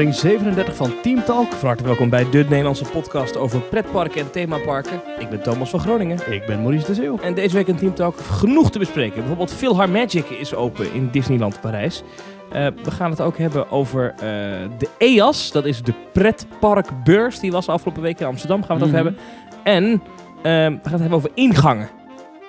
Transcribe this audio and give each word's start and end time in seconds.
aflevering 0.00 0.42
37 0.42 0.76
van 0.76 1.00
Team 1.02 1.24
Talk. 1.24 1.52
Van 1.52 1.68
harte 1.68 1.84
welkom 1.84 2.08
bij 2.08 2.30
de 2.30 2.44
Nederlandse 2.48 2.84
podcast 2.84 3.36
over 3.36 3.60
pretparken 3.60 4.20
en 4.20 4.30
themaparken. 4.30 5.02
Ik 5.18 5.28
ben 5.28 5.42
Thomas 5.42 5.70
van 5.70 5.80
Groningen. 5.80 6.32
Ik 6.32 6.46
ben 6.46 6.62
Maurice 6.62 6.86
de 6.86 6.94
Zeeuw. 6.94 7.18
En 7.18 7.34
deze 7.34 7.54
week 7.54 7.66
in 7.66 7.76
Team 7.76 7.94
Talk 7.94 8.16
genoeg 8.20 8.70
te 8.70 8.78
bespreken. 8.78 9.16
Bijvoorbeeld 9.16 9.52
Philharmagic 9.52 10.30
is 10.30 10.54
open 10.54 10.92
in 10.92 11.08
Disneyland 11.10 11.60
Parijs. 11.60 12.02
Uh, 12.52 12.66
we 12.82 12.90
gaan 12.90 13.10
het 13.10 13.20
ook 13.20 13.38
hebben 13.38 13.70
over 13.70 14.14
uh, 14.14 14.20
de 14.78 14.88
EAS, 14.98 15.52
dat 15.52 15.64
is 15.64 15.82
de 15.82 15.94
pretparkbeurs. 16.12 17.40
Die 17.40 17.52
was 17.52 17.68
afgelopen 17.68 18.02
week 18.02 18.20
in 18.20 18.26
Amsterdam, 18.26 18.64
gaan 18.64 18.78
we 18.78 18.84
het 18.84 18.92
mm 18.92 18.98
-hmm. 18.98 19.06
over 19.08 19.20
hebben. 19.62 20.02
En 20.42 20.72
uh, 20.72 20.80
we 20.82 20.88
gaan 20.88 20.92
het 20.92 21.00
hebben 21.00 21.18
over 21.18 21.30
ingangen. 21.34 21.88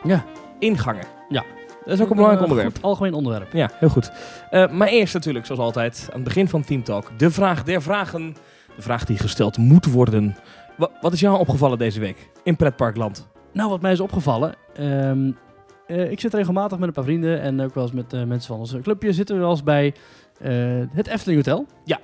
Ja. 0.04 0.23
Ingangen. 0.59 1.05
Ja. 1.29 1.43
Dat 1.85 1.94
is 1.94 2.02
ook 2.02 2.09
een 2.09 2.16
belangrijk 2.16 2.44
onderwerp. 2.44 2.76
Goed, 2.76 2.84
algemeen 2.84 3.13
onderwerp. 3.13 3.53
Ja, 3.53 3.70
heel 3.73 3.90
goed. 3.90 4.12
Uh, 4.52 4.71
maar 4.71 4.88
eerst 4.88 5.13
natuurlijk, 5.13 5.45
zoals 5.45 5.62
altijd, 5.62 6.07
aan 6.07 6.16
het 6.16 6.23
begin 6.23 6.48
van 6.48 6.63
Team 6.63 6.84
Talk, 6.84 7.20
de 7.20 7.31
vraag 7.31 7.63
der 7.63 7.81
vragen. 7.81 8.35
De 8.76 8.81
vraag 8.81 9.05
die 9.05 9.17
gesteld 9.17 9.57
moet 9.57 9.85
worden. 9.85 10.35
Wa 10.77 10.90
wat 11.02 11.13
is 11.13 11.20
jou 11.20 11.40
opgevallen 11.40 11.77
deze 11.77 11.99
week 11.99 12.30
in 12.44 12.55
pretparkland? 12.55 13.27
Nou, 13.54 13.70
wat 13.70 13.81
mij 13.81 13.91
is 13.91 13.99
opgevallen... 13.99 14.54
Um, 14.80 15.38
uh, 15.88 16.12
ik 16.12 16.20
zit 16.20 16.34
regelmatig 16.34 16.77
met 16.77 16.88
een 16.88 16.94
paar 16.94 17.04
vrienden 17.04 17.41
en 17.41 17.62
ook 17.62 17.73
wel 17.73 17.84
eens 17.84 17.93
met 17.93 18.13
uh, 18.13 18.23
mensen 18.23 18.48
van 18.48 18.59
ons 18.59 18.76
clubje. 18.82 19.13
Zitten 19.13 19.35
we 19.35 19.41
wel 19.41 19.52
eens 19.52 19.63
bij 19.63 19.93
het 20.93 21.07
Efteling 21.07 21.45
Hotel. 21.45 21.66
Ja. 21.84 21.99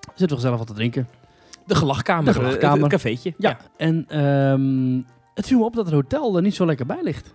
Zitten 0.00 0.28
we 0.28 0.34
gezellig 0.34 0.58
wat 0.58 0.66
te 0.66 0.72
drinken. 0.72 1.08
De 1.66 1.74
gelachkamer. 1.74 2.24
De 2.24 2.32
gelachkamer. 2.32 2.82
Het, 2.82 2.92
het 2.92 3.02
cafeetje. 3.02 3.34
Ja. 3.36 3.48
ja. 3.48 3.58
En 3.76 4.20
um, 4.20 5.06
het 5.34 5.46
viel 5.46 5.58
me 5.58 5.64
op 5.64 5.74
dat 5.74 5.84
het 5.84 5.94
hotel 5.94 6.36
er 6.36 6.42
niet 6.42 6.54
zo 6.54 6.66
lekker 6.66 6.86
bij 6.86 7.02
ligt. 7.02 7.32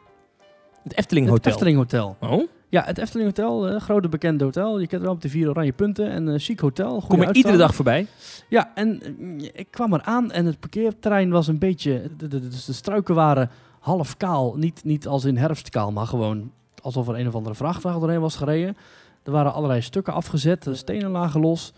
Het 0.88 0.98
Efteling 0.98 1.27
Hotel. 1.27 1.44
Het 1.44 1.52
Efteling 1.52 1.77
Hotel. 1.77 2.17
Oh? 2.20 2.48
Ja, 2.70 2.84
het 2.84 2.98
Efteling 2.98 3.27
Hotel, 3.27 3.72
uh, 3.72 3.80
grote 3.81 4.09
bekende 4.09 4.44
hotel. 4.44 4.80
Je 4.80 4.88
kent 4.88 5.02
wel 5.02 5.11
op 5.11 5.22
de 5.22 5.30
vier 5.30 5.50
oranje 5.50 5.72
punten. 5.72 6.09
En 6.09 6.28
uh, 6.28 6.33
chic 6.38 6.59
hotel. 6.59 7.03
Kom 7.08 7.22
je 7.22 7.33
iedere 7.33 7.58
dag 7.58 7.75
voorbij? 7.75 8.08
Ja, 8.50 8.72
en 8.75 9.02
uh, 9.19 9.50
ik 9.53 9.67
kwam 9.69 9.94
eraan 9.94 10.31
en 10.31 10.45
het 10.45 10.59
parkeerterrein 10.59 11.30
was 11.30 11.47
een 11.47 11.59
beetje... 11.59 12.09
De, 12.17 12.28
de, 12.28 12.39
de, 12.39 12.47
de 12.66 12.73
struiken 12.73 13.16
waren 13.16 13.50
half 13.80 14.17
kaal. 14.17 14.56
Niet, 14.56 14.83
niet 14.83 15.08
als 15.08 15.25
in 15.25 15.38
herfstkaal, 15.38 15.91
maar 15.91 16.08
gewoon 16.08 16.52
alsof 16.81 17.08
er 17.08 17.19
een 17.19 17.28
of 17.28 17.36
andere 17.36 17.56
vrachtwagen 17.56 18.00
doorheen 18.00 18.22
was 18.22 18.36
gereden. 18.36 18.78
Er 19.23 19.31
waren 19.31 19.53
allerlei 19.53 19.81
stukken 19.81 20.13
afgezet, 20.13 20.63
de 20.63 20.75
stenen 20.75 21.11
lagen 21.11 21.41
los. 21.41 21.73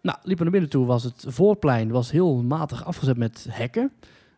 Nou, 0.00 0.18
liepen 0.22 0.42
naar 0.42 0.52
binnen 0.52 0.70
toe, 0.70 0.86
was 0.86 1.02
het 1.02 1.24
voorplein 1.28 1.90
was 1.90 2.10
heel 2.10 2.42
matig 2.42 2.84
afgezet 2.84 3.16
met 3.16 3.46
hekken. 3.50 3.92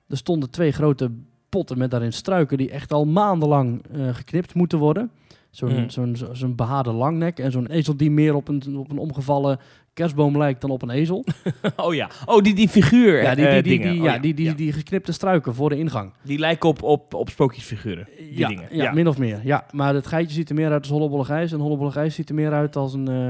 Er 0.08 0.16
stonden 0.16 0.50
twee 0.50 0.72
grote 0.72 1.10
potten 1.56 1.78
met 1.78 1.90
daarin 1.90 2.12
struiken 2.12 2.58
die 2.58 2.70
echt 2.70 2.92
al 2.92 3.04
maandenlang 3.04 3.82
uh, 3.96 4.14
geknipt 4.14 4.54
moeten 4.54 4.78
worden. 4.78 5.10
Zo'n 5.50 5.80
mm. 5.80 5.90
zo'n 5.90 6.16
zo'n 6.32 6.54
behaarde 6.54 6.92
langnek 6.92 7.38
en 7.38 7.52
zo'n 7.52 7.66
ezel 7.66 7.96
die 7.96 8.10
meer 8.10 8.34
op 8.34 8.48
een, 8.48 8.76
op 8.76 8.90
een 8.90 8.98
omgevallen 8.98 9.58
kerstboom 9.94 10.38
lijkt 10.38 10.60
dan 10.60 10.70
op 10.70 10.82
een 10.82 10.90
ezel. 10.90 11.24
oh 11.86 11.94
ja, 11.94 12.10
oh 12.24 12.42
die, 12.42 12.54
die 12.54 12.68
figuur 12.68 13.22
Ja, 13.22 13.34
die, 13.34 13.48
die, 13.48 13.62
die, 13.62 13.78
uh, 13.78 13.90
die, 13.90 14.02
ja, 14.02 14.14
oh, 14.14 14.22
die, 14.22 14.34
die, 14.34 14.54
die 14.54 14.72
geknipte 14.72 15.12
struiken 15.12 15.54
voor 15.54 15.68
de 15.68 15.78
ingang. 15.78 16.12
Die 16.22 16.38
lijken 16.38 16.68
op, 16.68 16.82
op, 16.82 17.14
op 17.14 17.28
sprookjesfiguren, 17.28 18.08
die 18.18 18.38
ja, 18.38 18.48
dingen. 18.48 18.66
Ja, 18.70 18.82
ja, 18.82 18.92
min 18.92 19.08
of 19.08 19.18
meer. 19.18 19.40
Ja, 19.44 19.66
maar 19.70 19.94
het 19.94 20.06
geitje 20.06 20.34
ziet 20.34 20.48
er 20.48 20.54
meer 20.54 20.70
uit 20.70 20.82
als 20.82 20.90
hollebolle 20.90 21.24
gijs 21.24 21.52
en 21.52 21.60
hollebolle 21.60 21.90
gijs 21.90 22.14
ziet 22.14 22.28
er 22.28 22.34
meer 22.34 22.52
uit 22.52 22.76
als 22.76 22.94
een... 22.94 23.10
Uh, 23.10 23.28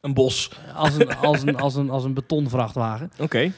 een 0.00 0.14
bos. 0.14 0.50
Als 0.74 0.98
een, 0.98 1.16
als 1.16 1.42
een, 1.42 1.56
als 1.66 1.74
een, 1.74 1.90
als 1.90 2.04
een 2.04 2.14
betonvrachtwagen. 2.14 3.10
Oké. 3.12 3.22
Okay. 3.22 3.52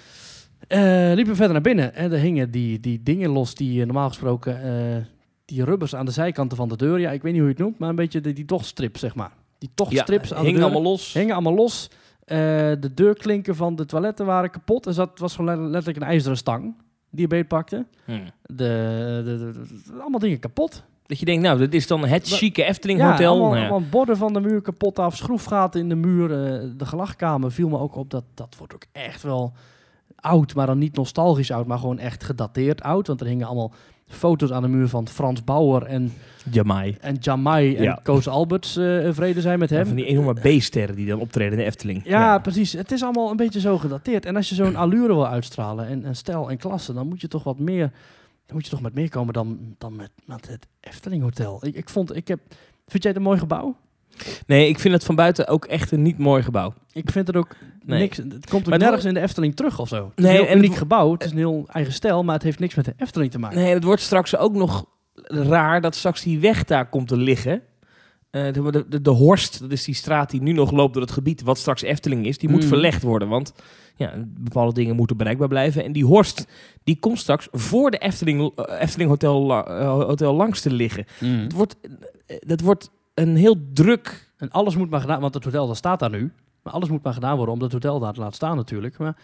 Uh, 0.68 1.12
liepen 1.14 1.32
we 1.32 1.34
verder 1.34 1.52
naar 1.52 1.60
binnen 1.60 1.94
en 1.94 2.12
er 2.12 2.18
hingen 2.18 2.50
die, 2.50 2.80
die 2.80 3.02
dingen 3.02 3.30
los 3.30 3.54
die 3.54 3.78
uh, 3.78 3.84
normaal 3.84 4.08
gesproken, 4.08 4.66
uh, 4.66 5.04
die 5.44 5.64
rubbers 5.64 5.94
aan 5.94 6.06
de 6.06 6.12
zijkanten 6.12 6.56
van 6.56 6.68
de 6.68 6.76
deur, 6.76 6.98
ja, 6.98 7.10
ik 7.10 7.22
weet 7.22 7.32
niet 7.32 7.40
hoe 7.40 7.50
je 7.50 7.56
het 7.56 7.64
noemt, 7.64 7.78
maar 7.78 7.88
een 7.88 7.94
beetje 7.94 8.20
die 8.20 8.44
tochtstrip, 8.44 8.96
zeg 8.96 9.14
maar. 9.14 9.32
Die 9.58 9.70
tochtstrips 9.74 10.28
ja, 10.28 10.36
aan 10.36 10.44
hingen 10.44 10.60
de 10.60 10.66
deur. 10.66 10.74
allemaal 10.74 10.92
los. 10.92 11.12
Hingen 11.12 11.34
allemaal 11.34 11.54
los. 11.54 11.90
de 12.26 12.90
deurklinken 12.94 13.56
van 13.56 13.76
de 13.76 13.86
toiletten 13.86 14.26
waren 14.26 14.50
kapot. 14.50 14.86
Zat, 14.90 15.10
het 15.10 15.18
was 15.18 15.34
gewoon 15.34 15.70
letterlijk 15.70 15.96
een 15.96 16.10
ijzeren 16.10 16.36
stang 16.36 16.74
die 17.10 17.20
je 17.20 17.26
beetpakte. 17.26 17.86
Hmm. 18.04 18.30
De, 18.42 18.54
de, 19.24 19.38
de, 19.38 19.52
de, 19.86 20.00
allemaal 20.00 20.20
dingen 20.20 20.38
kapot. 20.38 20.82
Dat 21.06 21.18
je 21.18 21.24
denkt, 21.24 21.42
nou, 21.42 21.58
dit 21.58 21.74
is 21.74 21.86
dan 21.86 22.06
het 22.06 22.28
chique 22.28 22.64
Efteling 22.64 22.98
ja, 22.98 23.10
Hotel. 23.10 23.30
Allemaal, 23.30 23.50
nou 23.50 23.60
ja. 23.60 23.68
allemaal 23.68 23.88
borden 23.88 24.16
van 24.16 24.32
de 24.32 24.40
muur 24.40 24.60
kapot 24.60 24.98
af, 24.98 25.16
schroefgaten 25.16 25.80
in 25.80 25.88
de 25.88 25.94
muur. 25.94 26.28
de 26.76 26.86
gelachkamer 26.86 27.52
viel 27.52 27.68
me 27.68 27.78
ook 27.78 27.96
op. 27.96 28.10
Dat, 28.10 28.24
dat 28.34 28.54
wordt 28.58 28.74
ook 28.74 28.84
echt 28.92 29.22
wel 29.22 29.52
oud, 30.16 30.54
maar 30.54 30.66
dan 30.66 30.78
niet 30.78 30.96
nostalgisch 30.96 31.50
oud, 31.50 31.66
maar 31.66 31.78
gewoon 31.78 31.98
echt 31.98 32.24
gedateerd 32.24 32.82
oud. 32.82 33.06
Want 33.06 33.20
er 33.20 33.26
hingen 33.26 33.46
allemaal 33.46 33.72
foto's 34.06 34.52
aan 34.52 34.62
de 34.62 34.68
muur 34.68 34.88
van 34.88 35.08
Frans 35.08 35.44
Bauer 35.44 35.82
en 35.82 36.12
Jamai. 36.50 36.96
En 37.00 37.16
Jamai 37.20 37.76
en 37.76 37.82
Ja. 37.82 38.00
Koos 38.02 38.28
Alberts 38.28 38.76
uh, 38.76 39.12
vrede 39.12 39.40
zijn 39.40 39.58
met 39.58 39.70
hem. 39.70 39.86
Van 39.86 39.96
die 39.96 40.04
enorme 40.04 40.56
B-sterren 40.56 40.96
die 40.96 41.06
dan 41.06 41.20
optreden 41.20 41.52
in 41.52 41.58
de 41.58 41.64
Efteling. 41.64 42.02
Ja, 42.04 42.38
precies. 42.38 42.72
Het 42.72 42.92
is 42.92 43.02
allemaal 43.02 43.30
een 43.30 43.36
beetje 43.36 43.60
zo 43.60 43.78
gedateerd. 43.78 44.26
En 44.26 44.36
als 44.36 44.48
je 44.48 44.54
zo'n 44.54 44.76
allure 44.76 45.14
wil 45.14 45.26
uitstralen 45.26 45.86
en, 45.86 46.04
en 46.04 46.16
stijl 46.16 46.50
en 46.50 46.56
klasse, 46.56 46.92
dan 46.92 47.08
moet 47.08 47.20
je 47.20 47.28
toch 47.28 47.44
wat 47.44 47.58
meer, 47.58 47.90
dan 48.46 48.56
moet 48.56 48.64
je 48.64 48.70
toch 48.70 48.80
met 48.80 48.94
meer 48.94 49.08
komen 49.08 49.32
dan, 49.32 49.58
dan 49.78 49.96
met, 49.96 50.10
met 50.24 50.48
het 50.48 50.66
Efteling 50.80 51.22
Hotel. 51.22 51.66
Ik, 51.66 51.74
ik 51.74 51.88
vond, 51.88 52.16
ik 52.16 52.28
heb, 52.28 52.40
vind 52.86 53.02
jij 53.02 53.12
het 53.12 53.20
een 53.20 53.26
mooi 53.26 53.38
gebouw? 53.38 53.76
Nee, 54.46 54.68
ik 54.68 54.78
vind 54.78 54.94
het 54.94 55.04
van 55.04 55.14
buiten 55.14 55.46
ook 55.48 55.64
echt 55.64 55.90
een 55.90 56.02
niet 56.02 56.18
mooi 56.18 56.42
gebouw. 56.42 56.74
Ik 56.92 57.10
vind 57.10 57.26
het 57.26 57.36
ook 57.36 57.56
Nee. 57.84 57.98
niks. 58.00 58.16
Het 58.16 58.48
komt 58.48 58.62
ook 58.62 58.68
Maar 58.68 58.78
nergens 58.78 59.02
het- 59.02 59.12
in 59.14 59.14
de 59.14 59.20
Efteling 59.26 59.56
terug 59.56 59.78
of 59.78 59.88
zo. 59.88 60.12
Het 60.14 60.24
Nee, 60.24 60.42
is 60.42 60.50
een 60.50 60.56
uniek 60.56 60.68
het- 60.70 60.78
gebouw. 60.78 61.12
Het 61.12 61.24
is 61.24 61.30
een 61.30 61.36
heel 61.36 61.64
eigen 61.72 61.92
stijl, 61.92 62.24
maar 62.24 62.34
het 62.34 62.42
heeft 62.42 62.58
niks 62.58 62.74
met 62.74 62.84
de 62.84 62.94
Efteling 62.96 63.30
te 63.30 63.38
maken. 63.38 63.58
Nee, 63.58 63.74
het 63.74 63.84
wordt 63.84 64.02
straks 64.02 64.36
ook 64.36 64.54
nog 64.54 64.84
raar 65.24 65.80
dat 65.80 65.94
straks 65.94 66.22
die 66.22 66.38
weg 66.40 66.64
daar 66.64 66.88
komt 66.88 67.08
te 67.08 67.16
liggen. 67.16 67.62
Eh, 68.30 68.52
de, 68.52 68.70
de, 68.70 68.88
de, 68.88 69.02
de 69.02 69.10
Horst, 69.10 69.60
dat 69.60 69.70
is 69.72 69.84
die 69.84 69.94
straat 69.94 70.30
die 70.30 70.42
nu 70.42 70.52
nog 70.52 70.70
loopt 70.70 70.92
door 70.92 71.02
het 71.02 71.10
gebied, 71.12 71.42
wat 71.42 71.58
straks 71.58 71.82
Efteling 71.82 72.26
is, 72.26 72.38
die 72.38 72.48
moet 72.48 72.62
Mm. 72.62 72.68
verlegd 72.68 73.02
worden. 73.02 73.28
Want 73.28 73.52
ja, 73.96 74.12
bepaalde 74.26 74.72
dingen 74.74 74.96
moeten 74.96 75.16
bereikbaar 75.16 75.48
blijven. 75.48 75.84
En 75.84 75.92
die 75.92 76.04
Horst, 76.04 76.46
die 76.84 76.98
komt 77.00 77.18
straks 77.18 77.48
voor 77.52 77.90
de 77.90 77.98
Efteling, 77.98 78.52
eh, 78.56 78.80
Efteling 78.80 79.10
Hotel, 79.10 79.64
eh, 79.66 79.88
Hotel 79.88 80.34
langs 80.34 80.60
te 80.60 80.70
liggen. 80.72 81.04
Het 81.18 81.52
wordt, 81.52 81.76
dat 82.46 82.60
wordt 82.60 82.90
een 83.14 83.36
heel 83.36 83.56
druk... 83.72 84.32
En 84.36 84.50
alles 84.50 84.76
moet 84.76 84.90
maar 84.90 85.00
gedaan, 85.00 85.20
want 85.20 85.34
het 85.34 85.44
hotel 85.44 85.66
dat 85.66 85.76
staat 85.76 85.98
daar 85.98 86.10
nu. 86.10 86.32
Maar 86.62 86.72
alles 86.72 86.88
moet 86.88 87.02
maar 87.02 87.12
gedaan 87.12 87.36
worden 87.36 87.54
om 87.54 87.60
dat 87.60 87.72
hotel 87.72 87.98
daar 88.00 88.12
te 88.12 88.20
laten 88.20 88.34
staan 88.34 88.56
natuurlijk. 88.56 88.98
Maar 88.98 89.16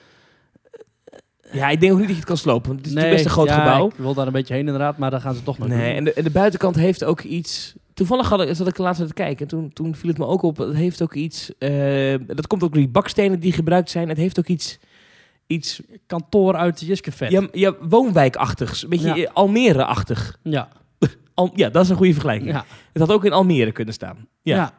Ja, 1.52 1.68
ik 1.68 1.80
denk 1.80 1.92
ook 1.92 1.98
niet 1.98 2.06
dat 2.06 2.16
je 2.16 2.22
het 2.22 2.30
kan 2.30 2.36
slopen, 2.36 2.66
want 2.68 2.78
het 2.78 2.88
is 2.88 2.92
natuurlijk 2.94 3.22
best 3.22 3.36
een 3.36 3.42
groot 3.42 3.48
ja, 3.56 3.58
gebouw. 3.64 3.86
Ik 3.88 3.94
wil 3.96 4.14
daar 4.14 4.26
een 4.26 4.32
beetje 4.32 4.54
heen 4.54 4.66
inderdaad, 4.66 4.98
maar 4.98 5.10
daar 5.10 5.20
gaan 5.20 5.34
ze 5.34 5.42
toch 5.42 5.58
nog 5.58 5.68
Nee, 5.68 5.78
doen. 5.88 5.96
en 5.96 6.04
de, 6.04 6.12
en 6.12 6.24
de 6.24 6.30
buitenkant 6.30 6.76
heeft 6.76 7.04
ook 7.04 7.20
iets. 7.22 7.74
Toevallig 7.94 8.28
had 8.28 8.40
ik, 8.42 8.54
zat 8.54 8.66
ik 8.68 8.78
laatst 8.78 9.06
te 9.06 9.12
kijken. 9.14 9.40
En 9.42 9.48
toen, 9.48 9.72
toen 9.72 9.94
viel 9.94 10.08
het 10.08 10.18
me 10.18 10.26
ook 10.26 10.42
op. 10.42 10.56
Het 10.56 10.74
heeft 10.74 11.02
ook 11.02 11.14
iets. 11.14 11.58
eh, 11.58 12.14
dat 12.26 12.46
komt 12.46 12.62
ook 12.62 12.72
door 12.72 12.80
die 12.82 12.88
bakstenen 12.90 13.40
die 13.40 13.52
gebruikt 13.52 13.90
zijn. 13.90 14.08
Het 14.08 14.16
heeft 14.18 14.38
ook 14.38 14.46
iets. 14.46 14.78
Iets. 15.46 15.80
Kantoor 16.06 16.54
uit 16.56 16.80
Jiskevet. 16.80 17.30
Ja, 17.30 17.48
ja, 17.52 17.74
woonwijkachtigs. 17.88 18.82
Een 18.82 18.88
beetje 18.88 19.06
Ja. 19.14 19.14
eh, 19.16 19.32
Almere-achtig. 19.34 20.38
ja. 20.42 20.68
Al, 21.40 21.50
ja, 21.54 21.68
dat 21.68 21.82
is 21.84 21.88
een 21.88 21.96
goede 21.96 22.12
vergelijking. 22.12 22.50
ja. 22.50 22.64
Het 22.92 23.02
had 23.02 23.12
ook 23.12 23.24
in 23.24 23.32
Almere 23.32 23.72
kunnen 23.72 23.94
staan. 23.94 24.26
Ja. 24.42 24.56
ja. 24.56 24.72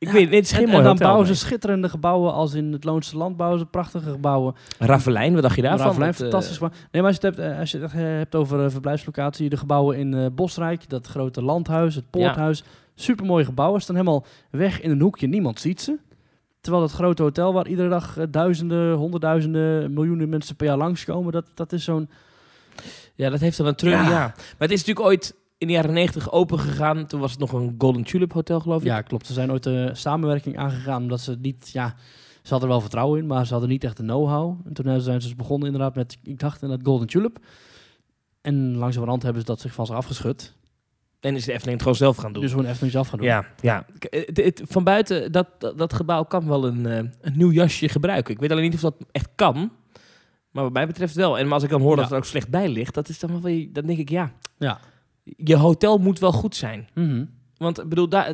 Ik 0.00 0.08
weet 0.08 0.24
het, 0.24 0.34
het 0.34 0.44
is 0.44 0.52
geen 0.52 0.62
en, 0.62 0.66
mooi 0.66 0.78
en 0.78 0.84
dan 0.84 0.96
bouwen 0.96 1.26
ze 1.26 1.34
schitterende 1.34 1.88
gebouwen 1.88 2.32
als 2.32 2.54
in 2.54 2.72
het 2.72 2.84
Loonse 2.84 3.16
Land 3.16 3.36
bouwen 3.36 3.58
ze 3.58 3.66
prachtige 3.66 4.10
gebouwen. 4.10 4.54
Ravelijn, 4.78 5.32
wat 5.32 5.42
dacht 5.42 5.56
je 5.56 5.62
daarvan? 5.62 5.86
Ravelijn, 5.86 6.12
eh, 6.12 6.18
fantastisch. 6.18 6.58
Nee, 6.60 6.70
maar 6.92 7.04
als 7.04 7.16
je 7.20 7.26
het 7.26 7.36
hebt, 7.36 7.52
eh, 7.52 7.58
als 7.58 7.70
je 7.70 7.78
het 7.78 7.92
hebt 7.92 8.34
over 8.34 8.64
eh, 8.64 8.70
verblijfslocatie, 8.70 9.48
de 9.48 9.56
gebouwen 9.56 9.96
in 9.96 10.34
Bosrijk, 10.34 10.88
dat 10.88 11.06
grote 11.06 11.42
landhuis, 11.42 11.94
het 11.94 12.10
poorthuis. 12.10 12.64
Supermooie 12.94 13.44
gebouwen, 13.44 13.80
staan 13.80 13.96
helemaal 13.96 14.24
weg 14.50 14.80
in 14.80 14.90
een 14.90 15.00
hoekje. 15.00 15.26
Niemand 15.26 15.60
ziet 15.60 15.80
ze. 15.80 15.98
Terwijl 16.60 16.82
het 16.84 16.92
grote 16.92 17.22
hotel 17.22 17.52
waar 17.52 17.66
iedere 17.66 17.88
dag 17.88 18.16
duizenden, 18.30 18.94
honderdduizenden, 18.94 19.92
miljoenen 19.92 20.28
mensen 20.28 20.56
per 20.56 20.66
jaar 20.66 20.76
langskomen, 20.76 21.32
dat, 21.32 21.44
dat 21.54 21.72
is 21.72 21.84
zo'n... 21.84 22.10
Ja, 23.14 23.30
dat 23.30 23.40
heeft 23.40 23.56
dan 23.56 23.66
een 23.66 23.74
treurig 23.74 24.08
Ja. 24.08 24.18
Maar 24.18 24.34
het 24.58 24.70
is 24.70 24.78
natuurlijk 24.78 25.06
ooit 25.06 25.34
in 25.60 25.66
de 25.66 25.72
jaren 25.72 25.92
negentig 25.92 26.32
open 26.32 26.58
gegaan. 26.58 27.06
Toen 27.06 27.20
was 27.20 27.30
het 27.30 27.40
nog 27.40 27.52
een 27.52 27.74
Golden 27.78 28.04
Tulip 28.04 28.32
Hotel, 28.32 28.60
geloof 28.60 28.80
ik. 28.80 28.86
Ja, 28.86 29.00
klopt. 29.02 29.26
Ze 29.26 29.32
zijn 29.32 29.50
ooit 29.50 29.66
een 29.66 29.96
samenwerking 29.96 30.58
aangegaan 30.58 31.02
omdat 31.02 31.20
ze 31.20 31.36
niet... 31.40 31.70
Ja, 31.72 31.94
ze 32.42 32.50
hadden 32.50 32.68
er 32.68 32.74
wel 32.74 32.80
vertrouwen 32.80 33.18
in, 33.20 33.26
maar 33.26 33.46
ze 33.46 33.52
hadden 33.52 33.70
niet 33.70 33.84
echt 33.84 33.96
de 33.96 34.02
know-how. 34.02 34.58
En 34.66 34.72
toen 34.72 35.00
zijn 35.00 35.20
ze 35.20 35.26
dus 35.28 35.36
begonnen 35.36 35.66
inderdaad 35.68 35.94
met, 35.94 36.18
ik 36.22 36.38
dacht, 36.38 36.62
in 36.62 36.70
het 36.70 36.80
Golden 36.84 37.06
Tulip. 37.06 37.38
En 38.40 38.76
langzamerhand 38.76 39.22
hebben 39.22 39.40
ze 39.40 39.46
dat 39.46 39.60
zich 39.60 39.72
van 39.72 39.86
zich 39.86 39.94
afgeschud. 39.94 40.54
En 41.20 41.34
is 41.34 41.44
de 41.44 41.50
Efteling 41.52 41.72
het 41.72 41.82
gewoon 41.82 41.96
zelf 41.96 42.16
gaan 42.16 42.32
doen. 42.32 42.42
Dus 42.42 42.50
gewoon 42.50 42.66
even 42.66 42.90
zelf 42.90 43.08
gaan 43.08 43.18
doen. 43.18 43.26
Ja, 43.28 43.44
ja. 43.60 43.86
Het- 44.08 44.62
van 44.68 44.84
buiten, 44.84 45.32
dat, 45.32 45.46
dat, 45.58 45.78
dat 45.78 45.92
gebouw 45.92 46.22
kan 46.24 46.46
wel 46.46 46.66
een, 46.66 46.86
eh, 46.86 46.96
een 47.20 47.36
nieuw 47.36 47.50
jasje 47.52 47.88
gebruiken. 47.88 48.34
Ik 48.34 48.40
weet 48.40 48.50
alleen 48.50 48.62
niet 48.62 48.74
of 48.74 48.80
dat 48.80 48.94
echt 49.12 49.28
kan. 49.34 49.70
Maar 50.50 50.62
wat 50.64 50.72
mij 50.72 50.86
betreft 50.86 51.14
wel. 51.14 51.38
En 51.38 51.52
als 51.52 51.62
ik 51.62 51.70
dan 51.70 51.80
hoor 51.80 51.96
dat 51.96 52.04
Ja. 52.04 52.10
er 52.10 52.16
ook 52.16 52.24
slecht 52.24 52.48
bij 52.48 52.68
ligt, 52.68 52.94
dat 52.94 53.08
is 53.08 53.18
dan 53.18 53.30
wel 53.30 53.40
weer, 53.40 53.72
dan 53.72 53.86
denk 53.86 53.98
ik 53.98 54.08
ja. 54.08 54.32
Ja. 54.58 54.78
Je 55.36 55.56
hotel 55.56 55.98
moet 55.98 56.18
wel 56.18 56.32
goed 56.32 56.56
zijn. 56.56 56.88
Mhm. 56.94 57.24
Want 57.56 57.80
ik 57.80 57.88
bedoel, 57.88 58.08
daar, 58.08 58.32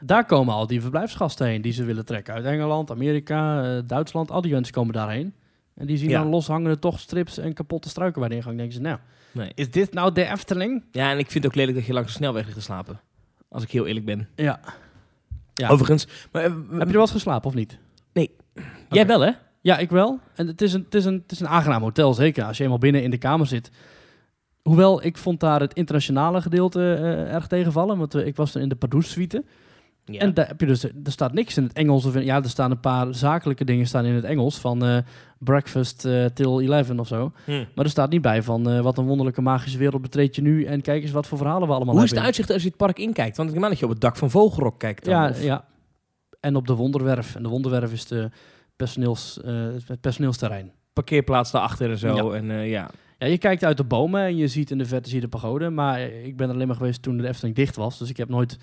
Daar 0.00 0.24
komen 0.26 0.54
al 0.54 0.66
die 0.66 0.80
verblijfsgasten 0.80 1.46
heen 1.46 1.62
die 1.62 1.72
ze 1.72 1.84
willen 1.84 2.04
trekken. 2.04 2.34
Uit 2.34 2.44
Engeland, 2.44 2.90
Amerika, 2.90 3.64
eh, 3.76 3.82
Duitsland. 3.86 4.30
Al 4.30 4.40
die 4.40 4.52
mensen 4.52 4.74
komen 4.74 4.92
daarheen. 4.92 5.34
En 5.74 5.86
die 5.86 5.96
zien 5.96 6.08
Ja. 6.08 6.20
dan 6.22 6.30
loshangende 6.30 6.78
tochtstrips 6.78 7.38
en 7.38 7.52
kapotte 7.54 7.88
struiken 7.88 8.20
bij 8.20 8.28
de 8.28 8.34
ingang. 8.34 8.56
denken 8.56 8.74
ze, 8.74 8.80
nou, 8.80 8.98
nee. 9.32 9.52
is 9.54 9.70
dit 9.70 9.92
nou 9.92 10.12
de 10.12 10.24
Efteling? 10.30 10.84
Ja, 10.90 11.10
en 11.10 11.18
ik 11.18 11.30
vind 11.30 11.44
het 11.44 11.52
ook 11.52 11.58
lelijk 11.58 11.76
dat 11.76 11.86
je 11.86 11.92
langs 11.92 12.08
de 12.08 12.16
snelweg 12.16 12.44
ligt 12.44 12.56
te 12.56 12.62
slapen. 12.62 13.00
Als 13.48 13.62
ik 13.62 13.70
heel 13.70 13.86
eerlijk 13.86 14.04
ben. 14.06 14.28
Ja. 14.36 14.60
Ja. 15.54 15.68
Overigens. 15.68 16.06
Maar, 16.32 16.42
eh, 16.44 16.50
Heb 16.52 16.78
je 16.78 16.84
er 16.86 16.92
wel 16.92 17.00
eens 17.00 17.10
geslapen 17.10 17.48
of 17.48 17.54
niet? 17.54 17.78
Jij 18.12 18.28
Oké. 18.88 19.06
wel, 19.06 19.20
hè? 19.20 19.30
Ja, 19.60 19.78
ik 19.78 19.90
wel. 19.90 20.18
En 20.34 20.46
het 20.46 20.62
is, 20.62 20.72
een, 20.72 20.82
het, 20.84 20.94
is 20.94 21.04
een, 21.04 21.14
het 21.22 21.32
is 21.32 21.40
een 21.40 21.48
aangenaam 21.48 21.82
hotel, 21.82 22.14
zeker. 22.14 22.44
Als 22.44 22.56
je 22.56 22.62
eenmaal 22.62 22.78
binnen 22.78 23.02
in 23.02 23.10
de 23.10 23.18
kamer 23.18 23.46
zit. 23.46 23.70
Hoewel, 24.62 25.04
ik 25.04 25.18
vond 25.18 25.40
daar 25.40 25.60
het 25.60 25.72
internationale 25.74 26.42
gedeelte 26.42 26.94
eh, 26.94 27.34
erg 27.34 27.46
tegenvallen. 27.46 27.98
Want 27.98 28.14
eh, 28.14 28.26
ik 28.26 28.36
was 28.36 28.52
toen 28.52 28.62
in 28.62 28.68
de 28.68 28.74
Pardoes 28.74 29.10
suite. 29.10 29.44
Ja. 30.04 30.18
En 30.20 30.34
daar 30.34 30.46
heb 30.46 30.60
je 30.60 30.66
dus, 30.66 30.84
er 30.84 30.92
staat 31.04 31.32
niks 31.32 31.56
in 31.56 31.62
het 31.62 31.72
Engels. 31.72 32.04
Of 32.04 32.14
in- 32.14 32.24
ja, 32.24 32.36
er 32.42 32.48
staan 32.48 32.70
een 32.70 32.80
paar 32.80 33.14
zakelijke 33.14 33.64
dingen 33.64 33.86
staan 33.86 34.04
in 34.04 34.14
het 34.14 34.24
Engels. 34.24 34.58
Van 34.58 34.84
eh, 34.84 34.96
breakfast 35.38 36.04
eh, 36.04 36.24
till 36.24 36.58
11 36.72 36.90
of 36.98 37.06
zo. 37.06 37.32
Hm. 37.44 37.64
Maar 37.74 37.84
er 37.84 37.90
staat 37.90 38.10
niet 38.10 38.22
bij 38.22 38.42
van 38.42 38.70
eh, 38.70 38.80
wat 38.80 38.98
een 38.98 39.04
wonderlijke 39.06 39.40
magische 39.42 39.78
wereld 39.78 40.02
betreed 40.02 40.36
je 40.36 40.42
nu. 40.42 40.64
En 40.64 40.80
kijk 40.80 41.02
eens 41.02 41.10
wat 41.12 41.26
voor 41.26 41.38
verhalen 41.38 41.68
we 41.68 41.74
allemaal 41.74 41.94
Hoe 41.94 42.04
is 42.04 42.10
het 42.10 42.18
hebben. 42.18 42.26
uitzicht 42.26 42.50
als 42.52 42.62
je 42.62 42.68
het 42.68 42.76
park 42.76 42.98
inkijkt? 42.98 43.36
Want 43.36 43.50
ik 43.50 43.56
aan 43.56 43.62
dat 43.70 43.78
je 43.78 43.84
op 43.84 43.90
het 43.90 44.00
dak 44.00 44.16
van 44.16 44.30
Vogelrok 44.30 44.78
kijkt 44.78 45.04
dan. 45.04 45.14
Ja, 45.14 45.28
of- 45.28 45.42
ja. 45.42 45.64
En 46.40 46.56
op 46.56 46.66
de 46.66 46.74
Wonderwerf. 46.74 47.34
En 47.34 47.42
de 47.42 47.48
Wonderwerf 47.48 47.92
is 47.92 48.06
de 48.06 48.30
personeels, 48.76 49.40
eh, 49.44 49.54
het 49.86 50.00
personeelsterrein. 50.00 50.72
Parkeerplaats 50.92 51.50
daarachter 51.50 51.90
en 51.90 51.98
zo. 51.98 52.30
Ja. 52.32 52.36
En 52.36 52.50
eh, 52.50 52.70
ja. 52.70 52.90
Ja, 53.22 53.28
je 53.28 53.38
kijkt 53.38 53.64
uit 53.64 53.76
de 53.76 53.84
bomen 53.84 54.20
en 54.22 54.36
je 54.36 54.48
ziet 54.48 54.70
in 54.70 54.78
de 54.78 54.86
verte 54.86 55.08
zie 55.08 55.14
je 55.20 55.24
de 55.24 55.28
pagode. 55.30 55.70
Maar 55.70 56.00
ik 56.00 56.36
ben 56.36 56.48
er 56.48 56.54
alleen 56.54 56.66
maar 56.66 56.76
geweest 56.76 57.02
toen 57.02 57.16
de 57.16 57.28
Efteling 57.28 57.56
dicht 57.56 57.76
was. 57.76 57.98
Dus 57.98 58.10
ik 58.10 58.16
heb 58.16 58.28
nooit 58.28 58.58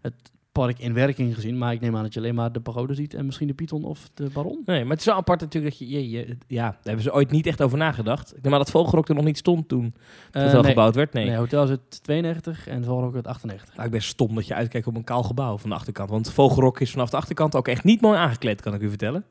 het 0.00 0.14
park 0.52 0.78
in 0.78 0.92
werking 0.94 1.34
gezien. 1.34 1.58
Maar 1.58 1.72
ik 1.72 1.80
neem 1.80 1.96
aan 1.96 2.02
dat 2.02 2.14
je 2.14 2.20
alleen 2.20 2.34
maar 2.34 2.52
de 2.52 2.60
pagode 2.60 2.94
ziet 2.94 3.14
en 3.14 3.24
misschien 3.26 3.46
de 3.46 3.54
Python 3.54 3.84
of 3.84 4.10
de 4.14 4.30
Baron. 4.32 4.62
Nee, 4.66 4.80
maar 4.82 4.90
het 4.90 4.98
is 5.00 5.04
wel 5.06 5.14
apart 5.14 5.40
natuurlijk 5.40 5.78
dat 5.78 5.88
je, 5.88 5.94
je, 5.94 6.10
je- 6.10 6.36
ja, 6.46 6.62
daar 6.70 6.78
hebben 6.82 7.02
ze 7.02 7.12
ooit 7.14 7.30
niet 7.30 7.46
echt 7.46 7.62
over 7.62 7.78
nagedacht. 7.78 8.36
Ik 8.36 8.42
neem 8.42 8.52
aan 8.52 8.58
dat 8.58 8.70
Vogelrok 8.70 9.08
er 9.08 9.14
nog 9.14 9.24
niet 9.24 9.38
stond 9.38 9.68
toen 9.68 9.94
het 10.30 10.42
Eh, 10.52 10.52
nee. 10.52 10.64
gebouwd 10.64 10.94
werd. 10.94 11.12
Nee. 11.12 11.26
Nee, 11.26 11.36
hotel 11.36 11.62
is 11.64 11.70
het 11.70 12.02
92 12.02 12.66
en 12.66 12.84
volgens 12.84 13.08
ook 13.08 13.14
het 13.14 13.26
98. 13.26 13.72
Nou, 13.74 13.84
ik 13.86 13.90
ben 13.92 14.02
stom 14.02 14.34
dat 14.34 14.46
je 14.46 14.54
uitkijkt 14.54 14.86
op 14.86 14.96
een 14.96 15.04
kaal 15.04 15.22
gebouw 15.22 15.58
van 15.58 15.70
de 15.70 15.76
achterkant. 15.76 16.10
Want 16.10 16.32
Vogelrok 16.32 16.80
is 16.80 16.90
vanaf 16.90 17.10
de 17.10 17.16
achterkant 17.16 17.54
ook 17.54 17.68
echt 17.68 17.84
niet 17.84 18.00
mooi 18.00 18.18
aangekleed, 18.18 18.60
kan 18.60 18.74
ik 18.74 18.80
u 18.80 18.88
vertellen. 18.88 19.24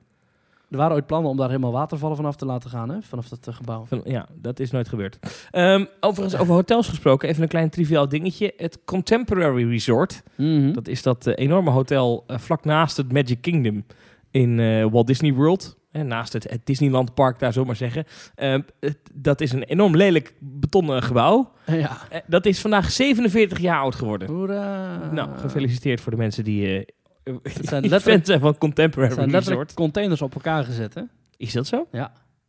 Er 0.74 0.80
waren 0.80 0.96
ooit 0.96 1.06
plannen 1.06 1.32
om 1.32 1.38
daar 1.38 1.48
helemaal 1.48 1.72
watervallen 1.72 2.16
vanaf 2.16 2.36
te 2.36 2.46
laten 2.46 2.70
gaan, 2.70 2.90
hè? 2.90 3.02
vanaf 3.02 3.28
dat 3.30 3.48
eh, 3.48 3.54
gebouw. 3.54 3.86
Van, 3.86 4.02
ja, 4.06 4.28
dat 4.36 4.60
is 4.60 4.72
nooit 4.72 4.90
gebeurd. 4.90 5.20
Ehm, 5.52 5.86
overigens, 6.00 6.42
over 6.42 6.54
hotels 6.54 6.88
gesproken, 6.88 7.30
even 7.30 7.42
een 7.44 7.48
klein 7.48 7.70
triviaal 7.70 8.10
dingetje. 8.10 8.54
Het 8.58 8.80
Contemporary 8.86 9.70
Resort, 9.70 10.24
Mhm. 10.38 10.72
dat 10.74 10.88
is 10.88 11.02
dat 11.04 11.28
eh, 11.28 11.34
enorme 11.46 11.70
hotel 11.70 12.24
eh, 12.28 12.38
vlak 12.38 12.66
naast 12.66 12.98
het 12.98 13.12
Magic 13.12 13.42
Kingdom 13.42 13.86
in 14.32 14.56
Walt 14.92 15.08
Disney 15.08 15.34
World. 15.34 15.78
Hè, 15.92 16.04
naast 16.04 16.34
het, 16.34 16.50
het 16.50 16.66
Disneyland 16.66 17.14
Park, 17.14 17.40
daar 17.40 17.54
zomaar 17.54 17.76
zeggen. 17.76 18.06
Ehm, 18.36 18.62
het- 18.80 18.98
dat 19.14 19.42
is 19.42 19.52
een 19.52 19.64
enorm 19.64 19.96
lelijk 19.96 20.34
betonnen 20.40 21.04
gebouw. 21.04 21.52
Ja. 21.66 21.98
Dat 22.28 22.46
is 22.46 22.62
vandaag 22.62 22.92
47 22.92 23.60
jaar 23.60 23.80
oud 23.80 23.96
geworden. 23.96 24.30
Hoera. 24.30 24.98
Nou, 25.12 25.30
gefeliciteerd 25.38 26.02
voor 26.02 26.12
de 26.12 26.18
mensen 26.18 26.44
die 26.44 26.86
eh 27.24 27.34
zijn 27.62 27.88
letterlijk- 27.88 28.26
zijn 28.26 28.40
van 28.40 28.58
Contemporary 28.58 29.14
zijn 29.14 29.32
letterlijk 29.32 29.74
containers 29.74 30.22
op 30.22 30.34
elkaar 30.34 30.64
gezet, 30.64 30.94
hè? 30.94 31.02
Is 31.38 31.54
dat 31.54 31.68
zo? 31.68 31.88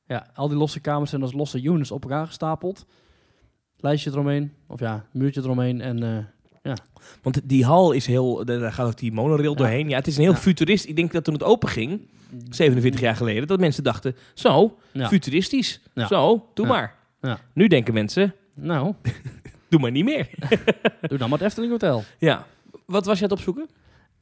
Ja, 0.06 0.26
al 0.34 0.48
die 0.48 0.56
losse 0.58 0.80
kamers 0.80 1.10
zijn 1.10 1.22
als 1.22 1.32
losse 1.32 1.62
units 1.62 1.90
op 1.90 2.02
elkaar 2.02 2.26
gestapeld. 2.26 2.86
Lijstje 3.76 4.10
eromheen, 4.10 4.52
of 4.66 4.80
ja, 4.80 5.04
muurtje 5.12 5.40
eromheen 5.40 5.80
en... 5.80 6.02
eh, 6.62 6.72
Want 7.22 7.40
die 7.44 7.64
hal 7.64 7.92
is 7.92 8.06
heel, 8.06 8.44
daar 8.44 8.72
gaat 8.72 8.86
ook 8.86 8.96
die 8.98 9.12
monorail 9.12 9.50
Ja. 9.50 9.56
doorheen. 9.56 9.88
Ja, 9.88 9.96
het 9.96 10.06
is 10.06 10.16
een 10.16 10.22
heel 10.22 10.32
Ja. 10.32 10.38
futurist. 10.38 10.86
Ik 10.86 10.96
denk 10.96 11.12
dat 11.12 11.24
toen 11.24 11.34
het 11.34 11.42
open 11.42 11.68
ging, 11.68 12.08
47 12.50 13.00
jaar 13.00 13.16
geleden, 13.16 13.46
dat 13.46 13.60
mensen 13.60 13.82
dachten, 13.84 14.16
zo, 14.34 14.76
Ja. 14.92 15.08
futuristisch. 15.08 15.80
Ja. 15.94 16.06
Zo, 16.06 16.46
doe 16.54 16.66
Ja. 16.66 16.72
maar. 16.72 16.94
Ja. 17.20 17.38
Nu 17.52 17.66
denken 17.68 17.94
mensen, 17.94 18.34
Nou, 18.54 18.94
doe 19.68 19.80
maar 19.80 19.90
niet 19.90 20.04
meer. 20.04 20.28
doe 21.08 21.18
dan 21.18 21.28
maar 21.28 21.38
het 21.38 21.46
Efteling 21.48 21.72
Hotel. 21.72 22.04
ja. 22.18 22.46
Wat 22.86 23.06
was 23.06 23.18
je 23.18 23.24
aan 23.24 23.30
het 23.30 23.38
opzoeken? 23.38 23.68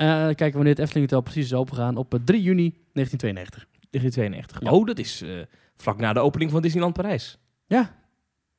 Eh, 0.02 0.24
kijken 0.24 0.52
wanneer 0.52 0.72
het 0.72 0.78
Efteling 0.78 1.10
Hotel 1.10 1.20
precies 1.24 1.44
is 1.44 1.54
opengegaan 1.54 1.96
op 1.96 2.14
eh, 2.14 2.20
3 2.24 2.42
juni 2.42 2.70
1992. 2.92 3.66
1992. 3.90 4.60
Ja. 4.60 4.70
Oh, 4.70 4.86
dat 4.86 4.98
is 4.98 5.22
eh, 5.22 5.28
vlak 5.76 5.98
na 5.98 6.12
de 6.12 6.20
opening 6.20 6.50
van 6.50 6.62
Disneyland 6.62 6.94
Parijs. 6.94 7.38
Ja. 7.66 7.94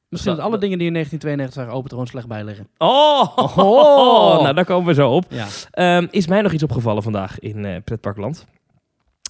Misschien 0.10 0.36
Dat- 0.36 0.45
alle 0.45 0.57
dingen 0.57 0.78
die 0.78 0.88
in 0.88 0.94
1992 0.94 1.54
zijn 1.54 1.68
geopend 1.68 1.86
er 1.92 1.98
gewoon 1.98 2.07
slecht 2.07 2.28
bij 2.28 2.44
liggen. 2.44 2.68
Oh, 2.78 3.38
Oh. 3.57 4.42
nou 4.44 4.54
daar 4.56 4.66
komen 4.66 4.88
we 4.88 4.94
zo 4.94 5.10
op. 5.12 5.25
Ja. 5.30 5.48
Ehm, 5.72 6.07
is 6.12 6.28
mij 6.28 6.42
nog 6.42 6.51
iets 6.51 6.63
opgevallen 6.63 7.04
vandaag 7.04 7.40
in 7.40 7.66
eh 7.66 7.81
Pretparkland? 7.84 8.45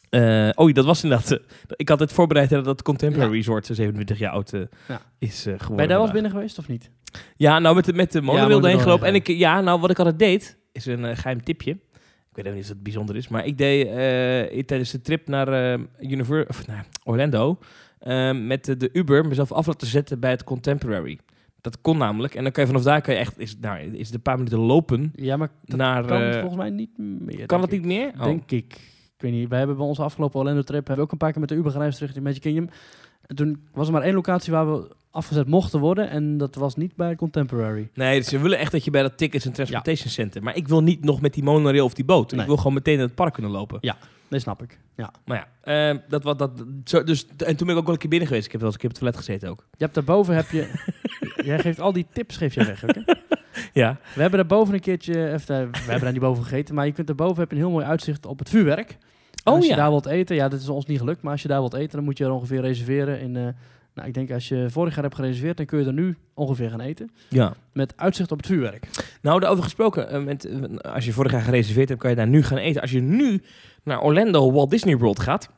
Eh 0.10 0.50
oh, 0.56 0.74
dat 0.74 0.86
was 0.86 1.04
inderdaad... 1.04 1.31
eh, 1.31 1.38
ik 1.75 1.89
had 1.89 2.00
het 2.00 2.12
voorbereid 2.13 2.50
dat 2.50 2.65
het 2.65 2.81
Contemporary 2.81 3.31
Ja. 3.31 3.38
Resort 3.38 3.69
eh, 3.69 3.75
27 3.75 4.19
jaar 4.19 4.31
oud 4.31 4.54
eh, 4.54 4.62
Ja. 4.88 5.01
is 5.19 5.38
eh, 5.45 5.54
geworden. 5.54 5.75
Ben 5.75 5.86
je 5.86 5.92
daar 5.92 6.01
wel 6.01 6.12
binnen 6.12 6.31
geweest 6.31 6.57
of 6.57 6.68
niet? 6.68 6.89
Ja, 7.36 7.60
nou 7.60 7.75
met 7.75 7.86
de, 7.86 7.94
met 7.94 8.12
de 8.12 8.21
monorail 8.21 8.63
erheen 8.63 8.80
gelopen. 8.80 9.07
En 9.07 9.15
ik, 9.15 9.27
ja, 9.27 9.62
nou 9.62 9.80
wat 9.80 9.89
ik 9.89 9.98
altijd 9.98 10.19
deed, 10.19 10.57
is 10.71 10.86
een 10.86 11.06
eh, 11.06 11.18
geheim 11.18 11.44
tipje. 11.44 11.77
Ik 12.35 12.44
weet 12.44 12.47
ook 12.47 12.53
niet 12.53 12.63
of 12.63 12.69
het 12.69 12.83
bijzonder 12.83 13.15
is, 13.15 13.27
maar 13.27 13.45
ik 13.45 13.57
deed 13.57 13.88
eh, 13.88 14.63
tijdens 14.63 14.91
de 14.91 15.01
trip 15.01 15.27
naar, 15.27 15.80
Univer 16.00 16.50
of, 16.50 16.68
naar 16.68 16.85
Orlando 17.03 17.57
eh, 18.03 18.31
met 18.31 18.65
de, 18.65 18.77
de 18.77 18.89
Uber 18.94 19.27
mezelf 19.27 19.51
af 19.51 19.65
laten 19.65 19.88
zetten 19.88 20.19
bij 20.19 20.30
het 20.30 20.44
Contemporary. 20.44 21.19
Dat 21.62 21.81
kon 21.81 21.97
namelijk. 21.97 22.35
En 22.35 22.44
dan 22.44 22.51
kan 22.51 22.63
je 22.63 22.69
vanaf 22.69 22.85
daar 22.85 23.01
kan 23.01 23.13
je 23.13 23.19
echt, 23.19 23.39
is, 23.39 23.57
nou, 23.59 23.80
is 23.80 24.06
het 24.06 24.15
een 24.15 24.21
paar 24.21 24.38
minuten 24.38 24.59
lopen 24.59 25.12
Ja, 25.15 25.38
maar 25.38 25.50
dat 25.65 25.77
naar... 25.77 26.06
kan 26.06 26.21
eh, 26.21 26.31
volgens 26.31 26.56
mij 26.56 26.69
niet 26.69 26.97
meer. 26.97 27.45
kan 27.45 27.62
het 27.62 27.71
niet 27.71 27.85
meer? 27.85 28.12
Oh. 28.18 28.24
Denk 28.24 28.51
ik. 28.51 28.74
Ik 29.15 29.21
weet 29.21 29.31
niet. 29.31 29.50
Wij 29.50 29.57
hebben 29.57 29.77
bij 29.77 29.86
onze 29.86 30.03
afgelopen 30.03 30.39
Orlando-trip 30.39 30.88
hebben 30.88 30.95
we 30.95 31.01
ook 31.01 31.12
een 31.12 31.18
paar 31.18 31.31
keer 31.31 31.39
met 31.39 31.50
de 31.50 31.56
Uber 31.56 31.71
gereisd 31.71 32.00
richting 32.00 32.24
Magic 32.24 32.41
Kingdom. 32.41 32.69
En 33.25 33.36
toen 33.36 33.68
was 33.74 33.88
er 33.88 33.94
maar 33.94 34.01
één 34.01 34.13
locatie 34.13 34.53
waar 34.53 34.71
we 34.71 34.95
afgezet 35.13 35.48
mochten 35.48 35.80
worden. 35.80 36.10
En 36.10 36.38
dat 36.38 36.56
was 36.56 36.75
niet 36.75 36.95
bij 36.95 37.15
Contemporary. 37.15 37.89
Nee, 37.94 38.19
dus 38.19 38.27
ze 38.27 38.39
willen 38.39 38.57
echt 38.57 38.71
dat 38.71 38.83
je 38.83 38.92
bij 38.92 39.01
dat 39.01 39.18
Tickets 39.18 39.45
and 39.45 39.56
Transportation 39.56 40.10
Center... 40.10 40.44
Maar 40.44 40.56
ik 40.56 40.68
wil 40.68 40.83
niet 40.83 41.04
nog 41.04 41.21
met 41.21 41.33
die 41.33 41.44
monorail 41.44 41.86
of 41.86 41.94
die 41.94 42.06
boot. 42.06 42.31
Ik 42.31 42.45
wil 42.45 42.57
gewoon 42.57 42.74
meteen 42.74 42.94
in 42.94 43.00
het 43.00 43.15
park 43.15 43.33
kunnen 43.33 43.51
lopen. 43.51 43.80
Nee, 44.30 44.39
snap 44.39 44.63
ik. 44.63 44.80
Ja. 44.95 45.13
Maar 45.25 45.48
ja, 45.63 45.92
eh, 45.92 45.98
dat, 46.07 46.24
wat, 46.24 46.39
dat, 46.39 46.51
zo, 46.83 47.04
dus, 47.04 47.27
en 47.38 47.56
toen 47.56 47.68
ben 47.68 47.75
ik 47.75 47.81
ook 47.81 47.86
wel 47.86 47.94
een 47.94 48.00
keer 48.00 48.10
binnen 48.10 48.27
geweest. 48.27 48.45
Ik 48.45 48.51
heb 48.51 48.62
wel 48.62 48.69
eens 48.69 48.81
een 48.81 48.89
keer 48.89 49.00
op 49.00 49.01
het 49.01 49.13
toilet 49.13 49.25
gezeten 49.25 49.50
ook. 49.50 49.68
Je 49.77 49.83
hebt 49.83 49.94
daarboven 49.94 50.36
heb 50.36 50.50
je... 50.50 50.71
jij 51.50 51.60
geeft 51.60 51.80
al 51.80 51.94
die 51.94 52.06
tips 52.13 52.38
geef 52.38 52.54
jij 52.54 52.65
weg, 52.65 52.83
oké? 52.83 53.04
Ja. 53.74 53.98
We 54.15 54.21
hebben 54.21 54.39
daarboven 54.39 54.74
een 54.74 54.80
keertje... 54.80 55.27
Eh, 55.27 55.39
we 55.45 55.54
hebben 55.54 56.00
daar 56.00 56.12
niet 56.12 56.21
boven 56.21 56.44
gegeten. 56.44 56.75
Maar 56.75 56.86
je 56.86 56.92
kunt 56.92 57.07
daarboven 57.07 57.39
heb 57.39 57.50
je 57.50 57.56
een 57.56 57.62
heel 57.62 57.71
mooi 57.71 57.86
uitzicht 57.86 58.25
op 58.25 58.39
het 58.39 58.50
vuurwerk. 58.50 58.98
Oh 59.44 59.54
als 59.54 59.63
je 59.63 59.69
ja. 59.69 59.75
daar 59.75 59.89
wilt 59.89 60.06
eten... 60.06 60.36
Ja, 60.36 60.50
dat 60.50 60.60
is 60.60 60.69
ons 60.69 60.86
niet 60.86 61.00
gelukt. 61.00 61.21
Maar 61.21 61.31
als 61.31 61.42
je 61.42 61.48
daar 61.48 61.60
wilt 61.60 61.74
eten, 61.74 61.92
dan 61.92 62.04
moet 62.04 62.18
je 62.18 62.24
er 62.24 62.31
ongeveer 62.31 62.62
reserveren 62.62 63.19
in... 63.19 63.36
eh, 63.36 63.48
nou, 63.93 64.07
ik 64.07 64.13
denk 64.13 64.31
als 64.31 64.47
je 64.47 64.65
vorig 64.69 64.93
jaar 64.93 65.03
hebt 65.03 65.15
gereserveerd, 65.15 65.57
dan 65.57 65.65
kun 65.65 65.79
je 65.79 65.85
er 65.85 65.93
nu 65.93 66.17
ongeveer 66.33 66.69
gaan 66.69 66.79
eten. 66.79 67.09
ja. 67.29 67.53
Met 67.73 67.93
uitzicht 67.97 68.31
op 68.31 68.37
het 68.37 68.45
vuurwerk. 68.47 68.87
Nou, 69.21 69.39
daarover 69.39 69.63
gesproken. 69.63 70.09
eh, 70.09 70.23
met, 70.23 70.45
eh, 70.45 70.62
als 70.93 71.05
je 71.05 71.13
vorig 71.13 71.31
jaar 71.31 71.41
gereserveerd 71.41 71.89
hebt, 71.89 72.01
kan 72.01 72.09
je 72.09 72.15
daar 72.15 72.27
nu 72.27 72.43
gaan 72.43 72.57
eten. 72.57 72.81
Als 72.81 72.91
je 72.91 73.01
nu 73.01 73.41
naar 73.83 74.01
Orlando 74.01 74.51
Walt 74.51 74.69
Disney 74.69 74.97
World 74.97 75.19
gaat, 75.19 75.50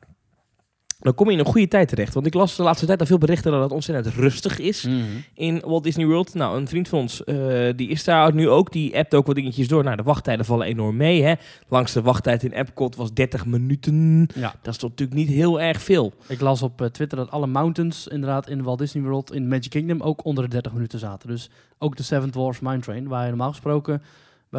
dan 1.00 1.14
kom 1.14 1.28
je 1.28 1.34
in 1.34 1.40
een 1.40 1.46
goede 1.46 1.68
tijd 1.68 1.88
terecht. 1.88 2.14
Want 2.14 2.26
ik 2.26 2.34
las 2.34 2.56
de 2.56 2.64
laatste 2.64 2.86
tijd 2.86 3.00
al 3.00 3.06
veel 3.06 3.18
berichten 3.18 3.52
dat 3.52 3.62
het 3.62 3.72
ontzettend 3.72 4.16
rustig 4.16 4.60
is 4.60 4.88
in 5.34 5.62
Walt 5.66 5.84
Disney 5.84 6.06
World. 6.06 6.34
Nou, 6.34 6.58
een 6.58 6.68
vriend 6.68 6.88
van 6.88 7.00
ons, 7.00 7.24
eh, 7.24 7.36
die 7.76 7.90
is 7.90 8.04
daar 8.04 8.34
nu 8.34 8.50
ook. 8.50 8.72
Die 8.72 8.98
appt 8.98 9.16
ook 9.16 9.26
wat 9.26 9.36
dingetjes 9.36 9.68
door. 9.68 9.84
Nou, 9.84 9.96
de 9.96 10.04
wachttijden 10.04 10.46
vallen 10.46 10.68
enorm 10.68 10.96
mee. 10.96 11.24
Hè. 11.24 11.34
Langste 11.68 12.02
wachttijd 12.02 12.44
in 12.44 12.52
Epcot 12.52 12.96
was 12.96 13.14
30 13.14 13.46
minuten. 13.46 14.28
Ja. 14.36 14.56
Dat 14.62 14.74
is 14.74 14.80
toch 14.80 14.90
natuurlijk 14.90 15.18
niet 15.18 15.30
heel 15.30 15.62
erg 15.62 15.82
veel. 15.82 16.14
Ik 16.28 16.42
las 16.42 16.62
op 16.62 16.82
eh, 16.82 16.88
Twitter 16.88 17.18
dat 17.18 17.32
alle 17.32 17.48
mountains 17.48 18.08
inderdaad 18.08 18.50
in 18.50 18.64
Walt 18.64 18.80
Disney 18.80 19.04
World 19.04 19.34
in 19.34 19.48
Magic 19.48 19.70
Kingdom 19.70 20.02
ook 20.02 20.26
onder 20.26 20.44
de 20.44 20.50
30 20.50 20.74
minuten 20.74 21.00
zaten. 21.00 21.30
Dus 21.30 21.50
ook 21.78 21.96
de 21.98 22.04
Seven 22.04 22.32
Dwarfs 22.32 22.60
Mine 22.60 22.80
Train, 22.80 23.08
waar 23.08 23.24
je 23.24 23.30
normaal 23.30 23.52
gesproken 23.52 24.02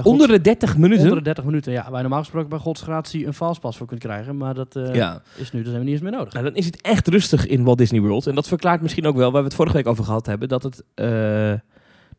Onder 0.03 0.29
de 0.29 0.41
30 0.41 0.77
minuten? 0.77 1.03
onder 1.03 1.19
de 1.19 1.25
30 1.25 1.45
minuten, 1.45 1.73
ja, 1.73 1.83
waar 1.83 1.95
je 1.95 2.01
normaal 2.01 2.19
gesproken 2.21 2.49
bij 2.49 2.59
Gods 2.59 2.83
gratie 2.83 3.27
een 3.27 3.35
fastpass 3.35 3.79
voor 3.79 3.87
kunt 3.87 4.01
krijgen. 4.01 4.37
Maar 4.37 4.55
dat 4.55 4.79
ja. 4.93 5.23
is 5.37 5.53
nu, 5.53 5.63
dus 5.63 5.73
hebben 5.73 5.73
we 5.73 5.79
niet 5.79 5.89
eens 5.89 6.01
meer 6.01 6.11
nodig. 6.11 6.33
Nou, 6.33 6.45
dan 6.45 6.55
is 6.55 6.67
het 6.67 6.81
echt 6.81 7.09
rustig 7.09 7.47
in 7.47 7.65
Walt 7.65 7.79
Disney 7.79 8.01
World. 8.01 8.27
En 8.27 8.35
dat 8.35 8.49
verklaart 8.49 8.81
misschien 8.83 9.07
ook 9.07 9.17
wel, 9.17 9.31
waar 9.33 9.41
we 9.41 9.47
het 9.47 9.57
vorige 9.57 9.77
week 9.77 9.87
over 9.87 10.05
gehad 10.05 10.27
hebben, 10.27 10.49
dat 10.49 10.63
het, 10.63 10.83
eh, 10.95 11.53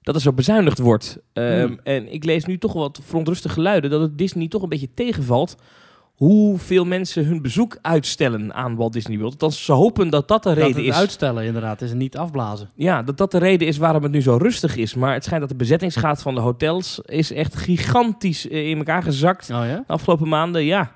dat 0.01 0.15
er 0.15 0.21
zo 0.21 0.33
bezuinigd 0.33 0.79
wordt. 0.79 1.19
Ehm, 1.33 1.65
Hmm. 1.67 1.79
En 1.83 2.13
ik 2.13 2.23
lees 2.23 2.45
nu 2.45 2.57
toch 2.57 2.73
wat 2.73 2.99
verontrustige 3.03 3.53
geluiden 3.53 3.89
dat 3.89 4.01
het 4.01 4.17
Disney 4.17 4.47
toch 4.47 4.61
een 4.61 4.69
beetje 4.69 4.93
tegenvalt 4.93 5.55
hoeveel 6.17 6.85
mensen 6.85 7.25
hun 7.25 7.41
bezoek 7.41 7.77
uitstellen 7.81 8.53
aan 8.53 8.75
Walt 8.75 8.93
Disney 8.93 9.17
World. 9.17 9.31
Althans, 9.33 9.65
ze 9.65 9.71
hopen 9.71 10.09
dat 10.09 10.27
dat 10.27 10.43
de 10.43 10.49
dat 10.49 10.57
reden 10.57 10.75
het 10.75 10.85
is. 10.85 10.95
uitstellen 10.95 11.43
inderdaad, 11.45 11.81
is 11.81 11.93
niet 11.93 12.17
afblazen. 12.17 12.69
Ja, 12.75 13.03
dat 13.03 13.17
dat 13.17 13.31
de 13.31 13.37
reden 13.37 13.67
is 13.67 13.77
waarom 13.77 14.03
het 14.03 14.11
nu 14.11 14.21
zo 14.21 14.37
rustig 14.37 14.75
is. 14.75 14.93
Maar 14.93 15.13
het 15.13 15.23
schijnt 15.23 15.41
dat 15.41 15.51
de 15.51 15.57
bezettingsgraad 15.57 16.21
van 16.21 16.35
de 16.35 16.41
hotels 16.41 16.99
is 17.05 17.31
echt 17.31 17.55
gigantisch 17.55 18.47
eh, 18.49 18.69
in 18.69 18.77
elkaar 18.77 19.03
gezakt. 19.03 19.49
Oh 19.49 19.55
ja? 19.65 19.75
De 19.87 19.93
afgelopen 19.93 20.27
maanden, 20.27 20.63
ja, 20.65 20.91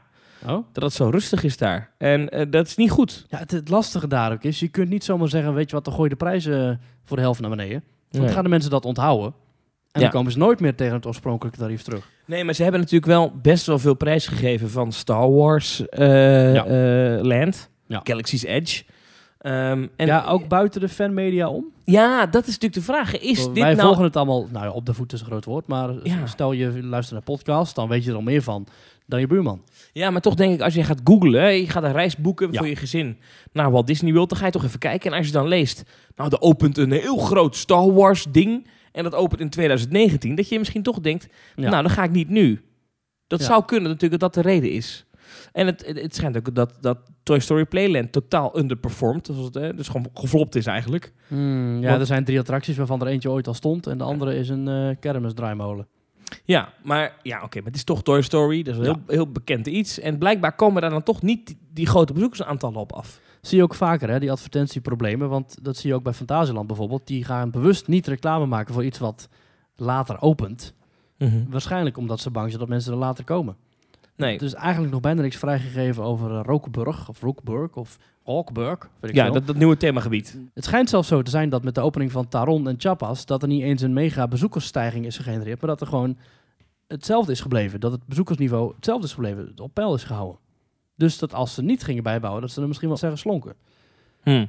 Oh? 0.47 0.65
dat 0.71 0.83
het 0.83 0.93
zo 0.93 1.09
rustig 1.09 1.43
is 1.43 1.57
daar. 1.57 1.91
En 1.97 2.29
eh, 2.29 2.45
dat 2.49 2.67
is 2.67 2.75
niet 2.75 2.91
goed. 2.91 3.25
Ja, 3.29 3.37
het, 3.37 3.51
het 3.51 3.69
lastige 3.69 4.07
daar 4.07 4.31
ook 4.31 4.43
is, 4.43 4.59
je 4.59 4.67
kunt 4.67 4.89
niet 4.89 5.03
zomaar 5.03 5.29
zeggen, 5.29 5.53
weet 5.53 5.69
je 5.69 5.75
wat, 5.75 5.85
dan 5.85 5.93
gooi 5.93 6.09
je 6.09 6.15
de 6.15 6.23
prijzen 6.25 6.81
voor 7.03 7.17
de 7.17 7.23
helft 7.23 7.39
naar 7.39 7.49
beneden. 7.49 7.83
Want 7.83 7.83
Nee. 8.11 8.21
dan 8.21 8.31
gaan 8.31 8.43
de 8.43 8.49
mensen 8.49 8.69
dat 8.71 8.85
onthouden. 8.85 9.33
En 9.91 9.99
Ja. 10.01 10.07
dan 10.07 10.09
komen 10.15 10.31
ze 10.31 10.37
nooit 10.37 10.59
meer 10.59 10.75
tegen 10.75 10.93
het 10.93 11.05
oorspronkelijke 11.05 11.59
tarief 11.59 11.81
terug. 11.81 12.09
Nee, 12.25 12.43
maar 12.43 12.53
ze 12.53 12.61
hebben 12.63 12.79
natuurlijk 12.81 13.11
wel 13.11 13.31
best 13.41 13.65
wel 13.65 13.79
veel 13.79 13.93
prijs 13.95 14.27
gegeven 14.27 14.69
van 14.69 14.91
Star 14.91 15.31
Wars 15.31 15.87
eh, 15.89 16.53
Ja. 16.53 16.65
eh, 16.65 17.23
Land, 17.23 17.69
Ja. 17.87 17.99
Galaxy's 18.03 18.43
Edge. 18.43 18.83
Ehm, 19.37 19.87
en 19.95 20.05
ja, 20.07 20.25
ook 20.25 20.47
buiten 20.47 20.81
de 20.81 20.89
fanmedia 20.89 21.49
om. 21.49 21.65
Ja, 21.85 22.25
dat 22.25 22.41
is 22.41 22.57
natuurlijk 22.57 22.73
de 22.73 22.81
vraag. 22.81 23.19
Is 23.19 23.37
dit 23.45 23.53
Wij 23.53 23.73
nou... 23.73 23.79
volgen 23.87 24.03
het 24.03 24.15
allemaal, 24.15 24.47
nou 24.51 24.65
ja, 24.65 24.71
op 24.71 24.85
de 24.85 24.93
voet 24.93 25.13
is 25.13 25.19
een 25.19 25.25
groot 25.25 25.45
woord, 25.45 25.67
maar 25.67 25.89
stel 26.25 26.51
je 26.51 26.83
luistert 26.83 27.13
naar 27.25 27.35
podcast, 27.35 27.75
dan 27.75 27.87
weet 27.87 28.03
je 28.03 28.09
er 28.09 28.15
al 28.15 28.21
meer 28.21 28.41
van 28.41 28.67
dan 29.05 29.19
je 29.19 29.27
buurman. 29.27 29.61
Ja, 29.93 30.09
maar 30.09 30.21
toch 30.21 30.35
denk 30.35 30.53
ik, 30.53 30.61
als 30.61 30.73
je 30.73 30.83
gaat 30.83 31.01
googlen, 31.03 31.53
je 31.55 31.69
gaat 31.69 31.83
een 31.83 31.91
reis 31.91 32.17
boeken 32.17 32.55
voor 32.55 32.67
je 32.67 32.75
gezin 32.75 33.17
naar 33.51 33.71
Walt 33.71 33.87
Disney 33.87 34.13
World, 34.13 34.29
dan 34.29 34.37
ga 34.37 34.45
je 34.45 34.51
toch 34.51 34.63
even 34.63 34.79
kijken. 34.79 35.11
En 35.11 35.17
als 35.17 35.25
je 35.27 35.31
dan 35.33 35.47
leest, 35.47 35.83
nou, 36.15 36.29
er 36.31 36.41
opent 36.41 36.77
een 36.77 36.91
heel 36.91 37.17
groot 37.17 37.55
Star 37.55 37.93
Wars 37.93 38.25
ding 38.29 38.67
en 38.91 39.03
dat 39.03 39.15
opent 39.15 39.41
in 39.41 39.49
2019, 39.49 40.35
dat 40.35 40.49
je 40.49 40.57
misschien 40.59 40.83
toch 40.83 40.99
denkt, 40.99 41.27
Ja. 41.55 41.69
nou, 41.69 41.81
dan 41.81 41.91
ga 41.91 42.03
ik 42.03 42.11
niet 42.11 42.29
nu. 42.29 42.61
Dat 43.27 43.39
Ja. 43.39 43.45
zou 43.45 43.65
kunnen 43.65 43.89
natuurlijk 43.89 44.21
dat 44.21 44.33
dat 44.33 44.43
de 44.43 44.49
reden 44.49 44.71
is. 44.71 45.05
En 45.51 45.65
het, 45.65 45.85
het, 45.85 46.01
het 46.01 46.15
schijnt 46.15 46.37
ook 46.37 46.55
dat, 46.55 46.77
dat 46.81 46.97
Toy 47.23 47.39
Story 47.39 47.65
Playland 47.65 48.11
totaal 48.11 48.57
underperformed, 48.59 49.25
dus, 49.25 49.37
het, 49.37 49.77
dus 49.77 49.87
gewoon 49.87 50.09
geflopt 50.13 50.55
is 50.55 50.65
eigenlijk. 50.65 51.13
Hmm, 51.27 51.81
ja, 51.81 51.87
Want- 51.87 51.99
er 51.99 52.05
zijn 52.05 52.23
drie 52.25 52.39
attracties 52.39 52.77
waarvan 52.77 53.01
er 53.01 53.07
eentje 53.07 53.31
ooit 53.31 53.47
al 53.47 53.53
stond 53.53 53.87
en 53.87 53.97
de 53.97 54.03
andere 54.03 54.35
is 54.35 54.49
een 54.49 54.67
eh 54.67 54.95
kermisdraaimolen. 54.99 55.87
Ja, 56.43 56.73
maar 56.83 57.15
ja, 57.23 57.43
oké, 57.43 57.57
maar 57.57 57.67
het 57.67 57.75
is 57.75 57.83
toch 57.83 58.03
Toy 58.03 58.21
Story, 58.21 58.63
dat 58.63 58.73
is 58.73 58.79
een 58.79 58.85
Ja. 58.85 58.99
heel, 59.07 59.15
heel 59.15 59.31
bekend 59.31 59.67
iets. 59.67 59.99
En 59.99 60.17
blijkbaar 60.17 60.55
komen 60.55 60.81
daar 60.81 60.89
dan 60.91 61.03
toch 61.03 61.21
niet 61.21 61.47
die, 61.47 61.57
die 61.73 61.85
grote 61.87 62.13
bezoekersaantallen 62.13 62.79
op 62.79 62.93
af. 62.93 63.19
Zie 63.41 63.57
je 63.57 63.63
ook 63.63 63.75
vaker, 63.75 64.09
hè, 64.09 64.19
die 64.19 64.31
advertentieproblemen. 64.31 65.29
Want 65.29 65.57
dat 65.61 65.77
zie 65.77 65.89
je 65.89 65.95
ook 65.95 66.03
bij 66.03 66.13
Fantasieland 66.13 66.67
bijvoorbeeld. 66.67 67.07
Die 67.07 67.23
gaan 67.23 67.51
bewust 67.51 67.87
niet 67.87 68.07
reclame 68.07 68.45
maken 68.45 68.73
voor 68.73 68.85
iets 68.85 68.99
wat 68.99 69.29
later 69.75 70.21
opent. 70.21 70.73
Waarschijnlijk 71.49 71.97
omdat 71.97 72.19
ze 72.19 72.31
bang 72.31 72.47
zijn 72.47 72.59
dat 72.59 72.69
mensen 72.69 72.91
er 72.91 72.97
later 72.97 73.23
komen. 73.23 73.55
Nee, 74.15 74.37
is 74.37 74.53
eigenlijk 74.53 74.93
nog 74.93 75.01
bijna 75.01 75.21
niks 75.21 75.35
vrijgegeven 75.35 76.03
over 76.03 76.31
eh, 76.31 76.39
Rookburg 76.43 77.09
of 77.09 77.21
Rookburg 77.21 77.75
of 77.75 77.97
ik 79.09 79.15
ja, 79.15 79.29
dat, 79.29 79.47
dat 79.47 79.55
nieuwe 79.55 79.77
themagebied. 79.77 80.39
Het 80.53 80.63
schijnt 80.63 80.89
zelfs 80.89 81.07
zo 81.07 81.21
te 81.21 81.31
zijn 81.31 81.49
dat 81.49 81.63
met 81.63 81.75
de 81.75 81.81
opening 81.81 82.11
van 82.11 82.27
Taron 82.27 82.67
en 82.67 82.75
Chapas... 82.77 83.25
dat 83.25 83.41
er 83.41 83.47
niet 83.47 83.61
eens 83.61 83.81
een 83.81 83.93
mega 83.93 84.27
bezoekersstijging 84.27 85.05
is 85.05 85.17
gegenereerd... 85.17 85.61
maar 85.61 85.69
dat 85.69 85.81
er 85.81 85.87
gewoon 85.87 86.17
hetzelfde 86.87 87.31
is 87.31 87.41
gebleven. 87.41 87.79
Dat 87.79 87.91
het 87.91 88.05
bezoekersniveau 88.05 88.73
hetzelfde 88.75 89.05
is 89.05 89.13
gebleven. 89.13 89.45
Het 89.45 89.59
op 89.59 89.73
peil 89.73 89.95
is 89.95 90.03
gehouden. 90.03 90.39
Dus 91.01 91.17
dat 91.17 91.33
als 91.33 91.53
ze 91.53 91.61
niet 91.61 91.83
gingen 91.83 92.03
bijbouwen... 92.03 92.41
dat 92.41 92.51
ze 92.51 92.61
er 92.61 92.67
misschien 92.67 92.87
wel 92.87 92.97
zeggen 92.97 93.19
slonken. 93.19 93.53
Hm. 94.23 94.45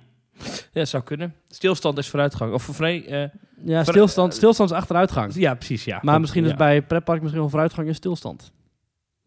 Ja, 0.72 0.84
zou 0.84 1.02
kunnen. 1.02 1.34
Stilstand 1.48 1.98
is 1.98 2.08
vooruitgang. 2.08 2.52
Of 2.52 2.78
nee, 2.78 3.06
eh, 3.06 3.28
Ja, 3.64 3.84
stilstand, 3.84 4.34
stilstand 4.34 4.70
is 4.70 4.76
achteruitgang. 4.76 5.34
ja, 5.34 5.54
precies, 5.54 5.84
ja. 5.84 5.98
Maar 6.02 6.20
misschien 6.20 6.44
is 6.44 6.54
bij 6.54 6.82
pretpark 6.82 7.20
misschien 7.20 7.40
wel 7.40 7.50
vooruitgang 7.50 7.88
en 7.88 7.94
stilstand. 7.94 8.52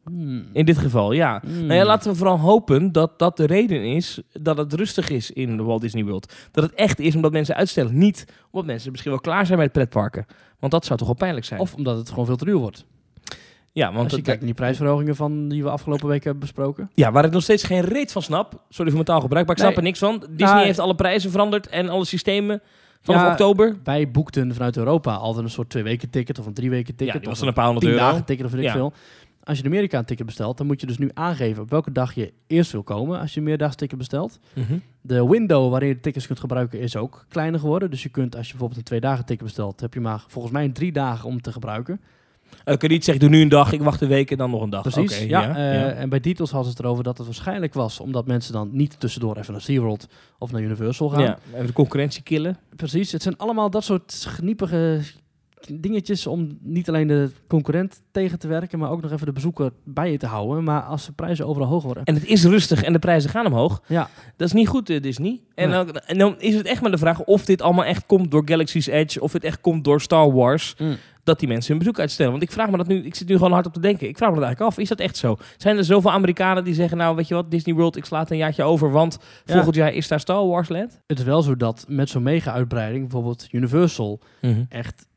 Hmm. 0.03 0.45
In 0.53 0.65
dit 0.65 0.77
geval, 0.77 1.11
ja. 1.11 1.41
Hmm. 1.43 1.65
Nou 1.65 1.73
ja, 1.73 1.85
laten 1.85 2.11
we 2.11 2.17
vooral 2.17 2.39
hopen 2.39 2.91
dat 2.91 3.19
dat 3.19 3.37
de 3.37 3.45
reden 3.45 3.83
is 3.83 4.21
dat 4.31 4.57
het 4.57 4.73
rustig 4.73 5.09
is 5.09 5.31
in 5.31 5.57
de 5.57 5.63
Walt 5.63 5.81
Disney 5.81 6.03
World. 6.03 6.33
Dat 6.51 6.63
het 6.63 6.73
echt 6.73 6.99
is 6.99 7.15
omdat 7.15 7.31
mensen 7.31 7.55
uitstellen. 7.55 7.97
Niet 7.97 8.25
omdat 8.51 8.65
mensen 8.65 8.91
misschien 8.91 9.11
wel 9.11 9.21
klaar 9.21 9.45
zijn 9.45 9.59
met 9.59 9.71
pretparken. 9.71 10.25
Want 10.59 10.71
dat 10.71 10.85
zou 10.85 10.99
toch 10.99 11.07
wel 11.07 11.17
pijnlijk 11.17 11.45
zijn. 11.45 11.59
Of 11.59 11.73
omdat 11.73 11.97
het 11.97 12.09
gewoon 12.09 12.25
veel 12.25 12.35
te 12.35 12.45
duur 12.45 12.57
wordt. 12.57 12.85
Ja, 13.75 13.85
want 13.87 13.97
Als 13.99 14.09
je 14.09 14.15
het- 14.15 14.25
kijkt 14.25 14.39
naar 14.39 14.49
die 14.49 14.59
prijsverhogingen 14.59 15.15
van 15.15 15.47
die 15.47 15.63
we 15.63 15.69
afgelopen 15.69 16.07
week 16.07 16.23
hebben 16.23 16.41
besproken. 16.41 16.89
ja, 16.93 17.11
waar 17.11 17.25
ik 17.25 17.31
nog 17.31 17.43
steeds 17.43 17.63
geen 17.63 17.81
reet 17.81 18.11
van 18.11 18.21
snap. 18.21 18.51
Sorry 18.69 18.91
voor 18.91 18.93
mijn 18.93 19.03
taalgebruik, 19.05 19.45
maar 19.47 19.55
ik 19.55 19.61
snap 19.61 19.75
er 19.77 19.83
niks 19.83 19.99
van. 19.99 20.19
Disney 20.29 20.53
Nou, 20.53 20.65
heeft 20.65 20.79
alle 20.79 20.95
prijzen 20.95 21.31
veranderd 21.31 21.67
en 21.67 21.89
alle 21.89 22.05
systemen 22.05 22.61
vanaf 23.01 23.21
Ja, 23.21 23.31
oktober. 23.31 23.75
Wij 23.83 24.11
boekten 24.11 24.53
vanuit 24.53 24.77
Europa 24.77 25.13
altijd 25.15 25.45
een 25.45 25.51
soort 25.51 25.69
twee 25.69 25.83
weken 25.83 26.09
ticket 26.09 26.39
of 26.39 26.45
een 26.45 26.53
drie 26.53 26.69
weken 26.69 26.93
Ja, 26.97 26.97
ticket. 26.97 27.13
die 27.13 27.21
of 27.21 27.27
was 27.29 27.39
dan 27.39 27.47
een 27.47 27.53
paar 27.53 27.65
honderd 27.65 27.85
tien 27.85 27.95
euro. 27.95 28.05
dagen 28.09 28.25
ticket 28.25 28.45
of 28.45 28.51
weet 28.51 28.61
ik 28.61 28.67
Ja. 28.67 28.73
veel. 28.73 28.93
Als 29.43 29.57
je 29.57 29.63
in 29.63 29.69
Amerika 29.69 29.97
een 29.97 30.05
ticket 30.05 30.25
bestelt, 30.25 30.57
dan 30.57 30.67
moet 30.67 30.81
je 30.81 30.87
dus 30.87 30.97
nu 30.97 31.09
aangeven 31.13 31.63
op 31.63 31.69
welke 31.69 31.91
dag 31.91 32.13
je 32.13 32.33
eerst 32.47 32.71
wil 32.71 32.83
komen 32.83 33.19
als 33.19 33.33
je 33.33 33.39
een 33.39 33.45
meerdaags 33.45 33.75
ticket 33.75 33.97
bestelt. 33.97 34.39
Mhm. 34.53 34.77
De 35.01 35.27
window 35.27 35.69
waarin 35.71 35.87
je 35.87 35.93
de 35.95 35.99
tickets 35.99 36.27
kunt 36.27 36.39
gebruiken 36.39 36.79
is 36.79 36.95
ook 36.95 37.25
kleiner 37.29 37.59
geworden. 37.59 37.89
Dus 37.89 38.03
je 38.03 38.09
kunt, 38.09 38.35
als 38.35 38.45
je 38.45 38.51
bijvoorbeeld 38.51 38.79
een 38.79 38.85
twee 38.85 38.99
dagen 38.99 39.25
ticket 39.25 39.43
bestelt, 39.45 39.79
heb 39.79 39.93
je 39.93 39.99
maar 39.99 40.23
volgens 40.27 40.53
mij 40.53 40.69
drie 40.69 40.91
dagen 40.91 41.27
om 41.29 41.41
te 41.41 41.51
gebruiken. 41.51 41.99
Eh, 42.63 42.77
kun 42.77 42.87
je 42.87 42.93
niet 42.93 43.03
zeggen, 43.03 43.23
doe 43.23 43.35
nu 43.35 43.41
een 43.41 43.49
dag, 43.49 43.71
ik 43.71 43.81
wacht 43.81 44.01
een 44.01 44.07
week 44.07 44.31
en 44.31 44.37
dan 44.37 44.49
nog 44.49 44.61
een 44.61 44.69
dag. 44.69 44.81
Precies. 44.81 45.19
Ja, 45.19 45.55
eh, 45.55 45.73
ja. 45.73 45.89
En 45.89 46.09
bij 46.09 46.19
Details 46.19 46.51
hadden 46.51 46.71
ze 46.71 46.77
het 46.77 46.85
erover 46.85 47.03
dat 47.03 47.17
het 47.17 47.25
waarschijnlijk 47.25 47.73
was 47.73 47.99
omdat 47.99 48.27
mensen 48.27 48.53
dan 48.53 48.69
niet 48.71 48.99
tussendoor 48.99 49.37
even 49.37 49.51
naar 49.51 49.61
SeaWorld 49.61 50.07
of 50.39 50.51
naar 50.51 50.61
Universal 50.61 51.09
gaan. 51.09 51.21
Ja, 51.21 51.37
even 51.53 51.67
de 51.67 51.73
concurrentie 51.73 52.23
killen. 52.23 52.57
Precies. 52.75 53.11
Het 53.11 53.21
zijn 53.21 53.37
allemaal 53.37 53.69
dat 53.69 53.83
soort 53.83 54.25
geniepige 54.27 55.01
dingetjes 55.73 56.27
om 56.27 56.57
niet 56.61 56.87
alleen 56.89 57.07
de 57.07 57.31
concurrent 57.47 58.01
tegen 58.11 58.39
te 58.39 58.47
werken, 58.47 58.79
maar 58.79 58.89
ook 58.91 59.01
nog 59.01 59.11
even 59.11 59.25
de 59.25 59.31
bezoeker 59.31 59.71
bij 59.83 60.11
je 60.11 60.17
te 60.17 60.25
houden. 60.27 60.63
Maar 60.63 60.81
als 60.81 61.05
de 61.05 61.11
prijzen 61.11 61.47
overal 61.47 61.67
hoog 61.67 61.83
worden. 61.83 62.03
En 62.03 62.13
het 62.13 62.25
is 62.25 62.43
rustig 62.45 62.83
en 62.83 62.93
de 62.93 62.99
prijzen 62.99 63.29
gaan 63.29 63.45
omhoog. 63.45 63.81
Ja, 63.87 64.09
Dat 64.37 64.47
is 64.47 64.53
niet 64.53 64.67
goed, 64.67 64.89
eh, 64.89 65.01
Disney. 65.01 65.41
En, 65.55 65.69
Nee. 65.69 65.85
dan, 65.85 65.95
en 65.95 66.17
dan 66.17 66.35
is 66.39 66.55
het 66.55 66.65
echt 66.65 66.81
maar 66.81 66.91
de 66.91 66.97
vraag 66.97 67.23
of 67.23 67.45
dit 67.45 67.61
allemaal 67.61 67.85
echt 67.85 68.05
komt 68.05 68.31
door 68.31 68.41
Galaxy's 68.45 68.87
Edge, 68.87 69.21
of 69.21 69.33
het 69.33 69.43
echt 69.43 69.61
komt 69.61 69.83
door 69.83 70.01
Star 70.01 70.31
Wars, 70.33 70.75
Mm. 70.77 70.95
dat 71.23 71.39
die 71.39 71.47
mensen 71.47 71.69
hun 71.69 71.77
bezoek 71.79 71.99
uitstellen. 71.99 72.31
Want 72.31 72.43
ik 72.43 72.51
vraag 72.51 72.69
me 72.69 72.77
dat 72.77 72.87
nu, 72.87 73.03
ik 73.05 73.15
zit 73.15 73.27
nu 73.27 73.35
gewoon 73.35 73.51
hard 73.51 73.65
op 73.65 73.73
te 73.73 73.79
denken. 73.79 74.07
Ik 74.07 74.17
vraag 74.17 74.29
me 74.29 74.35
dat 74.35 74.43
eigenlijk 74.45 74.73
af, 74.75 74.81
is 74.83 74.89
dat 74.89 74.99
echt 74.99 75.17
zo? 75.17 75.37
Zijn 75.57 75.77
er 75.77 75.83
zoveel 75.83 76.11
Amerikanen 76.11 76.63
die 76.63 76.73
zeggen, 76.73 76.97
nou 76.97 77.15
weet 77.15 77.27
je 77.27 77.33
wat, 77.33 77.51
Disney 77.51 77.75
World, 77.75 77.95
ik 77.95 78.05
sla 78.05 78.19
het 78.19 78.31
een 78.31 78.37
jaartje 78.37 78.63
over, 78.63 78.91
want 78.91 79.17
Ja. 79.45 79.53
volgend 79.53 79.75
jaar 79.75 79.93
is 79.93 80.07
daar 80.07 80.19
Star 80.19 80.47
Wars 80.47 80.69
Land? 80.69 80.99
het 81.07 81.19
is 81.19 81.25
wel 81.25 81.41
zo 81.41 81.55
dat 81.55 81.85
met 81.87 82.09
zo'n 82.09 82.23
mega-uitbreiding, 82.23 83.01
bijvoorbeeld 83.01 83.47
Universal, 83.51 84.19
echt 84.69 85.07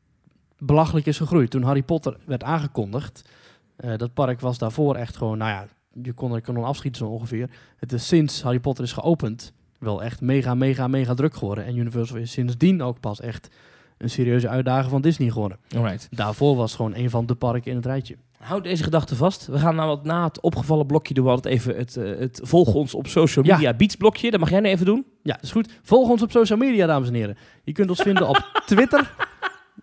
belachelijk 0.59 1.05
is 1.05 1.17
gegroeid. 1.17 1.49
Toen 1.49 1.63
Harry 1.63 1.83
Potter 1.83 2.17
werd 2.25 2.43
aangekondigd, 2.43 3.29
eh, 3.75 3.97
dat 3.97 4.13
park 4.13 4.39
was 4.41 4.57
daarvoor 4.57 4.95
echt 4.95 5.17
gewoon, 5.17 5.37
nou 5.37 5.51
ja, 5.51 5.65
je 6.03 6.13
kon 6.13 6.33
er 6.33 6.41
kanon 6.41 6.63
afschieten 6.63 7.05
zo 7.05 7.11
ongeveer. 7.11 7.49
Het 7.77 7.91
is 7.93 8.07
sinds 8.07 8.41
Harry 8.41 8.59
Potter 8.59 8.83
is 8.83 8.91
geopend 8.91 9.53
wel 9.79 10.03
echt 10.03 10.21
mega, 10.21 10.55
mega, 10.55 10.87
mega 10.87 11.13
druk 11.13 11.33
geworden. 11.33 11.65
En 11.65 11.77
Universal 11.77 12.17
is 12.17 12.31
sindsdien 12.31 12.81
ook 12.81 12.99
pas 12.99 13.19
echt 13.21 13.49
een 13.97 14.09
serieuze 14.09 14.47
uitdaging 14.49 14.89
van 14.91 15.01
Disney 15.01 15.29
geworden. 15.29 15.57
Alright. 15.75 16.07
Daarvoor 16.11 16.55
was 16.55 16.67
het 16.71 16.75
gewoon 16.75 16.95
een 16.95 17.09
van 17.09 17.25
de 17.25 17.35
parken 17.35 17.69
in 17.71 17.75
het 17.77 17.85
rijtje. 17.85 18.17
Houd 18.37 18.63
deze 18.63 18.83
gedachte 18.83 19.15
vast. 19.15 19.45
We 19.47 19.59
gaan 19.59 19.75
nou 19.75 19.87
wat 19.87 20.03
na 20.03 20.23
het 20.23 20.41
opgevallen 20.41 20.85
blokje 20.85 21.13
doen 21.13 21.25
we 21.25 21.29
altijd 21.31 21.53
even 21.53 21.75
het, 21.77 21.97
eh, 21.97 22.17
het 22.19 22.39
volg 22.43 22.73
ons 22.73 22.93
op 22.95 23.07
social 23.07 23.45
Ja. 23.45 23.53
media 23.55 23.73
beats 23.73 23.95
blokje. 23.95 24.31
Dat 24.31 24.39
mag 24.39 24.49
jij 24.49 24.59
nu 24.59 24.67
even 24.69 24.85
doen. 24.85 25.05
Ja, 25.23 25.33
dat 25.33 25.43
is 25.43 25.51
goed. 25.51 25.79
Volg 25.83 26.09
ons 26.09 26.21
op 26.21 26.31
social 26.31 26.59
media, 26.59 26.85
dames 26.87 27.07
en 27.07 27.13
heren. 27.13 27.37
Je 27.63 27.71
kunt 27.71 27.89
ons 27.89 28.01
vinden 28.01 28.27
op 28.27 28.49
Twitter. 28.65 29.11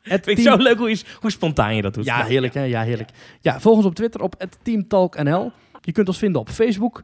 Het 0.03 0.27
ik 0.27 0.39
zo 0.39 0.57
leuk 0.57 0.79
hoe, 0.79 0.89
je, 0.89 1.03
hoe 1.21 1.31
spontaan 1.31 1.77
je 1.77 1.83
dat 1.83 1.95
doet. 1.95 2.05
Ja, 2.05 2.25
heerlijk 2.25 2.55
hè? 2.55 2.63
Ja, 2.63 2.83
heerlijk. 2.83 3.11
Ja, 3.41 3.61
volg 3.61 3.77
ons 3.77 3.87
op 3.87 3.95
Twitter 3.95 4.21
op 4.21 4.47
@teamtalknl. 4.63 5.53
Je 5.81 5.93
kunt 5.93 6.09
ons 6.09 6.19
vinden 6.19 6.41
op 6.41 6.49
Facebook, 6.49 7.03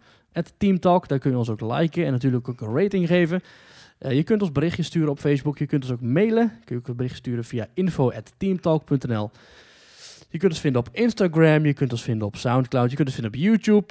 @teamtalk. 0.58 1.08
Daar 1.08 1.18
kun 1.18 1.30
je 1.30 1.36
ons 1.36 1.48
ook 1.48 1.60
liken 1.60 2.04
en 2.06 2.12
natuurlijk 2.12 2.48
ook 2.48 2.60
een 2.60 2.76
rating 2.76 3.06
geven. 3.06 3.42
Eh, 3.98 4.12
je 4.12 4.22
kunt 4.22 4.42
ons 4.42 4.52
berichtjes 4.52 4.86
sturen 4.86 5.08
op 5.08 5.18
Facebook. 5.18 5.58
Je 5.58 5.66
kunt 5.66 5.82
ons 5.82 5.92
ook 5.92 6.00
mailen. 6.00 6.48
Kun 6.64 6.74
je 6.74 6.80
ook 6.80 6.88
een 6.88 6.96
bericht 6.96 7.16
sturen 7.16 7.44
via 7.44 7.66
info@teamtalk.nl. 7.74 9.30
Je 10.28 10.38
kunt 10.38 10.52
ons 10.52 10.60
vinden 10.60 10.80
op 10.80 10.88
Instagram. 10.92 11.66
Je 11.66 11.72
kunt 11.72 11.92
ons 11.92 12.02
vinden 12.02 12.26
op 12.26 12.36
Soundcloud. 12.36 12.90
Je 12.90 12.96
kunt 12.96 13.08
ons 13.08 13.16
vinden 13.16 13.34
op 13.34 13.40
YouTube. 13.40 13.86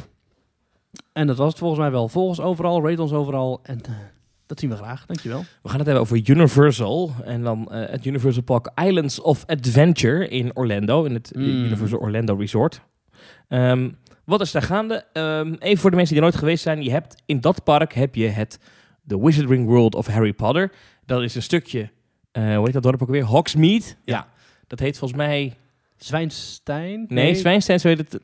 En 1.13 1.27
dat 1.27 1.37
was 1.37 1.49
het 1.49 1.57
volgens 1.57 1.79
mij 1.79 1.91
wel. 1.91 2.07
Volg 2.07 2.27
ons 2.27 2.39
overal, 2.39 2.87
rate 2.87 3.01
ons 3.01 3.11
overal. 3.11 3.59
En 3.63 3.81
eh, 3.85 3.91
dat 4.51 4.59
zien 4.59 4.69
we 4.69 4.75
graag. 4.75 5.05
Dankjewel. 5.05 5.39
We 5.61 5.69
gaan 5.69 5.77
het 5.77 5.87
hebben 5.87 6.03
over 6.03 6.29
Universal. 6.29 7.11
En 7.23 7.43
dan 7.43 7.71
eh, 7.71 7.89
het 7.89 8.05
Universal 8.05 8.43
Park 8.43 8.71
Islands 8.85 9.21
of 9.21 9.43
Adventure 9.45 10.27
in 10.27 10.55
Orlando. 10.55 11.03
In 11.03 11.13
het 11.13 11.31
eh, 11.31 11.41
Mm. 11.41 11.63
Universal 11.63 11.99
Orlando 11.99 12.35
Resort. 12.35 12.81
Ehm, 13.47 13.89
wat 14.25 14.41
is 14.41 14.51
daar 14.51 14.61
gaande? 14.61 15.05
Ehm, 15.13 15.53
even 15.59 15.77
voor 15.77 15.89
de 15.89 15.95
mensen 15.95 16.15
die 16.15 16.23
er 16.23 16.29
nooit 16.29 16.39
geweest 16.39 16.63
zijn. 16.63 16.83
Je 16.83 16.91
hebt, 16.91 17.21
in 17.25 17.41
dat 17.41 17.63
park 17.63 17.93
heb 17.93 18.15
je 18.15 18.27
het 18.27 18.59
The 19.07 19.21
Wizarding 19.25 19.65
World 19.65 19.95
of 19.95 20.07
Harry 20.07 20.33
Potter. 20.33 20.71
Dat 21.05 21.21
is 21.21 21.35
een 21.35 21.41
stukje, 21.41 21.89
eh, 22.31 22.55
hoe 22.55 22.63
heet 22.65 22.73
dat 22.73 22.83
dorp 22.83 23.01
ook 23.01 23.09
weer? 23.09 23.23
Hogsmeade. 23.23 23.83
Ja. 24.05 24.27
Dat 24.67 24.79
heet 24.79 24.97
volgens 24.97 25.19
mij... 25.19 25.53
Zwijnstein? 25.97 27.05
Nee, 27.07 27.35
Zwijnstein, 27.35 27.79
zo 27.79 27.87
heet 27.87 27.97
het. 27.97 28.19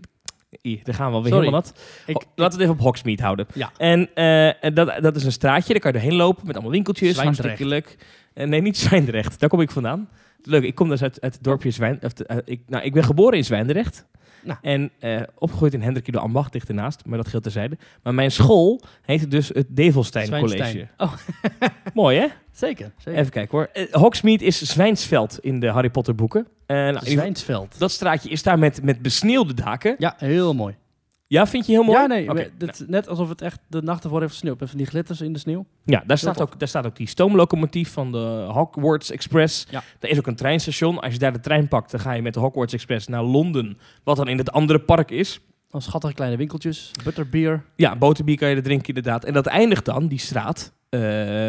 Daar 0.83 0.95
gaan 0.95 1.09
we 1.09 1.15
alweer 1.15 1.31
Sorry. 1.31 1.45
helemaal 1.45 1.61
nat. 1.61 1.81
Ik, 2.05 2.13
Ho- 2.15 2.21
Laten 2.21 2.35
we 2.35 2.43
het 2.43 2.59
even 2.59 2.73
op 2.73 2.79
Hogsmeade 2.79 3.23
houden. 3.23 3.47
Ja. 3.53 3.71
En, 3.77 4.09
eh, 4.13 4.63
en 4.63 4.73
dat, 4.73 4.93
dat 5.01 5.15
is 5.15 5.23
een 5.23 5.31
straatje, 5.31 5.71
daar 5.73 5.81
kan 5.81 5.91
je 5.93 5.97
doorheen 5.99 6.17
lopen 6.17 6.45
met 6.45 6.53
allemaal 6.55 6.71
winkeltjes. 6.73 7.17
Hartstikke 7.19 7.65
leuk. 7.65 7.97
Eh, 8.33 8.47
nee, 8.47 8.61
niet 8.61 8.77
Zwijndrecht. 8.87 9.39
Daar 9.39 9.49
kom 9.49 9.61
ik 9.61 9.71
vandaan. 9.71 10.09
Leuk, 10.47 10.63
ik 10.63 10.75
kom 10.75 10.89
dus 10.89 11.01
uit, 11.01 11.21
uit 11.21 11.33
het 11.33 11.43
dorpje 11.43 11.71
Zwijn... 11.71 11.99
Of 12.01 12.13
eh, 12.13 12.37
ik, 12.45 12.61
nou, 12.67 12.83
ik 12.83 12.93
ben 12.93 13.03
geboren 13.03 13.37
in 13.37 13.45
Zwijndrecht. 13.45 14.05
Nou. 14.43 14.59
En 14.61 14.91
eh, 14.99 15.21
opgegroeid 15.37 15.73
in 15.73 15.81
Hendrik 15.81 16.11
de 16.11 16.19
Ambacht, 16.19 16.51
dicht 16.51 16.67
ernaast. 16.67 17.05
Maar 17.05 17.17
dat 17.17 17.27
geldt 17.27 17.43
terzijde. 17.43 17.77
Maar 18.03 18.13
mijn 18.13 18.31
school 18.31 18.81
heette 19.01 19.27
dus 19.27 19.47
het 19.47 19.65
Develstein 19.69 20.29
College. 20.39 20.87
Oh, 20.97 21.13
Mooi, 21.93 22.17
hè? 22.17 22.27
zeker. 22.51 22.91
zeker. 22.97 23.19
Even 23.19 23.31
kijken 23.31 23.57
hoor. 23.57 23.69
Eh, 23.73 23.93
Hogsmeade 23.93 24.43
is 24.43 24.61
Zwijnsveld 24.61 25.39
in 25.41 25.59
de 25.59 25.67
Harry 25.67 25.89
Potter 25.89 26.15
boeken. 26.15 26.47
Nou, 26.67 26.99
Zwijnsveld. 27.05 27.79
dat 27.79 27.91
straatje 27.91 28.29
is 28.29 28.43
daar 28.43 28.59
met, 28.59 28.83
met 28.83 29.01
besneeuwde 29.01 29.53
daken. 29.53 29.95
Ja, 29.97 30.15
heel 30.17 30.53
mooi. 30.53 30.75
Ja, 31.27 31.47
vind 31.47 31.65
je 31.65 31.71
heel 31.71 31.83
mooi? 31.83 31.97
Ja, 31.99 32.05
nee, 32.05 32.49
dit- 32.57 32.83
net 32.87 33.07
alsof 33.07 33.29
het 33.29 33.41
echt 33.41 33.59
de 33.67 33.81
nacht 33.81 34.03
ervoor 34.03 34.19
heeft 34.19 34.31
gesneeuwd. 34.31 34.59
Met 34.59 34.69
van 34.69 34.77
die 34.77 34.87
glitters 34.87 35.21
in 35.21 35.33
de 35.33 35.39
sneeuw. 35.39 35.65
Ja, 35.85 36.03
daar 36.07 36.17
staat, 36.17 36.41
ook, 36.41 36.59
daar 36.59 36.67
staat 36.67 36.85
ook 36.85 36.95
die 36.95 37.07
stoomlocomotief 37.07 37.91
van 37.91 38.11
de 38.11 38.47
Hogwarts 38.51 39.11
Express. 39.11 39.67
Ja. 39.69 39.83
Er 39.99 40.09
is 40.09 40.17
ook 40.17 40.27
een 40.27 40.35
treinstation. 40.35 40.99
Als 40.99 41.13
je 41.13 41.19
daar 41.19 41.33
de 41.33 41.39
trein 41.39 41.67
pakt, 41.67 41.91
dan 41.91 41.99
ga 41.99 42.11
je 42.11 42.21
met 42.21 42.33
de 42.33 42.39
Hogwarts 42.39 42.73
Express 42.73 43.07
naar 43.07 43.23
Londen. 43.23 43.77
Wat 44.03 44.15
dan 44.17 44.27
in 44.27 44.37
het 44.37 44.51
andere 44.51 44.79
park 44.79 45.11
is. 45.11 45.39
Dan 45.69 45.81
schattige 45.81 46.13
kleine 46.13 46.37
winkeltjes. 46.37 46.91
Butterbeer. 47.03 47.63
Ja, 47.75 47.95
boterbier 47.95 48.37
kan 48.37 48.49
je 48.49 48.55
er 48.55 48.63
drinken 48.63 48.87
inderdaad. 48.87 49.23
En 49.23 49.33
dat 49.33 49.45
eindigt 49.45 49.85
dan, 49.85 50.07
die 50.07 50.19
straat, 50.19 50.73
eh, 50.89 50.99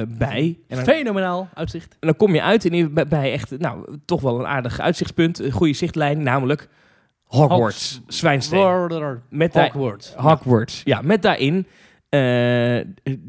bij. 0.09 0.59
En 0.69 0.77
dan, 0.77 0.85
Fenomenaal 0.85 1.49
uitzicht. 1.55 1.93
en 1.93 2.07
dan 2.09 2.17
kom 2.17 2.35
je 2.35 2.43
uit 2.43 2.65
in, 2.65 2.95
bij, 2.95 3.07
bij 3.07 3.33
echt, 3.33 3.59
nou, 3.59 3.99
toch 4.05 4.21
wel 4.21 4.39
een 4.39 4.47
aardig 4.47 4.81
uitzichtspunt. 4.81 5.39
Een 5.39 5.51
goede 5.51 5.73
zichtlijn, 5.73 6.23
namelijk 6.23 6.69
Hogwarts, 7.29 7.95
Hogs- 8.03 8.19
Zwijnsteen. 8.19 8.59
Hogwarts. 8.61 9.21
Met 9.31 9.53
daar, 9.53 9.71
Hogwarts. 9.73 10.13
Hogwarts, 10.15 10.81
ja. 10.85 11.01
Met 11.03 11.23
daarin 11.23 11.67
eh, 12.09 12.21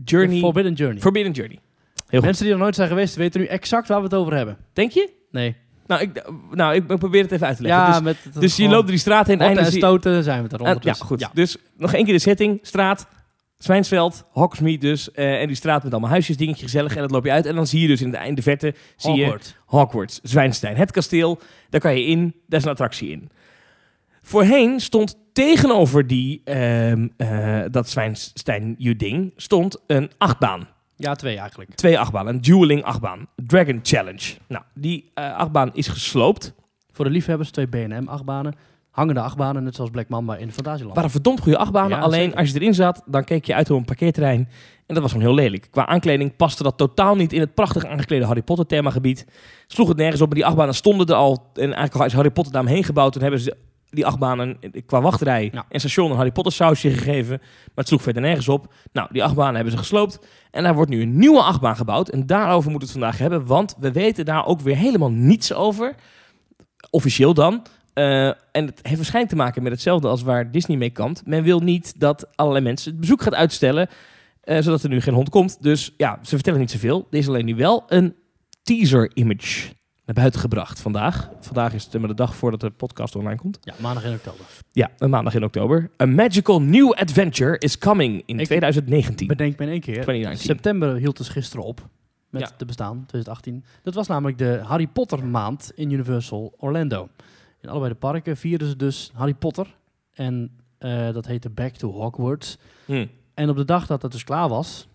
Journey, 0.06 0.36
The 0.36 0.40
Forbidden 0.40 0.74
Journey. 0.74 1.02
Forbidden 1.02 1.32
Journey. 1.34 1.60
Heel 2.08 2.20
goed. 2.20 2.22
Mensen 2.28 2.44
die 2.46 2.54
er 2.54 2.60
nooit 2.60 2.76
zijn 2.76 2.88
geweest, 2.88 3.16
weten 3.16 3.40
nu 3.42 3.46
exact 3.46 3.88
waar 3.88 3.98
we 3.98 4.04
het 4.04 4.14
over 4.14 4.34
hebben. 4.36 4.58
Denk 4.74 4.92
je? 4.92 5.10
Nee. 5.32 5.56
Nou, 5.88 6.02
ik, 6.02 6.24
nou, 6.52 6.76
ik 6.76 6.86
probeer 6.86 7.22
het 7.22 7.32
even 7.32 7.48
uit 7.48 7.56
te 7.56 7.62
leggen. 7.62 7.82
Ja, 7.82 7.92
dus 7.92 8.02
met 8.02 8.18
het- 8.24 8.34
dus 8.42 8.52
je 8.52 8.56
gewoon 8.56 8.70
loopt 8.72 8.82
door 8.84 8.92
die 8.92 9.00
straat 9.00 9.28
heen. 9.28 9.42
hotten 9.42 9.64
en 9.66 9.72
zie- 9.72 9.80
stoten 9.80 10.24
zijn 10.24 10.44
we 10.44 10.50
er 10.50 10.54
Ah, 10.56 10.60
ja, 10.62 10.68
ondertussen. 10.68 11.06
goed. 11.06 11.28
Dus 11.34 11.58
nog 11.78 11.94
één 11.94 12.04
keer 12.06 12.14
de 12.14 12.20
setting. 12.20 12.60
Straat, 12.62 13.08
Zwijnsveld, 13.58 14.24
Hogsmeade 14.32 14.78
dus. 14.78 15.12
eh, 15.12 15.42
en 15.42 15.48
die 15.48 15.56
straat 15.56 15.84
met 15.84 15.92
allemaal 15.92 16.10
huisjes, 16.10 16.38
dingetje 16.38 16.64
gezellig. 16.64 16.96
En 16.96 17.02
dat 17.02 17.12
loop 17.12 17.26
je 17.26 17.32
uit. 17.32 17.46
En 17.46 17.56
dan 17.56 17.68
zie 17.68 17.82
je 17.82 17.88
dus 17.88 18.02
in 18.02 18.12
de, 18.12 18.18
in 18.18 18.36
de 18.36 18.42
verte 18.42 18.74
zie 18.96 19.14
je 19.14 19.22
Hogwarts. 19.24 19.56
Hogwarts, 19.66 20.20
Zwijnstein. 20.24 20.76
Het 20.76 20.92
kasteel, 20.92 21.40
daar 21.70 21.82
kan 21.82 21.96
je 22.00 22.06
in. 22.06 22.36
Daar 22.48 22.60
is 22.60 22.66
een 22.66 22.72
attractie 22.72 23.10
in. 23.12 23.30
Voorheen 24.22 24.80
stond 24.80 25.16
tegenover 25.34 26.08
die, 26.08 26.42
ehm, 26.44 27.08
eh, 27.18 27.62
dat 27.72 27.90
Zwijnstein-ding 27.90 29.34
stond 29.36 29.84
een 29.88 30.12
achtbaan. 30.18 30.68
Ja, 30.96 31.16
twee 31.16 31.38
eigenlijk. 31.38 31.76
Twee 31.76 32.00
achtbanen. 32.00 32.34
Een 32.34 32.42
dueling 32.42 32.84
achtbaan. 32.84 33.28
Dragon 33.36 33.80
Challenge. 33.84 34.36
Nou, 34.48 34.64
die 34.74 35.12
eh, 35.14 35.36
achtbaan 35.36 35.70
is 35.74 35.88
gesloopt. 35.88 36.54
Voor 36.92 37.06
de 37.06 37.12
liefhebbers 37.12 37.52
twee 37.52 37.68
B&M-achtbanen. 37.68 38.56
Hangende 38.92 39.22
achtbanen, 39.22 39.64
net 39.64 39.76
zoals 39.76 39.90
Black 39.90 40.10
Mamba 40.10 40.36
in 40.36 40.52
Fantasieland. 40.52 40.96
waren 40.96 41.12
verdomd 41.12 41.40
goede 41.40 41.58
achtbanen. 41.58 41.98
Ja, 41.98 42.04
alleen 42.04 42.24
zeker. 42.24 42.38
als 42.38 42.50
je 42.50 42.56
erin 42.56 42.74
zat, 42.74 43.04
dan 43.06 43.24
keek 43.24 43.46
je 43.46 43.56
uit 43.56 43.70
op 43.70 43.78
een 43.78 43.86
parkeerterrein. 43.86 44.40
En 44.86 44.94
dat 44.94 45.02
was 45.04 45.12
gewoon 45.12 45.28
heel 45.28 45.36
lelijk. 45.36 45.68
Qua 45.72 45.88
aankleding 45.88 46.36
paste 46.36 46.64
dat 46.64 46.78
totaal 46.78 47.16
niet 47.16 47.34
in 47.34 47.40
het 47.40 47.54
prachtig 47.54 47.86
aangeklede 47.86 48.26
Harry 48.26 48.42
Potter 48.42 48.66
themagebied. 48.66 49.26
Sloeg 49.68 49.88
het 49.88 49.98
nergens 49.98 50.22
op. 50.22 50.28
Maar 50.28 50.36
die 50.36 50.46
achtbanen 50.46 50.74
stonden 50.74 51.08
er 51.08 51.14
al. 51.14 51.50
En 51.54 51.64
eigenlijk 51.64 51.96
al 51.96 52.06
is 52.06 52.14
Harry 52.14 52.32
Potter 52.32 52.54
daaromheen 52.54 52.84
gebouwd. 52.84 53.14
Toen 53.14 53.22
hebben 53.22 53.40
ze 53.40 53.58
die 53.90 54.06
achtbanen 54.06 54.58
qua 54.86 55.02
wachtrij 55.02 55.50
Ja. 55.54 55.66
en 55.70 55.80
station 55.80 56.10
een 56.10 56.16
Harry 56.16 56.32
Potter 56.32 56.54
sausje 56.54 56.90
gegeven. 56.90 57.38
Maar 57.40 57.70
het 57.76 57.88
sloeg 57.88 58.02
verder 58.02 58.22
nergens 58.22 58.48
op. 58.48 58.74
Nou, 58.94 59.08
die 59.12 59.24
achtbanen 59.24 59.56
hebben 59.56 59.72
ze 59.72 59.78
gesloopt. 59.78 60.20
En 60.52 60.64
daar 60.64 60.76
wordt 60.76 60.92
nu 60.92 61.02
een 61.02 61.18
nieuwe 61.18 61.42
achtbaan 61.42 61.76
gebouwd. 61.76 62.10
En 62.10 62.26
daarover 62.26 62.72
moeten 62.72 62.88
we 62.90 62.94
het 62.94 63.04
vandaag 63.04 63.18
hebben. 63.30 63.48
Want 63.48 63.76
we 63.80 63.92
weten 63.92 64.26
daar 64.26 64.46
ook 64.46 64.62
weer 64.62 64.76
helemaal 64.76 65.12
niets 65.12 65.54
over. 65.54 65.96
Officieel 66.90 67.34
dan. 67.34 67.66
Eh, 67.94 68.28
en 68.28 68.36
het 68.66 68.80
heeft 68.82 68.96
waarschijnlijk 68.96 69.30
te 69.34 69.36
maken 69.42 69.64
met 69.64 69.72
hetzelfde 69.72 70.08
als 70.08 70.22
waar 70.22 70.52
Disney 70.52 70.78
mee 70.78 70.90
kampt. 70.90 71.22
Men 71.26 71.44
wil 71.44 71.60
niet 71.60 72.00
dat 72.00 72.28
allerlei 72.36 72.64
mensen 72.64 72.92
het 72.92 73.00
bezoek 73.00 73.22
gaat 73.22 73.36
uitstellen, 73.36 73.88
eh, 74.42 74.62
zodat 74.62 74.84
er 74.84 74.90
nu 74.90 75.02
geen 75.02 75.14
hond 75.14 75.30
komt. 75.30 75.64
Dus 75.64 75.94
ja, 75.98 76.20
ze 76.22 76.36
vertellen 76.36 76.60
niet 76.60 76.72
zoveel. 76.72 77.08
Er 77.12 77.18
is 77.18 77.28
alleen 77.28 77.46
nu 77.46 77.56
wel 77.56 77.84
een 77.88 78.16
teaser 78.64 79.12
image 79.14 79.70
naar 80.10 80.18
buiten 80.18 80.40
gebracht 80.42 80.80
vandaag. 80.80 81.30
Vandaag 81.40 81.74
is 81.74 81.84
het 81.84 82.00
maar 82.00 82.08
de 82.08 82.14
dag 82.14 82.36
voordat 82.36 82.60
de 82.60 82.70
podcast 82.70 83.16
online 83.16 83.38
komt. 83.38 83.58
Ja, 83.62 83.74
maandag 83.80 84.04
in 84.04 84.14
oktober. 84.14 84.46
Ja, 84.72 84.90
een 84.98 85.10
maandag 85.10 85.34
in 85.34 85.44
oktober. 85.44 85.90
A 86.02 86.06
magical 86.06 86.62
new 86.62 86.94
adventure 86.94 87.58
is 87.58 87.78
coming 87.78 88.24
in 88.26 88.40
Ik 88.40 88.46
2019. 88.46 89.28
Bedenk 89.28 89.58
me 89.58 89.66
in 89.66 89.72
één 89.72 89.80
keer. 89.82 90.02
2019. 90.02 90.56
September 90.56 90.96
hield 90.96 91.18
dus 91.18 91.30
gisteren 91.30 91.66
op 91.66 91.88
met 92.30 92.42
Ja. 92.42 92.50
de 92.58 92.66
bestaan, 92.66 93.06
2018. 93.06 93.64
Dat 93.84 93.94
was 93.94 94.08
namelijk 94.08 94.38
de 94.38 94.62
Harry 94.64 94.88
Potter 94.88 95.26
maand 95.26 95.72
in 95.76 95.92
Universal 95.92 96.54
Orlando. 96.58 97.10
In 97.62 97.70
allebei 97.70 97.92
de 97.92 98.00
parken 98.00 98.38
vierden 98.38 98.68
ze 98.68 98.76
dus 98.76 99.12
Harry 99.14 99.34
Potter. 99.34 99.76
En 100.14 100.52
eh, 100.78 101.12
dat 101.14 101.26
heette 101.26 101.50
Back 101.50 101.74
to 101.74 101.92
Hogwarts. 101.92 102.58
Hm. 102.86 103.06
En 103.34 103.50
op 103.50 103.56
de 103.56 103.66
dag 103.66 103.88
dat 103.88 104.02
het 104.02 104.12
dus 104.12 104.24
klaar 104.24 104.50
was, 104.50 104.88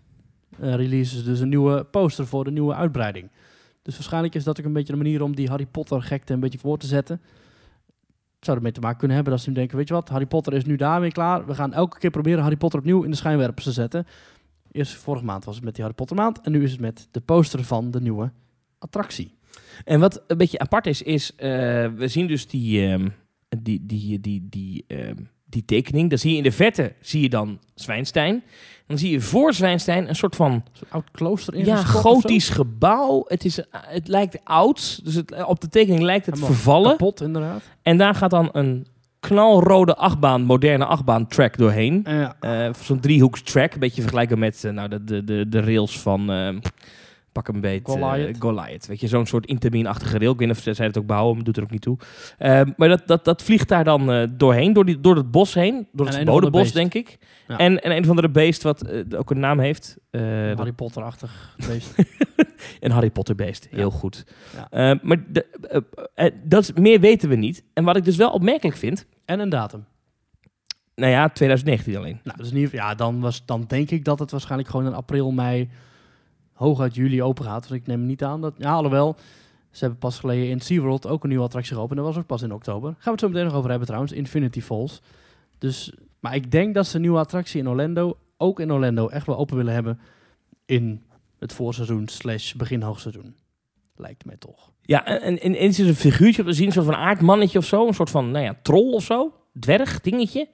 eh 0.59 0.75
releasen 0.75 1.17
ze 1.17 1.23
dus 1.23 1.39
een 1.39 1.49
nieuwe 1.49 1.83
poster 1.83 2.27
voor 2.27 2.43
de 2.43 2.51
nieuwe 2.51 2.73
uitbreiding. 2.73 3.29
Dus 3.85 3.93
waarschijnlijk 3.93 4.35
is 4.35 4.43
dat 4.43 4.59
ook 4.59 4.65
een 4.65 4.73
beetje 4.73 4.93
een 4.93 4.99
manier 4.99 5.21
om 5.21 5.35
die 5.35 5.47
Harry 5.47 5.65
Potter 5.65 6.01
gekte 6.01 6.33
een 6.33 6.39
beetje 6.39 6.57
voor 6.57 6.77
te 6.77 6.87
zetten. 6.87 7.21
Het 8.35 8.45
zou 8.45 8.57
ermee 8.57 8.71
te 8.71 8.79
maken 8.79 8.97
kunnen 8.97 9.15
hebben 9.15 9.33
dat 9.33 9.43
ze 9.43 9.49
nu 9.49 9.55
denken, 9.55 9.77
weet 9.77 9.87
je 9.87 9.93
wat, 9.93 10.09
Harry 10.09 10.25
Potter 10.25 10.53
is 10.53 10.65
nu 10.65 10.75
daarmee 10.75 11.11
klaar. 11.11 11.45
We 11.45 11.55
gaan 11.55 11.73
elke 11.73 11.99
keer 11.99 12.09
proberen 12.09 12.41
Harry 12.41 12.55
Potter 12.55 12.79
opnieuw 12.79 13.03
in 13.03 13.09
de 13.09 13.15
schijnwerpers 13.15 13.65
te 13.65 13.71
zetten. 13.71 14.07
Eerst 14.71 14.93
vorige 14.93 15.25
maand 15.25 15.45
was 15.45 15.55
het 15.55 15.63
met 15.63 15.73
die 15.73 15.83
Harry 15.83 15.97
Potter 15.97 16.15
maand 16.15 16.41
en 16.41 16.51
nu 16.51 16.63
is 16.63 16.71
het 16.71 16.79
met 16.79 17.07
de 17.11 17.19
poster 17.19 17.63
van 17.63 17.91
de 17.91 18.01
nieuwe 18.01 18.31
attractie. 18.79 19.33
En 19.83 19.99
wat 19.99 20.23
een 20.27 20.37
beetje 20.37 20.59
apart 20.59 20.87
is, 20.87 21.01
is 21.01 21.35
eh, 21.35 21.49
we 21.95 22.07
zien 22.07 22.27
dus 22.27 22.47
die, 22.47 22.87
ehm, 22.87 23.09
die, 23.59 23.85
die, 23.85 24.19
die, 24.19 24.47
die, 24.49 24.83
ehm, 24.87 25.23
die 25.45 25.65
tekening. 25.65 26.09
Dan 26.09 26.19
zie 26.19 26.31
je 26.31 26.37
in 26.37 26.43
de 26.43 26.51
verte 26.51 26.93
zie 27.01 27.21
je 27.21 27.29
dan 27.29 27.59
Zwijnstein. 27.75 28.43
Dan 28.87 28.97
zie 28.97 29.11
je 29.11 29.21
voor 29.21 29.53
Zwijnstein 29.53 30.09
een 30.09 30.15
soort 30.15 30.35
van 30.35 30.63
oud 30.89 31.11
klooster 31.11 31.65
ja, 31.65 31.73
of 31.79 31.87
zo. 31.87 31.99
gotisch 31.99 32.49
gebouw. 32.49 33.25
Het, 33.27 33.45
is, 33.45 33.59
eh, 33.59 33.65
het 33.71 34.07
lijkt 34.07 34.39
oud, 34.43 35.05
dus 35.05 35.15
het, 35.15 35.43
op 35.45 35.61
de 35.61 35.67
tekening 35.67 36.03
lijkt 36.03 36.25
het 36.25 36.35
Helemaal 36.35 36.55
vervallen. 36.55 36.89
Kapot 36.89 37.21
inderdaad. 37.21 37.61
En 37.81 37.97
daar 37.97 38.15
gaat 38.15 38.29
dan 38.29 38.49
een 38.51 38.87
knalrode 39.19 39.95
achtbaan, 39.95 40.41
moderne 40.41 40.85
achtbaan 40.85 41.27
track 41.27 41.57
doorheen. 41.57 42.03
En 42.03 42.15
ja, 42.15 42.35
Eh, 42.39 42.73
Zo'n 42.81 42.99
driehoeks 42.99 43.41
track, 43.41 43.73
een 43.73 43.79
beetje 43.79 44.01
vergelijken 44.01 44.39
met 44.39 44.63
eh, 44.63 44.71
nou, 44.71 44.89
de, 44.89 45.03
de, 45.03 45.23
de, 45.23 45.49
de 45.49 45.59
rails 45.59 45.99
van... 45.99 46.29
pak 47.35 47.47
een 47.47 47.61
beet. 47.61 47.87
eh, 47.87 47.93
Goliath. 47.93 48.35
Goliath. 48.39 48.85
Weet 48.85 48.99
je, 48.99 49.07
zo'n 49.07 49.25
soort 49.25 49.45
intermin-achtige 49.45 50.17
rail. 50.17 50.31
Ik 50.31 50.37
weet 50.39 50.47
niet 50.47 50.67
of 50.67 50.75
zij 50.75 50.85
het 50.85 50.97
ook 50.97 51.05
bouwen, 51.05 51.35
maar 51.35 51.43
doet 51.43 51.57
er 51.57 51.63
ook 51.63 51.71
niet 51.71 51.81
toe. 51.81 51.97
Ehm, 52.37 52.71
maar 52.77 52.87
dat, 52.89 53.07
dat, 53.07 53.25
dat 53.25 53.41
vliegt 53.43 53.67
daar 53.67 53.83
dan 53.83 54.11
eh, 54.11 54.27
doorheen, 54.31 54.73
door, 54.73 54.85
die, 54.85 54.99
door 55.01 55.15
het 55.15 55.31
bos 55.31 55.53
heen. 55.53 55.87
Door 55.91 56.05
het 56.05 56.15
een 56.15 56.25
bodembos, 56.25 56.71
denk 56.71 56.93
ik. 56.93 57.17
Ja. 57.47 57.57
En, 57.57 57.83
en 57.83 57.91
een 57.91 58.03
of 58.03 58.09
andere 58.09 58.29
beest 58.29 58.63
wat 58.63 58.81
eh, 58.81 59.03
ook 59.17 59.31
een 59.31 59.39
naam 59.39 59.59
heeft. 59.59 59.97
Eh, 60.11 60.21
dat- 60.47 60.57
Harry 60.57 60.73
Potter-achtig 60.73 61.55
beest. 61.67 61.93
een 62.79 62.91
Harry 62.91 63.09
Potter 63.09 63.35
beest. 63.35 63.67
Heel 63.71 63.89
Ja. 63.91 63.97
goed. 63.97 64.25
Ja. 64.55 64.67
Ehm, 64.69 64.97
maar 65.01 65.23
de, 65.31 65.45
eh, 65.69 65.81
eh, 66.25 66.31
dat 66.43 66.61
is, 66.61 66.73
meer 66.73 66.99
weten 66.99 67.29
we 67.29 67.35
niet. 67.35 67.63
En 67.73 67.83
wat 67.83 67.95
ik 67.97 68.03
dus 68.05 68.15
wel 68.15 68.31
opmerkelijk 68.31 68.77
vind... 68.77 69.05
en 69.25 69.39
een 69.39 69.49
datum. 69.49 69.85
Nou 70.95 71.11
ja, 71.11 71.29
2019 71.29 71.95
alleen. 71.97 72.19
Nou, 72.23 72.37
dus 72.37 72.49
geval, 72.49 72.79
ja, 72.79 72.95
dan, 72.95 73.19
was, 73.19 73.45
dan 73.45 73.63
denk 73.67 73.91
ik 73.91 74.05
dat 74.05 74.19
het 74.19 74.31
waarschijnlijk 74.31 74.69
gewoon 74.69 74.85
in 74.85 74.93
april, 74.93 75.31
mei, 75.31 75.69
hooguit 76.55 76.95
juli 76.95 77.23
open 77.23 77.45
gaat. 77.45 77.67
Want 77.67 77.81
ik 77.81 77.87
neem 77.87 78.05
niet 78.05 78.23
aan 78.23 78.41
dat, 78.41 78.53
ja, 78.57 78.73
alhoewel, 78.73 79.15
ze 79.71 79.79
hebben 79.79 79.99
pas 79.99 80.19
geleden 80.19 80.49
in 80.49 80.59
SeaWorld 80.59 81.07
ook 81.07 81.23
een 81.23 81.29
nieuwe 81.29 81.43
attractie 81.43 81.75
geopend. 81.75 81.97
Dat 81.99 82.07
was 82.07 82.17
ook 82.17 82.25
pas 82.25 82.41
in 82.41 82.53
oktober. 82.53 82.89
Gaan 82.89 82.99
we 83.03 83.11
het 83.11 83.19
zo 83.19 83.27
meteen 83.27 83.45
nog 83.45 83.53
over 83.53 83.69
hebben 83.69 83.87
trouwens, 83.87 84.13
Infinity 84.13 84.61
Falls. 84.61 85.01
Dus, 85.57 85.93
maar 86.19 86.35
ik 86.35 86.51
denk 86.51 86.73
dat 86.73 86.87
ze 86.87 86.95
een 86.95 87.01
nieuwe 87.01 87.19
attractie 87.19 87.59
in 87.59 87.69
Orlando, 87.69 88.17
ook 88.37 88.59
in 88.59 88.71
Orlando, 88.71 89.07
echt 89.07 89.25
wel 89.25 89.37
open 89.37 89.55
willen 89.57 89.73
hebben 89.73 89.99
in 90.65 91.03
het 91.39 91.53
voorseizoen 91.53 92.07
slash 92.07 92.53
begin 92.53 92.81
hoogseizoen. 92.81 93.35
Lijkt 93.95 94.25
mij 94.25 94.37
toch. 94.37 94.71
Ja, 94.81 95.05
en, 95.05 95.21
en, 95.21 95.39
en 95.39 95.55
is 95.55 95.79
er 95.79 95.87
een 95.87 95.95
figuurtje 95.95 96.41
op 96.41 96.47
te 96.47 96.53
zien, 96.53 96.65
een 96.65 96.71
soort 96.71 96.85
van 96.85 96.95
aardmannetje 96.95 97.57
of 97.57 97.65
zo. 97.65 97.87
Een 97.87 97.93
soort 97.93 98.09
van, 98.09 98.31
nou 98.31 98.45
ja, 98.45 98.55
troll 98.61 98.93
of 98.93 99.03
zo. 99.03 99.33
Dwerg, 99.59 100.01
dingetje. 100.01 100.47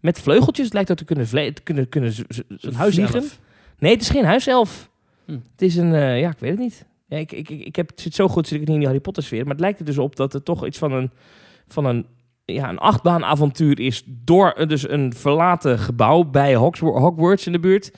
Met 0.00 0.20
vleugeltjes. 0.20 0.64
Het 0.64 0.74
lijkt 0.74 0.88
dat 0.88 0.98
te 0.98 1.04
kunnen, 1.04 1.28
vle- 1.28 1.52
te 1.52 1.62
kunnen, 1.62 1.88
kunnen 1.88 2.14
Een 2.60 2.74
huiself. 2.74 3.40
Nee, 3.78 3.92
het 3.92 4.00
is 4.00 4.08
geen 4.08 4.24
huiself. 4.24 4.90
Hm. 5.26 5.32
Het 5.32 5.62
is 5.62 5.76
een, 5.76 5.94
eh, 5.94 6.20
ja, 6.20 6.30
ik 6.30 6.38
weet 6.38 6.50
het 6.50 6.58
niet. 6.58 6.86
Ja, 7.08 7.16
ik, 7.16 7.32
ik, 7.32 7.48
ik, 7.48 7.76
heb, 7.76 7.88
het 7.88 8.00
zit 8.00 8.14
zo 8.14 8.28
goed, 8.28 8.48
zit 8.48 8.60
ik 8.60 8.60
niet 8.60 8.68
in 8.68 8.78
die 8.78 8.86
Harry 8.86 9.00
Potter 9.00 9.22
sfeer. 9.22 9.42
Maar 9.42 9.52
het 9.52 9.60
lijkt 9.60 9.78
er 9.78 9.84
dus 9.84 9.98
op 9.98 10.16
dat 10.16 10.32
het 10.32 10.44
toch 10.44 10.66
iets 10.66 10.78
van 10.78 10.92
een, 10.92 11.10
van 11.68 11.84
een, 11.84 12.06
ja, 12.44 12.68
een 12.68 12.78
achtbaanavontuur 12.78 13.80
is. 13.80 14.02
Door 14.06 14.50
eh, 14.50 14.68
dus 14.68 14.88
een 14.88 15.14
verlaten 15.14 15.78
gebouw 15.78 16.24
bij 16.24 16.54
Hogwarts 16.54 17.46
in 17.46 17.52
de 17.52 17.60
buurt. 17.60 17.90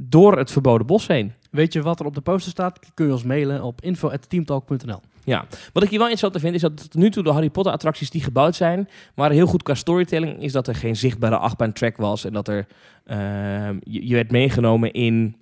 Door 0.00 0.38
het 0.38 0.50
verboden 0.50 0.86
bos 0.86 1.06
heen. 1.06 1.32
Weet 1.50 1.72
je 1.72 1.82
wat 1.82 2.00
er 2.00 2.06
op 2.06 2.14
de 2.14 2.20
poster 2.20 2.50
staat? 2.50 2.78
Kun 2.94 3.06
je 3.06 3.12
ons 3.12 3.22
mailen 3.22 3.62
op 3.62 3.80
info.teamtalk.nl. 3.80 5.00
Wat 5.72 5.82
ik 5.82 5.88
hier 5.88 5.98
wel 5.98 6.08
interessant 6.08 6.40
vind, 6.40 6.54
is 6.54 6.60
dat 6.60 6.76
tot 6.76 6.94
nu 6.94 7.10
toe 7.10 7.22
de 7.22 7.30
Harry 7.30 7.50
Potter 7.50 7.72
attracties 7.72 8.10
die 8.10 8.22
gebouwd 8.22 8.54
zijn, 8.54 8.88
waren 9.14 9.36
heel 9.36 9.46
goed 9.46 9.62
qua 9.62 9.74
storytelling, 9.74 10.42
is 10.42 10.52
dat 10.52 10.68
er 10.68 10.74
geen 10.74 10.96
zichtbare 10.96 11.36
achtbaan 11.36 11.72
track 11.72 11.96
was 11.96 12.24
en 12.24 12.32
dat 12.32 12.48
er, 12.48 12.66
ehm, 13.04 13.76
je, 13.80 14.08
je 14.08 14.14
werd 14.14 14.30
meegenomen 14.30 14.92
in 14.92 15.36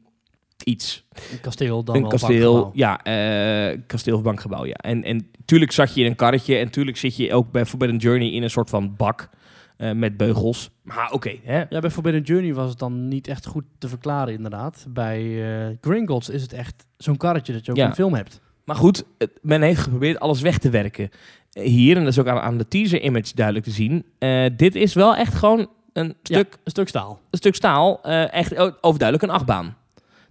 iets. 0.65 1.05
Een 1.33 1.41
kasteel 1.41 1.85
dan 1.85 1.97
een 1.97 2.09
kasteel, 2.09 2.53
bankgebouw. 2.53 2.71
ja, 2.75 3.03
eh, 3.73 3.79
kasteel 3.87 4.17
of 4.17 4.23
bankgebouw, 4.23 4.65
ja. 4.65 4.75
En, 4.75 5.05
en 5.05 5.31
tuurlijk 5.45 5.73
zat 5.73 5.95
je 5.95 6.01
in 6.01 6.07
een 6.07 6.17
karretje 6.17 6.57
en 6.57 6.71
tuurlijk 6.71 6.97
zit 6.97 7.17
je 7.17 7.35
ook 7.35 7.51
bij 7.51 7.67
Forbidden 7.67 7.97
Journey 7.99 8.31
in 8.31 8.43
een 8.43 8.51
soort 8.51 8.71
van 8.71 8.97
bak 8.97 9.29
eh, 9.77 9.93
met 9.93 10.17
beugels. 10.17 10.71
Maar 10.83 11.11
oké, 11.13 11.35
hè. 11.43 11.63
Ja, 11.69 11.79
bij 11.81 11.91
Forbidden 11.91 12.23
Journey 12.23 12.55
was 12.55 12.71
het 12.71 12.79
dan 12.79 13.09
niet 13.09 13.27
echt 13.29 13.47
goed 13.47 13.65
te 13.79 13.89
verklaren, 13.89 14.35
inderdaad. 14.35 14.87
Bij 14.89 15.21
eh 15.69 15.77
Gringotts 15.81 16.29
is 16.29 16.43
het 16.43 16.53
echt 16.53 16.87
zo'n 16.97 17.17
karretje 17.17 17.53
dat 17.53 17.65
je 17.65 17.71
ook 17.71 17.77
Ja. 17.79 17.87
in 17.87 17.95
film 17.95 18.15
hebt. 18.15 18.41
Maar 18.65 18.77
goed, 18.77 19.05
men 19.43 19.63
heeft 19.63 19.81
geprobeerd 19.81 20.21
alles 20.21 20.41
weg 20.41 20.59
te 20.59 20.71
werken. 20.71 21.09
Hier, 21.51 21.97
en 21.97 22.03
dat 22.03 22.13
is 22.13 22.19
ook 22.19 22.27
aan, 22.27 22.39
aan 22.39 22.59
de 22.59 22.69
teaser-image 22.69 23.35
duidelijk 23.35 23.65
te 23.67 23.71
zien, 23.73 24.05
dit 24.57 24.75
is 24.75 24.95
wel 24.95 25.17
echt 25.17 25.35
gewoon 25.35 25.69
een 25.93 26.15
stuk 26.23 26.59
Een 26.65 26.71
stuk 26.71 26.89
staal. 26.89 27.21
een 27.31 27.39
stuk 27.39 27.55
staal, 27.55 28.03
eh, 28.03 28.33
echt 28.33 28.57
overduidelijk 28.83 29.23
een 29.31 29.37
achtbaan. 29.37 29.77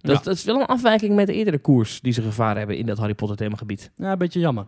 Dat, 0.02 0.16
Ja. 0.16 0.22
dat 0.22 0.34
is 0.34 0.44
wel 0.44 0.60
een 0.60 0.66
afwijking 0.66 1.14
met 1.14 1.26
de 1.26 1.32
eerdere 1.34 1.58
koers 1.58 2.00
die 2.00 2.12
ze 2.12 2.22
gevaren 2.22 2.56
hebben 2.58 2.76
in 2.76 2.86
dat 2.86 2.98
Harry 2.98 3.14
Potter 3.14 3.36
themagebied. 3.36 3.90
Ja, 3.96 4.12
een 4.12 4.18
beetje 4.18 4.40
jammer. 4.40 4.66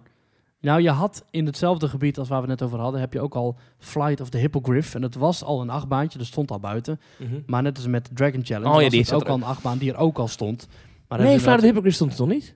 Nou, 0.60 0.80
je 0.82 0.90
had 0.90 1.24
in 1.30 1.46
hetzelfde 1.46 1.88
gebied 1.88 2.18
als 2.18 2.28
waar 2.28 2.42
we 2.42 2.48
het 2.50 2.58
net 2.60 2.68
over 2.68 2.80
hadden, 2.82 3.00
heb 3.00 3.12
je 3.12 3.20
ook 3.20 3.34
al 3.34 3.56
Flight 3.78 4.20
of 4.20 4.28
the 4.28 4.38
Hippogriff. 4.38 4.94
En 4.94 5.00
dat 5.00 5.14
was 5.14 5.42
al 5.44 5.60
een 5.60 5.70
achtbaantje, 5.70 6.18
dat 6.18 6.26
stond 6.26 6.50
al 6.50 6.60
buiten. 6.60 7.00
Maar 7.46 7.62
net 7.62 7.76
als 7.76 7.86
met 7.86 8.10
Dragon 8.12 8.44
Challenge 8.44 8.68
Oh 8.68 8.74
ja, 8.76 8.80
was 8.80 8.90
die 8.90 8.98
het 9.00 9.08
zat 9.08 9.20
ook 9.20 9.24
er 9.26 9.30
al 9.32 9.36
een 9.36 9.42
achtbaan 9.44 9.78
die 9.78 9.92
er 9.92 9.98
ook 9.98 10.18
al 10.18 10.28
stond. 10.28 10.68
Maar 11.08 11.18
nee, 11.18 11.26
Fluit 11.28 11.44
wel- 11.44 11.56
de 11.56 11.66
Hypocrite 11.66 11.94
stond 11.94 12.10
er 12.10 12.16
toch 12.16 12.28
niet? 12.28 12.54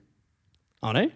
Oh 0.79 0.91
nee? 0.91 1.11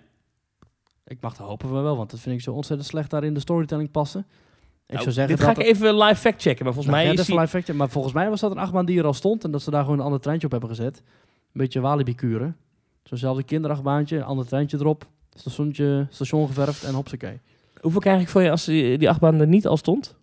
Ik 1.05 1.17
mag 1.21 1.37
het 1.37 1.47
hopen 1.47 1.69
van 1.69 1.83
wel, 1.83 1.97
want 1.97 2.11
dat 2.11 2.19
vind 2.19 2.35
ik 2.35 2.41
zo 2.41 2.51
ontzettend 2.53 2.89
slecht 2.89 3.09
daar 3.09 3.23
in 3.23 3.33
de 3.33 3.39
storytelling 3.39 3.91
passen. 3.91 4.19
Ik 4.19 4.99
Nou, 4.99 5.01
zou 5.03 5.11
zeggen 5.15 5.35
dit 5.35 5.45
dat 5.45 5.55
ga 5.55 5.61
ik 5.61 5.67
even 5.67 5.97
live 5.97 6.15
fact 6.21 6.41
checken, 6.41 6.63
maar 6.65 6.73
volgens 6.73 6.93
Nou, 6.93 6.97
mij 6.97 7.05
ja, 7.05 7.13
is 7.13 7.19
is 7.19 7.25
die... 7.25 7.39
live 7.39 7.47
fact, 7.61 7.73
maar 7.77 7.89
volgens 7.89 8.13
mij 8.13 8.29
was 8.29 8.39
dat 8.39 8.51
een 8.51 8.57
achtbaan 8.57 8.85
die 8.85 8.99
er 8.99 9.05
al 9.05 9.13
stond 9.13 9.43
en 9.43 9.51
dat 9.51 9.61
ze 9.61 9.71
daar 9.71 9.83
gewoon 9.83 9.99
een 9.99 10.05
ander 10.05 10.19
treintje 10.19 10.45
op 10.45 10.51
hebben 10.51 10.69
gezet. 10.69 11.03
Een 11.53 11.61
beetje 11.61 11.79
Walibi-kuren. 11.79 12.55
Zo'nzelfde 13.03 13.43
kinderachtbaantje, 13.43 14.23
ander 14.23 14.45
treintje 14.45 14.77
erop, 14.77 15.05
stationnetje, 15.33 16.07
station 16.09 16.47
geverfd 16.47 16.83
en 16.83 16.93
hopsakee. 16.93 17.39
Hoeveel 17.81 18.01
krijg 18.01 18.21
ik 18.21 18.27
voor 18.29 18.41
je 18.41 18.51
als 18.51 18.65
die, 18.65 18.97
die 18.97 19.09
achtbaan 19.09 19.39
er 19.39 19.47
niet 19.47 19.67
al 19.67 19.77
stond? 19.77 20.15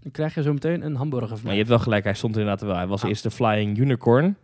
Dan 0.00 0.10
krijg 0.12 0.34
je 0.34 0.42
zo 0.42 0.52
meteen 0.52 0.84
een 0.84 0.94
hamburger 0.94 1.28
van 1.28 1.40
Maar 1.42 1.50
je 1.52 1.56
hebt 1.58 1.68
wel 1.68 1.78
gelijk, 1.78 2.04
hij 2.04 2.14
stond 2.14 2.34
er 2.34 2.40
inderdaad 2.40 2.66
wel. 2.66 2.76
Hij 2.76 2.86
was 2.86 3.02
Ah. 3.02 3.08
eerst 3.08 3.22
de 3.22 3.30
Flying 3.30 3.78
Unicorn. 3.78 4.36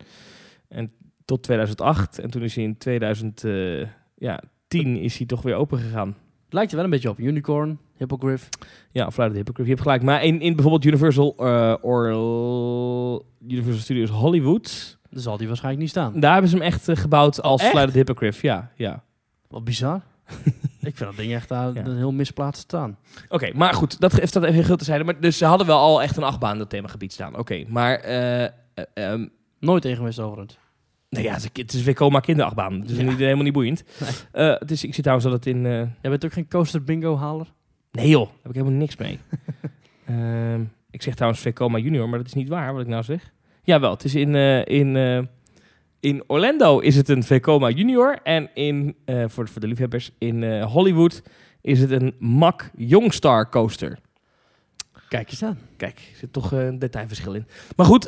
En 0.68 0.90
tot 1.24 1.42
2008. 1.42 2.18
En 2.18 2.30
toen 2.30 2.42
is 2.42 2.54
hij 2.54 2.64
in 2.64 2.78
2010 2.78 3.88
ja, 4.16 4.42
10 4.68 4.96
is 4.96 5.18
hij 5.18 5.26
toch 5.26 5.42
weer 5.42 5.54
open 5.54 5.78
gegaan. 5.78 6.08
Het 6.44 6.52
lijkt 6.52 6.70
er 6.70 6.76
wel 6.76 6.84
een 6.84 6.90
beetje 6.90 7.08
op. 7.10 7.18
Unicorn, 7.18 7.78
Hippogriff. 7.96 8.48
Ja, 8.92 9.10
Fluit 9.10 9.30
de 9.30 9.36
Hypocrite. 9.38 9.62
Je 9.70 9.74
hebt 9.74 9.82
gelijk. 9.86 10.02
Maar 10.02 10.24
in, 10.24 10.40
in 10.40 10.52
bijvoorbeeld 10.52 10.84
Universal, 10.84 11.34
eh, 11.38 11.74
or, 11.80 12.10
Universal 13.48 13.80
Studios 13.82 14.10
Hollywood... 14.10 14.97
Dan 15.10 15.22
zal 15.22 15.36
die 15.36 15.46
waarschijnlijk 15.46 15.82
niet 15.82 15.92
staan. 15.92 16.20
Daar 16.20 16.32
hebben 16.32 16.50
ze 16.50 16.56
hem 16.56 16.64
echt 16.66 16.88
eh, 16.88 16.96
gebouwd 16.96 17.42
als 17.42 17.60
echt? 17.62 17.70
Fluit 17.70 17.92
de 17.92 17.98
Hypocrite. 17.98 18.38
Ja, 18.42 18.70
ja. 18.74 19.02
Wat 19.48 19.64
bizar. 19.64 20.00
ik 20.80 20.96
vind 20.96 20.98
dat 20.98 21.16
ding 21.16 21.32
echt 21.32 21.48
Ja. 21.48 21.70
een 21.74 21.96
heel 21.96 22.12
misplaatst 22.12 22.62
staan. 22.62 22.98
Oké, 23.28 23.50
maar 23.54 23.74
goed, 23.74 24.00
dat 24.00 24.12
heeft 24.12 24.32
dat 24.32 24.44
even 24.44 24.64
heel 24.64 24.76
te 24.76 24.84
zijn. 24.84 25.04
Maar 25.04 25.20
dus 25.20 25.38
ze 25.38 25.44
hadden 25.44 25.66
wel 25.66 25.78
al 25.78 26.02
echt 26.02 26.16
een 26.16 26.22
achtbaan 26.22 26.58
dat 26.58 26.70
themagebied 26.70 27.12
staan. 27.12 27.36
Oké, 27.38 27.64
maar 27.68 27.94
eh, 27.98 28.44
eh, 28.44 28.50
ehm, 28.94 29.26
Nooit 29.60 29.82
tegen 29.82 29.96
geweest 29.98 30.18
overigens. 30.18 30.58
nou 31.10 31.24
ja, 31.24 31.34
het 31.52 31.74
is- 31.74 31.82
weer 31.82 31.94
coma 31.94 32.20
kinderachtbaan. 32.20 32.80
Dus 32.80 32.96
Ja. 32.96 33.02
niet, 33.02 33.18
helemaal 33.18 33.44
niet 33.44 33.52
boeiend. 33.52 33.84
Nee. 34.00 34.10
Eh, 34.50 34.58
het 34.58 34.70
is, 34.70 34.84
ik 34.84 34.92
zie 34.94 35.02
trouwens 35.02 35.28
dat 35.30 35.36
het 35.36 35.46
in... 35.54 35.66
eh, 35.66 35.72
Jij 35.72 36.10
bent 36.10 36.24
ook 36.24 36.32
geen 36.32 36.48
coaster 36.48 36.84
bingo 36.84 37.16
haler? 37.16 37.46
nee 37.92 38.08
joh, 38.08 38.24
daar 38.26 38.36
heb 38.42 38.50
ik 38.50 38.54
helemaal 38.56 38.78
niks 38.78 38.96
mee. 38.96 39.18
Ehm, 40.06 40.60
ik 40.90 41.02
zeg 41.02 41.14
trouwens 41.14 41.42
Vekoma 41.42 41.78
Junior, 41.78 42.08
maar 42.08 42.18
dat 42.18 42.26
is 42.26 42.34
niet 42.34 42.48
waar 42.48 42.72
wat 42.72 42.82
ik 42.82 42.88
nou 42.88 43.02
zeg. 43.02 43.32
Jawel, 43.68 43.90
het 43.90 44.04
is 44.04 44.14
in, 44.14 44.34
eh, 44.34 44.64
in, 44.64 44.96
eh, 44.96 45.18
in 46.00 46.22
Orlando 46.26 46.78
is 46.78 46.96
het 46.96 47.08
een 47.08 47.22
Vekoma 47.22 47.70
Junior. 47.70 48.18
En 48.22 48.50
in, 48.54 48.96
eh, 49.04 49.24
voor, 49.26 49.48
voor 49.48 49.60
de 49.60 49.66
liefhebbers, 49.66 50.10
in 50.18 50.60
Hollywood 50.62 51.22
is 51.60 51.80
het 51.80 51.90
een 51.90 52.14
Mack 52.18 52.70
Youngstar 52.76 53.48
coaster. 53.48 53.98
Kijk 55.08 55.30
eens 55.30 55.42
aan. 55.42 55.58
Kijk, 55.76 55.98
er 56.12 56.18
zit 56.18 56.32
toch 56.32 56.52
een 56.52 56.78
detailverschil 56.78 57.34
in. 57.34 57.46
Maar 57.76 57.86
goed, 57.86 58.04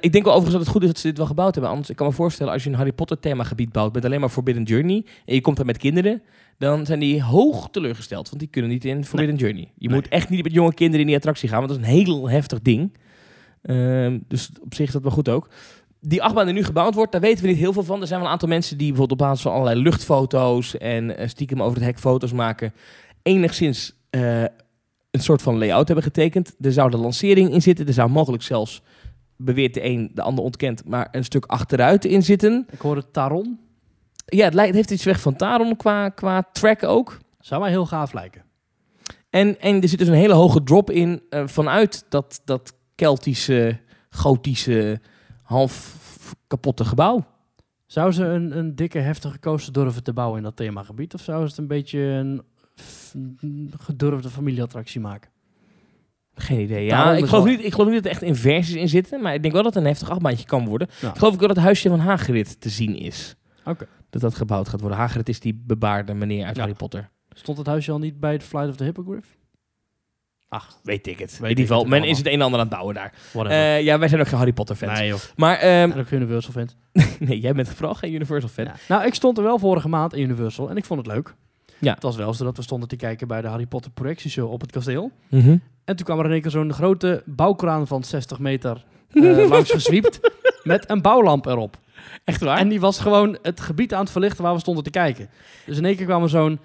ik 0.00 0.12
denk 0.12 0.24
wel 0.24 0.34
overigens 0.34 0.50
dat 0.52 0.60
het 0.60 0.68
goed 0.68 0.82
is 0.82 0.88
dat 0.88 0.98
ze 0.98 1.06
dit 1.08 1.16
wel 1.16 1.26
gebouwd 1.26 1.52
hebben. 1.54 1.70
Anders, 1.70 1.90
ik 1.90 1.96
kan 1.96 2.06
me 2.06 2.12
voorstellen, 2.12 2.52
als 2.52 2.62
je 2.64 2.68
een 2.70 2.76
Harry 2.76 2.92
Potter 2.92 3.20
themagebied 3.20 3.72
bouwt 3.72 3.94
met 3.94 4.04
alleen 4.04 4.20
maar 4.20 4.28
Forbidden 4.28 4.62
Journey 4.64 5.04
en 5.24 5.34
je 5.34 5.40
komt 5.40 5.56
daar 5.56 5.66
met 5.66 5.78
kinderen, 5.78 6.22
dan 6.58 6.86
zijn 6.86 6.98
die 6.98 7.22
hoog 7.22 7.70
teleurgesteld, 7.70 8.28
want 8.28 8.40
die 8.40 8.48
kunnen 8.50 8.70
niet 8.70 8.84
in 8.84 9.04
Forbidden 9.04 9.36
Journey. 9.36 9.70
Je 9.76 9.86
Nee. 9.88 9.96
moet 9.96 10.08
echt 10.08 10.28
niet 10.28 10.42
met 10.42 10.52
jonge 10.52 10.74
kinderen 10.74 11.00
in 11.00 11.06
die 11.06 11.16
attractie 11.16 11.48
gaan, 11.48 11.58
want 11.58 11.70
dat 11.70 11.78
is 11.80 11.86
een 11.86 11.92
heel 11.92 12.28
heftig 12.30 12.60
ding. 12.62 12.92
Ehm, 13.62 14.18
dus 14.28 14.50
op 14.60 14.74
zich 14.74 14.86
is 14.86 14.92
dat 14.92 15.02
wel 15.02 15.12
goed 15.12 15.28
ook. 15.28 15.48
Die 16.00 16.22
achtbaan 16.22 16.44
die 16.44 16.54
nu 16.54 16.64
gebouwd 16.64 16.94
wordt, 16.94 17.12
daar 17.12 17.20
weten 17.20 17.42
we 17.42 17.50
niet 17.50 17.58
heel 17.58 17.72
veel 17.72 17.84
van. 17.84 18.00
Er 18.00 18.06
zijn 18.06 18.18
wel 18.18 18.28
een 18.28 18.34
aantal 18.34 18.48
mensen 18.48 18.78
die 18.78 18.88
bijvoorbeeld 18.88 19.20
op 19.20 19.26
basis 19.26 19.42
van 19.42 19.52
allerlei 19.52 19.82
luchtfoto's 19.82 20.76
en 20.76 21.16
eh, 21.16 21.28
stiekem 21.28 21.62
over 21.62 21.76
het 21.76 21.86
hek 21.86 21.98
foto's 21.98 22.32
maken, 22.32 22.72
enigszins 23.22 23.94
eh, 24.10 24.42
een 25.10 25.20
soort 25.20 25.42
van 25.42 25.58
layout 25.58 25.86
hebben 25.86 26.04
getekend. 26.04 26.54
Er 26.60 26.72
zou 26.72 26.90
de 26.90 26.96
lancering 26.96 27.52
in 27.52 27.62
zitten. 27.62 27.86
Er 27.86 27.92
zou 27.92 28.10
mogelijk 28.10 28.42
zelfs, 28.42 28.82
beweert 29.36 29.74
de 29.74 29.84
een, 29.84 30.10
de 30.14 30.22
ander 30.22 30.44
ontkent, 30.44 30.84
maar 30.84 31.08
een 31.10 31.24
stuk 31.24 31.44
achteruit 31.44 32.04
in 32.04 32.22
zitten. 32.22 32.66
Ik 32.70 32.80
hoorde 32.80 33.10
Taron. 33.10 33.60
Ja, 34.26 34.44
het, 34.44 34.54
lijkt, 34.54 34.68
het 34.68 34.76
heeft 34.76 34.90
iets 34.90 35.04
weg 35.04 35.20
van 35.20 35.36
Taron 35.36 35.76
qua, 35.76 36.08
qua 36.08 36.48
track 36.52 36.82
ook. 36.82 37.18
Zou 37.40 37.60
mij 37.60 37.70
heel 37.70 37.86
gaaf 37.86 38.12
lijken. 38.12 38.42
En, 39.30 39.60
en 39.60 39.82
er 39.82 39.88
zit 39.88 39.98
dus 39.98 40.08
een 40.08 40.14
hele 40.14 40.34
hoge 40.34 40.62
drop 40.62 40.90
in 40.90 41.22
eh, 41.28 41.46
vanuit 41.46 42.04
dat, 42.08 42.40
dat 42.44 42.74
Keltische, 43.02 43.78
gotische, 44.10 45.00
half 45.42 45.96
kapotte 46.46 46.84
gebouw. 46.84 47.24
Zou 47.86 48.12
ze 48.12 48.24
een, 48.24 48.58
een 48.58 48.74
dikke, 48.76 48.98
heftige 48.98 49.38
coaster 49.38 49.72
durven 49.72 50.02
te 50.02 50.12
bouwen 50.12 50.36
in 50.36 50.42
dat 50.42 50.56
themagebied? 50.56 51.14
Of 51.14 51.20
zou 51.20 51.40
ze 51.40 51.46
het 51.48 51.58
een 51.58 51.66
beetje 51.66 51.98
een 51.98 52.42
gedurfde 53.78 54.30
familieattractie 54.30 55.00
maken? 55.00 55.30
Geen 56.34 56.60
idee. 56.60 56.84
Ja, 56.84 57.12
ik 57.12 57.24
geloof, 57.24 57.44
niet, 57.44 57.64
ik 57.64 57.72
geloof 57.72 57.86
niet 57.86 57.96
dat 57.96 58.04
er 58.04 58.10
echt 58.10 58.22
inversies 58.22 58.74
in 58.74 58.88
zitten. 58.88 59.22
Maar 59.22 59.34
ik 59.34 59.42
denk 59.42 59.54
wel 59.54 59.62
dat 59.62 59.74
het 59.74 59.82
een 59.82 59.88
heftig 59.88 60.10
achtbaantje 60.10 60.46
kan 60.46 60.66
worden. 60.66 60.88
Ja. 61.00 61.08
Ik 61.10 61.18
geloof 61.18 61.34
ook 61.34 61.40
dat 61.40 61.48
het 61.50 61.58
huisje 61.58 61.88
van 61.88 62.00
Hagrid 62.00 62.60
te 62.60 62.68
zien 62.68 62.96
is. 62.96 63.34
Oké. 63.64 63.86
Dat 64.10 64.20
dat 64.20 64.34
gebouwd 64.34 64.68
gaat 64.68 64.80
worden. 64.80 64.98
Hagrid 64.98 65.28
is 65.28 65.40
die 65.40 65.62
bebaarde 65.66 66.14
meneer 66.14 66.46
uit 66.46 66.56
Ja. 66.56 66.62
Harry 66.62 66.76
Potter. 66.76 67.10
Stond 67.30 67.58
het 67.58 67.66
huisje 67.66 67.92
al 67.92 67.98
niet 67.98 68.20
bij 68.20 68.38
de 68.38 68.44
Flight 68.44 68.68
of 68.68 68.76
the 68.76 68.84
Hippogriff? 68.84 69.36
Ach, 70.52 70.76
weet 70.82 71.06
ik 71.06 71.18
het. 71.18 71.30
Weet 71.30 71.40
in 71.40 71.48
ieder 71.48 71.64
geval, 71.66 71.82
men 71.82 71.90
allemaal. 71.92 72.10
is 72.10 72.18
het 72.18 72.26
een 72.26 72.32
en 72.32 72.40
ander 72.40 72.60
aan 72.60 72.66
het 72.66 72.74
bouwen 72.74 72.94
daar. 72.94 73.12
Eh, 73.50 73.82
ja, 73.82 73.98
wij 73.98 74.08
zijn 74.08 74.20
ook 74.20 74.26
geen 74.28 74.36
Harry 74.38 74.52
Potter 74.52 74.76
fans. 74.76 74.98
nee 74.98 75.08
joh. 75.08 75.18
Maar 75.36 75.56
En 75.56 75.98
ook 75.98 76.08
geen 76.08 76.20
Universal 76.20 76.52
fans. 76.52 76.76
nee, 77.18 77.40
jij 77.40 77.52
bent 77.52 77.68
vooral 77.68 77.94
geen 77.94 78.12
Universal 78.14 78.48
fan. 78.48 78.64
Ja. 78.64 78.74
Nou, 78.88 79.04
ik 79.06 79.14
stond 79.14 79.38
er 79.38 79.44
wel 79.44 79.58
vorige 79.58 79.88
maand 79.88 80.14
in 80.14 80.20
Universal 80.22 80.70
en 80.70 80.76
ik 80.76 80.84
vond 80.84 81.06
het 81.06 81.14
leuk. 81.14 81.34
Ja. 81.78 81.94
Het 81.94 82.02
was 82.02 82.16
wel 82.16 82.34
zo 82.34 82.44
dat 82.44 82.56
we 82.56 82.62
stonden 82.62 82.88
te 82.88 82.96
kijken 82.96 83.28
bij 83.28 83.40
de 83.40 83.48
Harry 83.48 83.66
Potter 83.66 83.90
projectieshow 83.90 84.52
op 84.52 84.60
het 84.60 84.72
kasteel. 84.72 85.10
Mhm. 85.28 85.56
En 85.84 85.96
toen 85.96 86.04
kwam 86.06 86.18
er 86.18 86.24
in 86.24 86.30
één 86.32 86.40
keer 86.42 86.50
zo'n 86.50 86.72
grote 86.72 87.22
bouwkraan 87.26 87.86
van 87.86 88.04
60 88.04 88.38
meter 88.38 88.84
eh, 89.12 89.48
langs 89.48 89.70
gezwiept 89.70 90.20
met 90.62 90.90
een 90.90 91.02
bouwlamp 91.02 91.46
erop. 91.46 91.78
Echt 92.24 92.40
waar? 92.40 92.58
En 92.58 92.68
die 92.68 92.80
was 92.80 92.98
gewoon 93.00 93.38
het 93.42 93.60
gebied 93.60 93.94
aan 93.94 94.00
het 94.00 94.10
verlichten 94.10 94.42
waar 94.44 94.54
we 94.54 94.60
stonden 94.60 94.84
te 94.84 94.90
kijken. 94.90 95.28
Dus 95.66 95.76
in 95.76 95.84
één 95.84 95.96
keer 95.96 96.06
kwam 96.06 96.22
er 96.22 96.28
zo'n 96.28 96.58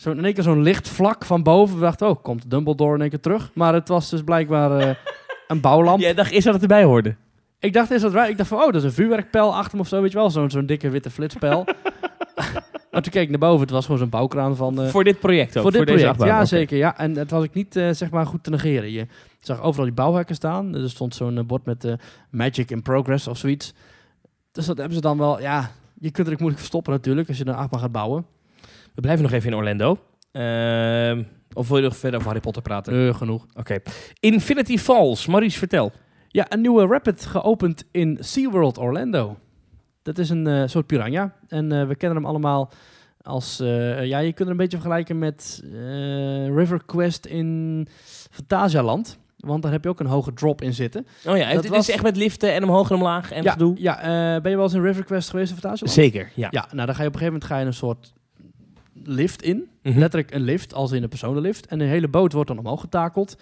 zo'n 0.00 0.18
in 0.18 0.24
één 0.24 0.34
keer 0.34 0.42
zo'n 0.42 0.62
licht 0.62 0.88
vlak 0.88 1.24
van 1.24 1.42
boven. 1.42 1.74
We 1.74 1.80
dachten, 1.80 2.08
oh, 2.08 2.22
komt 2.22 2.50
Dumbledore 2.50 2.94
in 2.94 3.00
één 3.00 3.10
keer 3.10 3.20
terug. 3.20 3.50
Maar 3.54 3.74
het 3.74 3.88
was 3.88 4.10
dus 4.10 4.22
blijkbaar 4.22 4.78
eh, 4.78 4.94
een 5.48 5.60
bouwlamp. 5.60 6.00
Jij 6.00 6.14
dacht 6.14 6.30
eerst 6.30 6.44
dat 6.44 6.52
het 6.52 6.62
erbij 6.62 6.84
hoorde. 6.84 7.16
Ik 7.58 7.72
dacht 7.72 7.90
is 7.90 8.00
dat 8.00 8.12
waar? 8.12 8.28
Ik 8.28 8.36
dacht 8.36 8.48
van, 8.48 8.58
oh, 8.58 8.64
dat 8.64 8.74
is 8.74 8.82
een 8.82 8.92
vuurwerkpijl 8.92 9.54
achter 9.54 9.70
hem 9.70 9.80
of 9.80 9.88
zo, 9.88 10.00
weet 10.00 10.12
je 10.12 10.18
wel. 10.18 10.30
Zo'n 10.30 10.50
zo'n 10.50 10.66
dikke 10.66 10.90
witte 10.90 11.10
flitspijl. 11.10 11.64
maar 12.90 13.02
toen 13.02 13.12
keek 13.12 13.22
ik 13.22 13.30
naar 13.30 13.38
boven. 13.38 13.60
Het 13.60 13.70
was 13.70 13.84
gewoon 13.84 13.98
zo'n 14.00 14.08
bouwkraan 14.08 14.56
van... 14.56 14.82
eh, 14.82 14.88
voor 14.88 15.04
dit 15.04 15.18
project 15.18 15.56
ook. 15.56 15.62
voor 15.62 15.72
dit 15.72 15.84
project, 15.84 16.22
ja 16.22 16.44
zeker. 16.44 16.76
Ja. 16.76 16.98
En 16.98 17.16
het 17.16 17.30
was 17.30 17.44
ik 17.44 17.54
niet 17.54 17.76
eh, 17.76 17.90
zeg 17.90 18.10
maar 18.10 18.26
goed 18.26 18.44
te 18.44 18.50
negeren. 18.50 18.92
Je 18.92 19.06
zag 19.40 19.62
overal 19.62 19.84
die 19.84 19.94
bouwhekken 19.94 20.34
staan. 20.34 20.74
Er 20.74 20.90
stond 20.90 21.14
zo'n 21.14 21.46
bord 21.46 21.64
met 21.64 21.96
Magic 22.30 22.70
in 22.70 22.82
Progress 22.82 23.26
of 23.28 23.38
zoiets. 23.38 23.74
Dus 24.52 24.66
dat 24.66 24.76
hebben 24.76 24.94
ze 24.94 25.00
dan 25.00 25.18
wel, 25.18 25.40
ja... 25.40 25.70
Je 26.02 26.10
kunt 26.10 26.26
er 26.26 26.32
ook 26.32 26.38
moeilijk 26.38 26.60
verstoppen 26.60 26.92
natuurlijk 26.92 27.28
als 27.28 27.38
je 27.38 27.46
een 27.46 27.54
achtbaan 27.54 27.80
gaat 27.80 27.92
bouwen. 27.92 28.26
We 29.00 29.06
blijven 29.06 29.24
nog 29.30 29.34
even 29.34 29.50
in 29.50 29.56
Orlando. 29.56 29.98
Ehm, 30.32 31.22
of 31.52 31.68
wil 31.68 31.76
je 31.76 31.82
nog 31.82 31.96
verder 31.96 32.14
over 32.18 32.26
Harry 32.26 32.40
Potter 32.42 32.62
praten? 32.62 33.08
Eh, 33.08 33.14
genoeg. 33.14 33.46
Oké. 33.54 33.78
Infinity 34.20 34.78
Falls. 34.78 35.26
Maurice, 35.26 35.58
vertel. 35.58 35.92
Ja, 36.28 36.46
een 36.48 36.60
nieuwe 36.60 36.86
Rapid 36.86 37.26
geopend 37.26 37.84
in 37.90 38.16
SeaWorld 38.20 38.78
Orlando. 38.78 39.38
Dat 40.02 40.18
is 40.18 40.30
een 40.30 40.46
eh, 40.46 40.62
soort 40.66 40.86
piranha. 40.86 41.34
En 41.48 41.72
eh, 41.72 41.86
we 41.86 41.94
kennen 41.96 42.18
hem 42.18 42.26
allemaal 42.26 42.70
als... 43.22 43.56
ja, 44.02 44.18
je 44.18 44.32
kunt 44.32 44.38
het 44.38 44.48
een 44.48 44.56
beetje 44.56 44.76
vergelijken 44.78 45.18
met 45.18 45.62
River 46.54 46.84
Quest 46.84 47.26
in 47.26 47.88
Fantasialand. 48.30 49.18
Want 49.36 49.62
daar 49.62 49.72
heb 49.72 49.84
je 49.84 49.90
ook 49.90 50.00
een 50.00 50.06
hoge 50.06 50.32
drop 50.32 50.62
in 50.62 50.74
zitten. 50.74 51.06
Oh 51.26 51.36
ja, 51.36 51.54
was- 51.54 51.88
is 51.88 51.90
echt 51.94 52.02
met 52.02 52.16
liften 52.16 52.52
en 52.52 52.62
omhoog 52.62 52.90
en 52.90 52.96
omlaag 52.96 53.32
en 53.32 53.42
ja, 53.42 53.52
gedoe. 53.52 53.74
ja 53.78 53.96
ben 54.40 54.50
je 54.50 54.56
wel 54.56 54.64
eens 54.64 54.74
in 54.74 54.82
River 54.82 55.04
Quest 55.04 55.30
geweest 55.30 55.50
in 55.52 55.56
Fantasialand? 55.58 55.98
Zeker, 55.98 56.30
ja. 56.34 56.48
Ja, 56.50 56.68
nou 56.72 56.86
dan 56.86 56.94
ga 56.94 57.02
je 57.02 57.08
op 57.08 57.14
een 57.14 57.20
gegeven 57.20 57.24
moment 57.32 57.44
ga 57.44 57.58
je 57.58 57.66
een 57.66 57.74
soort 57.74 58.12
lift 59.04 59.42
in. 59.42 59.68
Mhm. 59.82 59.98
Letterlijk 59.98 60.34
een 60.34 60.42
lift, 60.42 60.74
als 60.74 60.92
in 60.92 61.02
een 61.02 61.08
personenlift. 61.08 61.66
En 61.66 61.78
de 61.78 61.84
hele 61.84 62.08
boot 62.08 62.32
wordt 62.32 62.48
dan 62.48 62.58
omhoog 62.58 62.80
getakeld. 62.80 63.36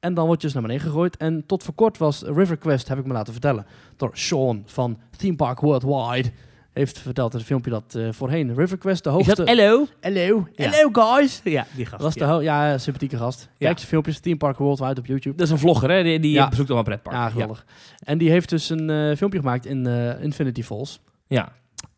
En 0.00 0.14
dan 0.14 0.26
word 0.26 0.40
je 0.40 0.46
dus 0.46 0.54
naar 0.54 0.66
beneden 0.66 0.86
gegooid. 0.86 1.16
En 1.16 1.46
tot 1.46 1.62
voor 1.62 1.74
kort 1.74 1.98
was 1.98 2.22
River 2.22 2.56
Quest, 2.56 2.88
heb 2.88 2.98
ik 2.98 3.06
me 3.06 3.12
laten 3.12 3.32
vertellen, 3.32 3.66
door 3.96 4.10
Sean 4.12 4.62
van 4.66 4.98
Theme 5.16 5.36
Park 5.36 5.60
Worldwide. 5.60 6.30
Heeft 6.72 6.98
verteld 6.98 7.32
in 7.32 7.38
het 7.38 7.46
filmpje 7.46 7.70
dat 7.70 7.94
eh, 7.94 8.08
voorheen 8.12 8.54
River 8.54 8.78
Quest 8.78 9.04
de 9.04 9.10
hoogste... 9.10 9.34
dat 9.34 9.48
hello? 9.48 9.86
Hello, 10.00 10.48
Ja. 10.54 10.70
hello 10.70 10.88
guys! 10.92 11.40
Ja, 11.44 11.66
die 11.76 11.86
gast. 11.86 12.02
Dat 12.02 12.14
was 12.18 12.38
de 12.38 12.44
ja. 12.44 12.78
sympathieke 12.78 13.16
gast. 13.16 13.40
Ja. 13.42 13.66
Kijk 13.66 13.76
zijn 13.78 13.88
filmpjes, 13.90 14.20
Theme 14.20 14.36
Park 14.36 14.58
Worldwide 14.58 15.00
op 15.00 15.06
YouTube. 15.06 15.36
Dat 15.36 15.46
is 15.46 15.52
een 15.52 15.58
vlogger, 15.58 15.90
hè? 15.90 16.02
Die, 16.02 16.20
die 16.20 16.32
Ja. 16.32 16.48
bezoekt 16.48 16.68
allemaal 16.68 16.84
pretpark. 16.88 17.16
Ja, 17.16 17.28
geweldig. 17.28 17.64
En 17.98 18.18
die 18.18 18.30
heeft 18.30 18.48
dus 18.48 18.70
een 18.70 18.90
eh, 18.90 19.16
filmpje 19.16 19.38
gemaakt 19.38 19.66
in 19.66 19.86
eh, 19.86 20.22
Infinity 20.22 20.62
Falls. 20.62 21.00
Ja. 21.26 21.52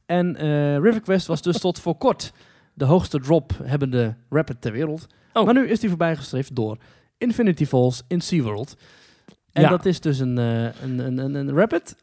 En 0.06 0.36
River 0.80 1.00
Quest 1.00 1.26
was 1.26 1.42
dus 1.42 1.58
tot 1.58 1.80
voor 1.80 1.94
kort 1.96 2.32
de 2.78 2.84
hoogste 2.84 3.20
drop 3.20 3.52
hebbende 3.62 4.14
rapid 4.30 4.60
ter 4.60 4.72
wereld. 4.72 5.06
Oh. 5.32 5.44
Maar 5.44 5.54
nu 5.54 5.68
is 5.68 5.80
die 5.80 5.88
voorbijgestreefd 5.88 6.54
door 6.56 6.76
Infinity 7.18 7.66
Falls 7.66 8.02
in 8.08 8.20
SeaWorld. 8.20 8.76
En 9.52 9.62
Ja. 9.62 9.68
dat 9.68 9.86
is 9.86 10.00
dus 10.00 10.18
een, 10.18 10.38
eh, 10.38 10.62
een, 10.82 10.98
een, 10.98 11.18
een, 11.18 11.34
een 11.34 11.54
rapid. 11.54 11.96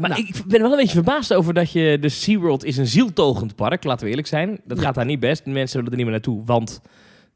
Maar 0.00 0.10
Nou. 0.10 0.22
ik 0.22 0.42
ben 0.46 0.60
wel 0.60 0.70
een 0.70 0.76
beetje 0.76 0.92
verbaasd 0.94 1.34
over 1.34 1.54
dat 1.54 1.72
je... 1.72 1.98
De 2.00 2.08
SeaWorld 2.08 2.64
is 2.64 2.76
een 2.76 2.86
zieltogend 2.86 3.54
park, 3.56 3.84
laten 3.84 4.04
we 4.04 4.10
eerlijk 4.10 4.28
zijn. 4.28 4.60
Dat 4.64 4.78
Ja. 4.78 4.84
gaat 4.84 4.94
daar 4.94 5.04
niet 5.04 5.20
best. 5.20 5.46
Mensen 5.46 5.76
willen 5.76 5.90
er 5.90 5.96
niet 5.96 6.06
meer 6.06 6.14
naartoe, 6.14 6.44
want... 6.44 6.80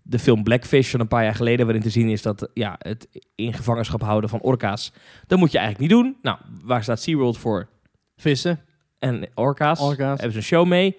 De 0.08 0.18
film 0.18 0.42
Blackfish 0.42 0.90
van 0.90 1.00
een 1.00 1.08
paar 1.08 1.24
jaar 1.24 1.34
geleden, 1.34 1.64
waarin 1.66 1.82
te 1.82 1.90
zien 1.90 2.08
is 2.08 2.22
dat 2.22 2.50
ja, 2.54 2.76
het 2.78 3.08
in 3.34 3.52
gevangenschap 3.52 4.02
houden 4.02 4.30
van 4.30 4.40
orka's, 4.40 4.92
dat 5.26 5.38
moet 5.38 5.52
je 5.52 5.58
eigenlijk 5.58 5.90
niet 5.92 6.00
doen. 6.02 6.16
Nou, 6.22 6.38
waar 6.64 6.82
staat 6.82 7.00
SeaWorld 7.02 7.38
voor? 7.38 7.68
Vissen. 8.16 8.60
en 8.98 9.28
orka's. 9.34 9.80
Orka's. 9.80 10.08
Hebben 10.20 10.30
ze 10.32 10.36
een 10.38 10.42
show 10.44 10.66
mee. 10.66 10.96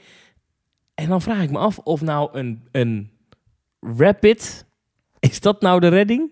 En 1.02 1.10
dan 1.10 1.22
vraag 1.22 1.42
ik 1.42 1.52
me 1.52 1.58
af 1.58 1.78
of 1.78 2.02
nou 2.02 2.30
een, 2.32 2.68
een 2.72 3.12
rapid... 3.80 4.66
Is 5.20 5.40
dat 5.40 5.62
nou 5.62 5.80
de 5.80 5.88
redding? 5.88 6.32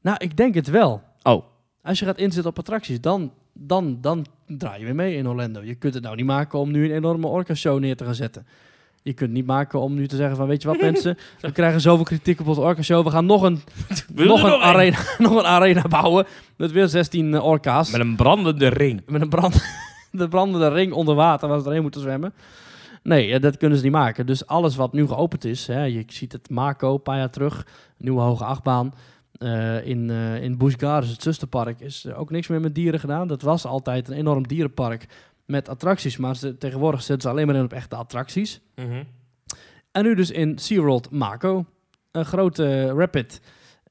Nou, 0.00 0.16
ik 0.20 0.36
denk 0.36 0.54
het 0.54 0.68
wel. 0.68 1.02
Oh, 1.22 1.44
Als 1.82 1.98
je 1.98 2.04
gaat 2.04 2.18
inzetten 2.18 2.50
op 2.50 2.58
attracties, 2.58 3.00
dan, 3.00 3.32
dan, 3.52 3.98
dan 4.00 4.26
draai 4.46 4.78
je 4.78 4.84
weer 4.84 4.94
mee 4.94 5.16
in 5.16 5.28
Orlando. 5.28 5.62
Je 5.62 5.74
kunt 5.74 5.94
het 5.94 6.02
nou 6.02 6.16
niet 6.16 6.24
maken 6.26 6.58
om 6.58 6.70
nu 6.70 6.84
een 6.84 6.96
enorme 6.96 7.26
orca-show 7.26 7.78
neer 7.78 7.96
te 7.96 8.04
gaan 8.04 8.14
zetten. 8.14 8.46
Je 9.02 9.12
kunt 9.12 9.30
het 9.30 9.38
niet 9.38 9.46
maken 9.46 9.80
om 9.80 9.94
nu 9.94 10.08
te 10.08 10.16
zeggen 10.16 10.36
van, 10.36 10.46
weet 10.46 10.62
je 10.62 10.68
wat 10.68 10.80
mensen, 10.90 11.18
we 11.40 11.52
krijgen 11.52 11.80
zoveel 11.80 12.04
kritiek 12.04 12.40
op 12.40 12.46
onze 12.46 12.60
orca-show, 12.60 13.04
we 13.04 13.10
gaan 13.10 13.26
nog 13.26 13.42
een, 13.42 13.60
nog 14.14 14.42
een, 14.42 14.60
arena, 14.60 14.98
nog 15.18 15.36
een 15.36 15.46
arena 15.46 15.82
bouwen 15.88 16.26
met 16.56 16.72
weer 16.72 16.88
16 16.88 17.34
eh, 17.34 17.44
orka's. 17.44 17.90
met 17.90 18.00
een 18.00 18.16
brandende 18.16 18.68
ring. 18.68 19.02
met 19.06 19.20
een 19.20 19.28
brand, 19.28 19.64
de 20.10 20.28
brandende 20.28 20.68
ring 20.68 20.92
onder 20.92 21.14
water 21.14 21.48
waar 21.48 21.58
ze 21.58 21.64
doorheen 21.64 21.82
moeten 21.82 22.00
zwemmen. 22.00 22.32
Nee, 23.02 23.40
dat 23.40 23.56
kunnen 23.56 23.78
ze 23.78 23.84
niet 23.84 23.92
maken. 23.92 24.26
Dus 24.26 24.46
alles 24.46 24.76
wat 24.76 24.92
nu 24.92 25.06
geopend 25.06 25.44
is, 25.44 25.66
hè, 25.66 25.84
je 25.84 26.04
ziet 26.06 26.32
het 26.32 26.50
Mako 26.50 26.94
een 26.94 27.02
paar 27.02 27.16
jaar 27.16 27.30
terug, 27.30 27.66
nieuwe 27.96 28.20
hoge 28.20 28.44
achtbaan. 28.44 28.92
eh, 29.32 29.86
in, 29.86 30.10
eh 30.10 30.42
in 30.42 30.58
Busch 30.58 30.78
Gardens, 30.78 31.12
het 31.12 31.22
zusterpark, 31.22 31.80
is 31.80 32.06
ook 32.12 32.30
niks 32.30 32.48
meer 32.48 32.60
met 32.60 32.74
dieren 32.74 33.00
gedaan. 33.00 33.28
Dat 33.28 33.42
was 33.42 33.64
altijd 33.66 34.08
een 34.08 34.16
enorm 34.16 34.46
dierenpark 34.46 35.06
met 35.46 35.68
attracties, 35.68 36.16
maar 36.16 36.36
ze, 36.36 36.58
tegenwoordig 36.58 37.02
zetten 37.02 37.22
ze 37.22 37.28
alleen 37.28 37.46
maar 37.46 37.56
in 37.56 37.64
op 37.64 37.72
echte 37.72 37.96
attracties. 37.96 38.60
En 39.92 40.02
nu 40.02 40.14
dus 40.14 40.30
in 40.30 40.58
SeaWorld 40.58 41.10
Mako. 41.10 41.64
Een 42.10 42.24
grote 42.24 42.86
rapid 42.86 43.40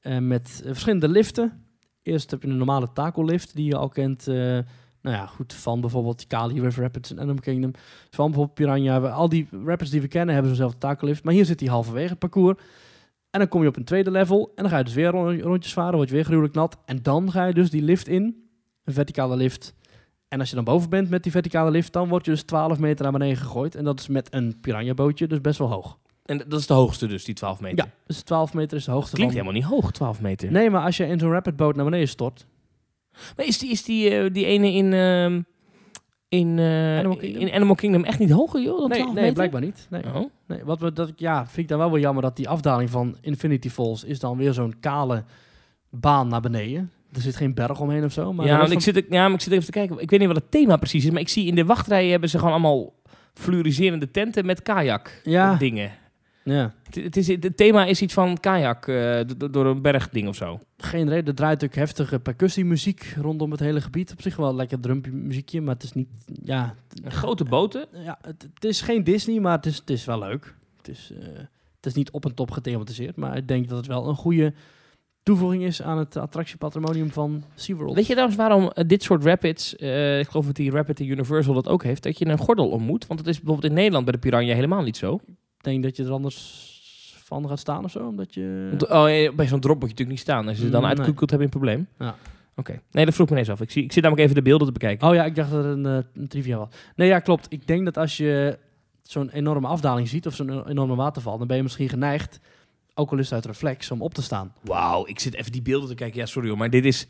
eh, 0.02 0.18
met 0.18 0.62
verschillende 0.66 1.08
liften. 1.08 1.64
Eerst 2.02 2.30
heb 2.30 2.42
je 2.42 2.48
een 2.48 2.56
normale 2.56 2.92
taco-lift 2.92 3.54
die 3.54 3.64
je 3.66 3.76
al 3.76 3.88
kent. 3.88 4.26
Nou 5.02 5.16
ja, 5.16 5.26
goed, 5.26 5.52
van 5.54 5.80
bijvoorbeeld 5.80 6.26
Kali 6.26 6.60
River 6.60 6.82
Rapids 6.82 7.10
en 7.10 7.18
Animal 7.18 7.40
Kingdom. 7.40 7.70
Van 8.10 8.26
bijvoorbeeld 8.26 8.54
Piranha. 8.54 8.98
Al 8.98 9.28
die 9.28 9.48
rapids 9.64 9.90
die 9.90 10.00
we 10.00 10.08
kennen 10.08 10.34
hebben 10.34 10.54
zo'nzelfde 10.54 10.78
taco-lift. 10.78 11.24
Maar 11.24 11.34
hier 11.34 11.44
zit 11.44 11.60
hij 11.60 11.68
halverwege 11.68 12.10
het 12.10 12.18
parcours. 12.18 12.58
En 13.30 13.38
dan 13.38 13.48
kom 13.48 13.62
je 13.62 13.68
op 13.68 13.76
een 13.76 13.84
tweede 13.84 14.10
level. 14.10 14.52
En 14.54 14.62
dan 14.62 14.72
ga 14.72 14.78
je 14.78 14.84
dus 14.84 14.94
weer 14.94 15.10
rond- 15.10 15.40
rondjes 15.40 15.72
varen. 15.72 15.94
Word 15.96 16.08
je 16.08 16.14
weer 16.14 16.24
gruwelijk 16.24 16.54
nat. 16.54 16.76
En 16.84 17.02
dan 17.02 17.30
ga 17.30 17.44
je 17.44 17.54
dus 17.54 17.70
die 17.70 17.82
lift 17.82 18.08
in. 18.08 18.48
Een 18.84 18.92
verticale 18.92 19.36
lift. 19.36 19.74
En 20.28 20.40
als 20.40 20.48
je 20.48 20.54
dan 20.54 20.64
boven 20.64 20.90
bent 20.90 21.10
met 21.10 21.22
die 21.22 21.32
verticale 21.32 21.70
lift, 21.70 21.92
dan 21.92 22.08
word 22.08 22.24
je 22.24 22.30
dus 22.30 22.42
12 22.42 22.78
meter 22.78 23.02
naar 23.02 23.12
beneden 23.12 23.36
gegooid. 23.36 23.74
En 23.74 23.84
dat 23.84 24.00
is 24.00 24.08
met 24.08 24.34
een 24.34 24.60
piranha 24.60 24.94
bootje, 24.94 25.26
dus 25.26 25.40
best 25.40 25.58
wel 25.58 25.68
hoog. 25.68 25.98
En 26.24 26.38
dat 26.48 26.60
is 26.60 26.66
de 26.66 26.74
hoogste 26.74 27.06
dus, 27.06 27.24
die 27.24 27.34
12 27.34 27.60
meter. 27.60 27.84
Ja, 27.84 27.90
dus 28.06 28.22
12 28.22 28.54
meter 28.54 28.76
is 28.76 28.84
de 28.84 28.90
hoogste 28.90 29.14
Klinkt 29.14 29.34
van... 29.34 29.42
helemaal 29.42 29.62
niet 29.62 29.72
hoog, 29.80 29.90
12 29.92 30.20
meter. 30.20 30.50
Nee, 30.52 30.70
maar 30.70 30.84
als 30.84 30.96
je 30.96 31.06
in 31.06 31.18
zo'n 31.18 31.30
rapid 31.30 31.56
boot 31.56 31.76
naar 31.76 31.84
beneden 31.84 32.08
stort... 32.08 32.46
Maar 33.36 33.46
is 33.46 33.58
die, 33.58 33.70
is 33.70 33.82
die, 33.84 34.10
eh, 34.10 34.32
die 34.32 34.44
ene 34.44 34.72
in, 34.72 34.92
ehm, 34.92 35.40
in, 36.28 36.58
eh, 36.58 36.98
Animal 36.98 37.16
Kingdom? 37.16 37.42
in 37.42 37.52
Animal 37.52 37.74
Kingdom 37.74 38.04
echt 38.04 38.18
niet 38.18 38.30
hoger, 38.30 38.62
joh? 38.62 38.78
Dan 38.78 38.88
Nee, 38.88 38.98
12 38.98 39.14
nee 39.14 39.32
blijkbaar 39.32 39.60
niet. 39.60 39.86
Nee. 39.90 40.02
Oh. 40.14 40.30
Nee, 40.46 40.64
wat 40.64 40.80
we, 40.80 40.92
dat, 40.92 41.12
ja, 41.16 41.46
vind 41.46 41.56
ik 41.58 41.68
dan 41.68 41.78
wel 41.78 41.90
wel 41.90 42.00
jammer 42.00 42.22
dat 42.22 42.36
die 42.36 42.48
afdaling 42.48 42.90
van 42.90 43.16
Infinity 43.20 43.68
Falls... 43.70 44.04
is 44.04 44.18
dan 44.18 44.36
weer 44.36 44.52
zo'n 44.52 44.74
kale 44.80 45.24
baan 45.90 46.28
naar 46.28 46.40
beneden. 46.40 46.90
Er 47.12 47.20
zit 47.20 47.36
geen 47.36 47.54
berg 47.54 47.80
omheen 47.80 48.04
of 48.04 48.12
zo. 48.12 48.32
Maar 48.32 48.46
ja, 48.46 48.58
want 48.58 48.70
ik 48.70 48.80
zit, 48.80 49.04
ja, 49.10 49.24
maar 49.24 49.34
ik 49.34 49.40
zit 49.40 49.52
even 49.52 49.64
te 49.64 49.70
kijken. 49.70 49.98
Ik 49.98 50.10
weet 50.10 50.18
niet 50.18 50.28
wat 50.28 50.36
het 50.36 50.50
thema 50.50 50.76
precies 50.76 51.04
is, 51.04 51.10
maar 51.10 51.20
ik 51.20 51.28
zie 51.28 51.46
in 51.46 51.54
de 51.54 51.64
wachtrijen 51.64 52.10
hebben 52.10 52.28
ze 52.28 52.38
gewoon 52.38 52.52
allemaal 52.52 52.92
fluoriserende 53.34 54.10
tenten 54.10 54.46
met 54.46 54.62
kajak 54.62 55.20
Ja. 55.24 55.54
dingen. 55.54 55.90
Ja, 56.54 56.74
Het, 56.84 56.94
het, 56.94 57.16
is, 57.16 57.26
het 57.28 57.56
thema 57.56 57.84
is 57.84 58.02
iets 58.02 58.14
van 58.14 58.40
kajak 58.40 58.86
eh, 58.88 58.94
do- 59.26 59.36
do- 59.36 59.50
door 59.50 59.66
een 59.66 59.82
bergding 59.82 60.28
of 60.28 60.36
zo. 60.36 60.60
geen 60.76 61.08
reden. 61.08 61.26
Er 61.26 61.34
draait 61.34 61.64
ook 61.64 61.74
heftige 61.74 62.18
percussiemuziek 62.20 63.14
rondom 63.20 63.50
het 63.50 63.60
hele 63.60 63.80
gebied. 63.80 64.12
Op 64.12 64.22
zich 64.22 64.36
wel 64.36 64.54
lekker 64.54 64.80
drumpmuziekje, 64.80 65.60
maar 65.60 65.74
het 65.74 65.82
is 65.82 65.92
niet... 65.92 66.08
Ja, 66.42 66.74
Grote 67.04 67.44
boten. 67.44 67.86
ja 68.04 68.18
het, 68.22 68.48
het 68.54 68.64
is 68.64 68.80
geen 68.80 69.04
Disney, 69.04 69.40
maar 69.40 69.56
het 69.56 69.66
is, 69.66 69.76
het 69.76 69.90
is 69.90 70.04
wel 70.04 70.18
leuk. 70.18 70.54
Het 70.76 70.88
is, 70.88 71.12
eh, 71.20 71.26
het 71.76 71.86
is 71.86 71.94
niet 71.94 72.10
op 72.10 72.24
en 72.24 72.34
top 72.34 72.50
gethematiseerd, 72.50 73.16
maar 73.16 73.36
ik 73.36 73.48
denk 73.48 73.68
dat 73.68 73.76
het 73.78 73.86
wel 73.86 74.08
een 74.08 74.14
goede 74.16 74.52
toevoeging 75.22 75.62
is 75.62 75.82
aan 75.82 75.98
het 75.98 76.16
attractiepatrimonium 76.16 77.10
van 77.10 77.44
SeaWorld. 77.54 77.94
Weet 77.94 78.06
je 78.06 78.12
trouwens 78.12 78.38
waarom 78.38 78.70
eh, 78.70 78.84
dit 78.88 79.02
soort 79.02 79.24
rapids, 79.24 79.74
ik 79.74 80.28
geloof 80.28 80.46
dat 80.46 80.56
die 80.56 80.70
Rapid 80.70 81.00
Universal 81.00 81.54
dat 81.54 81.68
ook 81.68 81.82
heeft, 81.82 82.02
dat 82.02 82.18
je 82.18 82.26
een 82.26 82.38
gordel 82.38 82.68
om 82.68 82.82
moet? 82.82 83.06
Want 83.06 83.18
dat 83.20 83.28
is 83.28 83.36
bijvoorbeeld 83.40 83.68
in 83.70 83.76
Nederland 83.78 84.04
bij 84.04 84.12
de 84.14 84.18
Piranha 84.20 84.54
helemaal 84.54 84.82
niet 84.82 84.96
zo. 84.96 85.20
Denk 85.60 85.82
dat 85.82 85.96
je 85.96 86.04
er 86.04 86.10
anders 86.10 86.68
van 87.24 87.48
gaat 87.48 87.58
staan 87.58 87.84
of 87.84 87.90
zo, 87.90 88.06
omdat 88.06 88.34
je... 88.34 88.70
Oh, 88.88 89.36
bij 89.36 89.46
zo'n 89.46 89.60
drop 89.60 89.80
moet 89.80 89.90
je 89.90 89.94
natuurlijk 89.94 90.08
niet 90.08 90.18
staan. 90.18 90.48
Als 90.48 90.56
je 90.56 90.64
ze 90.64 90.70
dan 90.70 90.80
Mm, 90.82 90.86
uitkoekelt, 90.88 91.30
heb 91.30 91.38
je 91.38 91.44
een 91.44 91.50
probleem. 91.50 91.86
Ja. 91.98 92.14
Oké. 92.56 92.80
Nee, 92.90 93.04
dat 93.04 93.14
vroeg 93.14 93.26
me 93.26 93.32
ineens 93.32 93.50
af. 93.50 93.60
Ik, 93.60 93.70
zie, 93.70 93.84
ik 93.84 93.92
zit 93.92 94.02
namelijk 94.02 94.28
even 94.28 94.42
de 94.42 94.48
beelden 94.48 94.66
te 94.66 94.72
bekijken. 94.72 95.08
Oh 95.08 95.14
ja, 95.14 95.24
ik 95.24 95.34
dacht 95.34 95.50
dat 95.50 95.64
het 95.64 95.76
een, 95.76 95.86
eh, 95.86 95.98
een 96.14 96.28
trivia 96.28 96.58
was. 96.58 96.68
Nee, 96.96 97.08
ja, 97.08 97.18
klopt. 97.18 97.46
Ik 97.48 97.66
denk 97.66 97.84
dat 97.84 97.96
als 97.96 98.16
je 98.16 98.58
zo'n 99.02 99.30
enorme 99.30 99.66
afdaling 99.66 100.08
ziet 100.08 100.26
of 100.26 100.34
zo'n 100.34 100.68
enorme 100.68 100.94
waterval, 100.94 101.38
dan 101.38 101.46
ben 101.46 101.56
je 101.56 101.62
misschien 101.62 101.88
geneigd, 101.88 102.40
ook 102.94 103.10
al 103.10 103.18
is 103.18 103.24
het 103.24 103.32
uit 103.34 103.44
reflex, 103.46 103.90
om 103.90 104.02
op 104.02 104.14
te 104.14 104.22
staan. 104.22 104.52
Wauw, 104.60 105.06
ik 105.06 105.20
zit 105.20 105.34
even 105.34 105.52
die 105.52 105.62
beelden 105.62 105.88
te 105.88 105.94
kijken. 105.94 106.20
Ja, 106.20 106.26
sorry 106.26 106.48
hoor, 106.48 106.58
maar 106.58 106.70
dit 106.70 106.84
is 106.84 107.06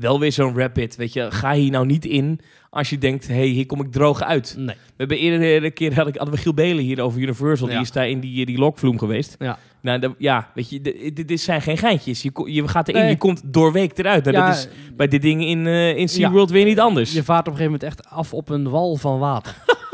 wel 0.00 0.20
weer 0.20 0.32
zo'n 0.32 0.56
rapid. 0.56 0.96
Weet 0.96 1.12
je, 1.12 1.30
ga 1.30 1.52
hier 1.52 1.70
nou 1.70 1.86
niet 1.86 2.04
in 2.04 2.40
als 2.70 2.90
je 2.90 2.98
denkt, 2.98 3.28
hé, 3.28 3.34
hey, 3.34 3.46
hier 3.46 3.66
kom 3.66 3.80
ik 3.80 3.92
droog 3.92 4.22
uit. 4.22 4.54
Nee. 4.58 4.66
We 4.66 4.94
hebben 4.96 5.18
eerder 5.18 5.64
een 5.64 5.72
keer, 5.72 5.94
had 5.94 6.08
ik, 6.08 6.16
hadden 6.16 6.34
we 6.34 6.40
Giel 6.40 6.54
Belen 6.54 6.84
hier 6.84 7.00
over 7.00 7.20
Universal. 7.20 7.66
Ja. 7.68 7.72
Die 7.72 7.82
is 7.82 7.92
daar 7.92 8.08
in 8.08 8.20
die, 8.20 8.46
die 8.46 8.58
lokvloem 8.58 8.98
geweest. 8.98 9.36
Ja. 9.38 9.58
Nou, 9.82 10.14
ja, 10.18 10.50
weet 10.54 10.70
je, 10.70 11.12
dit, 11.24 11.40
zijn 11.40 11.62
geen 11.62 11.78
geintjes. 11.78 12.22
Je, 12.22 12.30
je 12.44 12.68
gaat 12.68 12.88
erin, 12.88 13.00
Nee. 13.00 13.10
je 13.10 13.16
komt 13.18 13.42
doorweekt 13.44 13.98
eruit. 13.98 14.24
Nou, 14.24 14.36
Ja, 14.36 14.46
dat 14.46 14.56
is 14.56 14.68
bij 14.96 15.08
dit 15.08 15.22
ding 15.22 15.44
in, 15.44 15.66
eh 15.66 15.96
in 15.96 16.08
SeaWorld 16.08 16.50
weer 16.50 16.64
niet 16.64 16.80
anders. 16.80 17.12
Je 17.12 17.22
vaart 17.22 17.46
op 17.48 17.52
een 17.52 17.58
gegeven 17.58 17.72
moment 17.72 17.82
echt 17.98 18.08
af 18.08 18.34
op 18.34 18.48
een 18.48 18.68
wal 18.70 18.96
van 18.96 19.18
water. 19.18 19.54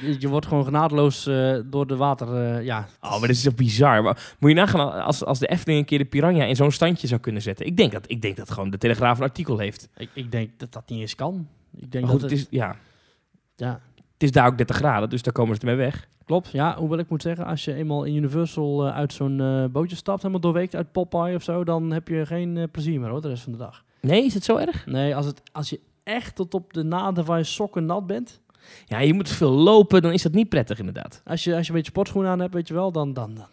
je, 0.00 0.16
je 0.18 0.28
wordt 0.28 0.46
gewoon 0.46 0.64
genadeloos 0.64 1.26
eh, 1.26 1.56
door 1.64 1.86
de 1.86 1.96
water, 1.96 2.34
eh, 2.34 2.64
ja. 2.64 2.86
Oh, 3.00 3.10
maar 3.10 3.20
dat 3.20 3.30
is 3.30 3.42
toch 3.42 3.54
bizar. 3.54 4.02
Maar 4.02 4.34
moet 4.38 4.50
je 4.50 4.56
nagaan 4.56 5.02
als, 5.04 5.24
als 5.24 5.38
de 5.38 5.46
Efteling 5.46 5.80
een 5.80 5.86
keer 5.86 5.98
de 5.98 6.04
Piranha 6.04 6.44
in 6.44 6.56
zo'n 6.56 6.70
standje 6.70 7.06
zou 7.06 7.20
kunnen 7.20 7.42
zetten. 7.42 7.66
Ik 7.66 7.76
denk 7.76 7.92
dat, 7.92 8.04
ik 8.10 8.22
denk 8.22 8.36
dat 8.36 8.50
gewoon 8.50 8.70
de 8.70 8.78
Telegraaf 8.78 9.18
een 9.18 9.24
artikel 9.24 9.58
heeft. 9.58 9.88
Ik, 9.96 10.08
ik 10.12 10.32
denk 10.32 10.50
dat 10.56 10.72
dat 10.72 10.88
niet 10.88 11.00
eens 11.00 11.14
kan. 11.14 11.48
Ik 11.76 11.92
denk 11.92 12.04
Maar 12.04 12.12
goed, 12.12 12.20
dat 12.20 12.30
het 12.30 12.38
is, 12.38 12.46
ja, 12.50 12.76
ja, 13.56 13.80
het 13.94 14.22
is 14.22 14.30
daar 14.30 14.46
ook 14.46 14.56
30 14.56 14.76
graden, 14.76 15.10
dus 15.10 15.22
daar 15.22 15.32
komen 15.32 15.54
ze 15.54 15.60
ermee 15.60 15.76
weg. 15.76 16.08
klopt. 16.24 16.50
Ja, 16.50 16.76
hoewel 16.76 16.98
ik 16.98 17.08
moet 17.08 17.22
zeggen, 17.22 17.46
als 17.46 17.64
je 17.64 17.74
eenmaal 17.74 18.04
in 18.04 18.14
Universal 18.14 18.86
eh, 18.86 18.94
uit 18.94 19.12
zo'n 19.12 19.68
bootje 19.72 19.96
stapt, 19.96 20.18
helemaal 20.20 20.40
doorweekt 20.40 20.74
uit 20.74 20.92
Popeye 20.92 21.34
of 21.34 21.42
zo, 21.42 21.64
dan 21.64 21.90
heb 21.90 22.08
je 22.08 22.26
geen 22.26 22.56
eh, 22.56 22.64
plezier 22.72 23.00
meer 23.00 23.10
hoor, 23.10 23.20
de 23.20 23.28
rest 23.28 23.42
van 23.42 23.52
de 23.52 23.58
dag. 23.58 23.84
Nee, 24.00 24.24
is 24.24 24.34
het 24.34 24.44
zo 24.44 24.56
erg? 24.56 24.86
Nee, 24.86 25.16
als, 25.16 25.26
het, 25.26 25.42
als 25.52 25.70
je 25.70 25.80
echt 26.02 26.34
tot 26.34 26.54
op 26.54 26.72
de 26.72 26.82
naden 26.82 27.24
van 27.24 27.38
je 27.38 27.44
sokken 27.44 27.86
nat 27.86 28.06
bent, 28.06 28.40
Ja, 28.86 28.98
je 28.98 29.14
moet 29.14 29.28
veel 29.28 29.50
lopen, 29.50 30.02
dan 30.02 30.12
is 30.12 30.22
dat 30.22 30.32
niet 30.32 30.48
prettig 30.48 30.78
inderdaad. 30.78 31.22
als 31.24 31.44
je, 31.44 31.54
als 31.54 31.62
je 31.62 31.68
een 31.68 31.76
beetje 31.76 31.90
sportschoenen 31.90 32.30
aan 32.30 32.40
hebt, 32.40 32.54
weet 32.54 32.68
je 32.68 32.74
wel, 32.74 32.92
dan, 32.92 33.12
dan, 33.12 33.34
dan, 33.34 33.46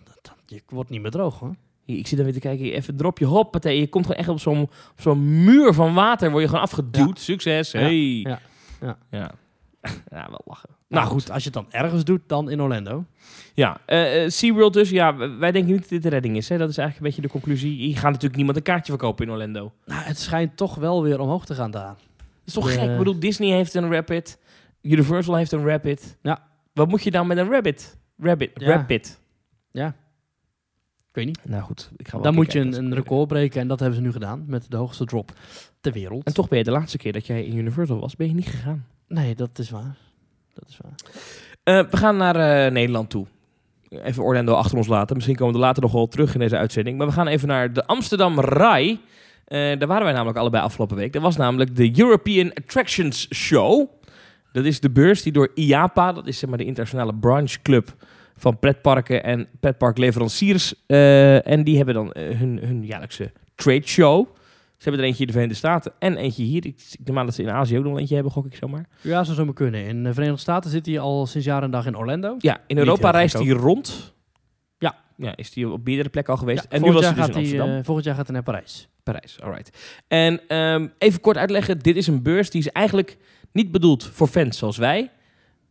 je 0.45 0.61
wordt 0.69 0.89
niet 0.89 1.01
meer 1.01 1.11
droog 1.11 1.39
hoor. 1.39 1.55
Ik 1.85 2.07
zit 2.07 2.15
dan 2.15 2.25
weer 2.25 2.33
te 2.33 2.39
kijken, 2.39 2.65
even 2.73 2.95
drop 2.95 3.17
je 3.19 3.25
hoppatee. 3.25 3.79
Je 3.79 3.87
komt 3.87 4.05
gewoon 4.05 4.19
echt 4.19 4.29
op 4.29 4.39
zo'n 4.39 4.69
zo'n 4.95 5.43
muur 5.43 5.73
van 5.73 5.93
water, 5.93 6.29
word 6.31 6.41
je 6.41 6.49
gewoon 6.49 6.63
afgeduwd. 6.63 7.19
Succes, 7.19 7.71
hey. 7.71 7.95
ja, 7.97 8.39
ja. 8.81 8.97
ja. 9.11 9.31
Ja, 10.11 10.27
wel 10.29 10.41
lachen. 10.45 10.69
Nou 10.87 11.07
goed, 11.07 11.31
als 11.31 11.43
je 11.43 11.49
het 11.49 11.53
dan 11.53 11.81
ergens 11.81 12.03
doet, 12.03 12.21
dan 12.27 12.49
in 12.49 12.61
Orlando. 12.61 13.05
Ja, 13.53 13.81
eh, 13.85 14.29
SeaWorld 14.29 14.73
dus. 14.73 14.89
Ja, 14.89 15.15
wij 15.15 15.51
denken 15.51 15.71
niet 15.71 15.79
dat 15.81 15.89
dit 15.89 16.03
de 16.03 16.09
redding 16.09 16.37
is. 16.37 16.49
Hè? 16.49 16.57
Dat 16.57 16.69
is 16.69 16.77
eigenlijk 16.77 16.97
een 16.97 17.15
beetje 17.15 17.33
de 17.33 17.39
conclusie. 17.39 17.87
Je 17.87 17.93
gaat 17.95 18.03
natuurlijk 18.11 18.35
niemand 18.35 18.57
een 18.57 18.63
kaartje 18.63 18.91
verkopen 18.91 19.25
in 19.25 19.31
Orlando. 19.31 19.71
Nou, 19.85 20.01
het 20.03 20.19
schijnt 20.19 20.57
toch 20.57 20.75
wel 20.75 21.03
weer 21.03 21.19
omhoog 21.19 21.45
te 21.45 21.55
gaan 21.55 21.71
daar. 21.71 21.95
Dat 22.17 22.27
is 22.45 22.53
toch 22.53 22.65
De- 22.65 22.71
gek? 22.71 22.89
Ik 22.89 22.97
bedoel, 22.97 23.19
Disney 23.19 23.49
heeft 23.49 23.73
een 23.73 23.91
Rapid. 23.91 24.37
Universal 24.81 25.35
heeft 25.35 25.51
een 25.51 25.65
Rapid. 25.65 26.17
Ja. 26.21 26.47
Wat 26.73 26.87
moet 26.87 27.03
je 27.03 27.11
dan 27.11 27.27
met 27.27 27.37
een 27.37 27.49
Rabbit? 27.49 27.97
Rabbit. 28.17 28.51
Ja. 28.53 28.67
Rapid. 28.67 29.19
Ja. 29.71 29.87
Ik 31.09 31.15
weet 31.15 31.25
niet. 31.25 31.39
Nou 31.43 31.63
goed, 31.63 31.91
ik 31.97 32.07
ga 32.07 32.13
wel 32.13 32.21
Dan 32.21 32.35
moet 32.35 32.51
je 32.51 32.59
een, 32.59 32.93
record 32.93 33.27
breken 33.27 33.61
en 33.61 33.67
dat 33.67 33.79
hebben 33.79 33.97
ze 33.97 34.03
nu 34.03 34.11
gedaan 34.11 34.43
met 34.47 34.65
de 34.71 34.77
hoogste 34.77 35.05
drop 35.05 35.31
ter 35.81 35.93
wereld. 35.93 36.23
En 36.23 36.33
toch 36.33 36.47
ben 36.47 36.57
je 36.57 36.63
de 36.63 36.71
laatste 36.71 36.97
keer 36.97 37.13
dat 37.13 37.27
jij 37.27 37.43
in 37.43 37.57
Universal 37.57 37.99
was, 37.99 38.15
ben 38.15 38.27
je 38.27 38.33
niet 38.33 38.47
gegaan. 38.47 38.85
Nee, 39.07 39.35
dat 39.35 39.59
is 39.59 39.69
waar. 39.69 39.97
Dat 40.53 40.69
is 40.69 40.79
waar. 40.81 40.95
Eh, 41.63 41.89
we 41.91 41.97
gaan 41.97 42.17
naar 42.17 42.35
eh, 42.35 42.71
Nederland 42.71 43.09
toe. 43.09 43.25
Even 43.89 44.23
Orlando 44.23 44.53
achter 44.53 44.77
ons 44.77 44.87
laten. 44.87 45.15
Misschien 45.15 45.35
komen 45.35 45.53
we 45.53 45.59
er 45.59 45.65
later 45.65 45.81
nog 45.81 45.91
wel 45.91 46.07
terug 46.07 46.33
in 46.33 46.39
deze 46.39 46.57
uitzending. 46.57 46.97
Maar 46.97 47.07
we 47.07 47.13
gaan 47.13 47.27
even 47.27 47.47
naar 47.47 47.73
de 47.73 47.85
Amsterdam 47.85 48.39
Rai. 48.39 48.99
Eh, 49.45 49.59
daar 49.59 49.87
waren 49.87 50.03
wij 50.03 50.13
namelijk 50.13 50.37
allebei 50.37 50.63
afgelopen 50.63 50.97
week. 50.97 51.13
Dat 51.13 51.21
was 51.21 51.37
namelijk 51.37 51.75
de 51.75 51.99
European 51.99 52.53
Attractions 52.53 53.27
Show. 53.33 53.89
Dat 54.51 54.65
is 54.65 54.79
de 54.79 54.89
beurs 54.89 55.21
die 55.23 55.31
door 55.31 55.51
IAPA, 55.55 56.13
dat 56.13 56.27
is 56.27 56.39
zeg 56.39 56.49
maar 56.49 56.57
de 56.57 56.65
internationale 56.65 57.15
branche 57.15 57.61
club 57.61 57.95
van 58.37 58.59
pretparken 58.59 59.23
en 59.23 59.47
pretparkleveranciers. 59.59 60.73
eh, 60.87 61.47
en 61.47 61.63
die 61.63 61.75
hebben 61.77 61.93
dan 61.93 62.11
eh, 62.11 62.37
hun, 62.37 62.59
hun 62.63 62.85
jaarlijkse 62.85 63.31
trade 63.55 63.87
show. 63.87 64.27
Ze 64.77 64.85
hebben 64.89 65.01
er 65.01 65.07
eentje 65.07 65.21
in 65.21 65.27
de 65.27 65.33
Verenigde 65.33 65.59
Staten 65.67 65.91
en 65.99 66.17
eentje 66.17 66.43
hier. 66.43 66.65
Ik, 66.65 66.81
ik 66.91 66.99
neem 67.07 67.17
aan 67.17 67.25
dat 67.25 67.35
ze 67.35 67.41
in 67.41 67.49
Azië 67.49 67.77
ook 67.77 67.83
nog 67.83 67.97
eentje 67.99 68.13
hebben, 68.15 68.31
gok 68.33 68.45
ik 68.45 68.55
zomaar. 68.55 68.85
Ja, 69.01 69.23
zou 69.23 69.35
zo 69.35 69.45
maar 69.45 69.53
kunnen. 69.53 69.85
In 69.85 70.03
de 70.03 70.13
Verenigde 70.13 70.41
Staten 70.41 70.69
zit 70.71 70.85
hij 70.85 70.99
al 70.99 71.25
sinds 71.25 71.47
jaar 71.47 71.63
en 71.63 71.71
dag 71.71 71.85
in 71.85 71.97
Orlando. 71.97 72.35
Ja, 72.37 72.57
in 72.67 72.77
Europa 72.77 73.09
reist 73.11 73.33
hij 73.33 73.47
rond. 73.47 74.13
Ja. 74.77 74.95
ja. 75.17 75.35
Is 75.35 75.55
hij 75.55 75.65
op 75.65 75.85
meerdere 75.85 76.09
plekken 76.09 76.33
al 76.33 76.39
geweest. 76.39 76.63
Ja, 76.63 76.69
en 76.69 76.81
nu 76.81 76.91
was 76.91 77.05
hij 77.05 77.13
dus 77.13 77.27
in 77.27 77.33
Amsterdam. 77.33 77.69
eh, 77.69 77.79
volgend 77.83 78.05
jaar 78.05 78.15
gaat 78.15 78.25
hij 78.25 78.33
naar 78.35 78.43
Parijs. 78.43 78.87
Parijs, 79.03 79.41
alright. 79.41 79.77
En 80.07 80.39
ehm, 80.47 80.87
even 80.97 81.21
kort 81.21 81.37
uitleggen. 81.37 81.79
Dit 81.79 81.95
is 81.95 82.07
een 82.07 82.21
beurs 82.21 82.49
die 82.49 82.61
is 82.61 82.69
eigenlijk 82.71 83.17
Niet 83.51 83.71
bedoeld 83.71 84.03
voor 84.13 84.27
fans 84.27 84.57
zoals 84.57 84.77
wij, 84.77 85.11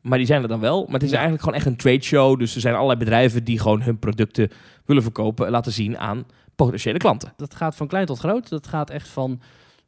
maar 0.00 0.18
die 0.18 0.26
zijn 0.26 0.42
er 0.42 0.48
dan 0.48 0.60
wel. 0.60 0.84
Maar 0.84 0.92
het 0.94 1.02
is 1.02 1.08
Ja. 1.10 1.14
eigenlijk 1.14 1.42
gewoon 1.44 1.58
echt 1.58 1.66
een 1.68 1.76
trade 1.76 2.02
show. 2.02 2.38
Dus 2.38 2.54
er 2.54 2.60
zijn 2.60 2.74
allerlei 2.74 2.98
bedrijven 2.98 3.44
die 3.44 3.58
gewoon 3.58 3.82
hun 3.82 3.98
producten 3.98 4.50
willen 4.84 5.02
verkopen 5.02 5.46
en 5.46 5.52
laten 5.52 5.72
zien 5.72 5.98
aan 5.98 6.26
potentiële 6.56 6.98
klanten. 6.98 7.32
Dat 7.36 7.54
gaat 7.54 7.76
van 7.76 7.86
klein 7.86 8.06
tot 8.06 8.18
groot. 8.18 8.48
Dat 8.48 8.66
gaat 8.66 8.90
echt 8.90 9.08
van 9.08 9.40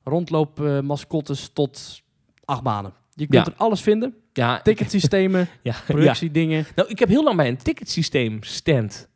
rondloopmascottes 0.05 1.51
tot 1.53 2.03
achtbanen. 2.45 2.93
Je 3.15 3.27
kunt 3.27 3.47
Ja. 3.47 3.53
er 3.53 3.59
alles 3.59 3.81
vinden. 3.81 4.15
Ja, 4.33 4.61
Ticketsystemen, 4.61 5.41
ja, 5.63 5.73
ja. 5.73 5.77
productiedingen, 5.87 6.67
Nou, 6.75 6.89
ik 6.89 6.99
heb 6.99 7.09
heel 7.09 7.25
lang 7.25 7.37
bij 7.37 7.49
een 7.49 7.57
ticketsysteem 7.57 8.43
stand. 8.43 9.09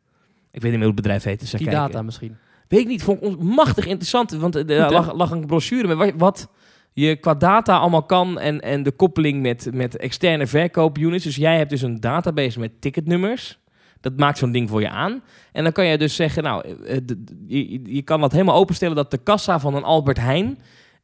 Ik 0.51 0.61
weet 0.61 0.71
niet 0.71 0.71
meer 0.71 0.79
hoe 0.79 0.85
het 0.87 0.95
bedrijf 0.95 1.23
heet. 1.23 1.39
Dus 1.39 1.49
die 1.51 1.59
kijken. 1.59 1.75
data 1.81 2.01
misschien. 2.01 2.37
Weet 2.67 2.79
ik 2.79 2.87
niet, 2.87 3.03
vond 3.03 3.17
ik 3.21 3.23
ons 3.27 3.35
machtig 3.55 3.85
interessant. 3.85 4.31
Want 4.31 4.55
er 4.55 4.67
hè? 4.67 4.89
lag, 4.89 5.13
lag 5.13 5.31
een 5.31 5.45
brochure 5.45 5.87
met 5.87 5.97
wat, 5.97 6.11
wat 6.17 6.49
je 6.95 7.15
qua 7.15 7.33
data 7.33 7.77
allemaal 7.77 8.03
kan. 8.03 8.39
En, 8.39 8.61
en 8.61 8.83
de 8.83 8.91
koppeling 8.91 9.41
met, 9.41 9.69
met 9.73 9.97
externe 9.97 10.47
verkoopunits. 10.47 11.23
Dus 11.23 11.35
jij 11.35 11.57
hebt 11.57 11.69
dus 11.69 11.81
een 11.81 11.99
database 11.99 12.59
met 12.59 12.81
ticketnummers. 12.81 13.59
Dat 14.01 14.17
maakt 14.17 14.37
zo'n 14.37 14.51
ding 14.51 14.69
voor 14.69 14.81
je 14.81 14.89
aan. 14.89 15.21
En 15.51 15.63
dan 15.63 15.71
kan 15.71 15.85
je 15.85 15.97
dus 15.97 16.15
zeggen, 16.15 16.43
nou, 16.43 16.67
eh, 16.85 16.97
de- 17.03 17.23
je, 17.47 17.81
je 17.95 18.01
kan 18.01 18.21
dat 18.21 18.31
helemaal 18.31 18.55
openstellen 18.55 18.95
dat 18.95 19.11
de 19.11 19.17
kassa 19.17 19.59
van 19.59 19.75
een 19.75 19.83
Albert 19.83 20.17
Heijn 20.19 20.57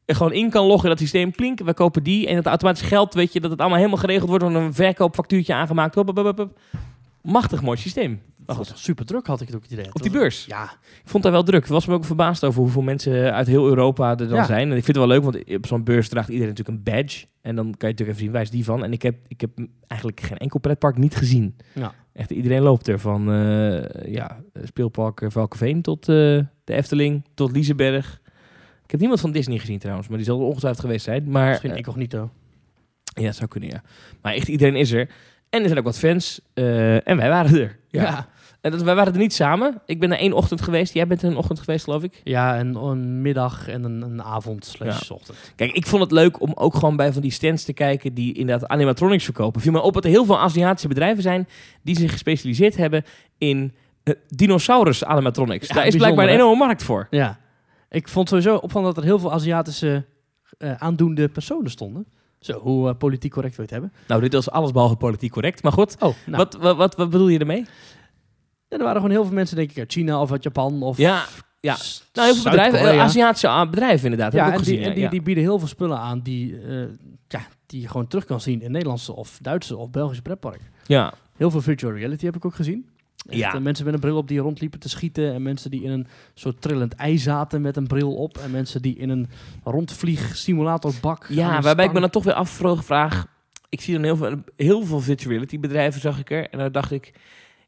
er 0.04 0.14
gewoon 0.14 0.32
in 0.32 0.50
kan 0.50 0.66
loggen 0.66 0.88
dat 0.88 0.98
systeem. 0.98 1.30
Plink, 1.30 1.60
we 1.60 1.74
kopen 1.74 2.02
die. 2.02 2.26
En 2.26 2.36
het 2.36 2.46
automatisch 2.46 2.82
geld, 2.82 3.14
weet 3.14 3.32
je, 3.32 3.40
dat 3.40 3.50
het 3.50 3.60
allemaal 3.60 3.78
helemaal 3.78 3.98
geregeld 3.98 4.28
wordt. 4.28 4.44
door 4.44 4.54
een 4.54 4.74
verkoopfactuurtje 4.74 5.54
aangemaakt. 5.54 5.96
Machtig 7.22 7.62
mooi 7.62 7.78
systeem. 7.78 8.20
Dat 8.46 8.56
was 8.56 8.72
super 8.82 9.04
druk, 9.04 9.26
had 9.26 9.40
ik 9.40 9.46
het 9.46 9.56
ook 9.56 9.62
het 9.62 9.72
idee. 9.72 9.86
Op 9.92 10.02
die 10.02 10.10
beurs. 10.10 10.44
Ja, 10.46 10.64
Ik 11.02 11.08
vond 11.10 11.22
daar 11.22 11.32
wel 11.32 11.42
druk. 11.42 11.62
Ik 11.62 11.68
was 11.70 11.86
me 11.86 11.94
ook 11.94 12.04
verbaasd 12.04 12.44
over 12.44 12.60
hoeveel 12.60 12.82
mensen 12.82 13.32
uit 13.32 13.46
heel 13.46 13.66
Europa 13.68 14.10
er 14.10 14.16
dan 14.16 14.28
Ja. 14.36 14.44
zijn. 14.44 14.70
En 14.70 14.76
ik 14.76 14.84
vind 14.84 14.96
het 14.96 15.06
wel 15.06 15.06
leuk, 15.06 15.22
want 15.22 15.56
op 15.56 15.66
zo'n 15.66 15.84
beurs 15.84 16.08
draagt 16.08 16.28
iedereen 16.28 16.48
natuurlijk 16.54 16.76
een 16.86 16.94
badge. 16.94 17.26
En 17.40 17.56
dan 17.56 17.64
kan 17.64 17.88
je 17.88 17.94
natuurlijk 17.94 18.08
even 18.08 18.20
zien, 18.22 18.32
waar 18.32 18.42
is 18.42 18.50
die 18.50 18.64
van? 18.64 18.84
En 18.84 18.92
ik 18.92 19.02
heb, 19.02 19.16
ik 19.28 19.40
heb 19.40 19.50
eigenlijk 19.86 20.20
geen 20.20 20.38
enkel 20.38 20.58
pretpark 20.60 20.96
niet 20.96 21.16
gezien. 21.16 21.56
Ja. 21.72 21.94
Echt, 22.12 22.30
iedereen 22.30 22.62
loopt 22.62 22.88
er. 22.88 22.98
Van 22.98 23.32
eh, 23.32 24.12
ja, 24.12 24.40
speelpark 24.64 25.24
Valkenveen 25.28 25.82
tot 25.82 26.00
eh, 26.08 26.14
de 26.14 26.46
Efteling, 26.64 27.24
tot 27.34 27.52
Liseberg. 27.52 28.20
Ik 28.84 28.90
heb 28.90 29.00
niemand 29.00 29.20
van 29.20 29.32
Disney 29.32 29.58
gezien 29.58 29.78
trouwens, 29.78 30.08
maar 30.08 30.16
die 30.16 30.26
zal 30.26 30.38
er 30.40 30.46
ongetwijfeld 30.46 30.84
geweest 30.84 31.04
zijn. 31.04 31.30
Maar, 31.30 31.48
misschien 31.48 31.70
eh, 31.70 31.76
incognito. 31.76 32.30
ja, 33.04 33.22
dat 33.24 33.36
zou 33.36 33.48
kunnen, 33.48 33.68
ja. 33.70 33.82
Maar 34.22 34.32
echt, 34.34 34.48
iedereen 34.48 34.76
is 34.76 34.92
er. 34.92 35.08
En 35.50 35.60
er 35.60 35.66
zijn 35.66 35.78
ook 35.78 35.84
wat 35.84 35.98
fans. 35.98 36.40
eh, 36.54 37.08
en 37.08 37.16
wij 37.16 37.28
waren 37.28 37.60
er. 37.60 37.78
Ja. 37.88 38.02
Ja. 38.02 38.28
Ja. 38.62 38.70
En 38.70 38.70
dat, 38.70 38.82
wij 38.82 38.94
waren 38.94 39.12
er 39.12 39.18
niet 39.18 39.34
samen. 39.34 39.80
Ik 39.86 40.00
ben 40.00 40.12
er 40.12 40.18
één 40.18 40.32
ochtend 40.32 40.62
geweest. 40.62 40.94
Jij 40.94 41.06
bent 41.06 41.22
er 41.22 41.30
een 41.30 41.36
ochtend 41.36 41.58
geweest, 41.60 41.84
geloof 41.84 42.02
ik. 42.02 42.20
en 42.24 42.74
een 42.74 43.22
middag 43.22 43.68
en 43.68 43.84
een, 43.84 44.02
een 44.02 44.22
avond 44.22 44.64
slash 44.64 45.10
ochtend. 45.10 45.52
Kijk, 45.56 45.72
ik 45.72 45.86
vond 45.86 46.02
het 46.02 46.12
leuk 46.12 46.40
om 46.40 46.52
ook 46.54 46.74
gewoon 46.74 46.96
bij 46.96 47.12
van 47.12 47.22
die 47.22 47.30
stands 47.30 47.64
te 47.64 47.72
kijken 47.72 48.14
die 48.14 48.34
inderdaad 48.34 48.68
animatronics 48.68 49.24
verkopen. 49.24 49.60
Viel 49.60 49.72
me 49.72 49.80
op 49.80 49.94
dat 49.94 50.04
er 50.04 50.10
heel 50.10 50.24
veel 50.24 50.40
Aziatische 50.40 50.88
bedrijven 50.88 51.22
zijn 51.22 51.48
die 51.82 51.96
zich 51.98 52.10
gespecialiseerd 52.12 52.76
hebben 52.76 53.04
in 53.38 53.74
eh, 54.02 54.14
dinosaurus 54.28 55.04
animatronics. 55.04 55.68
Ja, 55.68 55.74
Daar 55.74 55.86
is 55.86 55.96
blijkbaar 55.96 56.28
een 56.28 56.34
enorme 56.34 56.56
markt 56.64 56.82
voor. 56.82 57.06
Ja. 57.10 57.38
Ik 57.90 58.08
vond 58.08 58.28
sowieso 58.28 58.56
opvallend 58.56 58.94
dat 58.94 59.04
er 59.04 59.10
heel 59.10 59.18
veel 59.18 59.32
Aziatische 59.32 60.04
eh, 60.58 60.74
aandoende 60.74 61.28
personen 61.28 61.70
stonden. 61.70 62.06
Zo, 62.38 62.58
hoe 62.58 62.88
eh, 62.88 62.94
politiek 62.98 63.32
correct 63.32 63.56
wil 63.56 63.64
je 63.68 63.74
het 63.74 63.80
hebben? 63.82 64.00
Nou, 64.08 64.20
dit 64.20 64.32
was 64.32 64.50
alles 64.50 64.70
behalve 64.70 64.96
politiek 64.96 65.30
correct. 65.32 65.62
Maar 65.62 65.72
goed, 65.72 65.96
Oh, 66.00 66.14
nou, 66.26 66.36
wat, 66.36 66.54
wat, 66.60 66.76
wat, 66.76 66.94
wat 66.94 67.10
bedoel 67.10 67.28
je 67.28 67.38
ermee? 67.38 67.66
Ja, 68.72 68.78
er 68.78 68.84
waren 68.84 69.00
gewoon 69.00 69.10
heel 69.10 69.24
veel 69.24 69.34
mensen, 69.34 69.56
denk 69.56 69.70
ik, 69.70 69.78
uit 69.78 69.92
China 69.92 70.20
of 70.20 70.30
uit 70.30 70.42
Japan 70.42 70.82
of 70.82 70.96
Ja, 70.96 71.24
ja. 71.60 71.76
Nou, 72.12 72.26
heel 72.26 72.34
veel 72.34 72.50
bedrijven, 72.50 72.78
eh. 72.78 73.00
Aziatische 73.00 73.48
ah, 73.48 73.70
bedrijven 73.70 74.04
inderdaad. 74.10 74.32
Ja, 74.32 74.38
heb 74.38 74.48
ik 74.48 74.52
en 74.54 74.58
ook 74.58 74.66
die, 74.66 74.76
gezien. 74.76 74.90
en 74.90 74.98
die, 75.00 75.08
die 75.08 75.22
bieden 75.22 75.44
heel 75.44 75.58
veel 75.58 75.68
spullen 75.68 75.98
aan 75.98 76.20
die, 76.20 76.60
eh, 76.60 76.84
ja, 77.28 77.46
die 77.66 77.80
je 77.80 77.88
gewoon 77.88 78.06
terug 78.06 78.24
kan 78.24 78.40
zien 78.40 78.62
in 78.62 78.70
Nederlandse 78.70 79.12
of 79.16 79.38
Duitse 79.42 79.76
of 79.76 79.90
Belgische 79.90 80.22
pretpark. 80.22 80.60
ja. 80.86 81.12
Heel 81.36 81.50
veel 81.50 81.60
virtual 81.62 81.92
reality 81.92 82.24
heb 82.24 82.36
ik 82.36 82.44
ook 82.44 82.54
gezien. 82.54 82.88
Ja. 83.30 83.54
eh, 83.54 83.60
mensen 83.60 83.84
met 83.84 83.94
een 83.94 84.00
bril 84.00 84.16
op 84.16 84.28
die 84.28 84.38
rondliepen 84.38 84.80
te 84.80 84.88
schieten. 84.88 85.32
En 85.34 85.42
mensen 85.42 85.70
die 85.70 85.82
in 85.82 85.90
een 85.90 86.06
soort 86.34 86.60
trillend 86.60 86.94
ei 86.94 87.18
zaten 87.18 87.60
met 87.60 87.76
een 87.76 87.86
bril 87.86 88.14
op. 88.14 88.38
En 88.38 88.50
mensen 88.50 88.82
die 88.82 88.96
in 88.96 89.08
een 89.08 89.28
rondvlieg 89.64 90.36
simulatorbak. 90.36 91.26
Ja, 91.28 91.60
waarbij 91.60 91.84
ik 91.84 91.92
me 91.92 92.00
dan 92.00 92.10
toch 92.10 92.24
weer 92.24 92.34
afvraag. 92.34 93.26
Ik 93.68 93.80
zie 93.80 93.94
dan 93.94 94.02
heel 94.02 94.16
veel, 94.16 94.42
heel 94.56 94.84
veel 94.84 95.00
virtual 95.00 95.30
reality 95.30 95.60
bedrijven, 95.60 96.00
zag 96.00 96.18
ik 96.18 96.30
er. 96.30 96.48
En 96.50 96.58
dan 96.58 96.72
dacht 96.72 96.90
ik, 96.90 97.12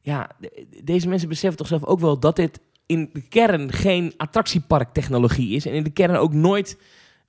ja, 0.05 0.31
de- 0.39 0.67
deze 0.85 1.09
mensen 1.09 1.29
beseffen 1.29 1.59
toch 1.59 1.67
zelf 1.67 1.85
ook 1.85 2.01
wel 2.01 2.19
dat 2.19 2.37
dit 2.37 2.61
in 2.87 3.11
de 3.13 3.21
kern 3.29 3.73
geen 3.73 4.13
attractieparktechnologie 4.17 5.55
is. 5.55 5.67
En 5.67 5.73
in 5.73 5.83
de 5.83 5.91
kern 5.91 6.17
ook 6.17 6.33
nooit 6.33 6.79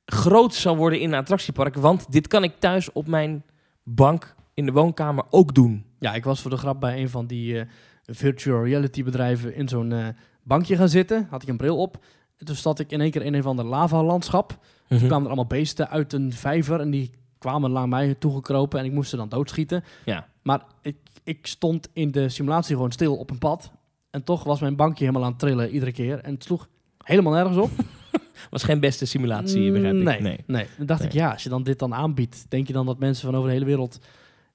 groot 0.06 0.54
zal 0.54 0.76
worden 0.78 1.00
in 1.00 1.12
een 1.14 1.20
attractiepark. 1.20 1.76
Want 1.76 2.12
dit 2.12 2.28
kan 2.28 2.44
ik 2.44 2.54
thuis 2.60 2.92
op 2.92 3.08
mijn 3.08 3.44
bank 3.84 4.36
in 4.54 4.66
de 4.66 4.72
woonkamer 4.72 5.24
ook 5.30 5.54
doen. 5.56 5.86
Ja, 6.00 6.14
ik 6.14 6.24
was 6.24 6.42
voor 6.42 6.52
de 6.52 6.58
grap 6.58 6.80
bij 6.80 7.02
een 7.02 7.10
van 7.10 7.26
die 7.28 7.60
eh, 7.60 7.66
virtual 8.06 8.64
reality 8.66 9.04
bedrijven 9.04 9.56
in 9.56 9.68
zo'n 9.68 9.92
eh, 9.92 10.08
bankje 10.44 10.76
gaan 10.76 10.90
zitten. 10.90 11.28
Had 11.30 11.42
ik 11.42 11.48
een 11.48 11.58
bril 11.58 11.78
op. 11.78 12.04
En 12.38 12.46
toen 12.46 12.56
zat 12.56 12.80
ik 12.80 12.92
in 12.92 13.02
één 13.02 13.12
keer 13.12 13.22
in 13.22 13.34
een 13.34 13.44
van 13.44 13.56
de 13.56 13.64
lavalandschap. 13.64 14.58
Toen 14.88 14.98
kwamen 14.98 15.22
er 15.22 15.26
allemaal 15.28 15.46
beesten 15.46 15.90
uit 15.90 16.14
een 16.14 16.34
vijver 16.34 16.80
en 16.80 16.90
die 16.92 17.10
kwamen 17.38 17.72
naar 17.72 17.88
mij 17.88 18.16
toegekropen 18.16 18.80
en 18.80 18.86
ik 18.86 18.92
moest 18.92 19.10
ze 19.10 19.16
dan 19.16 19.30
doodschieten. 19.30 19.84
Ja. 20.06 20.28
Maar 20.42 20.62
ik, 20.82 20.96
ik 21.26 21.48
stond 21.48 21.90
in 21.94 22.12
de 22.12 22.30
simulatie 22.30 22.76
gewoon 22.76 22.92
stil 22.92 23.16
op 23.18 23.30
een 23.30 23.38
pad. 23.38 23.72
En 24.10 24.24
toch 24.24 24.44
was 24.44 24.60
mijn 24.60 24.76
bankje 24.76 25.06
helemaal 25.06 25.24
aan 25.26 25.32
het 25.32 25.40
trillen 25.40 25.70
iedere 25.70 25.92
keer. 25.92 26.20
En 26.20 26.34
het 26.34 26.44
sloeg 26.44 26.68
helemaal 27.04 27.34
nergens 27.34 27.58
op. 27.58 27.70
Was 28.50 28.64
geen 28.64 28.80
beste 28.80 29.06
simulatie, 29.06 29.72
begrijp 29.72 29.96
ik. 29.96 30.04
Nee, 30.04 30.22
nee. 30.22 30.44
nee. 30.48 30.68
Dan 30.78 30.86
dacht 30.86 31.04
ik, 31.04 31.12
ja, 31.12 31.32
als 31.32 31.44
je 31.44 31.50
dan 31.50 31.64
dit 31.64 31.80
dan 31.80 31.94
aanbiedt, 31.94 32.46
denk 32.50 32.68
je 32.68 32.74
dan 32.74 32.86
dat 32.86 33.00
mensen 33.00 33.26
van 33.26 33.36
over 33.36 33.48
de 33.48 33.54
hele 33.54 33.66
wereld 33.66 34.00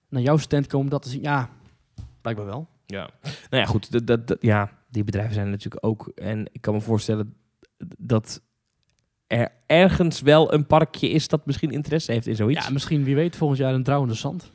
naar 0.09 0.23
jouw 0.23 0.37
stand 0.37 0.67
komen 0.67 0.85
om 0.87 0.91
dat 0.93 1.03
te 1.03 1.09
zien? 1.09 1.23
Ja, 1.23 1.49
blijkbaar 2.21 2.47
wel. 2.47 2.69
Ja. 2.87 3.11
Nou 3.23 3.63
ja, 3.63 3.65
goed. 3.65 3.91
Dat, 3.93 4.07
dat, 4.07 4.27
dat- 4.27 4.39
ja, 4.43 4.71
die 4.89 5.05
bedrijven 5.05 5.35
zijn 5.35 5.51
natuurlijk 5.51 5.87
ook. 5.87 6.09
En 6.15 6.47
ik 6.53 6.61
kan 6.61 6.75
me 6.75 6.81
voorstellen 6.81 7.35
dat 7.99 8.41
er 9.27 9.49
ergens 9.67 10.21
wel 10.21 10.53
een 10.53 10.67
parkje 10.67 11.09
is 11.11 11.29
dat 11.29 11.47
misschien 11.47 11.71
interesse 11.71 12.13
heeft 12.13 12.27
in 12.27 12.37
zoiets. 12.37 12.67
Ja, 12.67 12.73
misschien, 12.73 13.05
wie 13.05 13.15
weet, 13.15 13.37
volgend 13.37 13.59
jaar 13.61 13.75
een 13.75 13.83
trouwende 13.83 14.15
zand. 14.15 14.51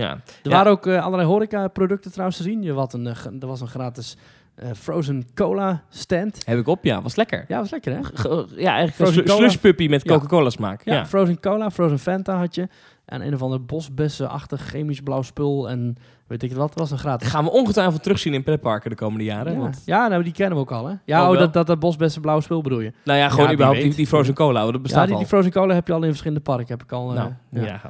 Ja. 0.00 0.10
Er 0.10 0.20
Ja. 0.42 0.50
waren 0.50 0.72
ook 0.72 0.86
eh, 0.86 1.02
allerlei 1.04 1.28
horeca-producten 1.28 2.10
trouwens 2.10 2.36
te 2.38 2.42
zien. 2.42 2.62
Je 2.62 2.72
had 2.72 2.92
een, 2.92 3.06
eh, 3.06 3.16
er 3.40 3.46
was 3.46 3.60
een 3.60 3.68
gratis 3.68 4.16
eh, 4.54 4.68
frozen 4.76 5.26
cola 5.34 5.82
stand. 5.88 6.42
Heb 6.46 6.58
ik 6.58 6.66
op, 6.66 6.84
ja. 6.84 7.02
Was 7.02 7.16
lekker. 7.16 7.44
Ja, 7.48 7.58
was 7.58 7.70
lekker 7.70 7.92
hè? 7.96 7.98
Ge- 8.14 8.46
Ja, 8.56 8.68
eigenlijk 8.68 8.94
Frozen 8.96 9.18
een 9.18 9.24
cola. 9.28 9.36
slush 9.38 9.56
puppy 9.56 9.88
met 9.88 10.02
Ja. 10.04 10.12
Coca-Cola 10.14 10.50
smaak. 10.50 10.84
Ja, 10.84 10.94
Ja. 10.94 11.06
frozen 11.06 11.40
cola, 11.40 11.70
frozen 11.70 11.98
Fanta 11.98 12.36
had 12.38 12.54
je. 12.54 12.68
En 13.04 13.26
een 13.26 13.34
of 13.34 13.42
ander 13.42 13.64
bosbessen-achtig 13.64 14.60
chemisch 14.68 15.00
blauw 15.00 15.22
spul. 15.22 15.68
En 15.70 15.96
weet 16.26 16.42
ik 16.42 16.48
het 16.48 16.58
wat, 16.58 16.74
was 16.74 16.90
een 16.90 16.98
gratis. 16.98 17.28
Gaan 17.28 17.44
we 17.44 17.50
ongetwijfeld 17.50 18.02
terugzien 18.02 18.34
in 18.34 18.42
pretparken 18.42 18.90
de 18.90 18.96
komende 18.96 19.24
jaren. 19.24 19.52
Ja, 19.52 19.58
Want, 19.58 19.82
ja 19.84 20.08
nou, 20.08 20.22
die 20.22 20.32
kennen 20.32 20.54
we 20.54 20.60
ook 20.62 20.72
al 20.72 20.86
hè. 20.86 20.94
Ja, 21.04 21.24
Oh, 21.24 21.30
oh, 21.32 21.38
dat, 21.38 21.52
dat, 21.52 21.66
dat 21.66 21.78
bosbessen 21.78 22.20
blauw 22.22 22.40
spul 22.40 22.60
bedoel 22.62 22.80
je. 22.80 22.92
nou 23.04 23.18
ja, 23.18 23.28
gewoon 23.28 23.52
überhaupt 23.52 23.80
die, 23.80 23.94
die 23.94 24.06
frozen 24.06 24.34
cola. 24.34 24.64
Dat 24.64 24.72
Ja, 24.74 24.78
bestaat 24.80 25.04
die, 25.04 25.12
al. 25.14 25.18
die 25.20 25.28
frozen 25.28 25.50
cola 25.52 25.74
heb 25.74 25.86
je 25.86 25.92
al 25.92 26.02
in 26.02 26.08
verschillende 26.08 26.40
parken. 26.42 26.66
Heb 26.68 26.82
ik 26.82 26.92
al. 26.92 27.10
nou, 27.12 27.30
ja. 27.50 27.62
ja. 27.64 27.80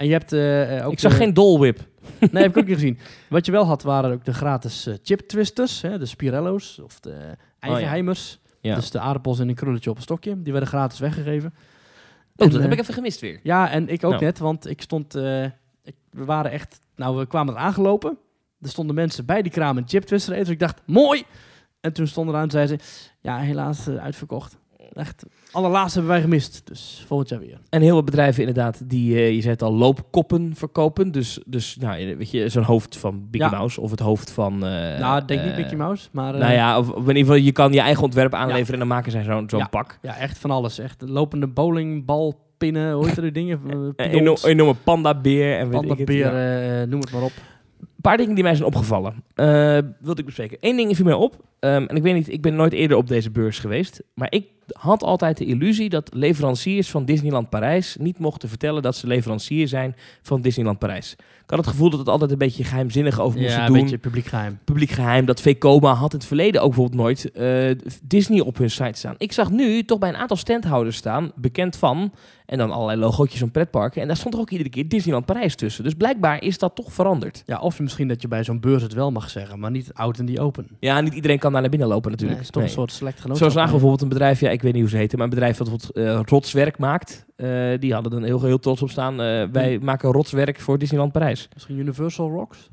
En 0.00 0.06
je 0.06 0.12
hebt 0.12 0.32
eh, 0.32 0.78
eh, 0.78 0.86
ook. 0.86 0.92
Ik 0.92 0.98
zag 0.98 1.10
de- 1.12 1.16
geen 1.18 1.34
Dole 1.34 1.58
Whip. 1.58 1.78
Nee, 2.32 2.42
heb 2.42 2.50
ik 2.50 2.56
ook 2.58 2.66
niet 2.66 2.74
gezien. 2.74 2.98
Wat 3.28 3.46
je 3.46 3.52
wel 3.52 3.64
had, 3.64 3.82
waren 3.82 4.12
ook 4.12 4.24
de 4.24 4.34
gratis 4.34 4.86
eh, 4.86 4.94
chip 5.02 5.20
twisters, 5.20 5.80
hè, 5.80 5.98
de 5.98 6.06
Spirello's 6.06 6.78
of 6.82 7.00
de 7.00 7.36
Eigenheimers. 7.58 8.38
Oh, 8.44 8.50
Ja. 8.60 8.74
Dus 8.74 8.90
de 8.90 8.98
aardappels 9.00 9.38
in 9.38 9.48
een 9.48 9.54
krulletje 9.54 9.90
op 9.90 9.96
een 9.96 10.02
stokje. 10.02 10.42
Die 10.42 10.52
werden 10.52 10.68
gratis 10.70 10.98
weggegeven. 10.98 11.52
Oh, 12.36 12.46
En, 12.46 12.52
dat 12.52 12.62
heb 12.62 12.72
ik 12.72 12.78
even 12.78 12.94
gemist 12.94 13.20
weer. 13.20 13.40
Ja, 13.42 13.70
en 13.70 13.88
ik 13.88 14.04
ook 14.04 14.10
Nou. 14.10 14.24
net, 14.24 14.38
want 14.38 14.68
ik 14.70 14.82
stond. 14.82 15.14
ik, 15.84 15.94
we 16.10 16.24
waren 16.24 16.50
echt. 16.50 16.78
Nou, 16.96 17.16
we 17.16 17.26
kwamen 17.26 17.54
er 17.54 17.60
aangelopen. 17.60 18.18
Er 18.60 18.68
stonden 18.68 18.94
mensen 18.94 19.24
bij 19.24 19.42
die 19.42 19.52
kraam 19.52 19.76
een 19.76 19.88
chip 19.88 20.02
twister 20.02 20.32
eten. 20.32 20.44
Dus 20.44 20.54
ik 20.54 20.60
dacht, 20.60 20.80
mooi! 20.86 21.22
En 21.80 21.92
toen 21.92 22.06
stonden 22.06 22.34
er 22.34 22.40
aan 22.40 22.46
en 22.46 22.52
zeiden 22.52 22.78
ze: 22.80 23.08
Ja, 23.20 23.38
helaas 23.38 23.88
uitverkocht. 23.88 24.58
Echt, 24.92 25.24
allerlaatste 25.52 25.98
hebben 25.98 26.16
wij 26.16 26.24
gemist. 26.24 26.62
Dus 26.64 27.04
volgend 27.06 27.28
jaar 27.28 27.38
weer. 27.40 27.58
En 27.68 27.80
heel 27.80 27.90
veel 27.92 28.04
bedrijven 28.04 28.40
inderdaad 28.46 28.82
die, 28.90 29.14
eh, 29.16 29.30
je 29.34 29.40
zei 29.40 29.52
het 29.52 29.62
al, 29.62 29.72
loopkoppen 29.74 30.52
verkopen. 30.54 31.12
Dus, 31.12 31.40
dus 31.46 31.76
nou, 31.80 32.16
weet 32.16 32.30
je, 32.30 32.48
zo'n 32.48 32.62
hoofd 32.62 32.96
van 32.96 33.28
Mickey 33.30 33.48
Ja. 33.50 33.56
Mouse 33.56 33.80
of 33.80 33.90
het 33.90 34.00
hoofd 34.00 34.30
van... 34.30 34.52
eh, 34.66 34.98
nou, 34.98 35.24
denk 35.24 35.42
niet 35.42 35.50
eh, 35.50 35.56
Mickey 35.56 35.76
Mouse, 35.76 36.08
maar. 36.12 36.34
eh, 36.34 36.40
Nou 36.40 36.52
ja, 36.52 36.78
of, 36.78 36.88
in 36.90 36.98
ieder 36.98 37.16
geval, 37.16 37.34
je 37.34 37.52
kan 37.52 37.72
je 37.72 37.80
eigen 37.80 38.02
ontwerp 38.04 38.34
aanleveren 38.34 38.72
en 38.72 38.78
dan 38.78 38.88
maken 38.88 39.12
zij 39.12 39.22
zo'n 39.24 39.48
zo'n 39.50 39.68
pak. 39.68 39.98
Ja, 40.02 40.16
echt 40.16 40.38
van 40.38 40.50
alles. 40.50 40.78
Echt 40.78 41.02
lopende 41.06 41.46
bowlingbal, 41.46 42.40
pinnen, 42.58 42.92
hoe 42.92 43.06
heet 43.06 43.16
er 43.16 43.22
die 43.22 43.32
dingen? 43.32 43.60
Uh, 43.66 43.72
Een 43.72 43.92
eno- 43.96 44.36
enorme 44.44 44.74
pandabeer 44.84 45.58
en 45.58 45.68
pandabeer, 45.70 46.16
ja. 46.36 46.80
eh, 46.82 46.88
noem 46.88 47.00
het 47.00 47.12
maar 47.12 47.22
op. 47.22 47.32
Een 47.80 48.08
paar 48.08 48.16
dingen 48.16 48.34
die 48.34 48.44
mij 48.44 48.54
zijn 48.54 48.66
opgevallen. 48.66 49.14
eh 49.34 49.46
wilde 50.00 50.20
ik 50.20 50.24
bespreken. 50.24 50.56
Eén 50.60 50.76
ding 50.76 50.96
viel 50.96 51.04
mij 51.04 51.14
op. 51.14 51.36
ehm, 51.60 51.84
en 51.86 51.96
ik 51.96 52.02
weet 52.02 52.14
niet, 52.14 52.32
ik 52.32 52.42
ben 52.42 52.54
nooit 52.54 52.72
eerder 52.72 52.96
op 52.96 53.08
deze 53.08 53.30
beurs 53.30 53.58
geweest. 53.58 54.02
Maar 54.14 54.26
ik 54.32 54.46
had 54.78 55.02
altijd 55.02 55.36
de 55.38 55.44
illusie 55.44 55.88
dat 55.88 56.10
leveranciers 56.14 56.90
van 56.90 57.04
Disneyland 57.04 57.48
Parijs 57.50 57.96
niet 58.00 58.18
mochten 58.18 58.48
vertellen 58.48 58.82
dat 58.82 58.96
ze 58.96 59.06
leverancier 59.06 59.68
zijn 59.68 59.94
van 60.22 60.40
Disneyland 60.40 60.78
Parijs. 60.78 61.12
Ik 61.44 61.56
had 61.56 61.58
het 61.64 61.68
gevoel 61.74 61.90
dat 61.90 61.98
het 61.98 62.08
altijd 62.08 62.30
een 62.30 62.38
beetje 62.38 62.64
geheimzinnig 62.64 63.20
over 63.20 63.38
moesten 63.40 63.58
Ja, 63.58 63.66
een 63.66 63.72
doen. 63.72 63.82
beetje 63.82 63.98
publiek 63.98 64.26
geheim. 64.26 64.58
Publiek 64.64 64.90
geheim. 64.90 65.24
Dat 65.24 65.40
Vekoma 65.40 65.92
had 65.94 66.12
in 66.12 66.18
het 66.18 66.26
verleden 66.26 66.60
ook 66.62 66.68
bijvoorbeeld 66.74 67.00
nooit 67.02 67.30
eh, 67.30 67.70
Disney 68.02 68.40
op 68.40 68.58
hun 68.58 68.70
site 68.70 68.98
staan. 68.98 69.14
Ik 69.18 69.32
zag 69.32 69.50
nu 69.50 69.84
toch 69.84 69.98
bij 69.98 70.08
een 70.08 70.16
aantal 70.16 70.36
standhouders 70.36 70.96
staan, 70.96 71.32
bekend 71.36 71.76
van, 71.76 72.12
en 72.46 72.58
dan 72.58 72.70
allerlei 72.70 72.98
logootjes 73.00 73.40
van 73.40 73.50
pretparken. 73.50 74.00
En 74.02 74.06
daar 74.06 74.16
stond 74.16 74.34
er 74.34 74.40
ook 74.40 74.50
iedere 74.50 74.68
keer 74.70 74.88
Disneyland 74.88 75.26
Parijs 75.26 75.54
tussen. 75.54 75.84
Dus 75.84 75.94
blijkbaar 75.94 76.42
is 76.42 76.58
dat 76.58 76.74
toch 76.74 76.92
veranderd. 76.92 77.42
Ja, 77.46 77.58
of 77.58 77.80
misschien 77.80 78.08
dat 78.08 78.22
je 78.22 78.28
bij 78.28 78.44
zo'n 78.44 78.60
beurs 78.60 78.82
het 78.82 78.92
wel 78.92 79.10
mag 79.10 79.30
zeggen, 79.30 79.58
maar 79.58 79.70
niet 79.70 79.90
out 79.94 80.18
in 80.18 80.26
the 80.34 80.40
open. 80.40 80.66
Ja, 80.80 81.00
niet 81.00 81.14
iedereen 81.14 81.38
kan 81.38 81.52
daar 81.52 81.60
naar 81.60 81.70
binnen 81.70 81.88
lopen 81.88 82.10
natuurlijk. 82.10 82.38
Nee, 82.40 82.46
het 82.48 82.56
is 82.56 82.62
toch 82.62 82.62
Nee. 82.62 82.70
een 82.84 82.88
soort 82.88 82.98
select 82.98 83.16
Zo 83.16 83.22
genootschap. 83.22 83.50
zagen 83.50 83.64
we 83.66 83.70
bijvoorbeeld 83.72 84.02
een 84.02 84.08
bedrijf, 84.08 84.40
ja, 84.40 84.50
ik 84.50 84.59
weet 84.62 84.72
niet 84.72 84.82
hoe 84.82 84.90
ze 84.90 84.96
heten, 84.96 85.18
maar 85.18 85.26
een 85.26 85.34
bedrijf 85.34 85.56
dat 85.56 85.90
eh, 85.90 86.20
rotswerk 86.24 86.78
maakt. 86.78 87.26
Eh, 87.36 87.78
die 87.78 87.92
hadden 87.92 88.12
er 88.12 88.24
heel, 88.24 88.42
heel 88.42 88.58
trots 88.58 88.82
op 88.82 88.90
staan. 88.90 89.20
Eh, 89.20 89.46
wij 89.52 89.78
maken 89.78 90.12
rotswerk 90.12 90.60
voor 90.60 90.78
Disneyland 90.78 91.12
Parijs. 91.12 91.48
Misschien 91.54 91.78
Universal 91.78 92.30
Rocks? 92.30 92.70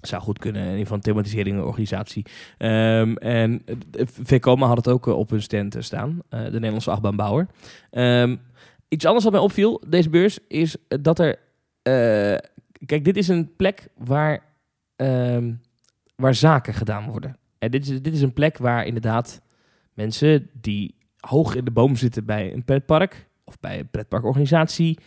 Zou 0.00 0.22
goed 0.22 0.38
kunnen, 0.38 0.60
in 0.60 0.66
ieder 0.66 0.82
geval 0.82 0.96
een 0.96 1.02
thematisering 1.02 1.62
organisatie. 1.62 2.24
Ehm, 2.58 3.14
en 3.14 3.62
uh, 3.66 4.06
Vekoma 4.22 4.66
had 4.66 4.76
het 4.76 4.88
ook 4.88 5.06
op 5.06 5.30
hun 5.30 5.42
stand 5.42 5.76
staan, 5.78 6.22
de 6.28 6.50
Nederlandse 6.50 6.90
achtbaanbouwer. 6.90 7.46
Ehm, 7.90 8.36
iets 8.88 9.04
anders 9.04 9.24
wat 9.24 9.32
mij 9.32 9.42
opviel, 9.42 9.82
deze 9.86 10.10
beurs, 10.10 10.38
is 10.48 10.76
dat 10.88 11.18
er... 11.18 11.38
kijk, 12.86 13.04
dit 13.04 13.16
is 13.16 13.28
een 13.28 13.56
plek 13.56 13.88
waar, 13.96 14.42
ehm, 14.96 15.52
waar 16.16 16.34
zaken 16.34 16.74
gedaan 16.74 17.10
worden. 17.10 17.36
En 17.58 17.70
dit 17.70 17.88
is, 17.88 18.02
dit 18.02 18.14
is 18.14 18.22
een 18.22 18.32
plek 18.32 18.58
waar 18.58 18.86
inderdaad 18.86 19.40
mensen 19.98 20.50
die 20.60 20.94
hoog 21.20 21.54
in 21.54 21.64
de 21.64 21.70
boom 21.70 21.96
zitten 21.96 22.24
bij 22.24 22.52
een 22.52 22.64
pretpark... 22.64 23.26
of 23.44 23.60
bij 23.60 23.78
een 23.78 23.88
pretparkorganisatie... 23.90 24.98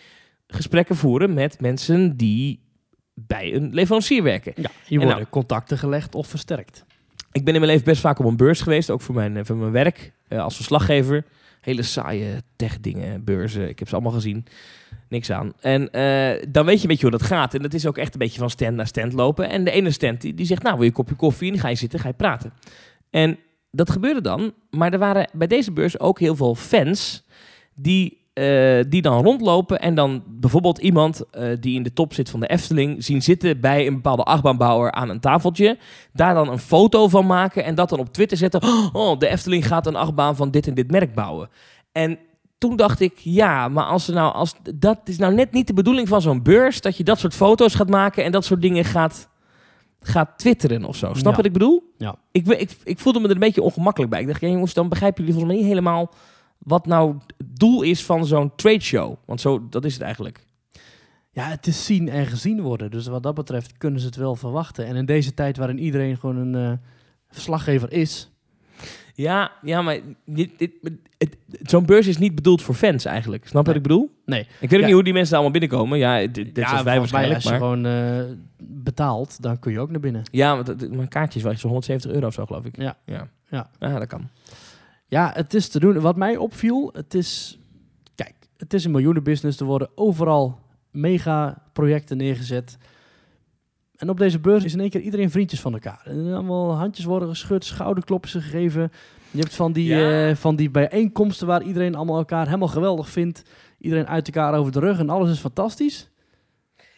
gesprekken 0.47 0.95
voeren 0.95 1.33
met 1.33 1.61
mensen 1.61 2.17
die 2.17 2.59
bij 3.13 3.53
een 3.53 3.73
leverancier 3.73 4.23
werken. 4.23 4.53
Ja, 4.55 4.69
hier 4.85 5.01
En 5.01 5.05
worden 5.05 5.29
contacten 5.29 5.77
gelegd 5.77 6.15
of 6.15 6.27
versterkt. 6.27 6.85
Ik 7.31 7.45
ben 7.45 7.53
in 7.53 7.59
mijn 7.59 7.71
leven 7.71 7.85
best 7.85 8.01
vaak 8.01 8.19
op 8.19 8.25
een 8.25 8.37
beurs 8.37 8.61
geweest, 8.61 8.89
ook 8.89 9.01
voor 9.01 9.15
mijn, 9.15 9.37
eh, 9.37 9.45
voor 9.45 9.55
mijn 9.55 9.71
werk 9.71 10.11
eh, 10.27 10.43
als 10.43 10.55
verslaggever. 10.55 11.25
Hele 11.61 11.81
saaie 11.81 12.43
tech-dingen, 12.55 13.23
beurzen. 13.23 13.69
Ik 13.69 13.79
heb 13.79 13.87
ze 13.87 13.93
allemaal 13.93 14.13
gezien. 14.13 14.45
Niks 15.09 15.31
aan. 15.31 15.53
En 15.59 15.91
eh, 15.91 16.43
dan 16.49 16.65
weet 16.65 16.75
je 16.75 16.81
een 16.81 16.87
beetje 16.87 17.09
hoe 17.09 17.17
dat 17.17 17.27
gaat. 17.27 17.53
En 17.53 17.61
dat 17.61 17.73
is 17.73 17.85
ook 17.85 17.97
echt 17.97 18.13
een 18.13 18.19
beetje 18.19 18.39
van 18.39 18.49
stand 18.49 18.75
naar 18.75 18.87
stand 18.87 19.13
lopen. 19.13 19.49
En 19.49 19.63
de 19.63 19.71
ene 19.71 19.91
stand 19.91 20.21
die, 20.21 20.33
die 20.33 20.45
zegt, 20.45 20.63
nou 20.63 20.73
wil 20.73 20.83
je 20.83 20.89
een 20.89 20.95
kopje 20.95 21.15
koffie? 21.15 21.47
En 21.47 21.53
dan 21.53 21.61
ga 21.61 21.69
je 21.69 21.75
zitten, 21.75 21.99
ga 21.99 22.07
je 22.07 22.13
praten. 22.13 22.53
En 23.09 23.37
dat 23.71 23.89
gebeurde 23.89 24.21
dan. 24.21 24.53
Maar 24.69 24.93
er 24.93 24.99
waren 24.99 25.29
bij 25.33 25.47
deze 25.47 25.71
beurs 25.71 25.99
ook 25.99 26.19
heel 26.19 26.35
veel 26.35 26.55
fans 26.55 27.23
die 27.73 28.21
eh, 28.33 28.79
die 28.87 29.01
dan 29.01 29.23
rondlopen 29.23 29.79
en 29.79 29.95
dan 29.95 30.23
bijvoorbeeld 30.27 30.77
iemand 30.77 31.29
eh, 31.31 31.49
die 31.59 31.75
in 31.75 31.83
de 31.83 31.93
top 31.93 32.13
zit 32.13 32.29
van 32.29 32.39
de 32.39 32.47
Efteling 32.47 33.03
zien 33.03 33.21
zitten 33.21 33.59
bij 33.59 33.87
een 33.87 33.93
bepaalde 33.93 34.23
achtbaanbouwer 34.23 34.91
aan 34.91 35.09
een 35.09 35.19
tafeltje. 35.19 35.77
Daar 36.13 36.33
dan 36.33 36.49
een 36.49 36.59
foto 36.59 37.07
van 37.07 37.25
maken 37.25 37.63
en 37.63 37.75
dat 37.75 37.89
dan 37.89 37.99
op 37.99 38.13
Twitter 38.13 38.37
zetten. 38.37 38.61
Oh, 38.93 39.19
de 39.19 39.27
Efteling 39.27 39.67
gaat 39.67 39.87
een 39.87 39.95
achtbaan 39.95 40.35
van 40.35 40.51
dit 40.51 40.67
en 40.67 40.73
dit 40.73 40.91
merk 40.91 41.13
bouwen. 41.13 41.49
En 41.91 42.19
toen 42.57 42.75
dacht 42.75 42.99
ik, 42.99 43.17
ja, 43.17 43.67
maar 43.67 43.85
als 43.85 44.07
er 44.07 44.13
nou, 44.13 44.33
als, 44.33 44.55
dat 44.75 44.99
is 45.03 45.17
nou 45.17 45.33
net 45.33 45.51
niet 45.51 45.67
de 45.67 45.73
bedoeling 45.73 46.07
van 46.07 46.21
zo'n 46.21 46.43
beurs, 46.43 46.81
dat 46.81 46.97
je 46.97 47.03
dat 47.03 47.19
soort 47.19 47.33
foto's 47.33 47.75
gaat 47.75 47.89
maken 47.89 48.23
en 48.23 48.31
dat 48.31 48.45
soort 48.45 48.61
dingen 48.61 48.85
gaat, 48.85 49.29
gaat 50.01 50.37
twitteren 50.37 50.83
of 50.85 50.95
zo. 50.95 51.13
Snap 51.13 51.31
Ja. 51.31 51.35
wat 51.37 51.45
ik 51.45 51.53
bedoel? 51.53 51.93
Ja. 51.97 52.15
Ik, 52.31 52.47
ik, 52.47 52.77
ik 52.83 52.99
voelde 52.99 53.19
me 53.19 53.25
er 53.27 53.33
een 53.33 53.39
beetje 53.39 53.61
ongemakkelijk 53.61 54.11
bij. 54.11 54.21
Ik 54.21 54.27
dacht, 54.27 54.41
ja, 54.41 54.47
jongens, 54.47 54.73
dan 54.73 54.89
begrijpen 54.89 55.19
jullie 55.19 55.33
volgens 55.33 55.53
mij 55.53 55.61
niet 55.63 55.71
helemaal 55.73 56.13
wat 56.57 56.85
nou 56.85 57.15
het 57.37 57.59
doel 57.59 57.81
is 57.81 58.03
van 58.05 58.25
zo'n 58.25 58.55
trade 58.55 58.79
show. 58.81 59.15
Want 59.25 59.41
zo, 59.41 59.67
dat 59.69 59.85
is 59.85 59.93
het 59.93 60.01
eigenlijk. 60.01 60.45
Ja, 61.31 61.43
het 61.49 61.67
is 61.67 61.85
zien 61.85 62.09
en 62.09 62.25
gezien 62.25 62.61
worden. 62.61 62.91
Dus 62.91 63.07
wat 63.07 63.23
dat 63.23 63.35
betreft 63.35 63.77
kunnen 63.77 63.99
ze 63.99 64.05
het 64.05 64.15
wel 64.15 64.35
verwachten. 64.35 64.85
En 64.85 64.95
in 64.95 65.05
deze 65.05 65.33
tijd 65.33 65.57
waarin 65.57 65.79
iedereen 65.79 66.17
gewoon 66.17 66.37
een 66.37 66.71
eh, 66.71 66.77
verslaggever 67.29 67.91
is. 67.91 68.30
Ja, 69.13 69.51
ja 69.61 69.81
maar 69.81 69.99
dit, 70.25 70.49
dit, 70.57 70.71
het- 71.17 71.37
zo'n 71.61 71.85
beurs 71.85 72.07
is 72.07 72.17
niet 72.17 72.35
bedoeld 72.35 72.61
voor 72.61 72.75
fans 72.75 73.05
eigenlijk. 73.05 73.47
Snap 73.47 73.61
je 73.61 73.67
wat 73.67 73.75
ik 73.77 73.81
bedoel? 73.87 74.11
Nee. 74.25 74.39
Ik 74.41 74.47
weet 74.59 74.73
ook 74.73 74.79
Ja. 74.79 74.85
niet 74.85 74.93
hoe 74.93 75.03
die 75.03 75.13
mensen 75.13 75.31
daar 75.33 75.41
allemaal 75.43 75.59
binnenkomen. 75.59 75.97
Ja, 75.97 76.27
dit, 76.27 76.49
ja, 76.55 76.77
is 76.77 76.83
wij 76.83 76.97
waarschijnlijk. 76.99 77.35
als 77.35 77.43
je 77.43 77.49
Maar, 77.49 77.59
gewoon 77.59 77.85
eh, 77.85 78.23
betaalt, 78.57 79.41
dan 79.41 79.59
kun 79.59 79.71
je 79.71 79.79
ook 79.79 79.91
naar 79.91 79.99
binnen. 79.99 80.23
ja, 80.31 80.55
want 80.63 80.91
mijn 80.95 81.07
kaartje 81.07 81.39
is 81.39 81.45
wel 81.45 81.57
zo'n 81.57 81.69
170 81.69 82.11
euro 82.11 82.27
of 82.27 82.33
zo, 82.33 82.45
geloof 82.45 82.65
ik. 82.65 82.77
Ja. 82.77 82.97
Ja, 83.05 83.27
Ja. 83.49 83.69
ja 83.79 83.99
dat 83.99 84.07
kan. 84.07 84.29
Ja, 85.07 85.31
het 85.35 85.53
is 85.53 85.67
te 85.69 85.79
doen. 85.79 85.99
Wat 85.99 86.15
mij 86.15 86.37
opviel, 86.37 86.89
het 86.93 87.13
is... 87.13 87.59
Kijk, 88.15 88.33
het 88.57 88.73
is 88.73 88.85
een 88.85 88.91
miljoenenbusiness. 88.91 89.59
Er 89.59 89.65
worden 89.65 89.89
overal 89.95 90.59
mega-projecten 90.91 92.17
neergezet. 92.17 92.77
En 94.01 94.09
op 94.09 94.17
deze 94.17 94.39
beurs 94.39 94.63
is 94.63 94.73
in 94.73 94.79
één 94.79 94.89
keer 94.89 95.01
iedereen 95.01 95.31
vriendjes 95.31 95.61
van 95.61 95.73
elkaar. 95.73 96.01
En 96.05 96.33
allemaal 96.33 96.75
handjes 96.75 97.05
worden 97.05 97.29
geschud, 97.29 97.65
schouderklopjes 97.65 98.33
gegeven. 98.43 98.91
Je 99.31 99.39
hebt 99.39 99.55
van 99.55 99.71
die, 99.71 99.85
Ja. 99.87 100.27
eh, 100.29 100.35
van 100.35 100.55
die 100.55 100.69
bijeenkomsten 100.69 101.47
waar 101.47 101.63
iedereen 101.63 101.95
allemaal 101.95 102.17
elkaar 102.17 102.45
helemaal 102.45 102.67
geweldig 102.67 103.09
vindt. 103.09 103.43
Iedereen 103.79 104.07
uit 104.07 104.25
elkaar 104.27 104.53
over 104.59 104.71
de 104.71 104.79
rug 104.79 104.99
en 104.99 105.09
alles 105.09 105.29
is 105.31 105.39
fantastisch. 105.39 106.09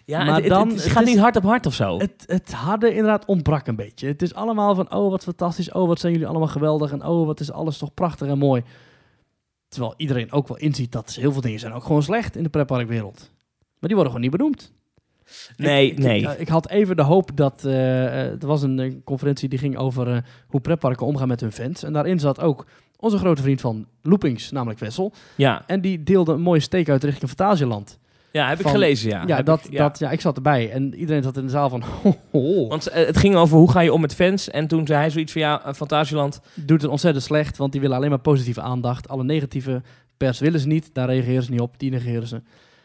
Ja, 0.05 0.23
Maar 0.23 0.35
het, 0.41 0.47
dan- 0.47 0.69
het, 0.69 0.83
het 0.83 0.91
gaat 0.91 1.03
is- 1.03 1.09
niet 1.09 1.17
hard 1.19 1.35
op 1.35 1.43
hart 1.43 1.65
of 1.65 1.73
zo. 1.73 1.97
Het, 1.99 2.23
het 2.25 2.51
harde 2.53 2.89
inderdaad 2.89 3.25
ontbrak 3.25 3.67
een 3.67 3.75
beetje. 3.75 4.07
Het 4.07 4.21
is 4.21 4.33
allemaal 4.33 4.75
van, 4.75 4.93
oh 4.93 5.09
wat 5.09 5.23
fantastisch, 5.23 5.71
oh 5.71 5.87
wat 5.87 5.99
zijn 5.99 6.13
jullie 6.13 6.27
allemaal 6.27 6.47
geweldig 6.47 6.91
en 6.91 7.05
oh 7.05 7.25
wat 7.25 7.39
is 7.39 7.51
alles 7.51 7.77
toch 7.77 7.93
prachtig 7.93 8.27
en 8.27 8.37
mooi. 8.37 8.63
Terwijl 9.67 9.93
iedereen 9.97 10.31
ook 10.31 10.47
wel 10.47 10.57
inziet 10.57 10.91
dat 10.91 11.13
heel 11.13 11.31
veel 11.31 11.41
dingen 11.41 11.59
zijn 11.59 11.73
ook 11.73 11.83
gewoon 11.83 12.03
slecht 12.03 12.35
in 12.35 12.43
de 12.43 12.49
pretparkwereld. 12.49 13.31
Maar 13.59 13.89
die 13.89 13.95
worden 13.95 14.05
gewoon 14.13 14.21
niet 14.21 14.31
benoemd. 14.37 14.73
Nee, 15.57 15.91
ik, 15.91 15.97
nee. 15.97 16.21
Ik, 16.21 16.29
ik 16.39 16.47
had 16.47 16.69
even 16.69 16.95
de 16.95 17.01
hoop 17.01 17.29
dat, 17.35 17.65
eh, 17.65 18.25
er 18.31 18.47
was 18.47 18.61
een 18.61 19.01
conferentie 19.05 19.49
die 19.49 19.59
ging 19.59 19.77
over 19.77 20.07
eh, 20.13 20.17
hoe 20.47 20.61
pretparken 20.61 21.05
omgaan 21.05 21.27
met 21.27 21.39
hun 21.39 21.51
fans. 21.51 21.83
En 21.83 21.93
daarin 21.93 22.19
zat 22.19 22.39
ook 22.41 22.65
onze 22.99 23.17
grote 23.17 23.41
vriend 23.41 23.61
van 23.61 23.85
Loopings, 24.01 24.51
namelijk 24.51 24.79
Wessel. 24.79 25.13
ja. 25.35 25.63
En 25.67 25.81
die 25.81 26.03
deelde 26.03 26.33
een 26.33 26.41
mooie 26.41 26.59
steek 26.59 26.89
uit 26.89 27.03
richting 27.03 27.29
Fantasieland. 27.31 27.99
ja, 28.31 28.49
heb 28.49 28.59
ik 28.59 28.67
gelezen, 28.67 29.09
ja. 29.09 29.23
Ja, 29.27 29.35
Heb 29.35 29.45
dat, 29.45 29.65
ik- 29.65 29.71
ja. 29.71 29.87
Dat, 29.87 29.99
ja, 29.99 30.11
ik 30.11 30.21
zat 30.21 30.35
erbij 30.35 30.71
en 30.71 30.95
iedereen 30.95 31.23
zat 31.23 31.37
in 31.37 31.43
de 31.43 31.49
zaal 31.51 31.69
van, 31.69 31.83
ho, 32.03 32.15
ho. 32.31 32.67
Want 32.67 32.89
het 32.93 33.17
ging 33.17 33.35
over 33.35 33.57
hoe 33.57 33.71
ga 33.71 33.79
je 33.79 33.93
om 33.93 34.01
met 34.01 34.15
fans. 34.15 34.49
En 34.49 34.67
toen 34.67 34.87
zei 34.87 34.99
hij 34.99 35.09
zoiets 35.09 35.31
van, 35.31 35.41
ja, 35.41 35.73
Fantasieland... 35.75 36.39
doet 36.53 36.81
het 36.81 36.91
ontzettend 36.91 37.23
slecht, 37.25 37.57
want 37.57 37.71
die 37.71 37.81
willen 37.81 37.95
alleen 37.97 38.09
maar 38.09 38.19
positieve 38.19 38.61
aandacht. 38.61 39.07
Alle 39.09 39.23
negatieve 39.23 39.81
pers 40.17 40.39
willen 40.39 40.59
ze 40.59 40.67
niet, 40.67 40.89
daar 40.93 41.07
reageren 41.07 41.43
ze 41.43 41.51
niet 41.51 41.59
op, 41.61 41.79
die 41.79 41.91
negeren 41.91 42.27
ze. 42.27 42.41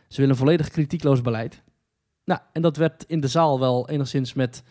Ze 0.08 0.16
willen 0.16 0.30
een 0.30 0.36
volledig 0.36 0.68
kritiekloos 0.68 1.20
beleid. 1.20 1.62
Nou, 2.28 2.40
en 2.52 2.62
dat 2.62 2.76
werd 2.76 3.04
in 3.06 3.20
de 3.20 3.28
zaal 3.28 3.60
wel 3.60 3.88
enigszins 3.88 4.32
met 4.32 4.62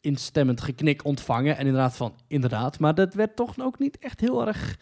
instemmend 0.00 0.60
geknik 0.60 1.04
ontvangen. 1.04 1.56
En 1.56 1.66
inderdaad 1.66 1.96
van, 1.96 2.14
inderdaad. 2.28 2.78
Maar 2.78 2.94
dat 2.94 3.14
werd 3.14 3.36
toch 3.36 3.54
ook 3.60 3.78
niet 3.78 3.98
echt 3.98 4.20
heel 4.20 4.46
erg... 4.46 4.76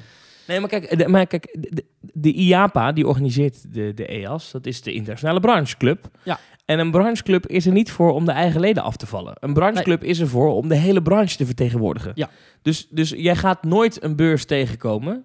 Nee, 0.46 0.60
maar 0.60 0.68
kijk, 0.68 0.98
de, 0.98 1.08
maar 1.08 1.26
kijk 1.26 1.56
de, 2.00 2.32
IAPA, 2.32 2.92
die 2.92 3.06
organiseert 3.06 3.74
de, 3.74 3.94
de 3.94 4.06
EAS, 4.06 4.50
dat 4.50 4.66
is 4.66 4.82
de 4.82 4.92
Internationale 4.92 5.40
Brancheclub. 5.40 6.08
Ja. 6.22 6.38
En 6.64 6.78
een 6.78 6.90
brancheclub 6.90 7.46
is 7.46 7.66
er 7.66 7.72
niet 7.72 7.90
voor 7.90 8.12
om 8.12 8.24
de 8.24 8.32
eigen 8.32 8.60
leden 8.60 8.82
af 8.82 8.96
te 8.96 9.06
vallen. 9.06 9.36
Een 9.40 9.52
brancheclub 9.52 10.04
is 10.04 10.18
er 10.18 10.28
voor 10.28 10.54
om 10.54 10.68
de 10.68 10.76
hele 10.76 11.02
branche 11.02 11.36
te 11.36 11.46
vertegenwoordigen. 11.46 12.12
Ja. 12.14 12.30
Dus, 12.62 12.88
dus 12.88 13.10
jij 13.10 13.36
gaat 13.36 13.64
nooit 13.64 14.02
een 14.02 14.16
beurs 14.16 14.44
tegenkomen 14.44 15.24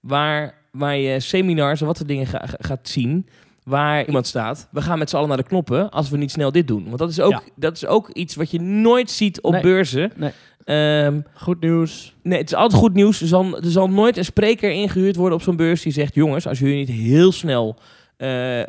waar, 0.00 0.54
waar 0.72 0.96
je 0.96 1.20
seminars 1.20 1.80
en 1.80 1.86
wat 1.86 1.96
voor 1.96 2.06
dingen 2.06 2.26
ga- 2.26 2.46
ga- 2.46 2.58
gaat 2.58 2.88
zien... 2.88 3.28
Waar 3.64 4.06
iemand 4.06 4.26
staat, 4.26 4.68
we 4.70 4.82
gaan 4.82 4.98
met 4.98 5.10
z'n 5.10 5.16
allen 5.16 5.28
naar 5.28 5.36
de 5.36 5.42
knoppen 5.42 5.90
als 5.90 6.10
we 6.10 6.16
niet 6.16 6.30
snel 6.30 6.52
dit 6.52 6.68
doen. 6.68 6.84
Want 6.84 6.98
dat 6.98 7.10
is 7.10 7.20
ook, 7.20 7.30
Ja. 7.30 7.40
dat 7.56 7.76
is 7.76 7.86
ook 7.86 8.08
iets 8.10 8.34
wat 8.34 8.50
je 8.50 8.60
nooit 8.60 9.10
ziet 9.10 9.40
op 9.42 9.52
Nee. 9.52 9.62
beurzen. 9.62 10.12
Nee. 10.16 10.30
Ehm, 10.64 11.20
Goed 11.34 11.60
nieuws. 11.60 12.14
Nee, 12.22 12.38
het 12.38 12.46
is 12.48 12.54
altijd 12.56 12.80
goed 12.80 12.94
nieuws. 12.94 13.20
Er 13.20 13.26
zal, 13.26 13.56
er 13.56 13.70
zal 13.70 13.88
nooit 13.88 14.16
een 14.16 14.24
spreker 14.24 14.70
ingehuurd 14.70 15.16
worden 15.16 15.38
op 15.38 15.42
zo'n 15.44 15.56
beurs 15.56 15.82
die 15.82 15.92
zegt... 15.92 16.14
jongens, 16.14 16.46
als 16.46 16.58
jullie 16.58 16.76
niet 16.76 16.88
heel 16.88 17.32
snel 17.32 17.76
eh, 18.16 18.62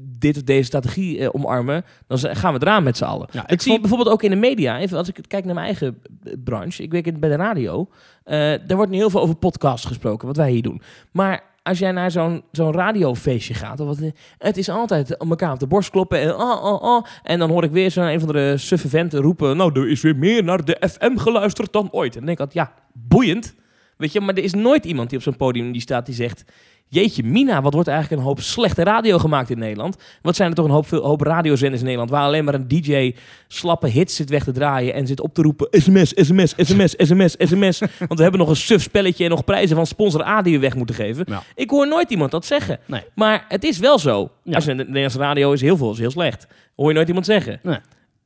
dit 0.00 0.36
of 0.36 0.42
deze 0.42 0.62
strategie 0.62 1.18
eh, 1.18 1.28
omarmen... 1.32 1.84
dan 2.06 2.18
gaan 2.18 2.54
we 2.54 2.58
eraan 2.62 2.82
met 2.82 2.96
z'n 2.96 3.04
allen. 3.04 3.28
Ja, 3.32 3.42
ik 3.42 3.50
ik 3.50 3.60
zie 3.60 3.70
vond- 3.70 3.80
bijvoorbeeld 3.82 4.10
ook 4.14 4.22
in 4.22 4.30
de 4.30 4.36
media... 4.36 4.78
Even 4.78 4.98
als 4.98 5.08
ik 5.08 5.18
kijk 5.28 5.44
naar 5.44 5.54
mijn 5.54 5.66
eigen 5.66 5.98
branche... 6.44 6.82
ik 6.82 6.90
werk 6.92 7.20
bij 7.20 7.28
de 7.28 7.36
radio... 7.36 7.88
eh 8.24 8.34
daar 8.66 8.76
wordt 8.76 8.90
nu 8.90 8.96
heel 8.96 9.10
veel 9.10 9.20
over 9.20 9.34
podcasts 9.36 9.86
gesproken... 9.86 10.26
wat 10.26 10.36
wij 10.36 10.50
hier 10.50 10.62
doen. 10.62 10.82
Maar 11.12 11.47
als 11.68 11.78
jij 11.78 11.92
naar 11.92 12.10
zo'n 12.10 12.42
zo'n 12.52 12.72
radiofeestje 12.72 13.54
gaat... 13.54 13.80
Of 13.80 13.86
wat, 13.86 14.12
het 14.38 14.56
is 14.56 14.68
altijd 14.68 15.16
elkaar 15.16 15.52
op 15.52 15.58
de 15.58 15.66
borst 15.66 15.90
kloppen... 15.90 16.20
En, 16.20 16.34
oh, 16.34 16.64
oh, 16.64 16.82
oh, 16.82 17.04
en 17.22 17.38
dan 17.38 17.50
hoor 17.50 17.64
ik 17.64 17.70
weer 17.70 17.90
zo'n 17.90 18.04
een 18.04 18.20
van 18.20 18.32
de 18.32 18.54
suffe 18.56 18.88
venten 18.88 19.20
roepen... 19.20 19.56
nou, 19.56 19.80
er 19.80 19.88
is 19.88 20.00
weer 20.00 20.16
meer 20.16 20.44
naar 20.44 20.64
de 20.64 20.88
FM 20.90 21.16
geluisterd 21.16 21.72
dan 21.72 21.88
ooit. 21.92 22.12
En 22.12 22.24
dan 22.24 22.26
denk 22.26 22.38
ik 22.38 22.46
altijd, 22.46 22.66
ja, 22.66 22.82
boeiend... 22.92 23.54
Weet 23.96 24.12
je, 24.12 24.20
maar 24.20 24.34
er 24.34 24.42
is 24.42 24.54
nooit 24.54 24.84
iemand 24.84 25.08
die 25.08 25.18
op 25.18 25.24
zo'n 25.24 25.36
podium 25.36 25.72
die 25.72 25.80
staat 25.80 26.06
die 26.06 26.14
zegt... 26.14 26.44
Jeetje, 26.90 27.22
Mina, 27.22 27.62
wat 27.62 27.74
wordt 27.74 27.88
eigenlijk 27.88 28.20
een 28.20 28.28
hoop 28.28 28.40
slechte 28.40 28.82
radio 28.82 29.18
gemaakt 29.18 29.50
in 29.50 29.58
Nederland? 29.58 29.96
Wat 30.22 30.36
zijn 30.36 30.48
er 30.48 30.54
toch 30.54 30.64
een 30.64 30.70
hoop, 30.70 30.86
veel- 30.86 31.04
hoop 31.04 31.20
radiozenders 31.20 31.78
in 31.80 31.84
Nederland... 31.84 32.10
waar 32.10 32.22
alleen 32.24 32.44
maar 32.44 32.54
een 32.54 32.68
DJ 32.68 33.14
slappe 33.48 33.88
hits 33.88 34.16
zit 34.16 34.30
weg 34.30 34.44
te 34.44 34.52
draaien... 34.52 34.94
en 34.94 35.06
zit 35.06 35.20
op 35.20 35.34
te 35.34 35.42
roepen 35.42 35.68
sms, 35.70 36.12
sms, 36.14 36.54
sms, 36.56 36.94
sms, 36.96 37.34
sms. 37.38 37.78
Want 37.98 38.14
we 38.14 38.22
hebben 38.22 38.40
nog 38.40 38.48
een 38.48 38.56
suf 38.56 38.82
spelletje... 38.82 39.24
en 39.24 39.30
nog 39.30 39.44
prijzen 39.44 39.76
van 39.76 39.86
sponsor 39.86 40.24
A 40.26 40.42
die 40.42 40.54
we 40.54 40.60
weg 40.60 40.74
moeten 40.74 40.94
geven. 40.94 41.24
Ja. 41.28 41.42
Ik 41.54 41.70
hoor 41.70 41.88
nooit 41.88 42.10
iemand 42.10 42.30
dat 42.30 42.46
zeggen. 42.46 42.78
Nee. 42.86 43.02
Maar 43.14 43.44
het 43.48 43.64
is 43.64 43.78
wel 43.78 43.98
zo. 43.98 44.30
Ja. 44.42 44.54
Als 44.54 44.64
de 44.64 44.74
Nederlandse 44.74 45.18
radio 45.18 45.52
is 45.52 45.60
heel 45.60 45.76
veel, 45.76 45.92
is 45.92 45.98
heel 45.98 46.10
slecht. 46.10 46.46
Hoor 46.76 46.88
je 46.88 46.94
nooit 46.94 47.08
iemand 47.08 47.26
zeggen. 47.26 47.60
Nee. 47.62 47.78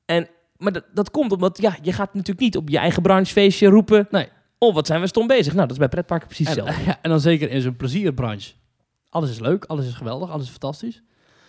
En, 0.07 0.29
maar 0.57 0.73
dat, 0.73 0.85
dat 0.95 1.11
komt 1.11 1.33
omdat, 1.33 1.59
ja, 1.61 1.77
je 1.83 1.93
gaat 1.93 2.15
natuurlijk 2.15 2.41
niet 2.41 2.57
op 2.57 2.69
je 2.69 2.79
eigen 2.79 3.03
branchefeestje 3.03 3.69
roepen... 3.69 4.07
Nee. 4.11 4.29
Oh, 4.63 4.75
wat 4.75 4.87
zijn 4.87 5.01
we 5.01 5.07
stom 5.07 5.27
bezig. 5.27 5.47
Nou, 5.53 5.63
dat 5.63 5.71
is 5.71 5.79
bij 5.79 5.89
pretparken 5.89 6.27
precies 6.27 6.47
En, 6.47 6.57
hetzelfde. 6.57 6.85
ja, 6.91 6.99
en 7.03 7.11
dan 7.11 7.21
zeker 7.21 7.51
in 7.51 7.61
zo'n 7.61 7.77
plezierbranche. 7.77 8.53
Alles 9.09 9.31
is 9.31 9.39
leuk, 9.41 9.65
alles 9.65 9.87
is 9.87 9.95
geweldig, 9.95 10.31
alles 10.31 10.45
is 10.45 10.51
fantastisch. 10.51 11.03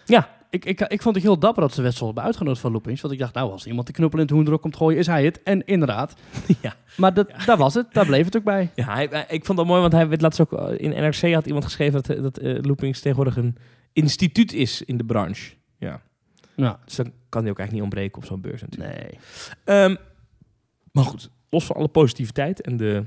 Ja. 0.05 0.29
Ik, 0.49 0.65
ik, 0.65 0.79
ik 0.81 1.01
vond 1.01 1.15
het 1.15 1.23
heel 1.23 1.39
dapper 1.39 1.61
dat 1.61 1.73
ze 1.73 1.81
Wessel 1.81 2.05
hebben 2.05 2.23
uitgenodigd 2.23 2.61
van 2.61 2.71
Loopings. 2.71 3.01
Want 3.01 3.13
ik 3.13 3.19
dacht, 3.19 3.33
nou, 3.33 3.51
als 3.51 3.65
iemand 3.65 3.87
de 3.87 3.93
knuppel 3.93 4.17
in 4.19 4.25
het 4.25 4.33
hoenderok 4.33 4.61
komt 4.61 4.75
gooien, 4.75 4.99
is 4.99 5.07
hij 5.07 5.25
het. 5.25 5.43
En 5.43 5.65
inderdaad. 5.65 6.13
Ja. 6.61 6.75
Maar 6.97 7.13
dat, 7.13 7.29
daar 7.45 7.57
was 7.57 7.73
het, 7.73 7.93
daar 7.93 8.05
bleef 8.05 8.25
het 8.25 8.37
ook 8.37 8.43
bij. 8.43 8.71
Ja, 8.75 8.93
hij, 8.93 9.07
hij- 9.11 9.25
ik 9.29 9.45
vond 9.45 9.57
dat 9.57 9.67
mooi, 9.67 9.81
want 9.81 9.93
hij 9.93 10.07
werd 10.07 10.21
laatst 10.21 10.39
ook 10.41 10.53
eh, 10.53 10.73
in 10.77 10.89
NRC 10.89 11.33
had 11.33 11.45
iemand 11.45 11.63
geschreven 11.65 12.03
dat, 12.03 12.23
dat 12.23 12.37
eh, 12.37 12.57
Loopings 12.61 12.99
tegenwoordig 12.99 13.37
een 13.37 13.57
instituut 13.93 14.53
is 14.53 14.81
in 14.81 14.97
de 14.97 15.03
branche. 15.05 15.53
Ja. 15.77 16.01
Ja. 16.55 16.79
Dus 16.85 16.95
dan 16.95 17.11
kan 17.29 17.41
hij 17.41 17.51
ook 17.51 17.59
eigenlijk 17.59 17.71
niet 17.71 17.81
ontbreken 17.81 18.17
op 18.17 18.25
zo'n 18.25 18.41
beurs 18.41 18.61
natuurlijk. 18.61 18.95
Nee. 18.99 19.19
Ehm, 19.63 19.95
maar 20.91 21.03
goed, 21.03 21.29
los 21.53 21.65
van 21.65 21.75
alle 21.75 21.87
positiviteit 21.87 22.61
en 22.61 22.77
de 22.77 23.05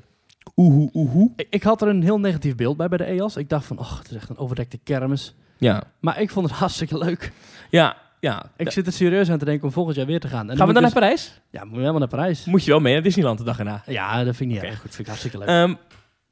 oehoe 0.57 0.90
oehoe. 0.94 1.32
Ik, 1.36 1.47
ik 1.51 1.62
had 1.62 1.82
er 1.82 1.88
een 1.88 2.03
heel 2.03 2.20
negatief 2.20 2.55
beeld 2.55 2.76
bij 2.76 2.88
bij 2.88 2.99
de 2.99 3.05
EAS. 3.05 3.36
Ik 3.36 3.49
dacht 3.49 3.64
van, 3.66 3.78
oh, 3.78 3.99
het 3.99 4.11
is 4.11 4.16
echt 4.16 4.28
een 4.28 4.38
overdekte 4.38 4.78
kermis. 4.84 5.34
Ja, 5.59 5.82
Maar 6.01 6.20
ik 6.20 6.30
vond 6.30 6.49
het 6.49 6.59
hartstikke 6.64 6.99
leuk. 6.99 7.32
ja, 7.70 7.97
ja. 8.20 8.51
Ik 8.57 8.70
zit 8.70 8.86
er 8.86 8.92
serieus 8.92 9.30
aan 9.30 9.38
te 9.38 9.44
denken 9.44 9.64
om 9.66 9.72
volgend 9.72 9.97
jaar 9.97 10.07
weer 10.07 10.20
te 10.20 10.28
gaan. 10.28 10.51
En 10.51 10.57
Gaan 10.57 10.66
we 10.66 10.72
dan 10.72 10.82
naar 10.82 10.92
Parijs? 10.92 11.40
Ja, 11.51 11.61
moet 11.64 11.72
je 11.72 11.78
helemaal 11.78 11.99
naar 11.99 12.09
Parijs. 12.09 12.44
Moet 12.44 12.64
je 12.64 12.70
wel 12.70 12.80
mee 12.80 12.92
naar 12.92 13.03
Disneyland 13.03 13.38
de 13.38 13.44
dag 13.44 13.59
erna. 13.59 13.82
Ja, 13.86 14.24
dat 14.24 14.36
vind 14.36 14.51
ik 14.51 14.57
niet 14.57 14.64
erg. 14.64 14.80
goed. 14.80 14.88
vind 14.90 14.99
ik 14.99 15.07
hartstikke 15.07 15.38
leuk. 15.38 15.49
Ehm, 15.49 15.74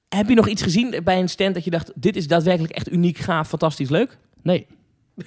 heb 0.09 0.29
je 0.29 0.35
nog 0.35 0.49
iets 0.49 0.63
gezien 0.63 1.01
bij 1.05 1.19
een 1.21 1.29
stand 1.29 1.55
dat 1.55 1.65
je 1.65 1.71
dacht, 1.71 1.93
dit 1.95 2.17
is 2.17 2.29
daadwerkelijk 2.29 2.73
echt 2.73 2.93
uniek, 2.93 3.19
gaaf, 3.19 3.49
fantastisch, 3.49 3.89
leuk? 3.91 4.19
nee, 4.43 4.67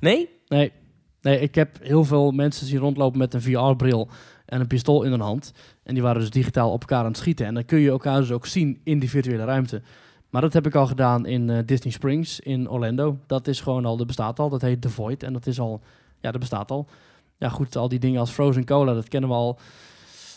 Nee? 0.00 0.28
nee. 0.48 0.72
Nee, 1.22 1.40
ik 1.40 1.54
heb 1.54 1.78
heel 1.82 2.04
veel 2.04 2.30
mensen 2.30 2.66
zien 2.66 2.78
rondlopen 2.78 3.18
met 3.18 3.34
een 3.34 3.42
VR-bril 3.42 4.08
en 4.46 4.60
een 4.60 4.66
pistool 4.66 5.02
in 5.02 5.10
hun 5.10 5.20
hand. 5.20 5.52
En 5.90 5.96
die 5.96 6.04
waren 6.04 6.20
dus 6.20 6.30
digitaal 6.30 6.72
op 6.72 6.80
elkaar 6.80 6.98
aan 6.98 7.06
het 7.06 7.16
schieten. 7.16 7.46
En 7.46 7.54
dan 7.54 7.64
kun 7.64 7.78
je 7.78 7.90
elkaar 7.90 8.20
dus 8.20 8.32
ook 8.32 8.46
zien 8.46 8.80
in 8.84 8.98
die 8.98 9.10
virtuele 9.10 9.44
ruimte. 9.44 9.82
Maar 10.28 10.42
dat 10.42 10.52
heb 10.52 10.66
ik 10.66 10.74
al 10.74 10.86
gedaan 10.86 11.26
in 11.26 11.50
eh, 11.50 11.58
Disney 11.66 11.92
Springs 11.92 12.40
in 12.40 12.68
Orlando. 12.68 13.18
Dat 13.26 13.46
is 13.46 13.60
gewoon 13.60 13.84
al, 13.84 13.96
dat 13.96 14.06
bestaat 14.06 14.38
al. 14.38 14.48
Dat 14.48 14.60
heet 14.60 14.80
The 14.80 14.88
Void. 14.88 15.22
En 15.22 15.32
dat 15.32 15.46
is 15.46 15.60
al, 15.60 15.80
ja, 16.20 16.30
dat 16.30 16.40
bestaat 16.40 16.70
al. 16.70 16.86
Ja, 17.38 17.48
goed, 17.48 17.76
al 17.76 17.88
die 17.88 17.98
dingen 17.98 18.20
als 18.20 18.30
Frozen 18.30 18.64
Cola, 18.64 18.94
dat 18.94 19.08
kennen 19.08 19.30
we 19.30 19.36
al. 19.36 19.58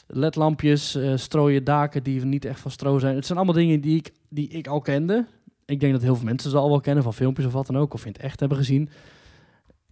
LED-lampjes, 0.07 0.95
eh, 0.95 1.11
strooien 1.15 1.63
daken 1.63 2.03
die 2.03 2.25
niet 2.25 2.45
echt 2.45 2.59
van 2.59 2.71
stro 2.71 2.99
zijn. 2.99 3.15
Het 3.15 3.25
zijn 3.25 3.37
allemaal 3.37 3.55
dingen 3.55 3.81
die 3.81 3.97
ik, 3.97 4.11
die 4.29 4.47
ik 4.47 4.67
al 4.67 4.81
kende. 4.81 5.25
Ik 5.65 5.79
denk 5.79 5.93
dat 5.93 6.01
heel 6.01 6.15
veel 6.15 6.25
mensen 6.25 6.49
ze 6.49 6.57
al 6.57 6.69
wel 6.69 6.81
kennen, 6.81 7.03
van 7.03 7.13
filmpjes 7.13 7.45
of 7.45 7.53
wat 7.53 7.67
dan 7.67 7.77
ook. 7.77 7.93
Of 7.93 8.05
in 8.05 8.11
het 8.11 8.21
echt 8.21 8.39
hebben 8.39 8.57
gezien. 8.57 8.89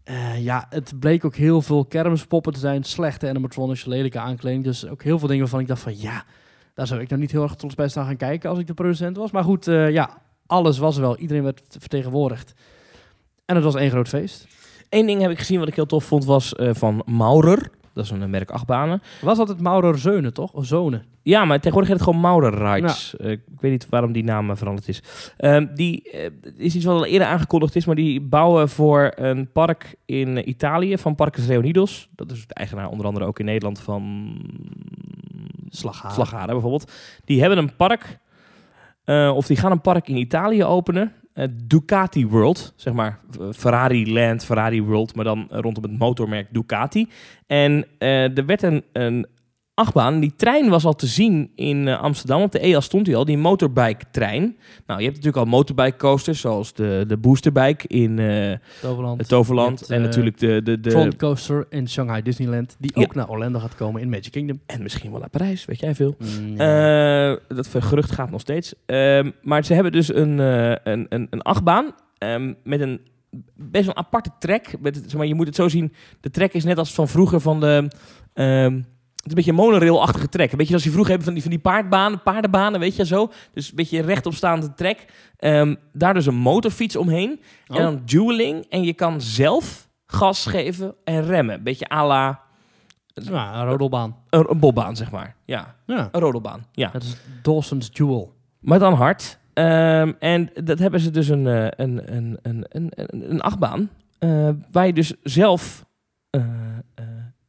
Eh, 0.03 0.43
ja, 0.43 0.65
het 0.69 0.93
bleek 0.99 1.25
ook 1.25 1.35
heel 1.35 1.61
veel 1.61 1.85
kermispoppen 1.85 2.53
te 2.53 2.59
zijn. 2.59 2.83
Slechte 2.83 3.27
animatronics, 3.27 3.85
lelijke 3.85 4.19
aankleding. 4.19 4.63
Dus 4.63 4.87
ook 4.87 5.03
heel 5.03 5.19
veel 5.19 5.27
dingen 5.27 5.41
waarvan 5.41 5.59
ik 5.59 5.67
dacht 5.67 5.81
van 5.81 5.99
ja, 5.99 6.23
daar 6.73 6.87
zou 6.87 7.01
ik 7.01 7.09
nou 7.09 7.21
niet 7.21 7.31
heel 7.31 7.43
erg 7.43 7.55
trots 7.55 7.75
bij 7.75 7.89
staan 7.89 8.05
gaan 8.05 8.17
kijken 8.17 8.49
als 8.49 8.59
ik 8.59 8.67
de 8.67 8.73
producent 8.73 9.17
was. 9.17 9.31
Maar 9.31 9.43
goed, 9.43 9.67
eh, 9.67 9.91
ja, 9.91 10.21
alles 10.45 10.77
was 10.77 10.97
wel. 10.97 11.17
Iedereen 11.17 11.43
werd 11.43 11.61
vertegenwoordigd. 11.79 12.53
En 13.45 13.55
het 13.55 13.63
was 13.63 13.75
één 13.75 13.89
groot 13.89 14.07
feest. 14.07 14.47
Eén 14.89 15.05
ding 15.05 15.21
heb 15.21 15.31
ik 15.31 15.39
gezien 15.39 15.59
wat 15.59 15.67
ik 15.67 15.75
heel 15.75 15.85
tof 15.85 16.03
vond, 16.03 16.25
was 16.25 16.55
eh, 16.55 16.69
van 16.73 17.03
Maurer. 17.05 17.69
Dat 17.93 18.03
is 18.03 18.11
een 18.11 18.21
eh, 18.21 18.27
merk 18.27 18.51
achtbanen. 18.51 19.01
Was 19.21 19.37
altijd 19.37 19.59
Maurer 19.59 19.97
Zeunen, 19.97 20.33
toch? 20.33 20.51
Of? 20.51 20.65
Ja, 21.21 21.45
maar 21.45 21.57
tegenwoordig 21.57 21.89
heet 21.89 21.99
het 21.99 22.07
gewoon 22.07 22.21
Maurer 22.21 22.73
Rides. 22.73 23.15
Eh, 23.17 23.31
ik 23.31 23.41
weet 23.59 23.71
niet 23.71 23.87
waarom 23.89 24.11
die 24.11 24.23
naam 24.23 24.49
eh, 24.49 24.55
veranderd 24.55 24.87
is. 24.87 25.03
Ehm, 25.37 25.67
die 25.75 26.11
is 26.57 26.75
iets 26.75 26.85
wat 26.85 26.95
al 26.95 27.05
eerder 27.05 27.27
aangekondigd 27.27 27.75
is, 27.75 27.85
maar 27.85 27.95
die 27.95 28.21
bouwen 28.21 28.69
voor 28.69 29.11
een 29.15 29.51
park 29.51 29.95
in 30.05 30.49
Italië 30.49 30.97
van 30.97 31.15
Parques 31.15 31.45
Reunidos. 31.45 32.09
Dat 32.15 32.31
is 32.31 32.47
de 32.47 32.53
eigenaar 32.53 32.89
onder 32.89 33.05
andere 33.05 33.25
ook 33.25 33.39
in 33.39 33.45
Nederland 33.45 33.79
van 33.79 34.35
Slagharen. 35.69 36.11
Slagharen 36.11 36.53
bijvoorbeeld. 36.53 36.91
Die 37.25 37.39
hebben 37.39 37.57
een 37.57 37.75
park, 37.75 38.17
of 39.35 39.47
die 39.47 39.57
gaan 39.57 39.71
een 39.71 39.81
park 39.81 40.07
in 40.07 40.17
Italië 40.17 40.63
openen. 40.63 41.13
Eh, 41.41 41.47
Ducati 41.51 42.27
World, 42.27 42.73
zeg 42.75 42.93
maar 42.93 43.19
eh, 43.39 43.47
Ferrari 43.53 44.13
Land, 44.13 44.45
Ferrari 44.45 44.83
World, 44.83 45.15
maar 45.15 45.25
dan 45.25 45.47
rondom 45.49 45.83
het 45.83 45.97
motormerk 45.97 46.47
Ducati. 46.51 47.09
En 47.47 47.85
eh, 47.97 48.37
er 48.37 48.45
werd 48.45 48.61
een, 48.61 48.83
een 48.93 49.27
achtbaan, 49.73 50.19
die 50.19 50.33
trein 50.35 50.69
was 50.69 50.85
al 50.85 50.93
te 50.93 51.07
zien 51.07 51.51
in 51.55 51.87
eh, 51.87 52.01
Amsterdam. 52.01 52.41
Op 52.41 52.51
de 52.51 52.59
EA 52.59 52.79
stond 52.79 53.07
hij 53.07 53.15
al, 53.15 53.25
die 53.25 53.37
motorbike 53.37 54.05
trein. 54.11 54.41
Nou, 54.85 54.99
je 54.99 55.05
hebt 55.05 55.15
natuurlijk 55.17 55.37
al 55.37 55.45
motorbike 55.45 55.97
coasters, 55.97 56.39
zoals 56.39 56.73
de, 56.73 57.03
de 57.07 57.17
boosterbike 57.17 57.87
in 57.87 58.19
eh, 58.19 58.53
Toverland. 58.81 59.19
het 59.19 59.27
Toverland. 59.27 59.79
Je 59.79 59.85
hebt, 59.85 59.89
en 59.91 59.97
eh, 59.97 60.03
natuurlijk 60.03 60.37
de... 60.37 60.61
de, 60.63 60.79
de 60.79 60.89
Tron 60.89 61.15
Coaster 61.15 61.65
in 61.69 61.89
Shanghai 61.89 62.21
Disneyland. 62.21 62.75
Die 62.79 62.91
Ja. 62.95 63.01
ook 63.01 63.15
naar 63.15 63.29
Orlando 63.29 63.59
gaat 63.59 63.75
komen 63.75 64.01
in 64.01 64.09
Magic 64.09 64.31
Kingdom. 64.31 64.59
en 64.65 64.81
misschien 64.83 65.11
wel 65.11 65.19
naar 65.19 65.29
Parijs, 65.29 65.65
weet 65.65 65.79
jij 65.79 65.95
veel. 65.95 66.15
Mm. 66.17 66.57
Eh, 66.59 67.35
dat 67.47 67.67
gerucht 67.79 68.11
gaat 68.11 68.31
nog 68.31 68.41
steeds. 68.41 68.73
Ehm, 68.85 69.31
maar 69.41 69.65
ze 69.65 69.73
hebben 69.73 69.91
dus 69.91 70.13
een, 70.13 70.39
eh, 70.39 70.69
een, 70.83 71.05
een, 71.09 71.27
een 71.29 71.41
achtbaan 71.41 71.91
ehm, 72.17 72.53
met 72.63 72.81
een 72.81 73.01
best 73.55 73.85
wel 73.85 73.97
een 73.97 74.03
aparte 74.03 74.29
trek. 74.39 74.75
Met, 74.79 74.95
zeg 74.95 75.13
maar, 75.13 75.25
je 75.27 75.35
moet 75.35 75.45
het 75.45 75.55
zo 75.55 75.67
zien, 75.67 75.93
de 76.19 76.29
trek 76.29 76.53
is 76.53 76.63
net 76.63 76.77
als 76.77 76.93
van 76.93 77.07
vroeger 77.07 77.39
van 77.39 77.59
de... 77.59 77.87
ehm, 78.33 78.81
het 79.23 79.25
is 79.25 79.29
een 79.29 79.35
beetje 79.35 79.51
een 79.51 79.71
monorail-achtige 79.71 80.29
trek. 80.29 80.51
Een 80.51 80.57
beetje 80.57 80.73
als 80.73 80.83
je 80.83 80.91
vroeger 80.91 81.11
hebt 81.11 81.23
van 81.23 81.33
die, 81.33 81.41
van 81.41 81.51
die 81.51 81.59
paardbanen, 81.59 82.21
paardenbanen, 82.23 82.79
weet 82.79 82.95
je 82.95 83.05
zo. 83.05 83.31
Dus 83.53 83.69
een 83.69 83.75
beetje 83.75 84.01
rechtopstaande 84.01 84.73
trek. 84.73 85.05
Ehm, 85.37 85.75
daar 85.93 86.13
dus 86.13 86.25
een 86.25 86.35
motorfiets 86.35 86.95
omheen. 86.95 87.39
Oh. 87.67 87.77
En 87.77 87.83
dan 87.83 88.01
dueling. 88.05 88.65
En 88.69 88.83
je 88.83 88.93
kan 88.93 89.21
zelf 89.21 89.89
gas 90.05 90.45
geven 90.45 90.95
en 91.03 91.23
remmen. 91.25 91.55
Een 91.55 91.63
beetje 91.63 91.89
à 91.93 92.07
la 92.07 92.39
ja, 93.13 93.61
een 93.61 93.67
rodelbaan. 93.67 94.15
een, 94.29 94.45
een 94.49 94.59
bobbaan, 94.59 94.95
zeg 94.95 95.11
maar. 95.11 95.35
Ja, 95.45 95.75
Ja. 95.85 96.09
een 96.11 96.21
rodelbaan. 96.21 96.65
Ja. 96.71 96.89
Dat 96.93 97.03
is 97.03 97.15
Dawson's 97.41 97.89
Jewel. 97.93 98.33
Maar 98.59 98.79
dan 98.79 98.93
hard. 98.93 99.39
Ehm, 99.53 100.11
en 100.19 100.49
dat 100.63 100.79
hebben 100.79 100.99
ze 100.99 101.11
dus 101.11 101.27
een, 101.27 101.47
eh, 101.47 101.63
een, 101.69 102.15
een, 102.15 102.37
een, 102.41 102.65
een, 102.69 102.91
een, 102.95 103.31
een 103.31 103.41
achtbaan. 103.41 103.89
eh, 104.19 104.49
waar 104.71 104.85
je 104.85 104.93
dus 104.93 105.13
zelf... 105.23 105.85
eh, 106.29 106.41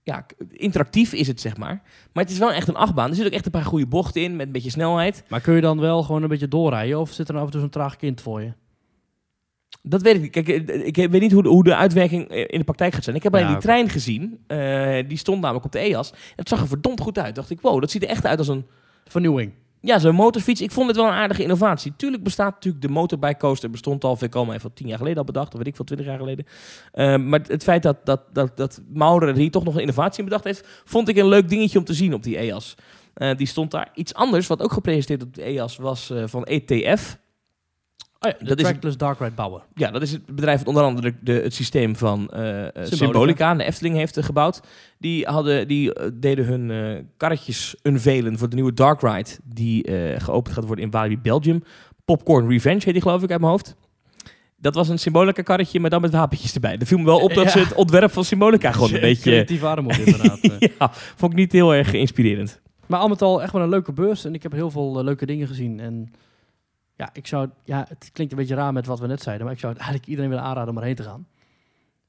ja, 0.02 0.26
interactief 0.50 1.12
is 1.12 1.26
het, 1.26 1.40
zeg 1.40 1.56
maar. 1.56 1.82
Maar 2.12 2.22
het 2.22 2.32
is 2.32 2.38
wel 2.38 2.52
echt 2.52 2.68
een 2.68 2.76
achtbaan. 2.76 3.08
Er 3.08 3.14
zitten 3.14 3.32
ook 3.32 3.36
echt 3.36 3.46
een 3.46 3.60
paar 3.60 3.64
goede 3.64 3.86
bochten 3.86 4.22
in 4.22 4.36
met 4.36 4.46
een 4.46 4.52
beetje 4.52 4.70
snelheid. 4.70 5.24
Maar 5.28 5.40
kun 5.40 5.54
je 5.54 5.60
dan 5.60 5.80
wel 5.80 6.02
gewoon 6.02 6.22
een 6.22 6.28
beetje 6.28 6.48
doorrijden? 6.48 7.00
Of 7.00 7.12
zit 7.12 7.28
er 7.28 7.36
af 7.36 7.44
en 7.44 7.50
toe 7.50 7.60
zo'n 7.60 7.70
traag 7.70 7.96
kind 7.96 8.20
voor 8.20 8.42
je? 8.42 8.52
Dat 9.82 10.02
weet 10.02 10.14
ik 10.14 10.20
niet. 10.20 10.30
Kijk, 10.30 10.48
eh, 10.48 10.86
ik 10.86 10.96
weet 10.96 11.20
niet 11.20 11.32
hoe 11.32 11.42
de, 11.42 11.48
hoe 11.48 11.64
de 11.64 11.76
uitwerking 11.76 12.28
eh, 12.28 12.38
in 12.38 12.58
de 12.58 12.64
praktijk 12.64 12.94
gaat 12.94 13.04
zijn. 13.04 13.16
Ik 13.16 13.22
heb 13.22 13.34
alleen 13.34 13.46
Ja, 13.46 13.52
die 13.52 13.62
trein 13.62 13.88
gezien. 13.88 14.38
Eh, 14.46 15.08
die 15.08 15.18
stond 15.18 15.40
namelijk 15.40 15.64
op 15.64 15.72
de 15.72 15.78
EAS. 15.78 16.10
En 16.10 16.16
het 16.36 16.48
zag 16.48 16.60
er 16.60 16.68
verdomd 16.68 17.00
goed 17.00 17.18
uit. 17.18 17.34
Dacht 17.34 17.50
ik, 17.50 17.60
wow, 17.60 17.80
dat 17.80 17.90
ziet 17.90 18.02
er 18.02 18.08
echt 18.08 18.26
uit 18.26 18.38
als 18.38 18.48
een... 18.48 18.66
Vernieuwing. 19.04 19.52
Ja, 19.84 19.98
zo'n 19.98 20.14
motorfiets. 20.14 20.60
Ik 20.60 20.70
vond 20.70 20.86
het 20.86 20.96
wel 20.96 21.06
een 21.06 21.12
aardige 21.12 21.42
innovatie. 21.42 21.92
Tuurlijk 21.96 22.22
bestaat 22.22 22.54
natuurlijk 22.54 22.82
de 22.82 22.90
motorbike 22.90 23.36
coaster. 23.36 23.70
Bestond 23.70 24.04
al, 24.04 24.16
ik 24.20 24.34
al 24.34 24.52
even 24.52 24.72
tien 24.72 24.88
jaar 24.88 24.98
geleden 24.98 25.18
al 25.18 25.24
bedacht. 25.24 25.52
Of 25.52 25.58
weet 25.58 25.66
ik 25.66 25.76
veel, 25.76 25.84
twintig 25.84 26.06
jaar 26.06 26.18
geleden. 26.18 26.46
Ehm, 26.92 27.28
maar 27.28 27.40
het 27.46 27.62
feit 27.62 27.82
dat, 27.82 27.96
dat, 28.04 28.20
dat, 28.32 28.56
dat 28.56 28.80
Maurer 28.92 29.28
er 29.28 29.36
hier 29.36 29.50
toch 29.50 29.64
nog 29.64 29.74
een 29.74 29.80
innovatie 29.80 30.18
in 30.18 30.24
bedacht 30.24 30.44
heeft... 30.44 30.68
vond 30.84 31.08
ik 31.08 31.16
een 31.16 31.28
leuk 31.28 31.48
dingetje 31.48 31.78
om 31.78 31.84
te 31.84 31.94
zien 31.94 32.14
op 32.14 32.22
die 32.22 32.36
EAS. 32.36 32.74
Eh, 33.14 33.36
die 33.36 33.46
stond 33.46 33.70
daar. 33.70 33.90
Iets 33.94 34.14
anders, 34.14 34.46
wat 34.46 34.62
ook 34.62 34.72
gepresenteerd 34.72 35.22
op 35.22 35.34
de 35.34 35.42
EAS, 35.42 35.76
was 35.76 36.10
eh, 36.10 36.22
van 36.26 36.44
ETF. 36.44 37.18
Oh 38.24 38.30
ja, 38.30 38.36
de 38.38 38.44
Dat 38.44 38.58
is- 38.58 38.64
Trackless 38.64 38.96
Dark 38.96 39.18
Ride 39.18 39.30
bouwen. 39.30 39.62
Ja, 39.74 39.90
dat 39.90 40.02
is 40.02 40.12
het 40.12 40.26
bedrijf 40.26 40.58
dat 40.58 40.66
onder 40.66 40.82
andere 40.82 41.14
de, 41.20 41.32
het 41.32 41.54
systeem 41.54 41.96
van 41.96 42.28
eh, 42.30 42.60
eh, 42.60 42.66
Symbolica. 42.74 42.96
Symbolica. 42.96 43.50
en 43.50 43.58
de 43.58 43.64
Efteling 43.64 43.96
heeft 43.96 44.16
eh, 44.16 44.24
gebouwd. 44.24 44.60
Die, 44.98 45.24
hadden, 45.26 45.68
die 45.68 45.92
deden 46.14 46.44
hun 46.44 47.08
karretjes 47.16 47.76
unveilen 47.82 48.38
voor 48.38 48.48
de 48.48 48.54
nieuwe 48.54 48.74
Dark 48.74 49.00
Ride... 49.00 49.30
die 49.44 49.90
geopend 50.20 50.54
gaat 50.54 50.64
worden 50.64 50.84
in 50.84 50.90
Walibi, 50.90 51.22
Belgium. 51.22 51.62
Popcorn 52.04 52.48
Revenge 52.48 52.80
heet 52.84 52.92
die 52.92 53.02
geloof 53.02 53.22
ik 53.22 53.30
uit 53.30 53.40
mijn 53.40 53.52
hoofd. 53.52 53.76
Dat 54.56 54.74
was 54.74 54.88
een 54.88 54.98
Symbolica 54.98 55.42
karretje, 55.42 55.80
maar 55.80 55.90
dan 55.90 56.00
met 56.00 56.10
wapentjes 56.12 56.54
erbij. 56.54 56.76
Er 56.78 56.86
viel 56.86 56.98
me 56.98 57.04
wel 57.04 57.20
op 57.20 57.34
dat 57.34 57.44
Ja. 57.44 57.50
ze 57.50 57.58
het 57.58 57.74
ontwerp 57.74 58.12
van 58.12 58.24
Symbolica 58.24 58.72
gewoon 58.72 58.94
een 58.94 59.00
beetje... 59.10 59.30
Creatief 59.30 59.62
armoede 59.62 60.04
inderdaad. 60.04 60.38
ja, 60.78 60.90
vond 60.92 61.32
ik 61.32 61.38
niet 61.38 61.52
heel 61.52 61.74
erg 61.74 61.92
inspirerend. 61.92 62.60
Maar 62.86 63.00
al 63.00 63.08
met 63.08 63.22
al 63.22 63.42
echt 63.42 63.52
wel 63.52 63.62
een 63.62 63.68
leuke 63.68 63.92
beurs. 63.92 64.24
En 64.24 64.34
ik 64.34 64.42
heb 64.42 64.52
heel 64.52 64.70
veel 64.70 65.04
leuke 65.04 65.26
dingen 65.26 65.46
gezien. 65.46 65.80
En 65.80 66.12
ja, 66.96 67.10
ik 67.12 67.26
zou, 67.26 67.48
ja, 67.64 67.84
het 67.88 68.10
klinkt 68.12 68.32
een 68.32 68.38
beetje 68.38 68.54
raar 68.54 68.72
met 68.72 68.86
wat 68.86 69.00
we 69.00 69.06
net 69.06 69.22
zeiden. 69.22 69.44
Maar 69.44 69.54
ik 69.54 69.60
zou 69.60 69.74
eigenlijk 69.74 70.06
iedereen 70.06 70.30
willen 70.30 70.44
aanraden 70.44 70.70
om 70.74 70.78
erheen 70.80 70.94
te 70.94 71.02
gaan. 71.02 71.26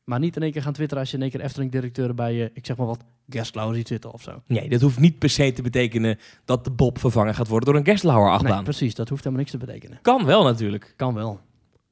Maar 0.04 0.20
niet 0.20 0.36
in 0.36 0.42
één 0.42 0.52
keer 0.52 0.62
gaan 0.62 0.74
twitteren 0.74 1.02
als 1.04 1.12
je 1.12 1.18
in 1.18 1.24
één 1.24 1.32
keer 1.32 1.42
Efteling-directeur 1.42 2.14
bij 2.16 2.34
je, 2.34 2.52
ik 2.54 2.66
zeg 2.66 2.78
maar 2.78 2.88
wat, 2.88 3.04
Gerstlauer 3.30 3.76
ziet 3.76 3.88
zitten 3.88 4.14
of 4.14 4.22
zo. 4.22 4.42
Nee, 4.48 4.70
dat 4.70 4.82
hoeft 4.82 5.00
niet 5.00 5.20
per 5.20 5.30
se 5.30 5.54
te 5.54 5.62
betekenen 5.62 6.20
dat 6.46 6.64
de 6.64 6.72
Bob 6.72 7.00
vervangen 7.00 7.36
gaat 7.36 7.48
worden 7.48 7.70
door 7.72 7.80
een 7.80 7.86
Gerstlauer 7.86 8.32
achtbaan. 8.32 8.54
Nee, 8.56 8.64
precies. 8.64 8.96
Dat 8.96 9.10
hoeft 9.10 9.24
helemaal 9.24 9.46
niks 9.46 9.58
te 9.60 9.66
betekenen. 9.66 10.00
kan 10.02 10.26
wel 10.26 10.44
natuurlijk. 10.44 10.94
Kan 10.98 11.14
wel. 11.14 11.40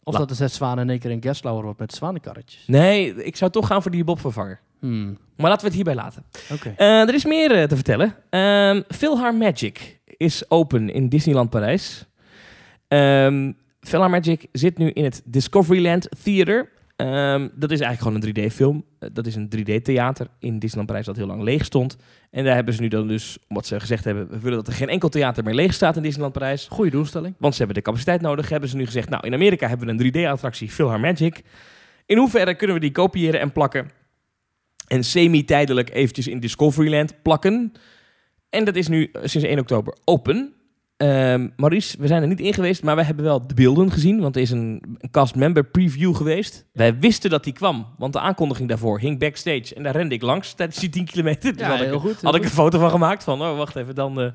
Of 0.04 0.14
La- 0.14 0.20
dat 0.20 0.30
de 0.30 0.36
zes 0.36 0.54
zwanen 0.54 0.84
in 0.84 0.90
één 0.90 1.00
keer 1.00 1.12
een 1.12 1.22
Gerstlauer 1.22 1.64
wordt 1.64 1.80
met 1.80 1.94
zwanenkarretjes. 1.94 2.64
Nee, 2.68 3.24
ik 3.24 3.36
zou 3.36 3.52
toch 3.52 3.68
gaan 3.68 3.82
voor 3.82 3.92
die 3.92 4.04
Bob 4.04 4.20
vervanger. 4.20 4.60
Hmm, 4.80 5.18
Maar 5.38 5.50
laten 5.50 5.60
we 5.60 5.66
het 5.66 5.76
hierbij 5.76 5.96
laten. 5.96 6.24
Oké. 6.52 6.74
Eh, 6.78 6.88
er 7.02 7.14
is 7.14 7.26
meer 7.26 7.52
eh, 7.52 7.64
te 7.68 7.76
vertellen. 7.76 8.16
Ehm 8.30 8.82
Philhar 8.88 9.36
Magic 9.36 10.00
is 10.06 10.50
open 10.50 10.90
in 10.94 11.10
Disneyland 11.10 11.50
Parijs. 11.50 12.06
Philhar 13.82 14.10
Magic 14.10 14.48
zit 14.52 14.78
nu 14.78 14.90
in 14.90 15.04
het 15.04 15.22
Discoveryland 15.26 16.08
Theater. 16.24 16.70
Ehm, 16.96 17.48
dat 17.56 17.72
is 17.72 17.80
eigenlijk 17.80 18.00
gewoon 18.00 18.16
een 18.16 18.22
3D-film. 18.22 18.86
dat 19.14 19.26
is 19.26 19.36
een 19.36 19.50
3D-theater 19.50 20.28
in 20.40 20.60
Disneyland 20.60 20.88
Parijs 20.88 21.06
dat 21.06 21.16
heel 21.16 21.28
lang 21.28 21.42
leeg 21.42 21.66
stond. 21.66 21.98
En 22.32 22.44
daar 22.44 22.56
hebben 22.56 22.74
ze 22.74 22.82
nu 22.82 22.88
dan 22.88 23.08
dus, 23.08 23.38
omdat 23.48 23.66
ze 23.66 23.80
gezegd 23.80 24.04
hebben... 24.04 24.30
we 24.30 24.40
willen 24.40 24.58
dat 24.58 24.68
er 24.68 24.74
geen 24.74 24.90
enkel 24.90 25.10
theater 25.10 25.44
meer 25.44 25.54
leeg 25.54 25.74
staat 25.74 25.96
in 25.96 26.02
Disneyland 26.02 26.34
Parijs. 26.34 26.68
Goeie 26.70 26.92
doelstelling. 26.92 27.36
Want 27.38 27.54
ze 27.54 27.60
hebben 27.64 27.78
de 27.78 27.84
capaciteit 27.84 28.22
nodig. 28.22 28.50
Hebben 28.50 28.70
ze 28.70 28.76
nu 28.76 28.86
gezegd, 28.86 29.10
nou 29.10 29.26
in 29.26 29.34
Amerika 29.34 29.68
hebben 29.68 29.88
we 29.88 29.94
een 29.94 30.14
3D-attractie 30.14 30.70
Philhar 30.70 31.00
Magic. 31.00 31.42
In 32.06 32.18
hoeverre 32.18 32.56
kunnen 32.56 32.76
we 32.76 32.82
die 32.82 32.92
kopiëren 32.92 33.40
en 33.40 33.52
plakken? 33.52 33.90
En 34.88 35.04
semi-tijdelijk 35.04 35.90
eventjes 35.94 36.28
in 36.28 36.40
Discoveryland 36.40 37.22
plakken. 37.22 37.74
En 38.50 38.66
dat 38.66 38.76
is 38.76 38.88
nu 38.88 39.10
eh, 39.12 39.22
sinds 39.26 39.48
1 39.48 39.60
oktober 39.60 39.98
open. 40.06 40.54
Ehm, 41.02 41.50
Maurice, 41.56 41.98
we 42.00 42.08
zijn 42.08 42.22
er 42.22 42.28
niet 42.28 42.40
in 42.40 42.54
geweest, 42.54 42.84
maar 42.84 42.96
we 42.96 43.04
hebben 43.04 43.26
wel 43.26 43.48
de 43.48 43.54
beelden 43.54 43.92
gezien. 43.92 44.20
Want 44.20 44.36
er 44.36 44.42
is 44.42 44.52
een, 44.52 44.84
een 44.98 45.10
cast-member 45.12 45.64
preview 45.64 46.16
geweest. 46.16 46.66
Wij 46.74 47.00
wisten 47.00 47.30
dat 47.30 47.44
die 47.44 47.54
kwam, 47.54 47.88
want 47.98 48.14
de 48.14 48.20
aankondiging 48.20 48.70
daarvoor 48.70 49.00
hing 49.00 49.20
backstage. 49.20 49.76
En 49.76 49.84
daar 49.84 49.96
rende 49.96 50.16
ik 50.16 50.22
langs 50.22 50.54
tijdens 50.54 50.80
die 50.80 50.90
10 50.90 51.06
kilometer. 51.06 51.52
Dus 51.52 51.62
Ja, 51.62 51.68
had 51.70 51.80
ik, 51.80 51.86
heel 51.86 52.00
goed. 52.00 52.12
heel 52.22 52.32
had 52.32 52.36
ik 52.36 52.44
een 52.44 52.50
foto 52.50 52.80
van 52.80 52.90
gemaakt 52.90 53.24
van, 53.24 53.42
oh 53.42 53.58
wacht 53.58 53.76
even, 53.76 53.96
dan... 53.96 54.20
eh. 54.20 54.26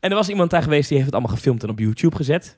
En 0.00 0.10
er 0.10 0.14
was 0.14 0.28
iemand 0.28 0.50
daar 0.50 0.62
geweest 0.62 0.88
die 0.88 0.96
heeft 0.98 1.10
het 1.10 1.18
allemaal 1.20 1.36
gefilmd 1.36 1.62
en 1.62 1.70
op 1.70 1.78
YouTube 1.78 2.16
gezet. 2.16 2.56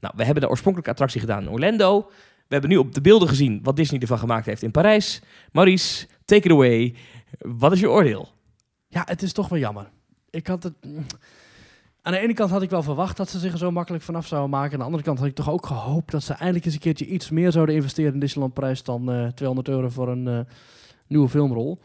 Nou, 0.00 0.14
we 0.16 0.24
hebben 0.24 0.42
de 0.42 0.48
oorspronkelijke 0.48 0.92
attractie 0.92 1.20
gedaan 1.20 1.42
in 1.42 1.50
Orlando. 1.50 2.00
We 2.46 2.54
hebben 2.54 2.70
nu 2.70 2.76
op 2.76 2.94
de 2.94 3.00
beelden 3.00 3.28
gezien 3.28 3.60
wat 3.62 3.76
Disney 3.76 4.00
ervan 4.00 4.18
gemaakt 4.18 4.46
heeft 4.46 4.62
in 4.62 4.70
Parijs. 4.70 5.22
Maurice, 5.52 6.06
take 6.24 6.46
it 6.46 6.52
away. 6.52 6.94
Wat 7.38 7.72
is 7.72 7.80
je 7.80 7.90
oordeel? 7.90 8.28
Ja, 8.88 9.02
het 9.04 9.22
is 9.22 9.32
toch 9.32 9.48
wel 9.48 9.58
jammer. 9.58 9.90
Ik 10.30 10.46
had 10.46 10.62
het... 10.62 10.74
Aan 12.08 12.14
de 12.14 12.20
ene 12.20 12.34
kant 12.34 12.50
had 12.50 12.62
ik 12.62 12.70
wel 12.70 12.82
verwacht 12.82 13.16
dat 13.16 13.28
ze 13.28 13.38
zich 13.38 13.52
er 13.52 13.58
zo 13.58 13.70
makkelijk 13.70 14.04
vanaf 14.04 14.26
zouden 14.26 14.50
maken. 14.50 14.72
Aan 14.72 14.78
de 14.78 14.84
andere 14.84 15.02
kant 15.02 15.18
had 15.18 15.28
ik 15.28 15.34
toch 15.34 15.50
ook 15.50 15.66
gehoopt 15.66 16.10
dat 16.10 16.22
ze 16.22 16.32
eindelijk 16.32 16.64
eens 16.64 16.74
een 16.74 16.80
keertje 16.80 17.06
iets 17.06 17.30
meer 17.30 17.52
zouden 17.52 17.74
investeren 17.74 18.12
in 18.12 18.20
Disneyland 18.20 18.54
prijs 18.54 18.82
dan 18.82 19.12
eh 19.12 19.26
200 19.26 19.68
euro 19.68 19.88
voor 19.88 20.08
een 20.08 20.28
eh, 20.28 20.40
nieuwe 21.06 21.28
filmrol. 21.28 21.78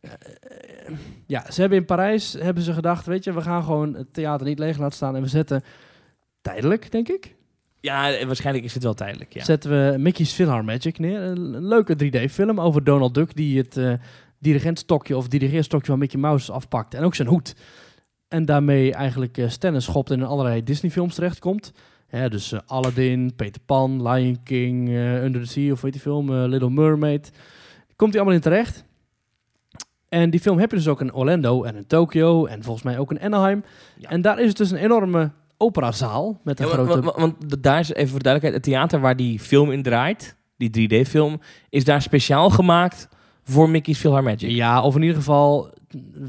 Eh, 0.00 0.10
eh, 0.10 0.94
ja, 1.26 1.50
ze 1.50 1.60
hebben 1.60 1.78
in 1.78 1.84
Parijs 1.84 2.32
hebben 2.32 2.62
ze 2.62 2.72
gedacht, 2.72 3.06
weet 3.06 3.24
je, 3.24 3.32
we 3.32 3.40
gaan 3.40 3.62
gewoon 3.64 3.94
het 3.94 4.12
theater 4.12 4.46
niet 4.46 4.58
leeg 4.58 4.78
laten 4.78 4.96
staan 4.96 5.16
en 5.16 5.22
we 5.22 5.28
zetten 5.28 5.62
tijdelijk, 6.40 6.90
denk 6.90 7.08
ik, 7.08 7.34
Ja, 7.80 8.12
eh, 8.12 8.26
waarschijnlijk 8.26 8.64
is 8.64 8.74
het 8.74 8.82
wel 8.82 8.94
tijdelijk, 8.94 9.32
ja. 9.32 9.44
zetten 9.44 9.70
we 9.70 9.98
Mickey's 9.98 10.32
Philhar 10.32 10.64
Magic 10.64 10.98
neer. 10.98 11.20
Een, 11.20 11.66
leuke 11.66 11.96
3D-film 12.04 12.60
over 12.60 12.84
Donald 12.84 13.14
Duck 13.14 13.36
die 13.36 13.58
het 13.58 13.76
eh 13.76 13.92
dirigentstokje 14.40 15.16
of 15.16 15.28
dirigeerstokje 15.28 15.86
van 15.86 15.98
Mickey 15.98 16.20
Mouse 16.20 16.52
afpakt. 16.52 16.94
En 16.94 17.04
ook 17.04 17.14
zijn 17.14 17.28
hoed. 17.28 17.54
En 18.28 18.44
daarmee 18.44 18.92
eigenlijk 18.92 19.38
eh 19.38 19.48
stennis 19.48 19.84
schopt 19.84 20.10
en 20.10 20.18
in 20.18 20.26
allerlei 20.26 20.64
Disney-films 20.64 21.14
terechtkomt. 21.14 21.72
Hè, 22.06 22.28
dus 22.28 22.52
eh, 22.52 22.60
Aladdin, 22.66 23.32
Peter 23.36 23.60
Pan, 23.66 24.08
Lion 24.08 24.42
King, 24.42 24.88
eh, 24.88 25.24
Under 25.24 25.42
the 25.42 25.48
Sea 25.48 25.72
of 25.72 25.80
weet 25.80 25.92
die 25.92 26.00
film, 26.00 26.32
Little 26.32 26.70
Mermaid. 26.70 27.32
Komt 27.96 28.12
hij 28.12 28.20
allemaal 28.20 28.38
in 28.38 28.44
terecht. 28.44 28.84
En 30.08 30.30
die 30.30 30.40
film 30.40 30.58
heb 30.58 30.70
je 30.70 30.76
dus 30.76 30.88
ook 30.88 31.00
in 31.00 31.14
Orlando 31.14 31.62
en 31.62 31.76
in 31.76 31.86
Tokyo 31.86 32.46
en 32.46 32.62
volgens 32.62 32.84
mij 32.84 32.98
ook 32.98 33.10
in 33.10 33.20
Anaheim. 33.20 33.64
Ja. 33.98 34.08
En 34.08 34.22
daar 34.22 34.40
is 34.40 34.48
het 34.48 34.56
dus 34.56 34.70
een 34.70 34.78
enorme 34.78 35.30
operazaal 35.56 36.40
met 36.44 36.60
een 36.60 36.66
Ja, 36.66 36.72
grote... 36.72 37.12
want, 37.16 37.62
daar 37.62 37.80
is 37.80 37.88
even 37.88 38.08
voor 38.08 38.18
de 38.18 38.24
duidelijkheid, 38.24 38.54
het 38.54 38.62
theater 38.74 39.00
waar 39.00 39.16
die 39.16 39.38
film 39.38 39.70
in 39.70 39.82
draait, 39.82 40.36
die 40.56 40.88
3D-film, 40.90 41.40
is 41.68 41.84
daar 41.84 42.02
speciaal 42.02 42.50
gemaakt 42.50 43.08
voor 43.48 43.70
Mickey's 43.70 43.98
Philhar 43.98 44.22
Magic. 44.22 44.50
Ja, 44.50 44.82
of 44.82 44.94
in 44.94 45.00
ieder 45.00 45.16
geval 45.16 45.70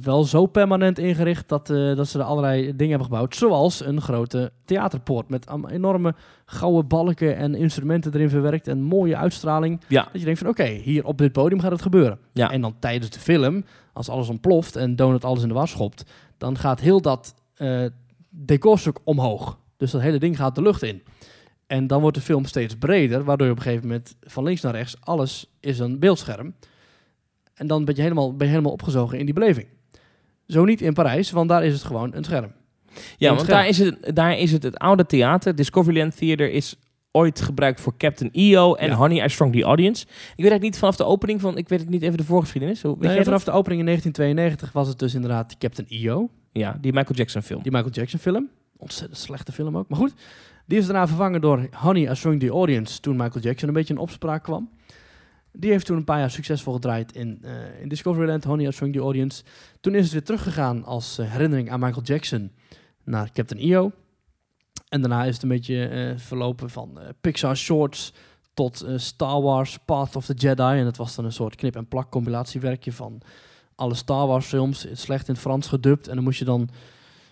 wel 0.02 0.24
zo 0.24 0.46
permanent 0.46 1.00
ingericht 1.00 1.50
dat, 1.50 1.70
eh, 1.70 1.96
dat 1.96 2.08
ze 2.08 2.20
er 2.20 2.26
allerlei 2.26 2.62
dingen 2.62 2.90
hebben 2.90 3.08
gebouwd. 3.08 3.36
Zoals 3.36 3.86
een 3.86 4.02
grote 4.02 4.52
theaterpoort 4.66 5.30
met 5.30 5.48
enorme 5.70 6.16
gouden 6.46 6.88
balken 6.88 7.36
en 7.36 7.56
instrumenten 7.56 8.14
erin 8.14 8.30
verwerkt 8.30 8.68
en 8.68 8.82
mooie 8.82 9.18
uitstraling. 9.18 9.82
Ja. 9.88 10.04
Dat 10.04 10.20
je 10.20 10.26
denkt 10.26 10.40
van 10.40 10.50
oké, 10.50 10.68
hier 10.68 11.06
op 11.06 11.18
dit 11.18 11.32
podium 11.32 11.60
gaat 11.60 11.72
het 11.72 11.82
gebeuren. 11.82 12.20
Ja. 12.34 12.52
En 12.52 12.62
dan 12.62 12.76
tijdens 12.80 13.10
de 13.10 13.20
film, 13.20 13.64
als 13.94 14.10
alles 14.10 14.30
ontploft 14.30 14.76
en 14.76 14.96
Donut 14.96 15.26
alles 15.26 15.42
in 15.42 15.48
de 15.48 15.54
was 15.54 15.72
schopt, 15.72 16.04
dan 16.38 16.58
gaat 16.58 16.80
heel 16.80 17.02
dat 17.02 17.36
eh 17.56 17.86
decorstuk 18.30 18.98
omhoog. 19.04 19.58
Dus 19.78 19.92
dat 19.92 20.02
hele 20.02 20.20
ding 20.20 20.38
gaat 20.38 20.56
de 20.56 20.62
lucht 20.62 20.84
in. 20.84 21.04
En 21.68 21.88
dan 21.88 22.02
wordt 22.02 22.18
de 22.18 22.24
film 22.24 22.46
steeds 22.46 22.76
breder, 22.78 23.24
waardoor 23.24 23.48
je 23.48 23.54
op 23.54 23.58
een 23.58 23.64
gegeven 23.64 23.88
moment 23.88 24.16
van 24.22 24.44
links 24.44 24.62
naar 24.62 24.74
rechts, 24.74 24.96
alles 25.00 25.52
is 25.60 25.80
een 25.80 26.00
beeldscherm. 26.00 26.54
En 27.60 27.68
dan 27.68 27.86
ben 27.86 27.96
je 27.96 28.02
helemaal, 28.02 28.36
ben 28.36 28.46
je 28.48 28.52
helemaal 28.52 28.72
opgezogen 28.74 29.18
in 29.20 29.26
die 29.26 29.34
beleving. 29.34 29.68
Zo 30.48 30.66
niet 30.66 30.82
in 30.82 30.94
Parijs, 30.94 31.32
want 31.32 31.50
daar 31.50 31.64
is 31.66 31.74
het 31.74 31.84
gewoon 31.84 32.14
een 32.16 32.24
scherm. 32.24 32.52
Ja, 33.18 33.30
Een 33.30 33.36
want 33.36 33.40
scherm. 33.48 33.58
daar 33.60 33.68
is, 33.68 33.78
het, 33.80 34.16
daar 34.16 34.38
is 34.38 34.52
het 34.52 34.64
het 34.64 34.78
oude 34.78 35.06
theater. 35.06 35.56
Discoveryland 35.56 36.18
Theater 36.18 36.52
is 36.52 36.76
ooit 37.12 37.42
gebruikt 37.42 37.82
voor 37.82 37.98
Captain 37.98 38.30
EO 38.34 38.74
en 38.76 38.88
Ja. 38.90 38.96
Honey, 38.96 39.26
I 39.26 39.30
Strong 39.30 39.54
the 39.54 39.64
Audience. 39.64 40.04
Ik 40.04 40.10
weet 40.10 40.36
eigenlijk 40.36 40.62
niet 40.62 40.78
vanaf 40.78 40.96
de 40.96 41.04
opening 41.04 41.42
van, 41.42 41.58
ik 41.58 41.70
weet 41.70 41.80
het 41.80 41.90
niet 41.90 42.02
even 42.02 42.18
de 42.18 42.24
voorgeschiedenis. 42.24 42.82
Hoe, 42.82 42.98
weet 43.00 43.12
Nee, 43.12 43.24
vanaf 43.24 43.44
dat? 43.44 43.54
de 43.54 43.60
opening 43.60 43.80
in 43.80 43.86
1992 43.86 44.72
was 44.72 44.88
het 44.88 45.00
dus 45.00 45.14
inderdaad 45.14 45.58
Captain 45.58 45.88
EO. 45.90 46.30
Ja, 46.52 46.78
die 46.82 46.94
Michael 46.94 47.16
Jackson 47.16 47.42
film. 47.42 47.62
Die 47.64 47.72
Michael 47.72 47.92
Jackson 47.94 48.20
film. 48.20 48.50
Ontzettend 48.78 49.20
slechte 49.20 49.52
film 49.52 49.78
ook. 49.78 49.90
Maar 49.90 50.00
goed, 50.00 50.14
die 50.66 50.78
is 50.78 50.86
daarna 50.86 51.08
vervangen 51.08 51.42
door 51.42 51.68
Honey, 51.72 52.12
I 52.12 52.16
Strung 52.16 52.40
the 52.40 52.50
Audience. 52.50 53.00
Toen 53.00 53.16
Michael 53.16 53.44
Jackson 53.44 53.68
een 53.68 53.74
beetje 53.74 53.94
in 53.94 54.00
opspraak 54.00 54.44
kwam. 54.44 54.70
Die 55.52 55.72
heeft 55.72 55.86
toen 55.86 55.98
een 55.98 56.04
paar 56.04 56.20
jaar 56.20 56.32
succesvol 56.32 56.74
gedraaid 56.74 57.12
in, 57.12 57.40
eh, 57.42 57.82
in 57.82 57.90
Discoveryland, 57.90 58.44
Honey, 58.44 58.68
I 58.68 58.72
Strung 58.72 58.94
the 58.94 59.00
Audience. 59.00 59.44
Toen 59.82 59.96
is 59.96 60.04
het 60.04 60.12
weer 60.12 60.24
teruggegaan 60.24 60.84
als 60.86 61.18
eh, 61.18 61.32
herinnering 61.32 61.72
aan 61.72 61.80
Michael 61.80 62.04
Jackson 62.06 62.52
naar 63.04 63.32
Captain 63.32 63.62
EO. 63.62 63.92
En 64.90 65.02
daarna 65.02 65.24
is 65.24 65.34
het 65.34 65.44
een 65.44 65.50
beetje 65.50 65.88
eh, 65.88 66.18
verlopen 66.18 66.70
van 66.70 67.00
Pixar 67.22 67.58
Shorts 67.58 68.14
tot 68.54 68.86
Star 68.96 69.42
Wars 69.42 69.78
Path 69.78 70.16
of 70.16 70.26
the 70.26 70.34
Jedi. 70.34 70.78
En 70.78 70.84
dat 70.84 70.98
was 70.98 71.16
dan 71.16 71.26
een 71.26 71.34
soort 71.34 71.56
knip- 71.56 71.76
en 71.76 71.88
plak 71.88 72.12
compilatiewerkje 72.12 72.92
van 72.92 73.22
alle 73.76 73.94
Star 73.94 74.28
Wars 74.28 74.46
films. 74.46 74.88
Slecht 74.94 75.28
in 75.28 75.34
het 75.34 75.44
Frans 75.44 75.68
gedubt. 75.68 76.08
En 76.08 76.16
dan 76.16 76.24
moest 76.24 76.40
je 76.40 76.46
dan 76.46 76.70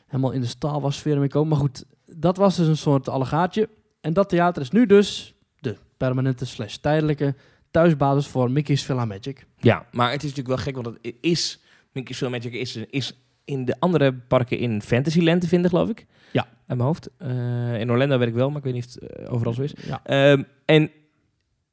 helemaal 0.07 0.31
in 0.31 0.41
de 0.41 0.47
Star 0.47 0.81
Wars 0.81 0.97
sfeer 0.97 1.19
mee 1.19 1.27
komen. 1.27 1.49
Maar 1.49 1.59
goed, 1.59 1.85
dat 2.05 2.37
was 2.37 2.55
dus 2.55 2.67
een 2.67 2.77
soort 2.77 3.09
allegaatje. 3.09 3.69
En 4.01 4.13
dat 4.13 4.29
theater 4.29 4.61
is 4.61 4.71
nu 4.71 4.85
dus 4.85 5.33
de 5.59 5.77
permanente 5.97 6.45
slash 6.45 6.75
tijdelijke 6.75 7.35
thuisbasis 7.71 8.27
voor 8.27 8.51
Mickey's 8.51 8.83
Villa 8.83 9.05
Magic. 9.05 9.45
Ja, 9.57 9.85
maar 9.91 10.11
het 10.11 10.23
is 10.23 10.29
natuurlijk 10.35 10.55
wel 10.55 10.65
gek, 10.73 10.83
want 10.83 10.97
het 11.01 11.15
is, 11.21 11.59
Mickey's 11.91 12.17
Film 12.17 12.31
Magic 12.31 12.53
is, 12.53 12.75
is 12.75 13.13
in 13.45 13.65
de 13.65 13.75
andere 13.79 14.13
parken 14.13 14.57
in 14.57 14.81
Fantasyland 14.81 15.41
te 15.41 15.47
vinden, 15.47 15.69
geloof 15.69 15.89
ik. 15.89 16.05
Ja. 16.31 16.41
Uit 16.43 16.77
mijn 16.77 16.79
hoofd. 16.81 17.09
Eh, 17.17 17.79
in 17.79 17.91
Orlando 17.91 18.17
weet 18.17 18.27
ik 18.27 18.33
wel, 18.33 18.47
maar 18.49 18.57
ik 18.57 18.63
weet 18.63 18.73
niet 18.73 18.85
of 18.85 18.93
het 18.93 19.03
eh, 19.11 19.33
overal 19.33 19.53
zo 19.53 19.61
is. 19.61 19.73
Ja. 19.85 20.01
Ehm, 20.03 20.43
en 20.65 20.91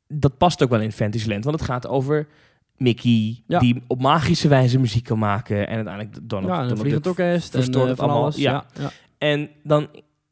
dat 0.08 0.38
past 0.38 0.62
ook 0.62 0.70
wel 0.70 0.80
in 0.80 0.92
Fantasyland, 0.92 1.44
want 1.44 1.60
het 1.60 1.68
gaat 1.68 1.86
over 1.86 2.26
Mickey, 2.76 3.42
Ja. 3.46 3.58
die 3.58 3.82
op 3.86 4.00
magische 4.00 4.48
wijze 4.48 4.78
muziek 4.78 5.04
kan 5.04 5.18
maken. 5.18 5.68
En 5.68 5.74
uiteindelijk 5.76 6.28
Donald, 6.28 6.48
ja, 6.52 6.54
en 6.54 6.60
Donald 6.62 6.78
vliegend 6.80 7.04
Duck 7.04 7.18
orkest 7.18 7.54
en 7.54 7.60
eh, 7.60 7.66
het 7.66 7.74
van 7.74 7.98
allemaal. 7.98 8.22
alles. 8.22 8.36
Ja. 8.36 8.52
Ja. 8.52 8.82
Ja. 8.82 8.90
En 9.18 9.50
dan, 9.62 9.88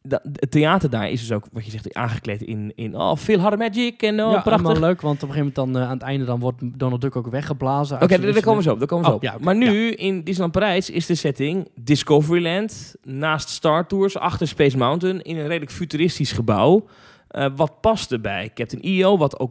het 0.09 0.51
theater 0.51 0.91
daar 0.91 1.11
is 1.11 1.21
dus 1.21 1.33
ook, 1.33 1.47
wat 1.53 1.65
je 1.65 1.71
zegt, 1.71 1.95
aangekleed 1.95 2.43
in, 2.43 2.73
in 2.75 2.97
oh, 2.97 3.17
veel 3.17 3.39
harde 3.39 3.57
magic 3.57 4.03
en 4.03 4.25
oh, 4.25 4.33
Ja, 4.33 4.41
prachtig. 4.41 4.79
leuk, 4.79 5.01
want 5.01 5.23
op 5.23 5.29
een 5.29 5.35
gegeven 5.35 5.53
moment 5.57 5.75
dan, 5.75 5.83
eh, 5.83 5.89
aan 5.89 5.95
het 5.99 6.03
einde 6.03 6.25
dan 6.25 6.41
wordt 6.41 6.79
Donald 6.79 7.01
Duck 7.01 7.17
ook 7.17 7.27
weggeblazen. 7.31 7.97
Oké, 8.03 8.19
daar 8.21 8.33
daar 8.33 8.43
komen 8.43 8.57
we 8.57 8.63
zo 8.63 8.73
op. 8.73 8.79
Daar 8.79 8.89
komen 8.89 9.05
we 9.05 9.13
Oh, 9.15 9.21
zo 9.21 9.27
op. 9.27 9.33
ja, 9.33 9.45
maar 9.45 9.57
nu 9.57 9.91
in 9.91 10.17
Disneyland 10.25 10.53
Parijs 10.53 10.91
is 10.91 11.07
de 11.07 11.15
setting 11.15 11.69
Discoveryland 11.75 12.95
naast 13.03 13.49
Star 13.49 13.87
Tours 13.87 14.17
achter 14.19 14.49
Space 14.49 14.77
Mountain 14.77 15.23
in 15.23 15.37
een 15.37 15.47
redelijk 15.47 15.73
futuristisch 15.73 16.33
gebouw. 16.33 16.85
Eh, 17.29 17.47
wat 17.57 17.81
paste 17.81 18.21
bij 18.21 18.51
Captain 18.55 18.83
EO, 18.83 19.19
wat 19.19 19.39
ook 19.39 19.51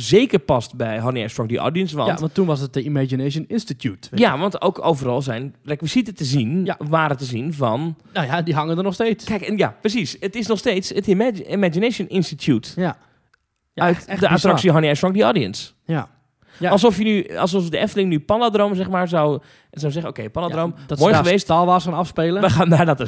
zeker 0.00 0.38
past 0.38 0.74
bij 0.76 1.00
Honey 1.00 1.24
I 1.24 1.28
Strong 1.28 1.48
the 1.50 1.58
Audience. 1.58 1.96
Want, 1.96 2.08
Ja, 2.08 2.14
ja, 2.14 2.20
want 2.20 2.34
toen 2.34 2.46
was 2.46 2.60
het 2.60 2.72
de 2.72 2.82
Imagination 2.82 3.44
Institute. 3.48 4.08
je. 4.14 4.36
want 4.38 4.60
ook 4.62 4.84
overal 4.84 5.22
zijn 5.22 5.54
requisieten 5.64 6.14
te 6.14 6.24
zien, 6.24 6.64
Ja. 6.64 6.76
waren 6.88 7.16
te 7.16 7.24
zien 7.24 7.54
van... 7.54 7.96
Nou 8.12 8.26
ja, 8.26 8.42
die 8.42 8.54
hangen 8.54 8.76
er 8.76 8.82
nog 8.82 8.94
steeds. 8.94 9.24
Kijk, 9.24 9.42
en 9.42 9.56
ja, 9.56 9.76
precies. 9.80 10.16
Het 10.20 10.34
is 10.36 10.46
nog 10.46 10.58
steeds 10.58 10.88
het 10.88 11.06
Imag- 11.06 11.46
Imagination 11.48 12.08
Institute 12.08 12.80
Ja. 12.80 12.96
Ja, 13.72 13.82
uit 13.82 13.96
echt 13.96 14.06
de 14.06 14.12
bizar. 14.14 14.30
attractie 14.30 14.70
Honey 14.70 14.90
I 14.90 14.94
Strong 14.94 15.16
the 15.16 15.22
Audience. 15.22 15.70
Ja. 15.84 16.08
Ja. 16.60 16.70
Alsof, 16.70 16.98
je 16.98 17.04
nu, 17.04 17.36
alsof 17.36 17.68
de 17.68 17.78
Efteling 17.78 18.08
nu 18.08 18.20
Palladroom 18.20 18.74
zeg 18.74 18.90
maar 18.90 19.08
zou, 19.08 19.40
zou 19.70 19.92
zeggen, 19.92 20.10
oké, 20.10 20.22
Ja, 20.32 20.72
dat 20.86 20.98
mooi 20.98 21.14
geweest. 21.14 21.44
Star 21.44 21.66
Wars 21.66 21.84
gaan 21.84 21.94
afspelen. 21.94 22.42
We 22.42 22.50
gaan 22.50 22.68
daar 22.68 22.86
dat 22.86 23.00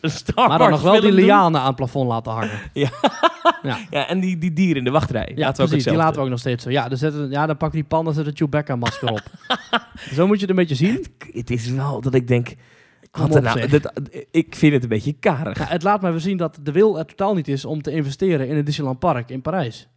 een, 0.00 0.10
Star 0.10 0.48
maar 0.48 0.58
dan 0.58 0.70
nog 0.70 0.82
wel 0.82 0.92
die 0.92 1.00
doen. 1.00 1.12
lianen 1.12 1.60
aan 1.60 1.66
het 1.66 1.76
plafond 1.76 2.08
laten 2.08 2.32
hangen. 2.32 2.50
Ja. 3.62 3.78
Ja, 3.90 4.08
en 4.08 4.20
die, 4.20 4.38
die 4.38 4.52
dieren 4.52 4.76
in 4.76 4.84
de 4.84 4.90
wachtrij. 4.90 5.32
Ja, 5.34 5.40
laten 5.40 5.40
we 5.40 5.46
ook 5.46 5.54
precies. 5.54 5.68
Die 5.70 5.76
hetzelfde. 5.76 6.02
laten 6.02 6.16
we 6.16 6.22
ook 6.22 6.28
nog 6.28 6.38
steeds 6.38 6.62
zo. 6.62 6.70
Ja, 6.70 6.88
dan, 6.88 6.98
zetten, 6.98 7.30
ja, 7.30 7.46
dan 7.46 7.56
pak 7.56 7.72
die 7.72 7.84
het 7.88 8.30
Chewbacca-masker 8.34 9.10
op. 9.10 9.22
zo 10.14 10.26
moet 10.26 10.36
je 10.36 10.40
het 10.40 10.50
een 10.50 10.56
beetje 10.56 10.74
zien. 10.74 11.06
Het 11.32 11.50
is 11.50 11.70
wel 11.70 12.00
dat 12.00 12.14
ik 12.14 12.28
denk... 12.28 12.54
Wat 13.10 13.42
nou, 13.42 13.60
ik 14.30 14.54
vind 14.54 14.72
het 14.72 14.82
een 14.82 14.88
beetje 14.88 15.12
karig. 15.12 15.58
Ja, 15.58 15.66
het 15.66 15.82
laat 15.82 16.00
mij 16.00 16.10
weer 16.10 16.20
zien 16.20 16.36
dat 16.36 16.58
de 16.62 16.72
wil 16.72 16.98
er 16.98 17.06
totaal 17.06 17.34
niet 17.34 17.48
is 17.48 17.64
om 17.64 17.82
te 17.82 17.90
investeren 17.90 18.48
in 18.48 18.56
het 18.56 18.66
Disneyland 18.66 18.98
Park 18.98 19.30
in 19.30 19.42
Parijs. 19.42 19.88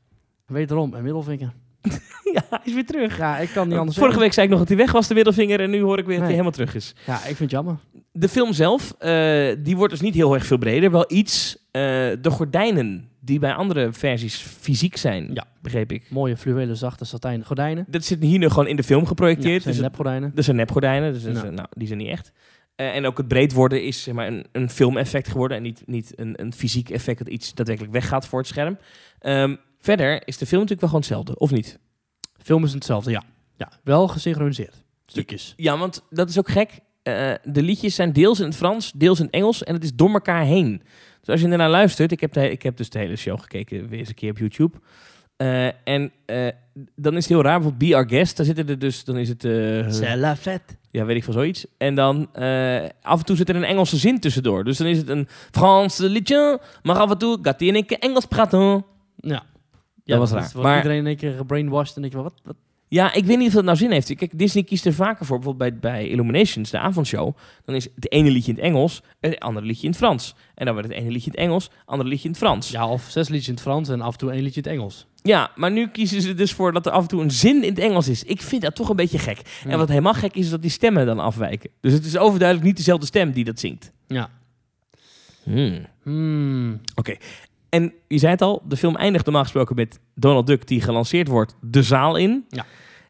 Wederom, 0.46 0.94
een 0.94 1.04
middelvinger. 1.04 1.54
Ja, 2.34 2.44
hij 2.50 2.60
is 2.64 2.74
weer 2.74 2.86
terug. 2.86 3.18
Ja, 3.18 3.38
ik 3.38 3.50
kan 3.54 3.68
niet 3.68 3.78
anders 3.78 3.98
Vorige 3.98 4.20
week 4.20 4.34
zei 4.34 4.46
ik 4.46 4.52
nog 4.52 4.60
dat 4.62 4.68
hij 4.68 4.78
weg 4.78 4.92
was, 4.92 5.08
de 5.08 5.14
middelvinger. 5.14 5.60
En 5.60 5.70
nu 5.70 5.82
hoor 5.82 5.98
ik 6.00 6.06
weer 6.06 6.14
dat 6.14 6.22
hij 6.24 6.32
helemaal 6.32 6.52
terug 6.52 6.76
is. 6.76 6.96
Ja, 7.06 7.16
ik 7.16 7.22
vind 7.26 7.40
het 7.40 7.52
jammer. 7.52 7.76
De 8.12 8.30
film 8.30 8.54
zelf, 8.54 8.96
eh, 9.00 9.48
die 9.60 9.76
wordt 9.78 9.92
dus 9.94 10.02
niet 10.02 10.14
heel 10.14 10.34
erg 10.34 10.46
veel 10.46 10.58
breder. 10.58 10.92
Wel 10.92 11.06
iets. 11.08 11.58
eh, 11.72 11.82
de 12.22 12.30
gordijnen, 12.30 13.10
die 13.20 13.40
bij 13.40 13.54
andere 13.54 13.94
versies 13.94 14.36
fysiek 14.60 14.98
zijn, 14.98 15.30
Ja. 15.34 15.46
begreep 15.62 15.92
ik. 15.92 16.04
Mooie 16.10 16.38
fluwelen, 16.38 16.78
zachte 16.78 17.06
satijn 17.06 17.46
gordijnen. 17.46 17.86
Dat 17.90 18.04
zit 18.04 18.22
hier 18.24 18.40
nu 18.40 18.50
gewoon 18.50 18.68
in 18.68 18.76
de 18.76 18.84
film 18.84 19.02
Ja, 19.02 19.08
geprojecteerd. 19.08 19.62
zijn 19.62 19.74
dus 19.74 19.84
nepgordijnen. 19.84 20.32
dat 20.36 20.44
zijn 20.44 20.56
nepgordijnen, 20.58 21.14
dus 21.14 21.24
Ja. 21.24 21.30
eh, 21.44 21.50
nou, 21.50 21.68
die 21.72 21.88
zijn 21.88 22.00
niet 22.00 22.10
echt. 22.10 22.32
Eh, 22.76 22.96
en 22.96 23.06
ook 23.06 23.18
het 23.18 23.28
breed 23.28 23.54
worden 23.54 23.84
is 23.84 24.04
zeg 24.04 24.14
maar, 24.14 24.28
een, 24.28 24.46
een 24.52 24.70
filmeffect 24.70 25.28
geworden. 25.28 25.58
En 25.58 25.64
niet, 25.64 25.84
niet 25.86 26.12
een, 26.16 26.42
een 26.42 26.54
fysiek 26.54 26.90
effect 26.90 27.18
dat 27.18 27.28
iets 27.28 27.54
daadwerkelijk 27.54 27.94
weggaat 27.94 28.28
voor 28.28 28.40
het 28.40 28.48
scherm. 28.48 28.78
Ehm, 29.20 29.56
verder 29.88 30.28
is 30.28 30.38
de 30.38 30.46
film 30.46 30.62
natuurlijk 30.62 30.82
wel 30.82 30.90
gewoon 30.90 31.06
hetzelfde, 31.06 31.38
of 31.38 31.52
niet? 31.52 31.80
Film 32.42 32.64
is 32.64 32.74
hetzelfde, 32.74 33.12
ja. 33.12 33.24
Ja, 33.58 33.72
wel 33.84 34.08
gesynchroniseerd. 34.08 34.84
Stukjes. 35.06 35.54
Ja, 35.58 35.78
want 35.78 36.04
dat 36.10 36.30
is 36.30 36.38
ook 36.40 36.50
gek. 36.50 36.70
Eh, 37.04 37.32
de 37.44 37.62
liedjes 37.62 37.96
zijn 37.96 38.14
deels 38.14 38.40
in 38.40 38.46
het 38.46 38.56
Frans, 38.56 38.92
deels 38.96 39.20
in 39.20 39.26
het 39.26 39.34
Engels. 39.34 39.64
En 39.64 39.74
het 39.74 39.84
is 39.84 39.94
door 39.96 40.10
elkaar 40.10 40.44
heen. 40.44 40.82
Dus 41.20 41.30
als 41.30 41.42
je 41.42 41.48
ernaar 41.48 41.70
luistert... 41.70 42.12
Ik 42.12 42.20
heb, 42.20 42.34
de, 42.34 42.52
ik 42.52 42.64
heb 42.64 42.78
dus 42.78 42.90
de 42.90 43.00
hele 43.00 43.16
show 43.16 43.40
gekeken, 43.40 43.88
weer 43.88 44.00
eens 44.00 44.10
een 44.10 44.16
keer 44.16 44.32
op 44.32 44.38
YouTube. 44.38 44.78
Eh, 45.38 45.66
en 45.66 46.12
eh, 46.26 46.48
dan 46.96 47.16
is 47.16 47.24
het 47.24 47.34
heel 47.34 47.42
raar. 47.42 47.60
Bijvoorbeeld 47.60 47.90
Be 47.90 47.96
Our 47.96 48.10
Guest, 48.10 48.38
daar 48.38 48.46
zitten 48.46 48.70
er 48.70 48.80
dus... 48.80 49.04
Dan 49.04 49.18
is 49.18 49.30
het... 49.30 49.42
C'est 49.94 50.16
la 50.16 50.36
fête. 50.36 50.76
ja, 50.92 51.06
weet 51.06 51.18
ik 51.18 51.24
van 51.24 51.34
zoiets. 51.34 51.66
En 51.78 51.96
dan 51.96 52.30
af 53.02 53.20
en 53.20 53.26
toe 53.26 53.36
zit 53.36 53.50
er 53.50 53.56
een 53.56 53.64
Engelse 53.64 53.98
zin 53.98 54.20
tussendoor. 54.20 54.64
Dus 54.64 54.78
dan 54.78 54.88
is 54.88 54.98
het 54.98 55.10
een 55.10 55.28
Frans 55.52 55.98
liedje, 55.98 56.62
maar 56.84 56.96
af 56.96 57.12
en 57.12 57.18
toe 57.18 57.40
gaat 57.42 57.60
hij 57.60 57.68
in 57.68 57.76
een 57.76 57.86
keer 57.86 58.00
Engels 58.00 58.26
praten. 58.26 58.86
Ja. 59.16 59.44
Dat 60.16 60.30
was 60.30 60.32
dus 60.32 60.54
raar. 60.54 60.64
Maar- 60.64 60.76
iedereen 60.76 60.98
in 60.98 61.08
één 61.08 61.18
keer 61.18 61.32
gebrainwashed 61.32 61.96
en 61.98 62.04
je, 62.04 62.18
wat, 62.18 62.34
wat? 62.44 62.56
Ja, 62.90 63.14
ik 63.14 63.26
weet 63.26 63.38
niet 63.38 63.48
of 63.48 63.54
dat 63.54 63.64
nou 63.64 63.78
zin 63.78 63.92
heeft. 63.92 64.16
Kijk, 64.16 64.38
Disney 64.38 64.64
kiest 64.64 64.86
er 64.86 64.94
vaker 64.94 65.26
voor. 65.26 65.36
Bijvoorbeeld 65.40 65.80
bij, 65.80 65.92
bij 65.92 66.08
Illuminations, 66.10 66.70
de 66.70 66.80
avondshow. 66.80 67.36
Dan 67.66 67.76
is 67.76 67.88
het 67.96 68.12
ene 68.12 68.32
liedje 68.32 68.52
in 68.52 68.58
het 68.58 68.66
Engels 68.66 69.02
en 69.20 69.30
het 69.30 69.40
andere 69.40 69.66
liedje 69.66 69.84
in 69.84 69.90
het 69.90 69.98
Frans. 69.98 70.36
En 70.56 70.66
dan 70.66 70.74
wordt 70.74 70.90
het 70.90 70.98
ene 70.98 71.12
liedje 71.12 71.32
in 71.32 71.32
het 71.32 71.42
Engels, 71.46 71.64
het 71.64 71.74
andere 71.86 72.10
liedje 72.10 72.24
in 72.26 72.30
het 72.30 72.40
Frans. 72.40 72.70
Ja. 72.70 72.80
Ja, 72.80 72.88
of 72.88 73.06
zes 73.10 73.30
liedjes 73.30 73.48
in 73.48 73.54
het 73.54 73.64
Frans 73.64 73.90
en 73.90 74.02
af 74.02 74.12
en 74.12 74.18
toe 74.18 74.32
één 74.32 74.44
liedje 74.44 74.62
in 74.62 74.70
het 74.70 74.78
Engels. 74.78 75.08
maar 75.56 75.72
nu 75.72 75.88
kiezen 75.88 76.22
ze 76.22 76.34
dus 76.34 76.54
voor 76.54 76.74
dat 76.74 76.86
er 76.86 76.92
af 76.92 77.02
en 77.02 77.08
toe 77.08 77.22
een 77.22 77.32
zin 77.32 77.64
in 77.64 77.70
het 77.70 77.80
Engels 77.80 78.08
is. 78.08 78.24
Ik 78.24 78.42
vind 78.42 78.62
dat 78.62 78.76
toch 78.76 78.90
een 78.90 78.96
beetje 78.96 79.20
gek. 79.20 79.42
En 79.68 79.78
wat 79.78 79.90
helemaal 79.90 80.14
gek 80.14 80.36
is, 80.36 80.44
is 80.46 80.50
dat 80.50 80.62
die 80.62 80.72
stemmen 80.72 81.06
dan 81.06 81.20
afwijken. 81.20 81.70
Dus 81.82 81.94
het 81.94 82.06
is 82.06 82.18
overduidelijk 82.18 82.68
niet 82.68 82.78
dezelfde 82.78 83.06
stem 83.06 83.32
die 83.32 83.44
dat 83.44 83.60
zingt. 83.60 83.92
Ja. 84.08 84.30
Hmm. 85.44 85.86
Hmm. 86.04 86.82
En 87.70 87.94
je 88.08 88.18
zei 88.18 88.32
het 88.32 88.42
al, 88.42 88.64
de 88.68 88.78
film 88.78 88.96
eindigt 88.96 89.26
normaal 89.26 89.44
gesproken 89.44 89.76
met 89.76 90.00
Donald 90.16 90.48
Duck 90.48 90.68
die 90.68 90.82
gelanceerd 90.82 91.28
wordt 91.28 91.56
de 91.62 91.84
zaal 91.84 92.16
in. 92.16 92.46
Ja. 92.50 92.66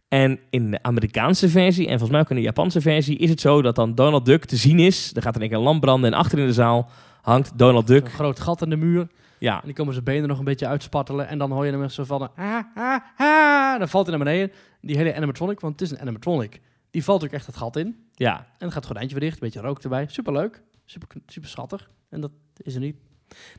En 0.08 0.40
in 0.50 0.72
de 0.72 0.84
Amerikaanse 0.84 1.50
versie, 1.50 1.84
en 1.84 1.90
volgens 1.90 2.12
mij 2.12 2.20
ook 2.20 2.30
in 2.30 2.36
de 2.36 2.42
Japanse 2.42 2.82
versie, 2.82 3.18
is 3.18 3.30
het 3.30 3.42
zo 3.42 3.62
dat 3.62 3.76
dan 3.76 3.96
Donald 3.96 4.26
Duck 4.26 4.46
te 4.46 4.56
zien 4.56 4.80
is. 4.80 5.12
Er 5.16 5.22
gaat 5.22 5.36
er 5.36 5.42
een 5.42 5.48
keer 5.48 5.58
een 5.58 5.64
lamp 5.64 5.82
branden 5.82 6.12
en 6.12 6.18
achter 6.18 6.40
in 6.40 6.48
de 6.48 6.54
zaal 6.54 6.90
hangt 7.22 7.58
Donald 7.58 7.88
Duck. 7.88 8.06
Een 8.06 8.12
groot 8.12 8.40
gat 8.40 8.62
in 8.62 8.70
de 8.70 8.76
muur. 8.76 9.02
En 9.02 9.10
Ja, 9.40 9.62
die 9.66 9.74
komen 9.74 9.94
zijn 9.94 10.06
benen 10.06 10.28
nog 10.28 10.40
een 10.40 10.46
beetje 10.46 10.68
uitspattelen. 10.68 11.28
En 11.28 11.38
dan 11.38 11.52
hoor 11.52 11.66
je 11.66 11.72
hem 11.72 11.90
zo 11.90 12.04
van... 12.04 12.30
Ah, 12.36 12.60
ah, 12.76 13.00
ah. 13.18 13.80
Dan 13.80 13.90
valt 13.90 14.08
hij 14.08 14.16
naar 14.18 14.26
beneden. 14.26 14.52
Die 14.82 14.98
hele 14.98 15.16
animatronic, 15.16 15.60
want 15.60 15.80
het 15.80 15.90
is 15.90 15.96
een 15.96 16.02
animatronic. 16.02 16.62
Die 16.92 17.04
valt 17.04 17.24
ook 17.24 17.32
echt 17.32 17.46
het 17.46 17.56
gat 17.58 17.76
in. 17.76 17.96
ja. 18.14 18.38
En 18.38 18.46
dan 18.58 18.68
gaat 18.68 18.76
het 18.76 18.86
gordijntje 18.86 19.20
weer 19.20 19.30
dicht. 19.30 19.42
Een 19.42 19.48
beetje 19.48 19.68
rook 19.68 19.84
erbij. 19.84 20.06
Superleuk. 20.10 20.62
Super, 20.86 21.08
super 21.26 21.50
schattig. 21.50 21.90
En 22.10 22.22
dat 22.22 22.32
is 22.58 22.74
er 22.76 22.82
niet. 22.82 22.96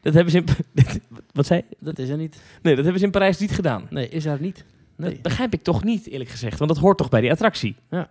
Dat 0.01 0.15
hebben 0.15 0.33
ze 0.33 0.39
in... 0.39 0.47
Wat 1.33 1.47
zei? 1.47 1.63
Dat 1.79 1.99
is 1.99 2.09
er 2.09 2.17
niet. 2.17 2.43
Nee, 2.63 2.75
dat 2.75 2.83
hebben 2.83 3.01
ze 3.01 3.07
in 3.07 3.13
Parijs 3.13 3.39
niet 3.39 3.51
gedaan. 3.51 3.87
Nee, 3.91 4.09
is 4.09 4.25
er 4.25 4.41
niet. 4.41 4.65
Nee. 4.97 5.13
Dat 5.13 5.23
begrijp 5.23 5.53
ik 5.53 5.63
toch 5.63 5.85
niet, 5.85 6.07
eerlijk 6.07 6.31
gezegd. 6.31 6.59
Want 6.59 6.71
dat 6.71 6.81
hoort 6.81 6.99
toch 6.99 7.09
bij 7.09 7.21
die 7.21 7.31
attractie? 7.31 7.77
Ja. 7.91 8.11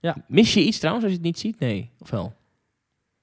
Ja. 0.00 0.16
Mis 0.28 0.54
je 0.54 0.64
iets 0.64 0.78
trouwens 0.78 1.04
als 1.04 1.14
je 1.14 1.20
het 1.20 1.28
niet 1.28 1.38
ziet? 1.38 1.58
Nee, 1.58 1.90
of 1.98 2.10
wel? 2.10 2.34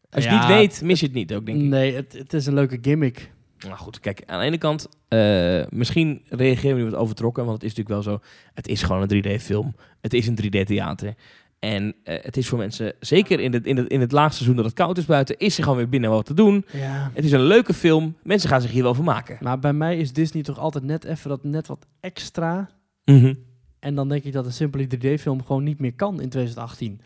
Als 0.09 0.23
je 0.23 0.29
Ja, 0.29 0.39
het 0.39 0.47
niet 0.47 0.57
weet, 0.57 0.81
mis 0.81 0.99
je 0.99 1.05
het 1.05 1.15
niet 1.15 1.33
ook, 1.33 1.45
denk 1.45 1.57
ik. 1.57 1.63
Nee, 1.63 1.93
het, 1.95 2.13
het 2.13 2.33
is 2.33 2.45
een 2.45 2.53
leuke 2.53 2.77
gimmick. 2.81 3.31
Nou 3.59 3.77
goed, 3.77 3.99
kijk, 3.99 4.23
aan 4.25 4.39
de 4.39 4.45
ene 4.45 4.57
kant, 4.57 4.89
eh, 5.07 5.63
misschien 5.69 6.21
reageren 6.29 6.75
we 6.75 6.83
nu 6.83 6.89
wat 6.89 6.99
overtrokken, 6.99 7.45
want 7.45 7.61
het 7.61 7.71
is 7.71 7.75
natuurlijk 7.75 8.05
wel 8.05 8.13
zo, 8.13 8.25
het 8.53 8.67
is 8.67 8.83
gewoon 8.83 9.01
een 9.01 9.23
3D-film, 9.23 9.75
het 10.01 10.13
is 10.13 10.27
een 10.27 10.35
3D-theater. 10.43 11.13
En 11.59 11.95
eh, 12.03 12.23
het 12.23 12.37
is 12.37 12.47
voor 12.47 12.57
mensen, 12.57 12.93
zeker 12.99 13.39
in 13.39 13.53
het, 13.53 13.65
in, 13.65 13.77
het, 13.77 13.87
in 13.87 14.01
het 14.01 14.11
laagseizoen 14.11 14.55
dat 14.55 14.65
het 14.65 14.73
koud 14.73 14.97
is 14.97 15.05
buiten, 15.05 15.37
is 15.37 15.57
er 15.57 15.63
gewoon 15.63 15.77
weer 15.77 15.89
binnen 15.89 16.09
wat 16.09 16.25
te 16.25 16.33
doen. 16.33 16.65
Ja. 16.71 17.11
Het 17.13 17.25
is 17.25 17.31
een 17.31 17.43
leuke 17.43 17.73
film, 17.73 18.15
mensen 18.23 18.49
gaan 18.49 18.61
zich 18.61 18.71
hier 18.71 18.83
wel 18.83 18.93
van 18.93 19.05
maken. 19.05 19.37
Maar 19.41 19.59
bij 19.59 19.73
mij 19.73 19.97
is 19.97 20.13
Disney 20.13 20.43
toch 20.43 20.59
altijd 20.59 20.83
net 20.83 21.03
even 21.03 21.29
dat 21.29 21.43
net 21.43 21.67
wat 21.67 21.85
extra. 21.99 22.69
Mhm. 23.05 23.33
En 23.79 23.95
dan 23.95 24.09
denk 24.09 24.23
ik 24.23 24.33
dat 24.33 24.45
een 24.45 24.53
simpele 24.53 24.87
3D-film 24.87 25.43
gewoon 25.45 25.63
niet 25.63 25.79
meer 25.79 25.93
kan 25.93 26.21
in 26.21 26.29
2018. 26.29 27.01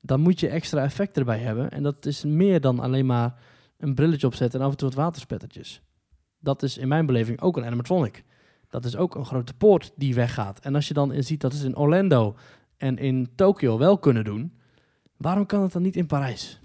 Dan 0.00 0.20
moet 0.20 0.40
je 0.40 0.48
extra 0.48 0.82
effecten 0.82 1.20
erbij 1.20 1.38
hebben. 1.38 1.70
En 1.70 1.82
dat 1.82 2.06
is 2.06 2.24
meer 2.24 2.60
dan 2.60 2.80
alleen 2.80 3.06
maar 3.06 3.34
een 3.78 3.94
brilletje 3.94 4.26
opzetten 4.26 4.60
en 4.60 4.66
af 4.66 4.72
en 4.72 4.78
toe 4.78 4.88
wat 4.88 4.96
waterspettertjes. 4.96 5.82
Dat 6.38 6.62
is 6.62 6.78
in 6.78 6.88
mijn 6.88 7.06
beleving 7.06 7.40
ook 7.40 7.56
een 7.56 7.64
animatronic. 7.64 8.24
Dat 8.68 8.84
is 8.84 8.96
ook 8.96 9.14
een 9.14 9.24
grote 9.24 9.54
poort 9.54 9.92
die 9.96 10.14
weggaat. 10.14 10.58
En 10.58 10.74
als 10.74 10.88
je 10.88 10.94
dan 10.94 11.22
ziet 11.22 11.40
dat 11.40 11.54
ze 11.54 11.66
in 11.66 11.76
Orlando 11.76 12.36
en 12.76 12.98
in 12.98 13.28
Tokio 13.34 13.78
wel 13.78 13.98
kunnen 13.98 14.24
doen, 14.24 14.52
waarom 15.16 15.46
kan 15.46 15.62
het 15.62 15.72
dan 15.72 15.82
niet 15.82 15.96
in 15.96 16.06
Parijs? 16.06 16.60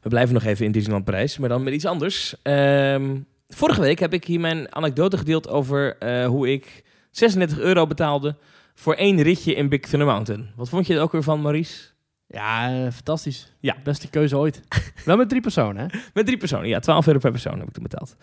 We 0.00 0.08
blijven 0.08 0.34
nog 0.34 0.44
even 0.44 0.64
in 0.64 0.72
Disneyland 0.72 1.04
Parijs, 1.04 1.38
maar 1.38 1.48
dan 1.48 1.62
met 1.62 1.74
iets 1.74 1.84
anders. 1.84 2.34
Ehm, 2.42 3.16
vorige 3.48 3.80
week 3.80 3.98
heb 3.98 4.12
ik 4.12 4.24
hier 4.24 4.40
mijn 4.40 4.74
anekdote 4.74 5.18
gedeeld 5.18 5.48
over 5.48 5.98
eh, 5.98 6.26
hoe 6.26 6.52
ik 6.52 6.84
36 7.10 7.58
euro 7.58 7.86
betaalde 7.86 8.36
voor 8.74 8.94
één 8.94 9.22
ritje 9.22 9.54
in 9.54 9.68
Big 9.68 9.80
Thunder 9.80 10.08
Mountain. 10.08 10.50
Wat 10.56 10.68
vond 10.68 10.86
je 10.86 10.94
er 10.94 11.00
ook 11.00 11.12
weer 11.12 11.22
van, 11.22 11.40
Maurice? 11.40 11.84
Ja, 12.28 12.70
eh, 12.70 12.92
fantastisch. 12.92 13.52
Ja. 13.60 13.76
Beste 13.84 14.08
keuze 14.08 14.36
ooit. 14.36 14.62
wel 15.04 15.16
met 15.16 15.28
drie 15.28 15.40
personen, 15.40 15.90
hè? 15.90 15.98
Met 16.14 16.26
drie 16.26 16.38
personen, 16.38 16.68
ja, 16.68 16.78
12 16.78 17.06
euro 17.06 17.18
per 17.18 17.30
persoon 17.30 17.58
heb 17.58 17.68
ik 17.68 17.74
toen 17.74 17.82
betaald. 17.82 18.16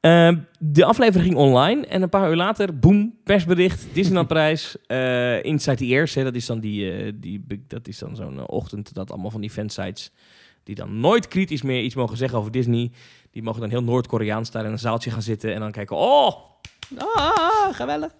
Ehm, 0.00 0.38
de 0.58 0.84
aflevering 0.84 1.24
ging 1.24 1.36
online 1.36 1.86
en 1.86 2.02
een 2.02 2.08
paar 2.08 2.30
uur 2.30 2.36
later, 2.36 2.78
boem, 2.78 3.14
persbericht, 3.24 3.86
Disneyland 3.92 4.28
Parijs, 4.28 4.76
eh 4.86 5.44
Inside 5.44 5.76
the 5.76 5.84
Ears, 5.84 6.14
hè, 6.14 6.22
dat 6.24 6.34
is 6.34 6.46
dan, 6.46 6.60
die, 6.60 6.92
eh, 6.92 7.12
die, 7.14 7.44
dat 7.68 7.88
is 7.88 7.98
dan 7.98 8.16
zo'n 8.16 8.48
ochtend 8.48 8.94
dat 8.94 9.10
allemaal 9.10 9.30
van 9.30 9.40
die 9.40 9.50
fansites, 9.50 10.12
die 10.62 10.74
dan 10.74 11.00
nooit 11.00 11.28
kritisch 11.28 11.62
meer 11.62 11.82
iets 11.82 11.94
mogen 11.94 12.16
zeggen 12.16 12.38
over 12.38 12.50
Disney, 12.50 12.90
die 13.30 13.42
mogen 13.42 13.60
dan 13.60 13.70
heel 13.70 13.82
Noord-Koreaans 13.82 14.50
daar 14.50 14.64
in 14.64 14.72
een 14.72 14.78
zaaltje 14.78 15.10
gaan 15.10 15.22
zitten 15.22 15.54
en 15.54 15.60
dan 15.60 15.72
kijken, 15.72 15.96
oh, 15.96 16.34
Ah, 16.96 17.74
geweldig. 17.74 18.12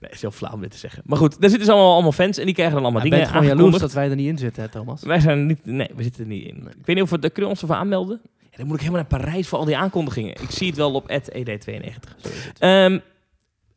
nee, 0.00 0.10
is 0.10 0.20
heel 0.20 0.30
flauw 0.30 0.52
om 0.52 0.60
dit 0.60 0.70
te 0.70 0.78
zeggen. 0.78 1.02
Maar 1.06 1.18
goed, 1.18 1.30
daar 1.30 1.50
zitten 1.50 1.58
dus 1.58 1.68
allemaal, 1.68 1.92
allemaal 1.92 2.12
fans 2.12 2.38
en 2.38 2.44
die 2.44 2.54
krijgen 2.54 2.74
dan 2.74 2.84
allemaal 2.84 3.02
Ja, 3.02 3.08
dingen 3.10 3.24
bent 3.24 3.36
gewoon 3.36 3.56
jaloers 3.56 3.78
dat 3.82 3.92
wij 3.92 4.10
er 4.10 4.16
niet 4.16 4.28
in 4.28 4.38
zitten, 4.38 4.62
hè, 4.62 4.68
Thomas? 4.68 5.02
Wij 5.02 5.20
zijn 5.20 5.38
er 5.38 5.44
niet, 5.44 5.64
nee, 5.64 5.90
we 5.94 6.02
zitten 6.02 6.22
er 6.22 6.28
niet 6.28 6.44
in. 6.44 6.56
Ik 6.56 6.86
weet 6.86 6.96
niet 6.96 7.04
of 7.04 7.10
we, 7.10 7.18
daar 7.18 7.30
kunnen 7.30 7.50
we 7.50 7.56
ons 7.56 7.60
ervoor 7.60 7.76
aanmelden. 7.76 8.20
Ja, 8.50 8.56
dan 8.58 8.66
moet 8.66 8.76
ik 8.76 8.82
helemaal 8.82 9.06
naar 9.10 9.20
Parijs 9.20 9.48
voor 9.48 9.58
al 9.58 9.64
die 9.64 9.76
aankondigingen. 9.76 10.42
Ik 10.42 10.50
zie 10.50 10.66
het 10.66 10.76
wel 10.76 10.92
op 10.94 11.10
@ed92. 11.10 12.16
Zo 12.16 12.28
is 12.28 12.44
het. 12.44 12.58
Ehm, 12.58 12.98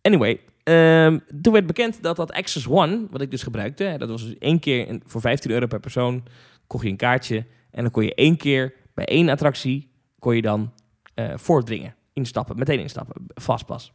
anyway, 0.01 0.39
ehm, 0.63 1.19
toen 1.41 1.53
werd 1.53 1.65
bekend 1.65 2.03
dat 2.03 2.15
dat 2.15 2.31
Access 2.31 2.67
One, 2.67 3.07
wat 3.11 3.21
ik 3.21 3.31
dus 3.31 3.43
gebruikte, 3.43 3.83
hè, 3.83 3.97
dat 3.97 4.09
was 4.09 4.23
dus 4.23 4.37
één 4.39 4.59
keer 4.59 4.99
voor 5.05 5.21
15 5.21 5.51
euro 5.51 5.67
per 5.67 5.79
persoon, 5.79 6.23
kocht 6.67 6.83
je 6.83 6.89
een 6.89 6.97
kaartje 6.97 7.45
en 7.71 7.81
dan 7.81 7.91
kon 7.91 8.03
je 8.03 8.15
één 8.15 8.37
keer 8.37 8.73
bij 8.93 9.05
één 9.05 9.29
attractie 9.29 9.89
kon 10.19 10.35
je 10.35 10.41
dan 10.41 10.71
eh 11.13 11.33
voordringen, 11.35 11.95
instappen, 12.13 12.57
meteen 12.57 12.79
instappen, 12.79 13.25
fastpass, 13.41 13.91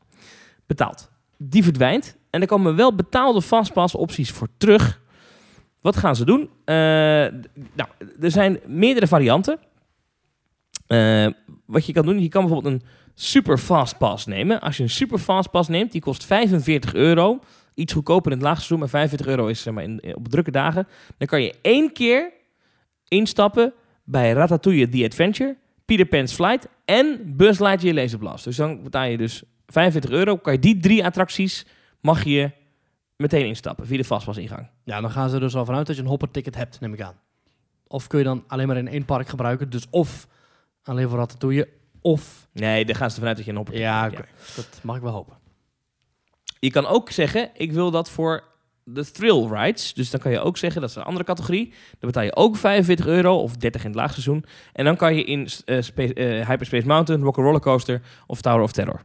betaald. 0.71 1.11
Die 1.37 1.63
verdwijnt 1.63 2.17
en 2.31 2.41
er 2.41 2.47
komen 2.47 2.77
wel 2.77 2.95
betaalde 2.95 3.43
fastpass 3.43 3.95
opties 3.95 4.31
voor 4.31 4.49
terug. 4.57 5.01
Wat 5.81 5.97
gaan 5.97 6.17
ze 6.17 6.25
doen? 6.25 6.51
Eh, 6.65 6.75
nou, 7.75 7.89
er 8.21 8.31
zijn 8.31 8.61
meerdere 8.67 9.07
varianten. 9.07 9.59
Eh, 10.87 11.27
wat 11.67 11.87
je 11.87 11.93
kan 11.93 12.05
doen, 12.05 12.23
je 12.23 12.29
kan 12.29 12.45
bijvoorbeeld 12.45 12.75
een 12.75 12.89
super 13.15 13.59
fast 13.59 13.99
pass 13.99 14.27
nemen. 14.27 14.61
Als 14.61 14.77
je 14.77 14.83
een 14.83 14.91
super 14.91 15.19
fast 15.19 15.51
pass 15.51 15.69
neemt, 15.69 15.93
die 15.93 16.01
kost 16.01 16.25
45 16.25 16.95
euro. 16.95 17.41
Iets 17.75 17.93
goedkoper 17.93 18.31
in 18.31 18.37
het 18.37 18.47
laagseizoen, 18.47 18.79
maar 18.79 18.89
45 18.89 19.27
euro 19.27 19.47
is 19.47 19.63
zeg 19.63 19.75
maar, 19.75 19.85
in, 19.85 20.15
op 20.15 20.29
drukke 20.29 20.51
dagen. 20.51 20.89
Dan 21.19 21.29
kan 21.29 21.43
je 21.43 21.55
één 21.63 21.93
keer 21.93 22.33
instappen 23.09 23.73
bij 24.05 24.33
Ratatouille 24.33 24.89
The 24.89 25.05
Adventure, 25.05 25.57
Peter 25.85 26.07
Pan's 26.07 26.33
Flight 26.33 26.69
en 26.85 27.37
Buzz 27.37 27.61
Lightyear 27.61 27.95
Laser 27.95 28.19
Blast. 28.19 28.45
Dus 28.45 28.57
dan 28.57 28.83
betaal 28.83 29.05
je 29.05 29.17
dus 29.17 29.43
45 29.73 30.11
euro. 30.11 30.37
Kan 30.37 30.53
je 30.53 30.59
die 30.59 30.77
drie 30.79 31.05
attracties, 31.05 31.67
mag 32.01 32.25
je 32.25 32.51
meteen 33.17 33.47
instappen 33.47 33.87
via 33.87 33.97
de 33.97 34.05
fastpass 34.05 34.39
ingang. 34.39 34.69
Ja, 34.85 35.01
dan 35.01 35.11
gaan 35.11 35.29
ze 35.29 35.35
er 35.35 35.41
dus 35.41 35.57
al 35.57 35.65
vanuit 35.65 35.87
dat 35.87 35.97
je 35.97 36.03
een 36.03 36.09
hopperticket 36.09 36.55
hebt, 36.57 36.81
neem 36.81 36.93
ik 36.93 37.01
aan. 37.01 37.21
Of 37.87 38.07
kun 38.07 38.19
je 38.19 38.25
dan 38.25 38.45
alleen 38.47 38.67
maar 38.67 38.77
in 38.77 38.89
één 38.89 39.05
park 39.05 39.29
gebruiken. 39.29 39.71
Dus 39.71 39.87
of 39.91 40.27
alleen 40.83 41.09
voor 41.09 41.19
Ratatouille, 41.19 41.69
Of... 42.03 42.49
Nee, 42.53 42.85
daar 42.85 42.97
gaan 42.97 43.09
ze 43.11 43.15
ervan 43.15 43.29
uit 43.29 43.37
dat 43.37 43.45
je 43.47 43.51
een 43.51 43.57
hopper 43.57 43.79
Ja, 43.79 44.09
krijgt, 44.09 44.29
oké. 44.31 44.55
Dat 44.57 44.81
mag 44.83 44.97
ik 44.97 45.03
wel 45.03 45.13
hopen. 45.13 45.37
Je 46.59 46.71
kan 46.71 46.87
ook 46.87 47.11
zeggen, 47.11 47.51
ik 47.55 47.73
wil 47.73 47.91
dat 47.91 48.11
voor 48.11 48.45
de 48.85 49.11
thrill 49.11 49.47
rides. 49.47 49.95
Dus 49.95 50.11
dan 50.11 50.21
kan 50.21 50.31
je 50.31 50.41
ook 50.41 50.57
zeggen, 50.57 50.81
dat 50.81 50.91
is 50.91 50.97
een 50.97 51.03
andere 51.03 51.25
categorie. 51.25 51.69
Dan 51.69 52.11
betaal 52.11 52.23
je 52.23 52.37
ook 52.37 52.57
45 52.57 53.07
euro 53.07 53.37
of 53.43 53.57
30 53.57 53.81
in 53.81 53.87
het 53.87 53.97
laagseizoen. 53.97 54.45
En 54.73 54.85
dan 54.85 54.97
kan 54.97 55.15
je 55.15 55.25
in 55.25 55.49
eh, 55.65 55.81
Space- 55.83 56.15
eh, 56.15 56.49
Hyperspace 56.49 56.87
Mountain, 56.87 57.23
Rock 57.23 57.37
Roller 57.37 57.61
Coaster 57.61 58.03
of 58.27 58.41
Tower 58.41 58.63
of 58.63 58.73
Terror. 58.73 59.05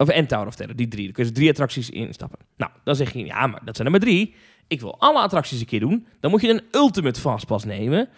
Of 0.00 0.08
en 0.08 0.26
Tower 0.26 0.46
of 0.46 0.54
Terror, 0.54 0.76
die 0.76 0.88
drie. 0.88 1.04
Dan 1.04 1.12
kun 1.12 1.24
je 1.24 1.30
dus 1.30 1.38
drie 1.38 1.50
attracties 1.50 1.90
instappen. 1.90 2.38
Nou, 2.56 2.70
dan 2.84 2.96
zeg 2.96 3.12
je, 3.12 3.24
ja, 3.24 3.46
maar 3.46 3.60
dat 3.64 3.74
zijn 3.76 3.86
er 3.86 3.92
maar 3.92 4.02
drie. 4.02 4.34
Ik 4.66 4.80
wil 4.80 5.00
alle 5.00 5.18
attracties 5.18 5.60
een 5.60 5.66
keer 5.66 5.80
doen. 5.80 6.06
Dan 6.20 6.30
moet 6.30 6.40
je 6.40 6.48
een 6.48 6.62
Ultimate 6.70 7.20
Fastpass 7.20 7.64
nemen. 7.64 8.08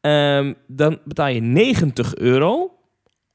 Ehm, 0.00 0.54
dan 0.66 0.98
betaal 1.04 1.28
je 1.28 1.40
90 1.40 2.14
euro 2.14 2.78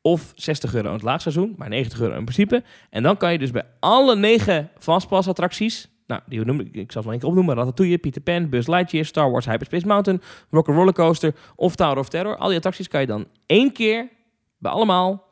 of 0.02 0.32
60 0.36 0.74
euro 0.74 0.88
in 0.88 0.94
het 0.94 1.04
laagseizoen, 1.04 1.54
maar 1.58 1.70
90 1.70 2.02
euro 2.02 2.18
in 2.18 2.24
principe. 2.24 2.64
En 2.90 3.04
dan 3.04 3.18
kan 3.18 3.32
je 3.32 3.38
dus 3.38 3.52
bij 3.52 3.64
alle 3.80 4.16
negen 4.16 4.70
Fastpass 4.78 5.28
attracties, 5.28 5.90
nou, 6.08 6.22
die 6.26 6.46
noem 6.46 6.60
ik, 6.60 6.76
ik 6.76 6.92
zal 6.92 7.02
ze 7.02 7.08
nog 7.08 7.12
één 7.12 7.20
keer 7.20 7.30
opnoemen, 7.30 7.56
Ratatouille, 7.56 7.98
Peter 7.98 8.22
Pan, 8.22 8.50
Buzz 8.50 8.68
Lightyear, 8.68 9.06
Star 9.06 9.32
Wars 9.32 9.46
Hyperspace 9.46 9.88
Mountain, 9.88 10.22
Rock 10.50 10.68
Roller 10.68 10.94
Coaster 10.94 11.36
of 11.56 11.76
Tower 11.76 11.98
of 11.98 12.10
Terror. 12.10 12.38
Al 12.38 12.48
die 12.48 12.58
attracties 12.58 12.88
kan 12.88 13.02
je 13.02 13.08
dan 13.08 13.28
één 13.46 13.72
keer 13.72 14.10
bij 14.58 14.72
allemaal 14.72 15.30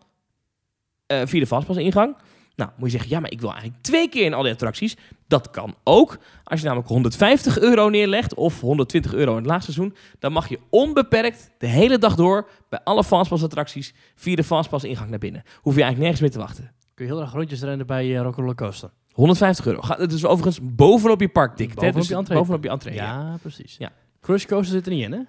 eh, 1.05 1.21
via 1.25 1.39
de 1.39 1.47
Fastpass 1.47 1.79
ingang. 1.79 2.15
Nou, 2.55 2.69
moet 2.77 2.91
je 2.91 2.97
zeggen, 2.97 3.09
ja, 3.15 3.19
maar 3.19 3.31
ik 3.31 3.41
wil 3.41 3.51
eigenlijk 3.51 3.81
twee 3.81 4.09
keer 4.09 4.25
in 4.25 4.33
al 4.33 4.43
die 4.43 4.51
attracties. 4.51 4.97
Dat 5.27 5.49
kan 5.49 5.75
ook. 5.83 6.17
Als 6.43 6.59
je 6.59 6.65
namelijk 6.65 6.89
150 6.91 7.59
euro 7.59 7.89
neerlegt 7.89 8.33
of 8.33 8.61
120 8.61 9.13
euro 9.13 9.31
in 9.31 9.37
het 9.37 9.45
laagseizoen, 9.45 9.95
dan 10.19 10.31
mag 10.31 10.49
je 10.49 10.59
onbeperkt 10.69 11.51
de 11.57 11.67
hele 11.67 11.97
dag 11.97 12.15
door 12.15 12.49
bij 12.69 12.79
alle 12.83 13.03
Fastpass 13.03 13.43
attracties 13.43 13.93
via 14.15 14.35
de 14.35 14.43
Fastpass 14.43 14.83
ingang 14.83 15.09
naar 15.09 15.19
binnen. 15.19 15.43
Hoef 15.61 15.75
je 15.75 15.81
eigenlijk 15.83 15.97
nergens 15.99 16.21
meer 16.21 16.31
te 16.31 16.37
wachten. 16.39 16.71
Kun 16.93 17.05
je 17.05 17.11
heel 17.11 17.21
erg 17.21 17.31
rondjes 17.33 17.61
rennen 17.61 17.87
bij 17.87 18.07
uh, 18.07 18.21
Rock 18.21 18.35
Roller 18.35 18.55
Coaster. 18.55 18.89
150 19.11 19.65
euro. 19.65 19.81
Ga- 19.81 19.97
Het 19.97 20.11
is 20.11 20.25
overigens 20.25 20.59
bovenop 20.75 21.19
je 21.21 21.29
parkticket. 21.29 21.75
Bovenop 21.75 21.95
Dus 21.95 22.07
je 22.07 22.15
entree. 22.15 22.37
Bovenop 22.37 22.63
je 22.63 22.69
entree. 22.69 22.93
ja. 22.93 23.03
Ja, 23.05 23.37
precies. 23.41 23.75
Ja. 23.79 23.91
Crush 24.21 24.45
Coaster 24.45 24.73
zit 24.75 24.85
er 24.85 24.91
niet 24.91 25.03
in, 25.03 25.11
hè? 25.11 25.19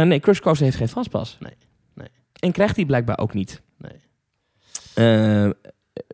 Eh, 0.00 0.06
nee, 0.06 0.20
Crush 0.20 0.38
Coaster 0.40 0.64
heeft 0.64 0.76
geen 0.76 0.88
Fastpass. 0.88 1.36
Nee, 1.40 1.52
nee. 1.94 2.08
En 2.40 2.52
krijgt 2.52 2.74
die 2.76 2.86
blijkbaar 2.86 3.18
ook 3.18 3.34
niet. 3.34 3.62
Nee. 3.78 3.92
Eh, 4.94 5.50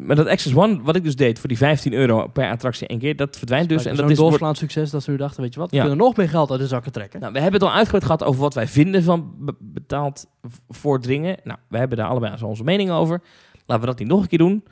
maar 0.03 0.16
dat 0.16 0.26
Access 0.26 0.55
One, 0.55 0.83
wat 0.83 0.97
ik 0.97 1.05
dus 1.05 1.16
deed 1.16 1.39
voor 1.39 1.49
die 1.49 1.57
15 1.59 1.93
euro 1.93 2.26
per 2.28 2.51
attractie 2.51 2.87
één 2.87 2.99
keer, 2.99 3.16
dat 3.16 3.37
verdwijnt 3.37 3.68
dus. 3.68 3.85
En 3.85 3.97
dat 3.97 4.11
is, 4.11 4.16
doorslaand 4.16 4.57
succes 4.57 4.91
dat 4.91 5.03
ze 5.03 5.11
nu 5.11 5.16
dachten, 5.16 5.43
weet 5.43 5.55
je 5.55 5.61
wat, 5.61 5.70
we 5.70 5.76
Ja. 5.76 5.83
kunnen 5.83 5.99
nog 6.01 6.16
meer 6.16 6.28
geld 6.28 6.51
uit 6.51 6.61
de 6.61 6.66
zakken 6.66 6.93
trekken. 6.93 7.20
Nou, 7.20 7.33
we 7.33 7.41
hebben 7.41 7.61
het 7.61 7.68
al 7.70 7.74
uitgebreid 7.76 8.05
gehad 8.05 8.24
over 8.24 8.41
wat 8.41 8.55
wij 8.55 8.66
vinden 8.68 9.03
van 9.03 9.35
be- 9.39 9.55
betaald 9.59 10.26
voordringen. 10.68 11.37
Nou, 11.45 11.59
we 11.68 11.78
hebben 11.78 11.97
daar 11.99 12.09
allebei 12.09 12.43
onze 12.45 12.64
mening 12.64 12.91
over. 12.91 13.22
Laten 13.66 13.81
we 13.85 13.91
dat 13.91 13.99
niet 13.99 14.09
nog 14.09 14.20
een 14.22 14.28
keer 14.28 14.39
doen. 14.39 14.64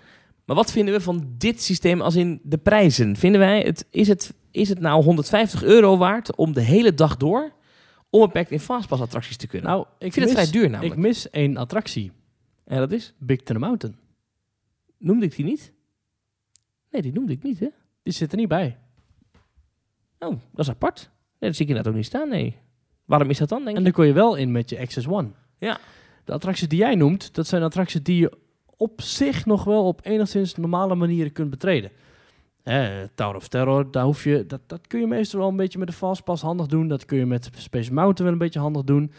Maar 0.44 0.56
wat 0.56 0.72
vinden 0.72 0.94
we 0.94 1.00
van 1.00 1.28
dit 1.38 1.62
systeem 1.62 2.00
als 2.00 2.14
in 2.16 2.40
de 2.42 2.58
prijzen? 2.58 3.16
Vinden 3.16 3.40
wij, 3.40 3.60
het, 3.60 3.86
is, 3.90 4.08
het, 4.08 4.34
is 4.50 4.68
het 4.68 4.80
nou 4.80 5.02
150 5.04 5.62
euro 5.62 5.96
waard 5.96 6.36
om 6.36 6.52
de 6.52 6.60
hele 6.60 6.94
dag 6.94 7.16
door 7.16 7.52
onbeperkt 8.10 8.50
in 8.50 8.60
Fastpass 8.60 9.02
attracties 9.02 9.36
te 9.36 9.46
kunnen? 9.46 9.70
Nou, 9.70 9.84
ik, 9.98 10.06
ik 10.06 10.12
vind 10.12 10.26
mis, 10.26 10.34
het 10.34 10.48
vrij 10.48 10.60
duur 10.60 10.70
namelijk. 10.70 10.94
Ik 10.94 11.00
mis 11.00 11.30
één 11.30 11.56
attractie. 11.56 12.12
En 12.64 12.78
dat 12.78 12.92
is? 12.92 13.14
Big 13.18 13.42
Thunder 13.42 13.66
Mountain. 13.66 13.96
Noemde 14.98 15.24
ik 15.26 15.36
die 15.36 15.44
niet? 15.44 15.72
Nee, 16.90 17.02
die 17.02 17.12
noemde 17.12 17.32
ik 17.32 17.42
niet, 17.42 17.58
hè? 17.60 17.68
Die 18.02 18.12
zit 18.12 18.32
er 18.32 18.38
niet 18.38 18.48
bij. 18.48 18.78
Oh, 20.18 20.30
dat 20.50 20.64
is 20.64 20.70
apart. 20.70 21.10
Nee, 21.38 21.50
dat 21.50 21.54
zie 21.54 21.62
ik 21.64 21.68
inderdaad 21.68 21.92
ook 21.92 21.98
niet 21.98 22.06
staan, 22.08 22.28
nee. 22.28 22.56
Waarom 23.04 23.30
is 23.30 23.38
dat 23.38 23.48
dan, 23.48 23.58
denk 23.64 23.70
En 23.70 23.76
ik? 23.78 23.84
daar 23.84 23.92
kon 23.92 24.06
je 24.06 24.12
wel 24.12 24.34
in 24.34 24.52
met 24.52 24.70
je 24.70 24.78
Access 24.78 25.06
One. 25.06 25.28
Ja. 25.58 25.78
De 26.24 26.32
attracties 26.32 26.68
die 26.68 26.78
jij 26.78 26.94
noemt, 26.94 27.34
dat 27.34 27.46
zijn 27.46 27.62
attracties 27.62 28.02
die 28.02 28.20
je 28.20 28.32
op 28.76 29.00
zich 29.00 29.46
nog 29.46 29.64
wel 29.64 29.86
op 29.86 30.00
enigszins 30.04 30.54
normale 30.54 30.94
manieren 30.94 31.32
kunt 31.32 31.50
betreden. 31.50 31.90
Tower 33.14 33.36
of 33.36 33.48
Terror, 33.48 33.90
daar 33.90 34.04
hoef 34.04 34.24
je, 34.24 34.46
dat, 34.46 34.60
dat 34.66 34.86
kun 34.86 35.00
je 35.00 35.06
meestal 35.06 35.40
wel 35.40 35.48
een 35.48 35.56
beetje 35.56 35.78
met 35.78 35.88
de 35.88 35.94
Fastpass 35.94 36.42
handig 36.42 36.66
doen. 36.66 36.88
Dat 36.88 37.04
kun 37.04 37.18
je 37.18 37.26
met 37.26 37.50
Space 37.56 37.92
Mountain 37.92 38.24
wel 38.24 38.32
een 38.32 38.38
beetje 38.38 38.60
handig 38.60 38.84
doen. 38.84 39.12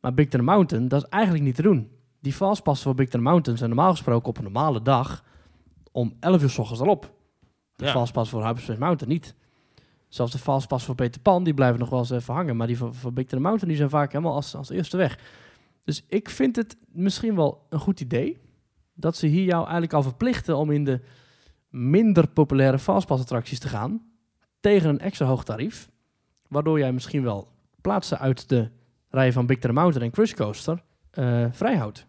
Maar 0.00 0.14
Big 0.14 0.28
Thunder 0.28 0.52
Mountain, 0.54 0.88
dat 0.88 1.02
is 1.02 1.08
eigenlijk 1.08 1.44
niet 1.44 1.54
te 1.54 1.62
doen. 1.62 1.90
Die 2.20 2.32
Fastpassen 2.32 2.84
voor 2.86 2.94
Big 2.94 3.08
Thunder 3.08 3.30
Mountain 3.30 3.58
zijn 3.58 3.70
normaal 3.70 3.90
gesproken 3.90 4.28
op 4.28 4.36
een 4.36 4.42
normale 4.44 4.82
dag 4.82 5.24
om 5.92 6.16
11 6.20 6.42
uur 6.42 6.50
s 6.50 6.58
ochtends 6.58 6.82
erop. 6.82 7.14
De 7.76 7.84
Ja. 7.84 7.90
Fastpass 7.90 8.30
voor 8.30 8.44
Hyperspace 8.44 8.78
Mountain 8.78 9.12
niet. 9.12 9.34
Zelfs 10.08 10.32
de 10.32 10.38
Fastpass 10.38 10.84
voor 10.84 10.94
Peter 10.94 11.20
Pan, 11.20 11.44
die 11.44 11.54
blijven 11.54 11.78
nog 11.78 11.90
wel 11.90 11.98
eens 11.98 12.10
even 12.10 12.34
hangen. 12.34 12.56
Maar 12.56 12.66
die 12.66 12.76
voor, 12.76 12.94
voor 12.94 13.12
Big 13.12 13.26
Thunder 13.26 13.48
Mountain, 13.48 13.68
die 13.68 13.76
zijn 13.76 13.90
vaak 13.90 14.12
helemaal 14.12 14.34
als, 14.34 14.54
als 14.54 14.70
eerste 14.70 14.96
weg. 14.96 15.18
Dus 15.84 16.04
ik 16.08 16.30
vind 16.30 16.56
het 16.56 16.76
misschien 16.88 17.34
wel 17.34 17.66
een 17.68 17.78
goed 17.78 18.00
idee 18.00 18.38
dat 18.94 19.16
ze 19.16 19.26
hier 19.26 19.44
jou 19.44 19.62
eigenlijk 19.62 19.92
al 19.92 20.02
verplichten 20.02 20.56
om 20.56 20.70
in 20.70 20.84
de 20.84 21.00
minder 21.68 22.28
populaire 22.28 22.78
Fastpass 22.78 23.22
attracties 23.22 23.58
te 23.58 23.68
gaan 23.68 24.02
tegen 24.60 24.88
een 24.88 25.00
extra 25.00 25.26
hoog 25.26 25.44
tarief. 25.44 25.90
Waardoor 26.48 26.78
jij 26.78 26.92
misschien 26.92 27.22
wel 27.22 27.48
plaatsen 27.80 28.18
uit 28.18 28.48
de 28.48 28.70
rij 29.08 29.32
van 29.32 29.46
Big 29.46 29.58
Thunder 29.58 29.80
Mountain 29.80 30.06
en 30.06 30.12
Crush 30.12 30.34
Coaster 30.34 30.82
eh 31.10 31.46
vrijhoudt. 31.50 32.06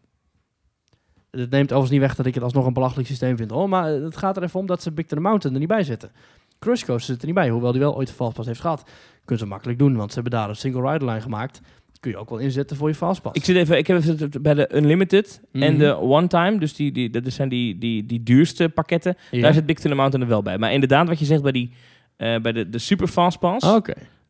Het 1.32 1.50
neemt 1.50 1.64
overigens 1.72 1.90
niet 1.92 2.00
weg 2.00 2.16
dat 2.16 2.26
ik 2.26 2.34
het 2.34 2.44
alsnog 2.44 2.66
een 2.66 2.74
belachelijk 2.74 3.08
systeem 3.08 3.38
vind. 3.38 3.52
Hoor, 3.52 3.70
maar 3.70 3.86
het 3.92 4.18
gaat 4.18 4.38
er 4.38 4.44
even 4.44 4.60
om 4.60 4.66
dat 4.66 4.82
ze 4.82 4.92
Big 4.92 5.06
Thunder 5.06 5.28
Mountain 5.28 5.54
er 5.56 5.60
niet 5.62 5.70
bij 5.70 5.84
zitten. 5.84 6.12
Crush 6.60 6.84
Coaster 6.84 7.14
zit 7.14 7.20
er 7.20 7.26
niet 7.26 7.36
bij, 7.36 7.50
hoewel 7.50 7.72
die 7.72 7.82
wel 7.82 7.96
ooit 7.96 8.10
een 8.10 8.16
Fastpass 8.16 8.48
heeft 8.48 8.60
gehad. 8.62 8.84
Kunnen 9.26 9.44
ze 9.46 9.50
makkelijk 9.52 9.80
doen, 9.80 9.96
want 9.96 10.10
ze 10.14 10.20
hebben 10.20 10.40
daar 10.40 10.50
een 10.50 10.56
single 10.56 10.92
rider 10.92 11.08
line 11.08 11.22
gemaakt. 11.22 11.62
Kun 12.00 12.12
je 12.12 12.18
ook 12.18 12.30
wel 12.30 12.38
inzetten 12.38 12.78
voor 12.78 12.88
je 12.88 12.96
Fastpass. 12.96 13.36
Ik 13.40 13.46
zit 13.46 13.56
even, 13.56 13.78
ik 13.78 13.88
heb 13.88 13.98
even 13.98 14.32
bij 14.42 14.54
de 14.54 14.76
Unlimited 14.76 15.42
en 15.52 15.60
Mhm. 15.74 15.78
de 15.78 15.98
One 15.98 16.28
Time. 16.28 16.58
Dus 16.60 16.76
die, 16.76 16.92
die, 16.92 17.10
dat 17.10 17.24
zijn 17.34 17.50
die, 17.50 17.78
die, 17.78 18.06
die 18.06 18.24
duurste 18.24 18.70
pakketten. 18.70 19.16
Daar 19.42 19.54
zit 19.54 19.66
Big 19.66 19.76
Thunder 19.80 19.96
Mountain 20.00 20.26
er 20.26 20.32
wel 20.34 20.42
bij. 20.42 20.58
Maar 20.58 20.74
inderdaad, 20.74 21.08
wat 21.08 21.20
je 21.20 21.26
zegt 21.26 21.42
bij, 21.42 21.52
die, 21.52 21.72
eh, 22.18 22.40
bij 22.42 22.52
de, 22.52 22.70
de 22.70 22.78
Super 22.78 23.08
Fast 23.08 23.40
Pass, 23.40 23.66
Ah. 23.68 23.76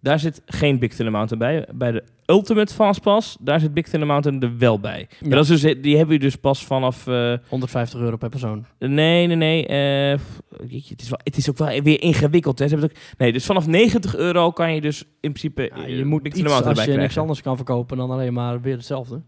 Daar 0.01 0.19
zit 0.19 0.41
geen 0.45 0.79
Big 0.79 0.93
Thunder 0.93 1.13
Mountain 1.13 1.39
bij. 1.39 1.75
Bij 1.75 1.91
de 1.91 2.03
Ultimate 2.25 2.73
Fast 2.73 3.01
Pass, 3.01 3.37
daar 3.39 3.59
zit 3.59 3.73
Big 3.73 3.87
Thunder 3.87 4.07
Mountain 4.07 4.41
er 4.41 4.57
wel 4.57 4.79
bij. 4.79 5.07
Maar 5.21 5.29
dat 5.29 5.49
is 5.49 5.61
dus, 5.61 5.75
die 5.81 5.97
hebben 5.97 6.15
we 6.15 6.21
dus 6.21 6.35
pas 6.35 6.65
vanaf... 6.65 7.07
eh, 7.07 7.33
150 7.47 7.99
euro 7.99 8.17
per 8.17 8.29
persoon. 8.29 8.65
nee, 8.79 9.27
nee, 9.27 9.35
nee. 9.35 9.67
eh, 9.67 10.19
jeetje, 10.67 10.93
het, 10.93 11.01
is 11.01 11.09
wel, 11.09 11.19
het 11.23 11.37
is 11.37 11.49
ook 11.49 11.57
wel 11.57 11.81
weer 11.81 12.01
ingewikkeld. 12.01 12.59
Hè. 12.59 12.67
Ze 12.67 12.73
hebben 12.75 12.91
ook, 12.91 13.17
nee, 13.17 13.31
dus 13.31 13.45
vanaf 13.45 13.67
90 13.67 14.15
euro 14.15 14.51
kan 14.51 14.73
je 14.73 14.81
dus 14.81 15.01
in 15.03 15.33
principe 15.33 15.61
Ja, 15.61 15.83
eh, 15.83 15.97
je 15.97 16.05
moet 16.05 16.23
Big 16.23 16.33
Thunder 16.33 16.51
Mountain 16.51 16.75
als 16.77 16.85
je 16.85 16.91
erbij 16.91 17.03
niks 17.03 17.13
krijgen. 17.13 17.21
anders 17.21 17.41
kan 17.41 17.55
verkopen 17.55 17.97
dan 17.97 18.11
alleen 18.11 18.33
maar 18.33 18.61
weer 18.61 18.75
hetzelfde. 18.75 19.21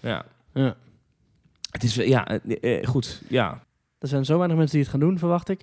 Ja. 0.00 0.24
Ja. 0.54 0.76
Het 1.70 1.82
is, 1.82 1.94
ja, 1.94 2.26
eh, 2.26 2.78
eh, 2.78 2.86
goed, 2.86 3.22
ja. 3.28 3.64
Er 3.98 4.08
zijn 4.08 4.24
zo 4.24 4.36
weinig 4.36 4.56
mensen 4.56 4.76
die 4.76 4.84
het 4.84 4.90
gaan 4.90 5.08
doen, 5.08 5.18
verwacht 5.18 5.48
ik. 5.48 5.60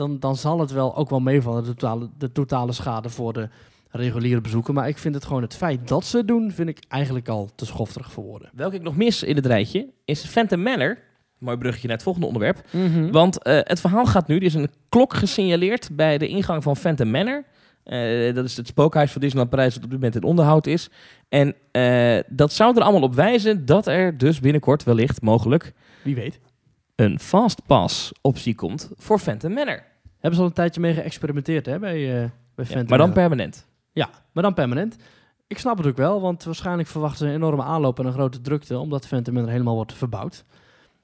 Dan, 0.00 0.18
dan 0.18 0.36
zal 0.36 0.60
het 0.60 0.70
wel 0.70 0.96
ook 0.96 1.10
wel 1.10 1.20
meevallen, 1.20 1.62
de 1.62 1.68
totale, 1.68 2.10
de 2.18 2.32
totale 2.32 2.72
schade 2.72 3.08
voor 3.08 3.32
de 3.32 3.48
reguliere 3.90 4.40
bezoeker. 4.40 4.74
Maar 4.74 4.88
ik 4.88 4.98
vind 4.98 5.14
het 5.14 5.24
gewoon 5.24 5.42
het 5.42 5.56
feit 5.56 5.88
dat 5.88 6.04
ze 6.04 6.16
het 6.16 6.28
doen, 6.28 6.50
vind 6.52 6.68
ik 6.68 6.84
eigenlijk 6.88 7.28
al 7.28 7.48
te 7.54 7.66
schofterig 7.66 8.12
voor 8.12 8.24
woorden. 8.24 8.50
Welke 8.52 8.76
ik 8.76 8.82
nog 8.82 8.96
mis 8.96 9.22
in 9.22 9.36
het 9.36 9.46
rijtje 9.46 9.88
is 10.04 10.24
Phantom 10.24 10.62
Manor. 10.62 10.98
Mooi 11.38 11.56
bruggetje 11.56 11.86
naar 11.86 11.96
het 11.96 12.04
volgende 12.04 12.26
onderwerp. 12.26 12.62
Want 12.70 13.10
Want 13.10 13.42
eh, 13.42 13.58
het 13.62 13.80
verhaal 13.80 14.06
gaat 14.06 14.28
nu, 14.28 14.36
er 14.36 14.42
is 14.42 14.54
een 14.54 14.70
klok 14.88 15.14
gesignaleerd 15.14 15.88
bij 15.92 16.18
de 16.18 16.28
ingang 16.28 16.62
van 16.62 16.76
Phantom 16.76 17.10
Manor. 17.10 17.44
Eh, 17.84 18.34
dat 18.34 18.44
is 18.44 18.56
het 18.56 18.66
spookhuis 18.66 19.12
van 19.12 19.20
Disneyland 19.20 19.50
Parijs 19.50 19.74
dat 19.74 19.84
op 19.84 19.90
dit 19.90 19.98
moment 19.98 20.16
in 20.16 20.28
onderhoud 20.28 20.66
is. 20.66 20.88
En 21.28 21.54
eh, 21.70 22.18
dat 22.28 22.52
zou 22.52 22.76
er 22.76 22.82
allemaal 22.82 23.02
op 23.02 23.14
wijzen 23.14 23.66
dat 23.66 23.86
er 23.86 24.18
dus 24.18 24.40
binnenkort 24.40 24.84
wellicht 24.84 25.22
mogelijk 25.22 25.72
wie 26.02 26.14
weet. 26.14 26.40
een 26.96 27.18
fastpass 27.18 28.12
optie 28.20 28.54
komt 28.54 28.90
voor 28.96 29.18
Phantom 29.18 29.52
Manor. 29.52 29.89
Hebben 30.20 30.34
ze 30.34 30.40
al 30.40 30.46
een 30.46 30.52
tijdje 30.54 30.80
mee 30.80 30.94
geëxperimenteerd 30.94 31.66
hè, 31.66 31.78
bij, 31.78 32.22
eh 32.22 32.30
bij 32.54 32.66
Ja, 32.68 32.82
maar 32.88 32.98
dan 32.98 33.12
permanent. 33.12 33.66
Ja, 33.92 34.10
maar 34.32 34.42
dan 34.42 34.54
permanent. 34.54 34.96
Ik 35.46 35.58
snap 35.58 35.76
het 35.76 35.86
ook 35.86 35.96
wel, 35.96 36.20
want 36.20 36.44
waarschijnlijk 36.44 36.88
verwachten 36.88 37.18
ze 37.18 37.26
een 37.26 37.34
enorme 37.34 37.62
aanloop 37.62 37.98
en 37.98 38.06
een 38.06 38.12
grote 38.12 38.40
drukte, 38.40 38.78
omdat 38.78 39.06
Phantom 39.06 39.34
Manor 39.34 39.50
helemaal 39.50 39.74
wordt 39.74 39.92
verbouwd. 39.94 40.44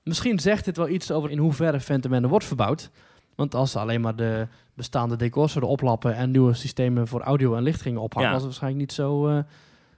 Misschien 0.03 0.39
zegt 0.39 0.65
dit 0.65 0.77
wel 0.77 0.89
iets 0.89 1.11
over 1.11 1.31
in 1.31 1.39
hoeverre 1.39 1.81
Phantom 1.81 2.11
Manor 2.11 2.31
wordt 2.31 2.45
verbouwd. 2.45 2.91
Want 3.35 3.55
als 3.55 3.71
ze 3.71 3.79
alleen 3.79 4.01
maar 4.01 4.17
de 4.17 4.47
bestaande 4.75 5.17
decors 5.17 5.53
zouden 5.53 5.73
oplappen 5.73 6.15
en 6.15 6.31
nieuwe 6.31 6.55
systemen 6.55 7.07
voor 7.07 7.21
audio 7.21 7.55
en 7.55 7.63
licht 7.63 7.81
gingen 7.81 8.01
ophangen, 8.01 8.29
Ja. 8.29 8.35
was 8.35 8.43
het 8.45 8.51
waarschijnlijk 8.51 8.83
niet 8.89 8.93
zo, 8.97 9.29
eh, 9.29 9.39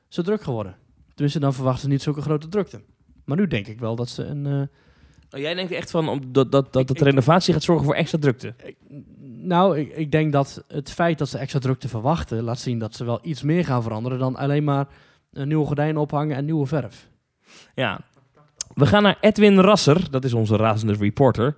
zo 0.08 0.22
druk 0.22 0.42
geworden. 0.42 0.76
Tenminste, 1.08 1.40
dan 1.40 1.54
verwachten 1.54 1.82
ze 1.82 1.88
niet 1.88 2.02
zulke 2.02 2.20
grote 2.22 2.48
drukte. 2.48 2.80
Maar 3.24 3.36
nu 3.36 3.46
denk 3.46 3.66
ik 3.66 3.78
wel 3.80 3.96
dat 3.96 4.08
ze 4.08 4.24
een... 4.24 4.46
eh, 4.46 4.62
Oh, 5.30 5.40
jij 5.40 5.54
denkt 5.54 5.72
echt 5.72 5.90
van 5.90 6.08
om, 6.08 6.32
dat, 6.32 6.52
dat, 6.52 6.72
dat, 6.72 6.86
dat 6.86 6.98
de 6.98 7.04
renovatie 7.04 7.52
gaat 7.52 7.62
zorgen 7.62 7.84
voor 7.84 7.94
extra 7.94 8.18
drukte. 8.18 8.54
Nou, 9.22 9.78
ik, 9.78 9.96
ik 9.96 10.10
denk 10.10 10.32
dat 10.32 10.64
het 10.68 10.90
feit 10.90 11.18
dat 11.18 11.28
ze 11.28 11.38
extra 11.38 11.58
drukte 11.58 11.88
verwachten, 11.88 12.42
laat 12.42 12.58
zien 12.58 12.78
dat 12.78 12.94
ze 12.94 13.04
wel 13.04 13.18
iets 13.22 13.42
meer 13.42 13.64
gaan 13.64 13.82
veranderen 13.82 14.18
dan 14.18 14.36
alleen 14.36 14.64
maar 14.64 14.86
een 15.32 15.48
nieuwe 15.48 15.66
gordijnen 15.66 16.02
ophangen 16.02 16.36
en 16.36 16.44
nieuwe 16.44 16.66
verf. 16.66 17.08
Ja. 17.74 18.00
We 18.74 18.86
gaan 18.86 19.02
naar 19.02 19.16
Edwin 19.20 19.60
Rasser, 19.60 20.10
dat 20.10 20.24
is 20.24 20.32
onze 20.32 20.56
razende 20.56 20.94
reporter. 20.94 21.56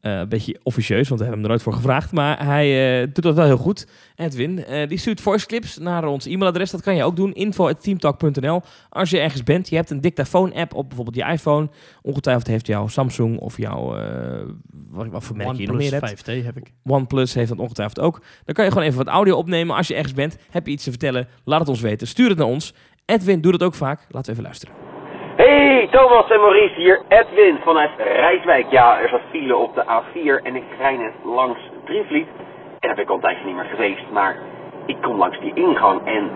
Eh, 0.00 0.18
een 0.18 0.28
beetje 0.28 0.60
officieus, 0.62 1.08
want 1.08 1.20
we 1.20 1.26
hebben 1.26 1.32
hem 1.32 1.42
er 1.42 1.48
nooit 1.48 1.62
voor 1.62 1.72
gevraagd. 1.72 2.12
Maar 2.12 2.44
hij 2.44 3.00
eh, 3.00 3.08
doet 3.12 3.24
dat 3.24 3.34
wel 3.34 3.44
heel 3.44 3.56
goed. 3.56 3.86
Edwin, 4.16 4.64
eh, 4.64 4.88
die 4.88 4.98
stuurt 4.98 5.20
voice 5.20 5.46
clips 5.46 5.78
naar 5.78 6.04
ons 6.04 6.26
e-mailadres. 6.26 6.70
Dat 6.70 6.82
kan 6.82 6.96
je 6.96 7.04
ook 7.04 7.16
doen, 7.16 7.34
info.teamtalk.nl. 7.34 8.62
Als 8.88 9.10
je 9.10 9.18
ergens 9.18 9.42
bent, 9.42 9.68
je 9.68 9.76
hebt 9.76 9.90
een 9.90 10.00
dictafoon-app 10.00 10.74
op 10.74 10.88
bijvoorbeeld 10.88 11.16
je 11.16 11.32
iPhone. 11.32 11.68
Ongetwijfeld 12.02 12.46
heeft 12.46 12.66
jouw 12.66 12.88
Samsung 12.88 13.38
of 13.38 13.56
jouw... 13.56 13.96
wat, 14.88 15.06
wat 15.06 15.24
voor 15.24 15.36
merk 15.36 15.56
je 15.56 15.66
nog 15.66 15.76
meer 15.76 15.92
hebt. 15.92 16.20
5T 16.20 16.44
heb 16.44 16.56
ik. 16.56 16.72
OnePlus 16.84 17.34
heeft 17.34 17.48
dat 17.48 17.58
ongetwijfeld 17.58 18.00
ook. 18.00 18.22
Dan 18.44 18.54
kan 18.54 18.64
je 18.64 18.70
gewoon 18.70 18.86
even 18.86 18.98
wat 18.98 19.06
audio 19.06 19.36
opnemen. 19.36 19.76
Als 19.76 19.88
je 19.88 19.94
ergens 19.94 20.14
bent, 20.14 20.36
heb 20.50 20.66
je 20.66 20.72
iets 20.72 20.84
te 20.84 20.90
vertellen, 20.90 21.28
laat 21.44 21.60
het 21.60 21.68
ons 21.68 21.80
weten. 21.80 22.06
Stuur 22.06 22.28
het 22.28 22.38
naar 22.38 22.46
ons. 22.46 22.74
Edwin 23.04 23.40
doet 23.40 23.52
het 23.52 23.62
ook 23.62 23.74
vaak. 23.74 24.06
Laten 24.08 24.24
we 24.24 24.30
even 24.30 24.42
luisteren. 24.42 24.87
Hey, 25.58 25.88
Thomas 25.90 26.30
en 26.30 26.40
Maurice 26.40 26.74
hier. 26.74 27.00
Edwin 27.08 27.58
vanuit 27.64 27.90
Rijswijk. 27.96 28.70
Ja, 28.70 29.00
er 29.00 29.08
zat 29.08 29.20
file 29.30 29.56
op 29.56 29.74
de 29.74 29.84
A4 29.84 30.42
en 30.42 30.56
ik 30.56 30.64
rij 30.78 30.96
net 30.96 31.12
langs 31.24 31.58
Drievliet. 31.84 32.26
En 32.80 32.88
daar 32.88 32.94
ben 32.94 33.04
ik 33.04 33.08
al 33.08 33.14
een 33.14 33.20
tijdje 33.20 33.44
niet 33.44 33.54
meer 33.54 33.64
geweest, 33.64 34.10
maar 34.12 34.36
ik 34.86 34.96
kom 35.02 35.16
langs 35.16 35.40
die 35.40 35.54
ingang 35.54 36.06
en 36.06 36.30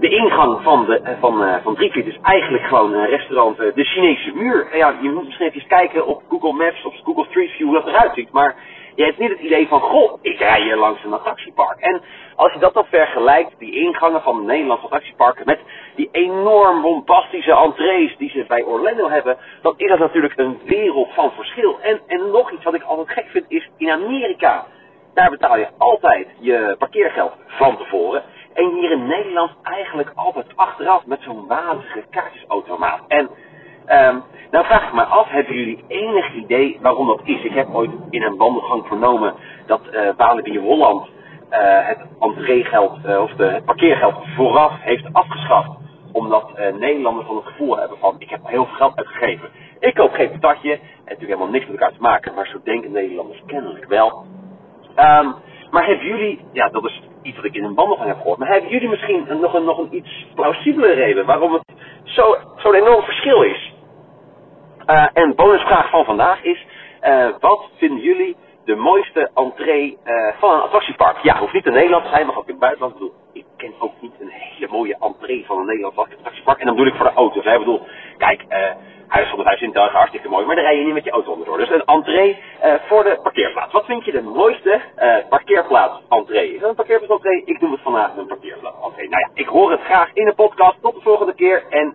de 0.00 0.08
ingang 0.08 0.62
van, 0.62 0.84
de, 0.86 1.00
eh, 1.00 1.14
van, 1.20 1.44
eh, 1.44 1.54
van 1.62 1.74
Drievliet 1.74 2.06
is 2.06 2.18
eigenlijk 2.22 2.64
gewoon 2.64 2.92
een 2.92 3.06
restaurant 3.06 3.58
eh, 3.58 3.74
De 3.74 3.84
Chinese 3.84 4.32
Muur. 4.34 4.68
En 4.72 4.78
ja, 4.78 4.94
je 5.00 5.10
moet 5.10 5.24
misschien 5.24 5.46
even 5.46 5.66
kijken 5.66 6.06
op 6.06 6.22
Google 6.28 6.52
Maps, 6.52 6.84
op 6.84 6.94
Google 7.04 7.24
Street 7.24 7.50
View 7.50 7.66
hoe 7.66 7.74
dat 7.74 7.86
eruit 7.86 8.14
ziet, 8.14 8.32
maar 8.32 8.54
je 8.94 9.04
hebt 9.04 9.18
niet 9.18 9.30
het 9.30 9.40
idee 9.40 9.68
van, 9.68 9.80
goh, 9.80 10.18
ik 10.22 10.38
rij 10.38 10.60
hier 10.60 10.76
langs 10.76 11.04
een 11.04 11.12
attractiepark. 11.12 11.80
En 11.80 12.02
als 12.36 12.52
je 12.52 12.58
dat 12.58 12.74
dan 12.74 12.84
vergelijkt, 12.84 13.58
die 13.58 13.74
ingangen 13.74 14.22
van 14.22 14.36
de 14.36 14.42
Nederlandse 14.42 14.84
attractieparken 14.84 15.46
met 15.46 15.58
die 15.94 16.08
enorm 16.12 16.82
bombastische 16.82 17.56
entrees 17.56 18.16
die 18.16 18.30
ze 18.30 18.44
bij 18.48 18.62
Orlando 18.62 19.08
hebben, 19.08 19.36
dan 19.62 19.74
is 19.76 19.88
dat 19.88 19.98
natuurlijk 19.98 20.38
een 20.38 20.58
wereld 20.64 21.14
van 21.14 21.30
verschil. 21.30 21.78
En, 21.80 22.00
en 22.06 22.30
nog 22.30 22.52
iets 22.52 22.64
wat 22.64 22.74
ik 22.74 22.82
altijd 22.82 23.10
gek 23.10 23.26
vind 23.28 23.44
is, 23.48 23.70
in 23.76 23.90
Amerika, 23.90 24.66
daar 25.14 25.30
betaal 25.30 25.58
je 25.58 25.68
altijd 25.78 26.26
je 26.38 26.76
parkeergeld 26.78 27.32
van 27.46 27.76
tevoren. 27.76 28.22
En 28.54 28.70
hier 28.74 28.90
in 28.90 29.06
Nederland 29.06 29.50
eigenlijk 29.62 30.12
altijd 30.14 30.46
achteraf 30.54 31.06
met 31.06 31.22
zo'n 31.22 31.46
wazige 31.46 32.04
kaartjesautomaat. 32.10 33.00
En 33.08 33.30
Ehm 33.86 34.16
nou 34.50 34.64
vraag 34.66 34.86
ik 34.88 34.92
me 34.94 35.02
af, 35.04 35.28
hebben 35.28 35.54
jullie 35.54 35.84
enig 35.88 36.34
idee 36.34 36.78
waarom 36.82 37.06
dat 37.06 37.20
is? 37.24 37.44
Ik 37.44 37.52
heb 37.54 37.74
ooit 37.74 37.90
in 38.10 38.22
een 38.22 38.36
wandelgang 38.36 38.86
vernomen 38.86 39.34
dat 39.66 39.80
eh 39.86 40.08
Walibi 40.16 40.58
Holland 40.58 41.08
eh, 41.50 41.86
het 41.86 41.98
entreegeld 42.20 43.04
eh, 43.04 43.20
of 43.22 43.32
de, 43.32 43.44
het 43.44 43.64
parkeergeld 43.64 44.14
vooraf 44.36 44.72
heeft 44.80 45.04
afgeschaft. 45.12 45.68
Omdat 46.12 46.52
Nederlanders 46.78 47.26
dan 47.26 47.36
het 47.36 47.44
gevoel 47.46 47.78
hebben 47.78 47.98
van 47.98 48.14
ik 48.18 48.30
heb 48.30 48.40
heel 48.44 48.64
veel 48.64 48.74
geld 48.76 48.96
uitgegeven. 48.96 49.48
Ik 49.80 49.94
koop 49.94 50.12
geen 50.12 50.30
patatje. 50.30 50.72
En 50.72 50.80
natuurlijk 51.04 51.30
helemaal 51.30 51.48
niks 51.52 51.66
met 51.66 51.74
elkaar 51.80 51.92
te 51.96 52.00
maken, 52.02 52.34
maar 52.34 52.46
zo 52.46 52.58
denken 52.64 52.92
Nederlanders 52.92 53.42
kennelijk 53.46 53.84
wel. 53.88 54.24
Ehm, 54.94 55.28
maar 55.70 55.86
hebben 55.86 56.06
jullie, 56.06 56.40
ja 56.52 56.68
dat 56.68 56.84
is 56.84 57.02
iets 57.22 57.36
wat 57.36 57.44
ik 57.44 57.54
in 57.54 57.64
een 57.64 57.74
wandelgang 57.74 58.08
heb 58.08 58.16
gehoord, 58.18 58.38
maar 58.38 58.48
hebben 58.48 58.70
jullie 58.70 58.88
misschien 58.88 59.26
nog, 59.40 59.54
een, 59.54 59.64
nog 59.64 59.78
een 59.78 59.96
iets 59.96 60.26
plausibele 60.34 60.92
reden 60.92 61.26
waarom 61.26 61.52
het 61.52 61.62
zo- 62.04 62.36
zo'n 62.56 62.74
enorm 62.74 63.02
verschil 63.02 63.42
is? 63.42 63.73
Eh, 64.86 65.06
en 65.12 65.34
bonusvraag 65.34 65.90
van 65.90 66.04
vandaag 66.04 66.42
is, 66.42 66.66
eh, 67.00 67.28
wat 67.40 67.68
vinden 67.76 68.02
jullie 68.02 68.36
de 68.64 68.74
mooiste 68.74 69.30
entree 69.34 69.98
eh, 70.04 70.26
van 70.38 70.54
een 70.54 70.60
attractiepark? 70.60 71.18
Ja, 71.22 71.38
hoeft 71.38 71.52
niet 71.52 71.66
in 71.66 71.72
Nederland 71.72 72.04
te 72.04 72.10
zijn, 72.10 72.26
mag 72.26 72.36
ook 72.36 72.46
in 72.46 72.50
het 72.50 72.60
buitenland. 72.60 72.92
Ik 72.92 72.98
bedoel, 72.98 73.14
ik 73.32 73.44
ken 73.56 73.72
ook 73.78 73.92
niet 74.00 74.12
een 74.20 74.30
hele 74.30 74.68
mooie 74.70 74.96
entree 75.00 75.44
van 75.46 75.58
een 75.58 75.66
Nederlands 75.66 75.96
attractiepark. 75.96 76.58
En 76.58 76.66
dan 76.66 76.74
bedoel 76.74 76.90
ik 76.90 76.96
voor 76.96 77.06
de 77.08 77.14
auto's. 77.14 77.44
Ik 77.44 77.58
bedoel, 77.58 77.86
kijk, 78.18 78.44
Huis 79.08 79.28
van 79.28 79.38
de 79.38 79.44
Vijf 79.44 79.58
Zintuigen, 79.58 79.96
hartstikke 79.96 80.28
mooi, 80.28 80.46
maar 80.46 80.56
daar 80.56 80.64
rij 80.64 80.78
je 80.78 80.84
niet 80.84 80.94
met 80.94 81.04
je 81.04 81.10
auto 81.10 81.30
onderdoor. 81.30 81.58
Dus 81.58 81.70
een 81.70 81.84
entree 81.84 82.38
voor 82.88 83.04
de 83.04 83.18
parkeerplaats. 83.22 83.72
Wat 83.72 83.84
vind 83.84 84.04
je 84.04 84.12
de 84.12 84.22
mooiste 84.22 84.80
parkeerplaats 85.28 86.00
entree? 86.08 86.54
Is 86.54 86.60
dat 86.60 86.68
een 86.68 86.74
parkeerplaats 86.74 87.12
entree? 87.12 87.42
Ik 87.44 87.60
noem 87.60 87.72
het 87.72 87.80
vandaag 87.80 88.16
een 88.16 88.26
parkeerplaats 88.26 88.76
entree. 88.84 89.08
Nou 89.08 89.20
ja, 89.20 89.30
ik 89.42 89.46
hoor 89.46 89.70
het 89.70 89.80
graag 89.80 90.10
in 90.12 90.24
de 90.24 90.34
podcast. 90.34 90.76
Tot 90.80 90.94
de 90.94 91.00
volgende 91.00 91.34
keer. 91.34 91.64
En 91.68 91.94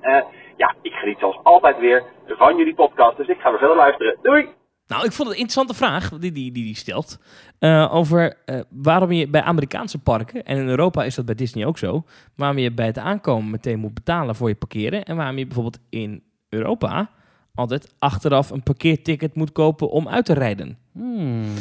ja, 0.64 0.76
ik 0.82 0.92
geniet 0.92 1.20
zoals 1.20 1.40
altijd 1.44 1.80
weer 1.80 2.04
van 2.28 2.58
jullie 2.58 2.74
podcast. 2.76 3.18
Dus 3.18 3.28
ik 3.28 3.40
ga 3.40 3.50
weer 3.50 3.60
verder 3.60 3.78
luisteren. 3.78 4.18
Doei! 4.22 4.48
Nou, 4.88 5.06
ik 5.06 5.12
vond 5.12 5.28
het 5.28 5.38
een 5.38 5.44
interessante 5.44 5.74
vraag 5.74 6.10
die 6.10 6.32
die, 6.32 6.52
die, 6.52 6.64
die 6.64 6.76
stelt. 6.76 7.20
eh, 7.60 7.96
over 7.96 8.38
eh, 8.46 8.60
waarom 8.70 9.12
je 9.12 9.28
bij 9.28 9.42
Amerikaanse 9.42 9.98
parken, 10.00 10.44
en 10.46 10.58
in 10.58 10.68
Europa 10.68 11.04
is 11.04 11.16
dat 11.16 11.26
bij 11.26 11.36
Disney 11.36 11.66
ook 11.66 11.78
zo, 11.78 12.04
waarom 12.36 12.58
je 12.58 12.72
bij 12.72 12.86
het 12.86 12.98
aankomen 12.98 13.50
meteen 13.52 13.80
moet 13.80 13.94
betalen 13.94 14.36
voor 14.36 14.48
je 14.50 14.56
parkeren. 14.56 15.04
En 15.04 15.16
waarom 15.16 15.38
je 15.38 15.46
bijvoorbeeld 15.46 15.80
in 15.90 16.24
Europa 16.50 17.10
altijd 17.56 17.94
achteraf 18.00 18.50
een 18.50 18.64
parkeerticket 18.64 19.36
moet 19.36 19.52
kopen 19.52 19.90
om 19.90 20.08
uit 20.08 20.26
te 20.26 20.34
rijden. 20.34 20.78
Hmm. 20.94 21.54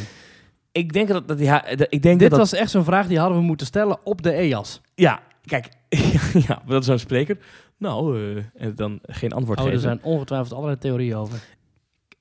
Ik 0.73 0.93
denk 0.93 1.09
dat, 1.09 1.29
dat, 1.29 1.39
ja, 1.41 1.65
dat- 1.77 1.87
ik 1.91 2.03
denk 2.03 2.19
Dit 2.19 2.31
dat, 2.31 2.39
dat- 2.39 2.51
was 2.51 2.53
echt 2.61 2.71
zo'n 2.71 2.85
vraag 2.85 3.07
die 3.07 3.19
hadden 3.19 3.39
we 3.39 3.45
moeten 3.45 3.67
stellen 3.67 3.99
op 4.05 4.23
de 4.23 4.33
EAS. 4.33 4.81
Ja, 4.95 5.21
kijk, 5.45 5.69
ja, 6.49 6.63
dat 6.67 6.81
is 6.81 6.87
zo'n 6.87 6.99
spreker. 6.99 7.39
Nou, 7.79 8.19
eh, 8.37 8.45
en 8.55 8.75
dan 8.75 8.99
geen 9.03 9.33
antwoord 9.33 9.59
Oh, 9.59 9.65
er 9.65 9.71
geven. 9.71 9.87
zijn 9.89 10.03
ongetwijfeld 10.03 10.53
allerlei 10.53 10.79
theorieën 10.79 11.17
over. 11.17 11.39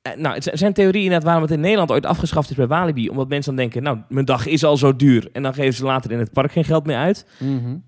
Eh, 0.02 0.16
nou, 0.16 0.36
het 0.36 0.50
zijn 0.54 0.74
theorieën 0.74 1.04
inderdaad 1.04 1.24
waarom 1.26 1.44
het 1.44 1.52
in 1.52 1.60
Nederland 1.60 1.92
ooit 1.92 2.06
afgeschaft 2.06 2.50
is 2.50 2.56
bij 2.56 2.68
Walibi. 2.68 3.10
Omdat 3.10 3.28
mensen 3.28 3.56
dan 3.56 3.62
denken, 3.64 3.84
nou, 3.84 4.00
mijn 4.10 4.26
dag 4.26 4.46
is 4.46 4.64
al 4.64 4.78
zo 4.78 4.96
duur. 4.96 5.30
En 5.34 5.44
dan 5.44 5.54
geven 5.54 5.74
ze 5.74 5.84
later 5.86 6.12
in 6.12 6.20
het 6.20 6.32
park 6.32 6.52
geen 6.52 6.64
geld 6.64 6.86
meer 6.86 6.98
uit. 6.98 7.26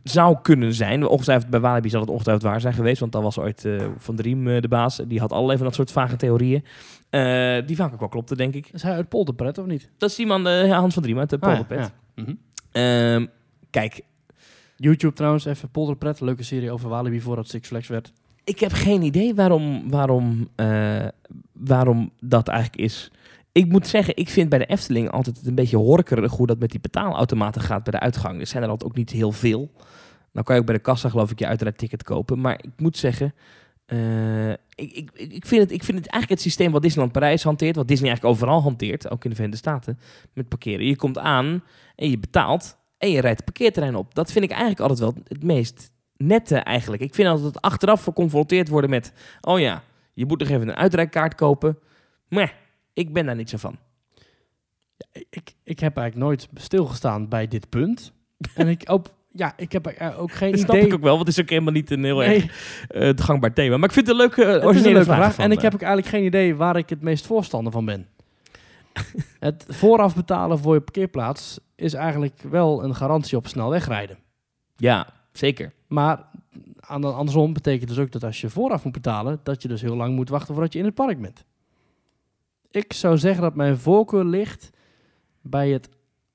Zou 0.04 0.38
kunnen 0.42 0.74
zijn. 0.74 1.08
Ongetwijfeld 1.08 1.50
bij 1.52 1.60
Walibi 1.60 1.90
zal 1.90 2.02
het 2.02 2.10
ongetwijfeld 2.10 2.46
waar 2.52 2.62
zijn 2.62 2.74
geweest. 2.74 3.00
Want 3.00 3.12
dan 3.12 3.24
was 3.24 3.40
ooit 3.40 3.66
eh, 3.66 3.86
Van 3.98 4.16
Driem 4.16 4.62
de 4.62 4.68
baas. 4.68 5.02
Die 5.08 5.20
had 5.20 5.32
allerlei 5.32 5.58
van 5.58 5.66
dat 5.68 5.76
soort 5.76 5.92
vage 5.92 6.16
theorieën. 6.16 6.64
Die 7.66 7.76
vaak 7.76 7.94
ook 7.94 8.00
wel 8.00 8.10
klopten, 8.10 8.38
denk 8.38 8.54
ik. 8.54 8.70
Is 8.74 8.84
hij 8.84 8.94
uit 8.94 9.10
Polderpret 9.10 9.58
of 9.58 9.66
niet? 9.66 9.90
Dat 9.98 10.10
is 10.10 10.16
die 10.16 10.28
man, 10.28 10.48
Hans 10.70 10.94
van 10.94 11.04
Driem 11.04 11.20
uit 11.20 11.30
de 11.30 11.38
Ah, 11.40 11.42
Polderpet. 11.48 11.92
ja. 12.16 12.24
Mhm. 12.24 12.34
Ehm, 12.72 13.26
kijk, 13.70 14.02
YouTube 14.80 15.14
trouwens, 15.14 15.46
even 15.46 15.70
Polderpret. 15.70 16.20
Leuke 16.20 16.44
serie 16.44 16.72
over 16.72 16.90
Walibi 16.90 17.22
voordat 17.22 17.50
Six 17.50 17.68
Flags 17.68 17.88
werd. 17.88 18.12
ik 18.44 18.60
heb 18.60 18.72
geen 18.72 19.02
idee 19.02 19.36
waarom, 19.36 19.90
waarom, 19.90 20.48
eh, 20.56 21.08
waarom 21.54 22.12
dat 22.20 22.48
eigenlijk 22.48 22.82
is. 22.82 23.12
Ik 23.52 23.68
moet 23.68 23.88
zeggen, 23.88 24.16
ik 24.18 24.30
vind 24.30 24.50
bij 24.50 24.60
de 24.60 24.66
Efteling 24.66 25.12
altijd 25.12 25.48
een 25.48 25.56
beetje 25.56 25.78
horkerig 25.78 26.32
hoe 26.32 26.48
dat 26.48 26.60
met 26.60 26.72
die 26.72 26.80
betaalautomaten 26.80 27.62
gaat 27.62 27.84
bij 27.84 27.92
de 27.92 28.00
uitgang. 28.00 28.40
Er 28.40 28.48
zijn 28.48 28.64
er 28.64 28.70
altijd 28.70 28.90
ook 28.90 28.98
niet 28.98 29.10
heel 29.10 29.32
veel. 29.32 29.72
Nou 30.32 30.46
kan 30.46 30.56
je 30.56 30.62
ook 30.62 30.68
bij 30.68 30.76
de 30.76 30.82
kassa 30.82 31.10
geloof 31.10 31.32
ik 31.32 31.40
je 31.40 31.48
uitrijdticket 31.48 32.04
kopen. 32.04 32.42
Maar 32.42 32.54
ik 32.54 32.72
moet 32.78 32.98
zeggen, 32.98 33.34
eh, 33.86 34.50
ik, 34.52 34.58
ik, 34.76 35.12
ik, 35.14 35.46
vind 35.46 35.62
het, 35.62 35.72
ik 35.72 35.84
vind 35.84 35.98
het 35.98 36.08
eigenlijk 36.08 36.30
het 36.30 36.42
systeem 36.42 36.72
wat 36.72 36.82
Disneyland 36.82 37.14
Parijs 37.14 37.44
hanteert, 37.44 37.76
wat 37.76 37.88
Disney 37.88 38.10
eigenlijk 38.10 38.36
overal 38.36 38.62
hanteert, 38.62 39.12
ook 39.12 39.24
in 39.24 39.30
de 39.30 39.36
Verenigde 39.36 39.70
Staten, 39.70 40.00
met 40.34 40.48
parkeren. 40.48 40.86
Je 40.86 40.96
komt 40.96 41.18
aan 41.18 41.64
en 41.96 42.10
je 42.10 42.20
betaalt 42.20 42.78
en 43.00 43.10
je 43.10 43.22
rijdt 43.22 43.36
het 43.38 43.46
parkeerterrein 43.46 43.96
op. 43.96 44.16
Dat 44.16 44.32
vind 44.32 44.46
ik 44.46 44.52
eigenlijk 44.52 44.80
altijd 44.80 45.00
wel 45.00 45.14
het 45.28 45.44
meest 45.44 45.92
nette 46.18 46.56
eigenlijk. 46.56 47.02
Ik 47.02 47.16
vind 47.16 47.28
altijd 47.28 47.54
dat 47.54 47.62
achteraf 47.62 48.04
geconfronteerd 48.04 48.68
worden 48.68 48.90
met, 48.90 49.14
oh 49.42 49.60
ja, 49.60 49.84
je 50.14 50.26
moet 50.26 50.40
nog 50.40 50.50
even 50.50 50.68
een 50.68 50.76
uitrijkaart 50.76 51.36
kopen. 51.36 51.78
Maar 52.28 52.54
ik 52.94 53.14
ben 53.14 53.26
daar 53.26 53.36
niet 53.36 53.50
zo 53.50 53.58
van. 53.58 53.78
Ik, 55.30 55.54
ik 55.64 55.80
heb 55.80 55.98
eigenlijk 55.98 56.28
nooit 56.28 56.48
stilgestaan 56.54 57.28
bij 57.28 57.48
dit 57.48 57.70
punt. 57.70 58.14
en 58.56 58.68
ik 58.68 58.82
ook, 58.86 59.06
ja, 59.32 59.54
ik 59.58 59.72
heb 59.72 59.88
ook 60.18 60.32
geen 60.32 60.52
Dat 60.52 60.60
snap 60.60 60.76
idee. 60.76 60.88
ik 60.88 60.94
ook 60.94 61.02
wel, 61.02 61.16
want 61.16 61.28
het 61.28 61.38
is 61.38 61.44
ook 61.44 61.50
helemaal 61.50 61.74
niet 61.74 61.92
een 61.92 62.04
heel 62.04 62.18
Nee, 62.18 62.36
erg 62.42 62.88
eh, 62.88 63.26
gangbaar 63.26 63.54
thema. 63.54 63.78
Maar 63.78 63.90
ik 63.90 63.96
vind 63.96 64.08
het 64.08 64.16
een 64.16 64.22
leuke, 64.22 64.44
eh, 64.44 64.50
is 64.50 64.56
een 64.56 64.64
originele 64.64 64.94
leuke 64.94 65.14
vraag. 65.14 65.34
van, 65.34 65.44
En 65.44 65.52
ik 65.52 65.58
eh, 65.58 65.64
heb 65.64 65.74
ook 65.74 65.82
eigenlijk 65.82 66.16
geen 66.16 66.26
idee 66.26 66.56
waar 66.56 66.76
ik 66.78 66.90
het 66.90 67.02
meest 67.02 67.26
voorstander 67.26 67.72
van 67.72 67.86
ben. 67.86 68.08
het 69.40 69.66
vooraf 69.68 70.16
betalen 70.16 70.60
voor 70.60 70.74
je 70.74 70.82
parkeerplaats 70.82 71.60
is 71.80 71.94
eigenlijk 71.94 72.42
wel 72.42 72.84
een 72.84 72.96
garantie 72.96 73.38
op 73.38 73.48
snel 73.48 73.70
wegrijden. 73.70 74.18
Ja, 74.76 75.08
zeker. 75.32 75.74
Maar 75.88 76.26
aan 76.80 77.02
de, 77.02 77.08
andersom 77.08 77.54
betekent 77.54 77.90
dus 77.90 77.98
ook 77.98 78.12
dat 78.12 78.24
als 78.24 78.42
je 78.42 78.50
vooraf 78.50 78.84
moet 78.84 78.94
betalen, 78.94 79.40
dat 79.44 79.62
je 79.62 79.68
dus 79.68 79.82
heel 79.82 79.96
lang 79.96 80.16
moet 80.16 80.30
wachten 80.30 80.54
voordat 80.54 80.74
je 80.74 80.80
in 80.80 80.86
het 80.86 80.94
park 80.94 81.22
bent. 81.22 81.44
Ik 82.72 82.94
zou 82.94 83.18
zeggen 83.18 83.42
dat 83.42 83.56
mijn 83.56 83.78
voorkeur 83.78 84.24
ligt 84.24 84.70
bij 85.42 85.70
het 85.70 85.90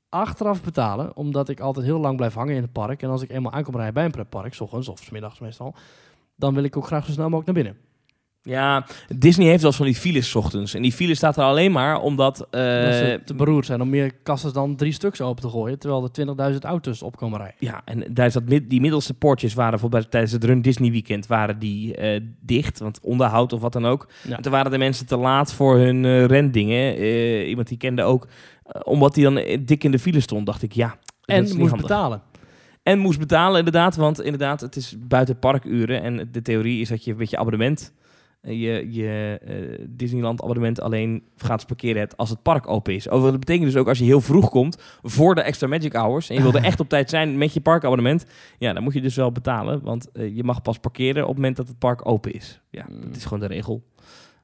achteraf 0.09 0.62
betalen, 0.62 1.16
omdat 1.16 1.49
ik 1.49 1.61
altijd 1.61 1.86
heel 1.86 2.01
lang 2.01 2.16
blijf 2.16 2.34
hangen 2.34 2.55
in 2.55 2.62
het 2.62 2.72
park. 2.72 3.03
En 3.03 3.11
als 3.11 3.22
ik 3.22 3.30
eenmaal 3.30 3.53
aankom 3.53 3.74
rijden 3.74 3.95
bij 3.95 4.05
een 4.05 4.11
pretpark, 4.11 4.55
s 4.55 4.61
ochtends 4.61 4.88
of 4.88 5.01
s 5.01 5.11
middags 5.11 5.38
meestal, 5.38 5.74
dan 6.36 6.55
wil 6.55 6.64
ik 6.64 6.76
ook 6.76 6.86
graag 6.86 7.05
zo 7.05 7.12
snel 7.12 7.28
mogelijk 7.28 7.47
naar 7.47 7.64
binnen. 7.64 7.82
Ja, 8.47 8.86
Disney 9.16 9.47
heeft 9.47 9.59
wel 9.61 9.66
eens 9.70 9.76
van 9.76 9.86
die 9.86 9.95
files 9.95 10.30
's 10.30 10.34
ochtends. 10.34 10.74
En 10.74 10.82
die 10.82 10.92
file 10.92 11.14
staat 11.14 11.36
er 11.36 11.45
alleen 11.45 11.72
maar 11.72 12.01
omdat... 12.01 12.40
eh, 12.51 12.61
dat 12.61 12.95
ze 12.95 13.20
te 13.24 13.34
beroerd 13.34 13.66
zijn 13.66 13.80
om 13.80 13.88
meer 13.88 14.12
kassen 14.22 14.53
dan 14.53 14.76
drie 14.76 14.92
stuks 14.92 15.20
open 15.20 15.42
te 15.42 15.49
gooien, 15.49 15.78
terwijl 15.78 16.11
er 16.47 16.53
20.000 16.53 16.59
auto's 16.61 17.03
op 17.03 17.16
komen 17.16 17.38
rijden. 17.38 17.57
ja, 17.59 17.82
en 17.84 18.05
daar 18.14 18.26
is 18.26 18.32
dat 18.32 18.45
mid- 18.49 18.70
die 18.70 18.80
middelste 18.80 19.14
poortjes 19.14 19.55
waren 19.55 19.70
bijvoorbeeld 19.70 20.11
tijdens 20.11 20.32
het 20.32 20.45
Run 20.45 20.62
Disney 20.62 20.90
Weekend 20.90 21.26
waren 21.26 21.59
die 21.59 21.97
eh, 21.97 22.20
dicht, 22.40 22.78
want 22.78 23.01
onderhoud 23.01 23.53
of 23.53 23.61
wat 23.61 23.72
dan 23.72 23.86
ook. 23.86 24.09
Ja. 24.28 24.36
En 24.36 24.42
toen 24.42 24.53
waren 24.53 24.70
de 24.70 24.78
mensen 24.78 25.07
te 25.07 25.16
laat 25.16 25.53
voor 25.53 25.76
hun 25.78 26.05
eh, 26.05 26.24
rendingen. 26.24 26.97
Iemand 27.49 27.68
die 27.68 27.78
kende 27.78 28.03
ook, 28.03 28.26
omdat 28.82 29.14
hij 29.14 29.24
dan 29.24 29.64
dik 29.64 29.84
in 29.84 29.90
de 29.90 29.99
file 29.99 30.20
stond, 30.20 30.47
dacht 30.47 30.62
ik 30.62 30.72
ja. 30.72 30.99
En 31.24 31.42
moest 31.42 31.57
handig. 31.57 31.80
betalen. 31.80 32.22
En 32.82 32.99
moest 32.99 33.18
betalen, 33.18 33.59
inderdaad. 33.59 33.97
Want 33.97 34.22
inderdaad, 34.22 34.61
het 34.61 34.76
is 34.76 34.95
buiten 34.99 35.38
parkuren. 35.38 36.03
En 36.03 36.28
de 36.32 36.42
theorie 36.42 36.80
is 36.80 36.88
dat 36.88 37.05
je 37.05 37.14
met 37.14 37.30
je 37.30 37.36
abonnement 37.38 37.92
je, 38.45 38.92
je 38.92 39.38
eh, 39.45 39.84
Disneyland 39.88 40.42
abonnement 40.42 40.80
alleen 40.80 41.22
gratis 41.36 41.64
parkeren 41.64 41.99
hebt 41.99 42.16
als 42.16 42.30
het 42.30 42.42
park 42.42 42.68
open 42.68 42.95
is. 42.95 43.09
Over, 43.09 43.30
dat 43.30 43.40
betekent 43.40 43.64
dus 43.66 43.76
ook 43.76 43.88
als 43.88 43.99
je 43.99 44.05
heel 44.05 44.20
vroeg 44.20 44.51
komt 44.51 44.76
voor 45.03 45.34
de 45.34 45.40
extra 45.40 45.66
Magic 45.66 45.92
Hours 45.92 46.28
en 46.28 46.34
je 46.36 46.42
wil 46.42 46.53
er 46.55 46.64
echt 46.70 46.80
op 46.80 46.88
tijd 46.88 47.11
zijn 47.11 47.38
met 47.38 47.53
je 47.55 47.61
parkabonnement, 47.61 48.24
ja, 48.59 48.72
dan 48.72 48.82
moet 48.82 48.92
je 48.95 49.01
dus 49.01 49.16
wel 49.16 49.32
betalen, 49.32 49.82
want 49.82 50.11
eh, 50.12 50.36
je 50.36 50.45
mag 50.45 50.62
pas 50.62 50.78
parkeren 50.78 51.22
op 51.22 51.28
het 51.28 51.36
moment 51.36 51.57
dat 51.57 51.68
het 51.68 51.78
park 51.78 52.09
open 52.09 52.32
is. 52.32 52.61
Ja, 52.70 52.84
Mm. 52.88 53.01
dat 53.01 53.16
is 53.16 53.22
gewoon 53.24 53.40
de 53.40 53.47
regel. 53.47 53.82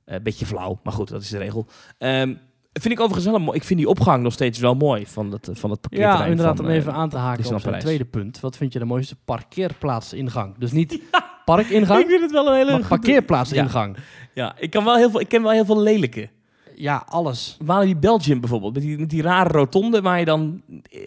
Een 0.04 0.22
beetje 0.22 0.46
flauw, 0.46 0.80
maar 0.82 0.92
goed, 0.92 1.08
dat 1.08 1.22
is 1.22 1.28
de 1.28 1.38
regel. 1.38 1.66
Ehm, 1.98 2.34
vind 2.72 2.94
ik 2.94 3.00
overigens 3.00 3.26
wel 3.26 3.38
mooi. 3.38 3.56
Ik 3.58 3.64
vind 3.64 3.78
die 3.80 3.88
opgang 3.88 4.22
nog 4.22 4.32
steeds 4.32 4.58
wel 4.58 4.74
mooi 4.74 5.06
van 5.06 5.32
het, 5.32 5.48
van 5.52 5.70
het 5.70 5.80
parkeerterrein. 5.80 6.24
Ja, 6.24 6.30
inderdaad, 6.30 6.56
van, 6.56 6.64
om 6.64 6.70
eh, 6.70 6.76
even 6.76 6.92
aan 6.92 7.08
te 7.08 7.16
haken 7.16 7.40
op 7.40 7.46
zijn 7.46 7.60
Parijs. 7.62 7.82
tweede 7.82 8.04
punt. 8.04 8.40
Wat 8.40 8.56
vind 8.56 8.72
je 8.72 8.78
de 8.78 8.84
mooiste 8.84 9.16
parkeerplaatsingang? 9.24 10.58
Dus 10.58 10.72
niet 10.72 11.00
parkingang, 11.44 12.00
Ik 12.04 12.08
vind 12.08 12.20
het 12.20 12.30
wel 12.32 12.46
een 12.48 12.54
hele 12.56 12.70
maar 12.78 12.88
parkeerplaatsingang. 12.88 13.96
Ja, 14.34 14.54
ik, 14.58 14.70
kan 14.70 14.84
wel 14.84 14.96
heel 14.96 15.10
veel, 15.10 15.20
ik 15.20 15.28
ken 15.28 15.42
wel 15.42 15.52
heel 15.52 15.64
veel 15.64 15.80
lelijke. 15.80 16.28
Ja, 16.74 17.04
alles. 17.08 17.56
Walibi 17.64 17.96
Belgium 17.96 18.40
bijvoorbeeld, 18.40 18.72
met 18.74 18.82
die, 18.82 18.98
met 18.98 19.10
die 19.10 19.22
rare 19.22 19.48
rotonde 19.48 20.00
waar 20.02 20.18
je 20.18 20.24
dan 20.24 20.62
eh, 20.90 21.00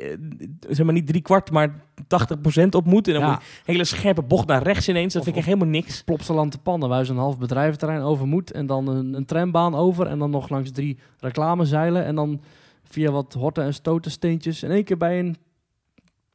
zeg 0.69 0.85
maar 0.85 0.93
niet 0.93 1.07
drie 1.07 1.21
kwart, 1.21 1.51
maar 1.51 1.69
80% 1.69 2.69
op 2.69 2.85
moet. 2.85 3.07
En 3.07 3.13
dan 3.13 3.21
Ja. 3.23 3.29
moet 3.29 3.39
je 3.41 3.47
een 3.57 3.63
hele 3.65 3.83
scherpe 3.83 4.21
bocht 4.21 4.47
naar 4.47 4.63
rechts 4.63 4.89
ineens. 4.89 5.13
Dat 5.13 5.21
Of- 5.21 5.27
vind 5.27 5.37
ik 5.37 5.43
echt 5.45 5.53
helemaal 5.53 5.73
niks. 5.81 6.03
Plopsaland 6.03 6.51
te 6.51 6.57
pannen, 6.57 6.89
waar 6.89 7.03
je 7.03 7.09
een 7.11 7.17
half 7.17 7.37
bedrijventerrein 7.37 8.01
over 8.01 8.27
moet. 8.27 8.51
En 8.51 8.65
dan 8.65 8.87
een, 8.87 9.13
een 9.13 9.25
trambaan 9.25 9.75
over. 9.75 10.07
En 10.07 10.19
dan 10.19 10.29
nog 10.29 10.49
langs 10.49 10.71
drie 10.71 10.97
reclamezeilen. 11.19 12.05
En 12.05 12.15
dan 12.15 12.41
via 12.83 13.11
wat 13.11 13.33
horten 13.33 13.63
en 13.63 13.73
stotensteentjes. 13.73 14.63
In 14.63 14.71
één 14.71 14.83
keer 14.83 14.97
bij 14.97 15.19
een 15.19 15.37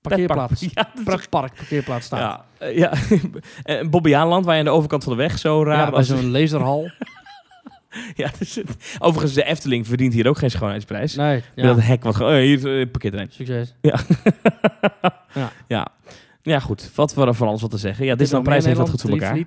parkeerplaats. 0.01 0.61
Ja, 0.75 0.91
is 1.07 1.27
parkeerplaats 1.29 2.07
staan. 2.07 2.19
Ja, 2.21 2.45
eh, 2.59 2.77
ja. 2.77 2.93
en 3.63 3.91
Bobbejaanland, 3.91 4.45
waar 4.45 4.55
je 4.55 4.59
aan 4.61 4.67
de 4.67 4.73
overkant 4.73 5.05
van 5.05 5.13
de 5.13 5.19
weg 5.19 5.39
zo 5.39 5.63
raar... 5.65 5.77
Ja, 5.85 5.91
bij 5.91 6.03
zo'n 6.03 6.31
laserhal. 6.31 6.91
ja, 8.15 8.31
dus 8.39 8.61
overigens, 8.99 9.35
de 9.35 9.45
Efteling 9.45 9.87
verdient 9.87 10.13
hier 10.13 10.29
ook 10.29 10.39
geen 10.39 10.51
schoonheidsprijs. 10.51 11.15
Nee, 11.15 11.35
Met 11.35 11.45
ja. 11.55 11.63
dat 11.75 11.83
hek 11.83 12.03
wat 12.05 12.17
gewoon... 12.17 12.33
eh, 12.33 12.39
hier, 12.39 12.79
uh, 12.81 12.91
parkeerterrein. 12.91 13.31
Succes. 13.33 13.75
Ja. 15.69 15.89
Ja, 16.43 16.59
goed. 16.61 16.91
Wat 16.95 17.15
voor 17.15 17.35
van 17.35 17.49
alles 17.49 17.61
wat 17.61 17.71
te 17.71 17.79
zeggen. 17.79 18.05
Ja, 18.07 18.15
Disneyland 18.15 18.49
Prijs 18.49 18.65
heeft 18.65 18.77
dat 18.77 18.91
goed 18.91 19.01
voor 19.01 19.11
elkaar. 19.11 19.39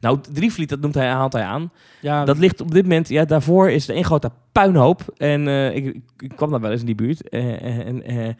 Nou, 0.00 0.18
Drievliet, 0.32 0.68
dat 0.68 0.80
noemt 0.80 0.94
hij, 0.94 1.06
haalt 1.08 1.32
hij 1.32 1.42
aan. 1.42 1.72
Ja, 2.00 2.24
Dat 2.24 2.38
ligt 2.38 2.60
op 2.60 2.70
dit 2.70 2.82
moment, 2.82 3.08
ja, 3.08 3.24
daarvoor 3.24 3.70
is 3.70 3.88
er 3.88 3.94
één 3.94 4.04
grote 4.04 4.30
puinhoop. 4.52 5.02
En 5.16 5.48
eh, 5.48 5.76
ik, 5.76 5.84
ik- 6.18 6.32
kwam 6.36 6.50
daar 6.50 6.60
wel 6.60 6.70
eens 6.70 6.80
in 6.80 6.86
die 6.86 6.94
buurt. 6.94 7.28
Eh, 7.28 7.62
en 7.86 8.02
eh, 8.02 8.28
eh, 8.28 8.34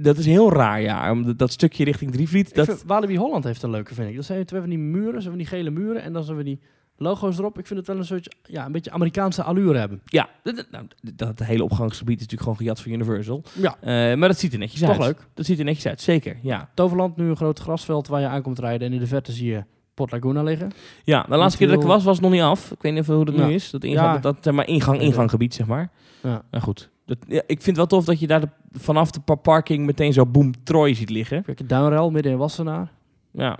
dat 0.00 0.16
is 0.18 0.26
heel 0.26 0.52
raar, 0.52 0.80
ja. 0.80 1.10
Om 1.10 1.36
dat- 1.36 1.52
stukje 1.52 1.84
richting 1.84 2.10
Drievliet. 2.12 2.54
Dat, 2.54 2.66
vind- 2.66 2.82
Walibi 2.86 3.16
Holland 3.16 3.44
heeft 3.44 3.62
een 3.62 3.70
leuke, 3.70 3.94
vind 3.94 4.08
ik. 4.08 4.16
Dat 4.16 4.24
zijn 4.24 4.44
twee 4.44 4.60
van 4.60 4.68
die 4.70 4.78
muren, 4.78 5.22
zo 5.22 5.28
van 5.28 5.38
die 5.38 5.46
gele 5.46 5.70
muren. 5.70 6.02
En 6.02 6.12
dan 6.12 6.24
zo 6.24 6.34
van 6.34 6.44
die 6.44 6.60
logo's 6.96 7.38
erop. 7.38 7.58
Ik 7.58 7.66
vind 7.66 7.78
het 7.78 7.88
wel 7.88 7.96
een 7.98 8.04
soort, 8.04 8.36
ja, 8.42 8.66
een 8.66 8.72
beetje 8.72 8.90
Amerikaanse 8.90 9.42
allure 9.42 9.78
hebben. 9.78 10.00
ja, 10.04 10.28
dat, 10.42 10.66
nou, 10.70 10.84
dat 11.14 11.38
hele 11.38 11.64
opgangsgebied 11.64 12.14
is 12.20 12.26
natuurlijk 12.26 12.42
gewoon 12.42 12.56
gejat 12.58 12.80
van 12.80 12.92
Universal. 12.92 13.42
Ja. 13.54 13.76
Eh, 13.80 14.18
maar 14.18 14.28
dat 14.28 14.38
ziet 14.38 14.52
er 14.52 14.58
netjes 14.58 14.80
Toch 14.80 14.90
uit. 14.90 15.00
leuk. 15.00 15.26
Dat 15.34 15.46
ziet 15.46 15.58
er 15.58 15.64
netjes 15.64 15.86
uit, 15.86 16.00
zeker. 16.00 16.36
Ja, 16.42 16.70
Toverland, 16.74 17.16
nu 17.16 17.28
een 17.28 17.36
groot 17.36 17.58
grasveld 17.58 18.08
waar 18.08 18.20
je 18.20 18.26
aankomt 18.26 18.58
rijden. 18.58 18.86
En 18.88 18.92
in 18.94 19.00
de 19.00 19.06
verte 19.06 19.32
zie 19.32 19.50
je 19.50 19.64
Port 19.94 20.12
Laguna 20.12 20.42
liggen. 20.42 20.70
ja 21.04 21.26
de 21.28 21.36
laatste 21.36 21.58
keer 21.58 21.68
dat 21.68 21.80
ik 21.82 21.86
was, 21.86 22.04
was 22.04 22.14
het 22.14 22.22
nog 22.24 22.32
niet 22.32 22.42
af. 22.42 22.70
Ik 22.70 22.82
weet 22.82 22.92
niet 22.92 23.02
even 23.02 23.14
hoe 23.14 23.24
dat 23.24 23.34
Ja. 23.34 23.46
nu 23.46 23.52
is. 23.54 23.70
Dat, 23.70 23.84
ingang, 23.84 24.06
Ja. 24.06 24.12
dat, 24.12 24.22
dat 24.22 24.36
zeg 24.44 24.54
maar 24.54 24.66
ingang, 24.68 25.00
inganggebied, 25.00 25.54
zeg 25.54 25.66
maar. 25.66 25.90
Ja. 26.22 26.42
Nou 26.50 26.64
goed. 26.64 26.90
Dat, 27.10 27.18
ja, 27.28 27.42
ik 27.46 27.62
vind 27.62 27.66
het 27.66 27.76
wel 27.76 27.86
tof 27.86 28.04
dat 28.04 28.20
je 28.20 28.26
daar 28.26 28.40
de- 28.40 28.48
vanaf 28.72 29.10
de 29.10 29.20
pa- 29.20 29.34
parking 29.34 29.86
meteen 29.86 30.12
zo 30.12 30.26
boom 30.26 30.52
Troy 30.64 30.94
ziet 30.94 31.10
liggen. 31.10 31.42
Kijk, 31.42 31.68
Duinrel 31.68 32.10
midden 32.10 32.32
in 32.32 32.38
Wassenaar. 32.38 32.92
Ja. 33.30 33.58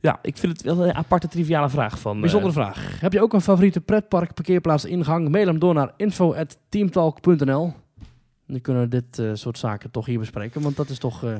Ja, 0.00 0.18
ik 0.22 0.36
vind 0.36 0.52
het 0.52 0.62
wel 0.62 0.86
een 0.86 0.94
aparte 0.94 1.28
triviale 1.28 1.68
vraag 1.68 1.98
van... 1.98 2.14
eh, 2.14 2.20
Bijzondere 2.20 2.52
vraag. 2.52 3.00
Heb 3.00 3.12
je 3.12 3.22
ook 3.22 3.32
een 3.32 3.40
favoriete 3.40 3.80
pretpark 3.80 4.34
parkeerplaats 4.34 4.84
ingang? 4.84 5.28
Mail 5.28 5.46
hem 5.46 5.58
door 5.58 5.74
naar 5.74 5.92
info.teamtalk.nl. 5.96 7.72
Dan 8.46 8.60
kunnen 8.60 8.82
we 8.82 8.88
dit 8.88 9.18
eh, 9.18 9.30
soort 9.34 9.58
zaken 9.58 9.90
toch 9.90 10.06
hier 10.06 10.18
bespreken, 10.18 10.62
want 10.62 10.76
dat 10.76 10.88
is 10.88 10.98
toch 10.98 11.24
eh, 11.24 11.34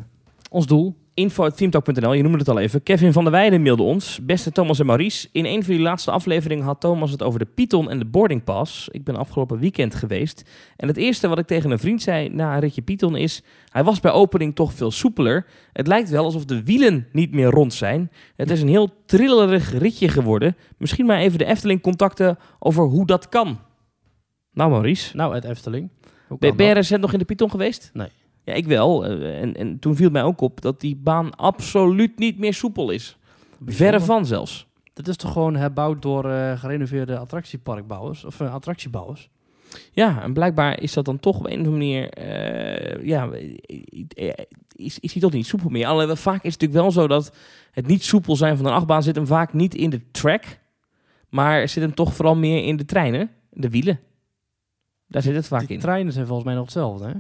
ons 0.55 0.67
doel. 0.67 0.95
info.teamtalk.nl, 1.15 2.13
je 2.13 2.23
noemde 2.23 2.39
het 2.39 2.49
al 2.49 2.59
even. 2.59 2.83
Kevin 2.83 3.13
van 3.13 3.23
der 3.25 3.33
Weijden 3.33 3.63
mailde 3.63 3.83
ons. 3.83 4.19
Beste 4.23 4.53
Thomas 4.53 4.79
en 4.79 4.87
Maurice, 4.87 5.29
in 5.33 5.45
een 5.45 5.63
van 5.63 5.73
jullie 5.73 5.89
laatste 5.89 6.11
afleveringen 6.11 6.65
had 6.65 6.81
Thomas 6.81 7.11
het 7.11 7.23
over 7.23 7.39
de 7.39 7.45
Python 7.45 7.91
en 7.91 7.99
de 7.99 8.05
boarding 8.05 8.45
pass. 8.45 8.89
Ik 8.89 9.05
ben 9.05 9.17
afgelopen 9.17 9.59
weekend 9.59 9.95
geweest. 9.95 10.51
En 10.77 10.89
het 10.89 10.97
eerste 10.97 11.29
wat 11.29 11.39
ik 11.39 11.47
tegen 11.47 11.71
een 11.71 11.79
vriend 11.79 12.03
zei 12.03 12.29
na 12.29 12.55
een 12.55 12.61
ritje 12.61 12.83
Python 12.83 13.17
is... 13.17 13.43
Hij 13.69 13.85
was 13.85 14.01
bij 14.01 14.13
opening 14.13 14.55
toch 14.55 14.73
veel 14.73 14.91
soepeler. 14.91 15.47
Het 15.73 15.87
lijkt 15.87 16.11
wel 16.11 16.25
alsof 16.25 16.45
de 16.45 16.63
wielen 16.63 17.07
niet 17.13 17.33
meer 17.33 17.51
rond 17.51 17.75
zijn. 17.75 18.11
Het 18.37 18.51
is 18.51 18.63
een 18.63 18.69
heel 18.69 18.91
trillerig 19.07 19.79
ritje 19.79 20.09
geworden. 20.09 20.57
Misschien 20.79 21.07
maar 21.07 21.19
even 21.19 21.39
de 21.39 21.45
Efteling 21.45 21.81
contacten 21.81 22.39
over 22.59 22.85
hoe 22.85 23.07
dat 23.07 23.29
kan. 23.29 23.59
Nou 24.53 24.71
Maurice, 24.71 25.17
Nou, 25.17 25.35
het 25.35 25.45
Efteling. 25.45 25.91
Ben, 26.29 26.39
kan 26.39 26.57
ben 26.57 26.67
je 26.67 26.75
dat? 26.75 26.83
recent 26.83 27.01
nog 27.01 27.13
in 27.13 27.19
de 27.19 27.25
Python 27.25 27.51
geweest? 27.51 27.91
Nee. 27.93 28.09
Ja, 28.45 28.53
ik 28.53 28.67
wel. 28.67 29.05
Eh, 29.05 29.41
en, 29.43 29.57
en 29.57 29.79
toen 29.79 29.97
viel 29.97 30.11
mij 30.11 30.23
ook 30.23 30.41
op 30.41 30.61
dat 30.61 30.81
die 30.81 30.97
baan 30.97 31.37
absoluut 31.37 32.19
niet 32.19 32.39
meer 32.39 32.55
soepel 32.55 32.91
is. 32.91 33.17
Verre 33.67 34.01
van 34.01 34.27
zelfs. 34.27 34.67
Dit 34.93 35.09
is 35.09 35.17
toch 35.17 35.33
gewoon 35.33 35.57
herbouwd 35.57 36.03
door 36.03 36.31
eh, 36.31 36.59
gerenoveerde 36.59 37.19
attractieparkbouwers 37.19 38.25
of 38.25 38.41
eh, 38.41 38.55
attractiebouwers? 38.55 39.31
Ja, 39.93 40.23
en 40.23 40.33
blijkbaar 40.33 40.81
is 40.81 40.93
dat 40.93 41.05
dan 41.05 41.21
toch 41.21 41.39
op 41.39 41.47
een 41.47 41.61
of 41.61 41.67
andere 41.67 41.71
manier... 41.71 42.21
ja, 43.07 43.31
is, 44.77 44.99
is 44.99 45.13
die 45.13 45.23
toch 45.23 45.33
niet 45.33 45.47
soepel 45.47 45.71
meer. 45.71 45.87
Alleen 45.87 46.17
vaak 46.17 46.45
is 46.45 46.53
het 46.53 46.61
natuurlijk 46.61 46.81
wel 46.81 46.91
zo 46.91 47.09
dat 47.09 47.37
het 47.71 47.87
niet 47.87 48.05
soepel 48.05 48.37
zijn 48.37 48.57
van 48.57 48.67
een 48.67 48.73
achtbaan 48.73 49.03
zit 49.03 49.17
hem 49.17 49.27
vaak 49.27 49.53
niet 49.53 49.75
in 49.75 49.91
de 49.91 50.11
track. 50.11 50.45
Maar 51.29 51.69
zit 51.69 51.83
hem 51.83 51.95
toch 51.95 52.15
vooral 52.15 52.37
meer 52.37 52.65
in 52.65 52.77
de 52.77 52.85
treinen, 52.85 53.31
de 53.51 53.69
wielen. 53.69 54.01
Daar 55.07 55.23
zit 55.23 55.35
het 55.35 55.47
vaak 55.47 55.61
Die 55.61 55.69
in. 55.69 55.79
treinen 55.79 56.13
zijn 56.13 56.27
volgens 56.27 56.47
mij 56.47 56.57
nog 56.57 56.65
hetzelfde, 56.65 57.07
hè? 57.07 57.15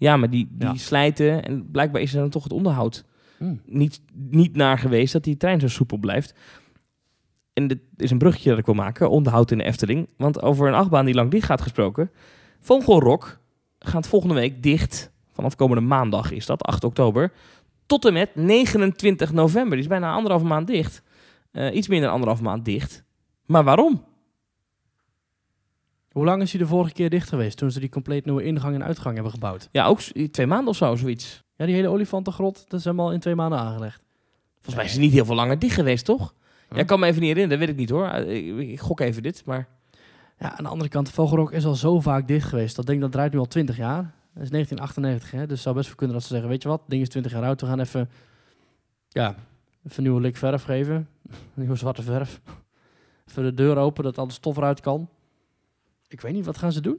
Ja, 0.00 0.16
maar 0.16 0.30
die, 0.30 0.48
die 0.50 0.68
Ja. 0.68 0.74
slijten 0.74 1.44
en 1.44 1.70
blijkbaar 1.70 2.00
is 2.02 2.14
er 2.14 2.20
dan 2.20 2.30
toch 2.30 2.42
het 2.42 2.52
onderhoud 2.52 3.04
Hm. 3.38 3.54
niet, 3.64 4.00
niet 4.14 4.56
naar 4.56 4.78
geweest 4.78 5.12
dat 5.12 5.24
die 5.24 5.36
trein 5.36 5.60
zo 5.60 5.68
soepel 5.68 5.98
blijft. 5.98 6.34
En 7.52 7.66
dit 7.66 7.78
is 7.96 8.10
een 8.10 8.18
bruggetje 8.18 8.50
dat 8.50 8.58
ik 8.58 8.64
wil 8.66 8.74
maken, 8.74 9.10
onderhoud 9.10 9.50
in 9.50 9.58
de 9.58 9.64
Efteling. 9.64 10.08
Want 10.16 10.42
over 10.42 10.68
een 10.68 10.74
achtbaan 10.74 11.04
die 11.04 11.14
lang 11.14 11.30
dicht 11.30 11.46
gaat 11.46 11.60
gesproken. 11.60 12.10
Vogelrok 12.60 13.38
gaat 13.78 14.08
volgende 14.08 14.34
week 14.34 14.62
dicht. 14.62 15.12
Vanaf 15.32 15.56
komende 15.56 15.82
maandag 15.82 16.30
is 16.30 16.46
dat, 16.46 16.62
8 16.62 16.84
oktober. 16.84 17.32
Tot 17.86 18.04
en 18.04 18.12
met 18.12 18.34
29 18.34 19.32
november. 19.32 19.70
Die 19.72 19.80
is 19.80 19.86
bijna 19.86 20.12
anderhalve 20.12 20.44
maand 20.46 20.66
dicht. 20.66 21.02
Eh, 21.50 21.74
iets 21.74 21.88
minder 21.88 22.06
dan 22.06 22.14
anderhalve 22.14 22.42
maand 22.42 22.64
dicht. 22.64 23.04
Maar 23.46 23.64
waarom? 23.64 24.04
Hoe 26.12 26.24
lang 26.24 26.42
is 26.42 26.50
hij 26.52 26.60
de 26.60 26.66
vorige 26.66 26.92
keer 26.92 27.10
dicht 27.10 27.28
geweest 27.28 27.56
toen 27.56 27.70
ze 27.70 27.80
die 27.80 27.88
compleet 27.88 28.24
nieuwe 28.24 28.42
ingang 28.42 28.74
en 28.74 28.84
uitgang 28.84 29.14
hebben 29.14 29.32
gebouwd? 29.32 29.68
Ja, 29.72 29.86
ook 29.86 30.00
twee 30.30 30.46
maanden 30.46 30.68
of 30.68 30.76
zo, 30.76 30.96
zoiets. 30.96 31.42
Ja, 31.56 31.66
die 31.66 31.74
hele 31.74 31.88
olifantengrot, 31.88 32.64
dat 32.68 32.78
is 32.78 32.84
helemaal 32.84 33.12
in 33.12 33.20
twee 33.20 33.34
maanden 33.34 33.58
aangelegd. 33.58 34.02
Volgens 34.54 34.74
mij 34.74 34.84
is 34.84 34.92
het 34.92 35.00
niet 35.00 35.12
heel 35.12 35.24
veel 35.24 35.34
langer 35.34 35.58
dicht 35.58 35.74
geweest, 35.74 36.04
toch? 36.04 36.34
Huh? 36.68 36.78
Ja, 36.78 36.84
kan 36.84 37.00
me 37.00 37.06
even 37.06 37.20
niet 37.20 37.30
herinneren, 37.32 37.58
dat 37.58 37.66
weet 37.68 37.76
ik 37.76 37.80
niet 37.80 37.90
hoor. 37.90 38.06
Eh, 38.06 38.58
Ik, 38.58 38.68
ik 38.70 38.80
gok 38.80 39.00
even 39.00 39.22
dit, 39.22 39.42
maar... 39.44 39.68
Ja, 40.38 40.56
aan 40.56 40.64
de 40.64 40.70
andere 40.70 40.90
kant, 40.90 41.10
Vogelrok 41.10 41.52
is 41.52 41.64
al 41.64 41.74
zo 41.74 42.00
vaak 42.00 42.28
dicht 42.28 42.48
geweest. 42.48 42.76
Dat 42.76 42.86
ding 42.86 43.00
dat 43.00 43.12
draait 43.12 43.32
nu 43.32 43.38
al 43.38 43.46
20 43.46 43.76
jaar. 43.76 44.02
Dat 44.34 44.42
is 44.42 44.50
1998, 44.50 45.30
hè? 45.30 45.40
dus 45.40 45.50
het 45.50 45.60
zou 45.60 45.74
best 45.74 45.86
wel 45.86 45.96
kunnen 45.96 46.16
dat 46.16 46.24
ze 46.24 46.32
zeggen, 46.32 46.48
weet 46.48 46.62
je 46.62 46.68
wat, 46.68 46.82
ding 46.86 47.02
is 47.02 47.08
20 47.08 47.32
jaar 47.32 47.42
oud, 47.44 47.60
we 47.60 47.66
gaan 47.66 47.80
even, 47.80 48.10
ja, 49.08 49.28
even 49.84 49.96
een 49.96 50.02
nieuwe 50.02 50.20
lik 50.20 50.36
verf 50.36 50.62
geven. 50.62 51.08
nieuwe 51.54 51.76
zwarte 51.76 52.02
verf. 52.02 52.40
Even 53.28 53.42
de 53.42 53.54
deur 53.54 53.76
open, 53.76 54.04
dat 54.04 54.18
al 54.18 54.26
de 54.26 54.32
stof 54.32 54.56
eruit 54.56 54.80
kan. 54.80 55.08
Ik 56.10 56.20
weet 56.20 56.32
niet, 56.32 56.44
wat 56.44 56.58
gaan 56.58 56.72
ze 56.72 56.80
doen? 56.80 56.98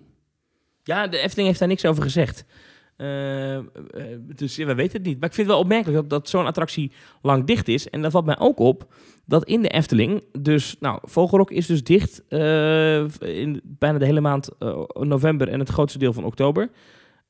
Ja, 0.84 1.08
de 1.08 1.18
Efteling 1.18 1.48
heeft 1.48 1.60
daar 1.60 1.68
niks 1.68 1.86
over 1.86 2.04
gezegd. 2.04 2.46
Eh, 2.96 3.60
dus 4.36 4.58
we 4.58 4.76
weten 4.76 4.98
het 4.98 5.06
niet. 5.06 5.20
Maar 5.20 5.30
ik 5.30 5.36
vind 5.36 5.48
het 5.48 5.56
wel 5.56 5.60
opmerkelijk 5.60 5.98
dat, 5.98 6.10
dat 6.10 6.30
zo'n 6.30 6.46
attractie 6.46 6.92
lang 7.22 7.46
dicht 7.46 7.68
is. 7.68 7.90
En 7.90 8.02
dat 8.02 8.12
valt 8.12 8.26
mij 8.26 8.40
ook 8.40 8.60
op 8.60 8.94
dat 9.26 9.46
in 9.46 9.62
de 9.62 9.68
Efteling, 9.68 10.24
dus, 10.40 10.76
nou, 10.80 11.00
Vogelrok 11.02 11.52
is 11.52 11.66
dus 11.66 11.84
dicht 11.84 12.28
eh, 12.28 13.08
in 13.20 13.62
bijna 13.64 13.98
de 13.98 14.06
hele 14.06 14.22
maand 14.22 14.50
november 14.94 15.48
en 15.48 15.60
het 15.60 15.70
grootste 15.70 16.00
deel 16.00 16.14
van 16.14 16.24
oktober. 16.24 16.70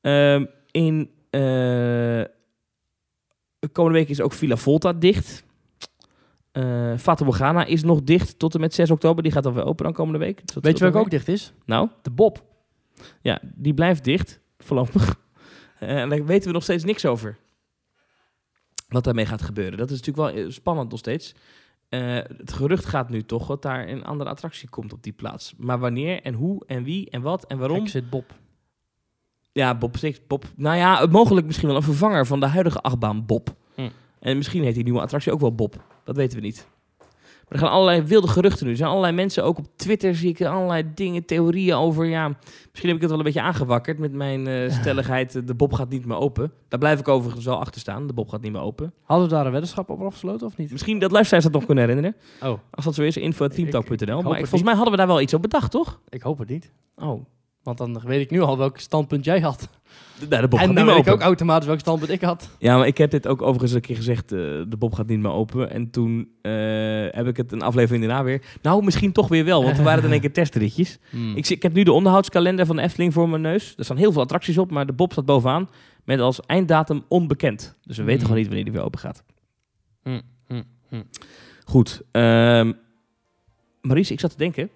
Ehm, 0.02 0.46
in 0.72 1.10
komende 3.72 3.98
week 3.98 4.10
is 4.10 4.22
ook 4.22 4.34
Villa 4.34 4.58
Volta 4.58 4.94
dicht. 4.94 5.44
Fata 6.98 7.26
Morgana 7.26 7.66
is 7.66 7.84
nog 7.84 8.02
dicht 8.04 8.40
tot 8.40 8.54
en 8.54 8.60
met 8.60 8.74
6 8.74 8.92
oktober. 8.92 9.24
Die 9.24 9.32
gaat 9.32 9.44
dan 9.44 9.54
weer 9.54 9.66
open 9.66 9.84
dan 9.84 9.94
komende 9.94 10.20
week. 10.20 10.42
Weet 10.62 10.78
je 10.78 10.84
welke 10.84 11.00
ook 11.00 11.10
dicht 11.10 11.28
is? 11.28 11.54
Nou? 11.66 11.90
De 12.02 12.10
Bob. 12.10 12.44
Ja, 13.22 13.42
die 13.56 13.74
blijft 13.74 14.04
dicht, 14.04 14.40
voorlopig. 14.58 15.16
Eh, 15.80 16.02
en 16.02 16.10
daar 16.10 16.26
weten 16.26 16.48
we 16.48 16.54
nog 16.54 16.64
steeds 16.64 16.84
niks 16.84 17.06
over. 17.06 17.38
Wat 18.88 19.04
daarmee 19.04 19.26
gaat 19.26 19.42
gebeuren. 19.42 19.78
Dat 19.78 19.92
is 19.92 20.02
natuurlijk 20.02 20.36
wel 20.36 20.44
eh, 20.46 20.52
spannend 20.52 20.90
nog 20.90 21.00
steeds. 21.00 21.36
Het 21.90 22.54
gerucht 22.54 22.86
gaat 22.86 23.10
nu 23.10 23.24
toch 23.24 23.48
dat 23.48 23.62
daar 23.62 23.88
een 23.88 24.04
andere 24.04 24.30
attractie 24.30 24.70
komt 24.70 24.94
op 24.94 25.04
die 25.04 25.14
plaats. 25.14 25.54
Maar 25.58 25.80
wanneer 25.80 26.22
en 26.22 26.34
hoe 26.34 26.64
en 26.66 26.84
wie 26.84 27.10
en 27.10 27.22
wat 27.22 27.46
en 27.46 27.58
waarom? 27.58 27.78
Exit 27.78 28.10
Bob. 28.10 28.34
Ja, 29.52 29.76
Bob 29.76 29.98
Six, 29.98 30.20
Bob. 30.28 30.46
Nou 30.56 30.78
ja, 30.78 31.06
mogelijk 31.06 31.46
misschien 31.46 31.68
wel 31.68 31.78
een 31.78 31.84
vervanger 31.84 32.26
van 32.26 32.40
de 32.40 32.46
huidige 32.46 32.82
achtbaan 32.82 33.26
Bob. 33.26 33.56
Hm. 33.76 33.90
En 34.20 34.38
misschien 34.38 34.64
heet 34.64 34.76
die 34.76 34.84
nieuwe 34.84 35.02
attractie 35.02 35.32
ook 35.32 35.40
wel 35.40 35.56
Bob. 35.56 35.84
Dat 36.04 36.16
weten 36.16 36.38
we 36.40 36.44
niet. 36.46 36.68
er 37.50 37.58
gaan 37.60 37.70
allerlei 37.70 38.02
wilde 38.02 38.28
geruchten 38.28 38.66
nu. 38.66 38.72
Er 38.72 38.78
zijn 38.78 38.90
allerlei 38.90 39.14
mensen, 39.16 39.44
ook 39.44 39.58
op 39.58 39.66
Twitter 39.76 40.16
zie 40.16 40.30
ik 40.30 40.42
allerlei 40.42 40.84
dingen, 40.96 41.26
theorieën 41.26 41.76
over. 41.76 42.06
Ja, 42.06 42.28
misschien 42.72 42.88
heb 42.88 42.96
ik 42.96 43.02
het 43.02 43.10
wel 43.10 43.18
een 43.20 43.24
beetje 43.26 43.42
aangewakkerd 43.42 43.98
met 44.00 44.12
mijn 44.14 44.48
eh, 44.48 44.72
stelligheid. 44.80 45.36
eh, 45.36 45.42
de 45.46 45.54
Bob 45.54 45.74
gaat 45.74 45.90
niet 45.90 46.06
meer 46.06 46.18
open. 46.18 46.52
Daar 46.68 46.80
blijf 46.80 47.00
ik 47.00 47.08
overigens 47.08 47.46
wel 47.46 47.60
achter 47.60 47.82
staan. 47.82 48.08
De 48.08 48.14
Bob 48.14 48.30
gaat 48.30 48.42
niet 48.42 48.52
meer 48.52 48.62
open. 48.62 48.94
Hadden 49.04 49.28
we 49.28 49.34
daar 49.34 49.46
een 49.46 49.52
weddenschap 49.52 49.90
over 49.90 50.06
afgesloten 50.06 50.48
of 50.48 50.58
niet? 50.58 50.72
Misschien 50.72 51.00
dat 51.00 51.12
luisteraars 51.12 51.44
dat 51.44 51.54
nog 51.54 51.66
kunnen 51.66 51.84
herinneren. 51.88 52.16
Oh, 52.44 52.58
Als 52.72 52.86
dat 52.86 52.96
zo 52.96 53.02
is, 53.02 53.18
info.teamtalk.nl. 53.18 54.22
Maar 54.22 54.32
ik- 54.32 54.38
volgens 54.38 54.64
mij 54.64 54.74
hadden 54.74 54.92
we 54.92 54.98
daar 54.98 55.08
wel 55.08 55.22
iets 55.22 55.34
op 55.34 55.42
bedacht, 55.42 55.72
toch? 55.72 56.00
ik 56.10 56.22
hoop 56.22 56.38
het 56.38 56.50
niet. 56.50 56.72
Oh, 56.96 57.26
Want 57.64 57.78
dan 57.78 58.02
weet 58.06 58.22
ik 58.22 58.32
nu 58.32 58.42
al 58.42 58.58
welk 58.58 58.78
standpunt 58.80 59.26
jij 59.26 59.40
had. 59.40 59.70
nou, 60.30 60.42
de 60.42 60.48
Bob 60.48 60.60
en 60.60 60.66
gaat 60.68 60.76
dan 60.76 60.86
weet 60.86 61.06
ik 61.08 61.14
ook 61.14 61.22
automatisch 61.22 61.68
welk 61.68 61.80
standpunt 61.80 62.12
ik 62.12 62.22
had. 62.22 62.50
Ja, 62.60 62.78
maar 62.78 62.88
ik 62.88 62.98
heb 62.98 63.12
dit 63.12 63.28
ook 63.28 63.42
overigens 63.42 63.72
een 63.72 63.82
keer 63.82 63.96
gezegd. 63.96 64.32
eh, 64.32 64.38
de 64.40 64.76
Bob 64.78 64.94
gaat 64.94 65.08
niet 65.08 65.20
meer 65.20 65.32
open. 65.32 65.72
En 65.72 65.90
toen 65.90 66.32
eh, 66.42 66.52
heb 67.10 67.28
ik 67.28 67.38
het 67.38 67.52
een 67.52 67.62
aflevering 67.62 68.06
daarna 68.06 68.24
weer. 68.24 68.42
Nou, 68.62 68.84
misschien 68.84 69.12
toch 69.12 69.28
weer 69.28 69.46
wel. 69.46 69.64
Want 69.64 69.78
er 69.78 69.84
waren 69.84 70.00
er 70.00 70.06
in 70.06 70.12
één 70.12 70.22
keer 70.22 70.34
testritjes. 70.44 71.00
Hmm. 71.10 71.36
Ik, 71.36 71.50
ik 71.50 71.64
heb 71.64 71.74
nu 71.74 71.84
de 71.84 71.92
onderhoudskalender 71.92 72.66
van 72.66 72.76
de 72.76 72.82
Efteling 72.82 73.14
voor 73.14 73.30
mijn 73.30 73.42
neus. 73.42 73.74
Er 73.78 73.84
staan 73.84 73.98
heel 73.98 74.12
veel 74.12 74.22
attracties 74.22 74.58
op, 74.58 74.72
maar 74.72 74.86
de 74.86 74.94
Bob 74.94 75.12
staat 75.12 75.26
bovenaan. 75.26 75.70
Met 76.06 76.20
als 76.20 76.40
einddatum 76.42 77.04
onbekend. 77.08 77.76
Dus 77.84 77.98
we 77.98 78.04
weten 78.04 78.12
Hmm. 78.14 78.22
gewoon 78.22 78.38
niet 78.38 78.48
wanneer 78.48 78.64
die 78.66 78.74
weer 78.74 78.84
open 78.84 79.00
gaat. 79.00 79.24
Hmm. 80.04 80.22
Goed. 81.66 82.02
ehm 82.12 82.72
Maurice, 83.82 84.14
ik 84.14 84.20
zat 84.20 84.32
te 84.32 84.38
denken. 84.38 84.70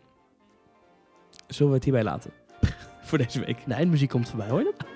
Zullen 1.47 1.71
we 1.71 1.77
het 1.77 1.83
hierbij 1.85 2.03
laten? 2.03 2.31
Voor 3.05 3.17
deze 3.17 3.39
week. 3.45 3.57
De 3.65 3.73
eindmuziek 3.73 4.09
komt 4.09 4.29
voorbij, 4.29 4.49
hoor 4.49 4.59
je 4.59 4.73
dat? 4.77 4.87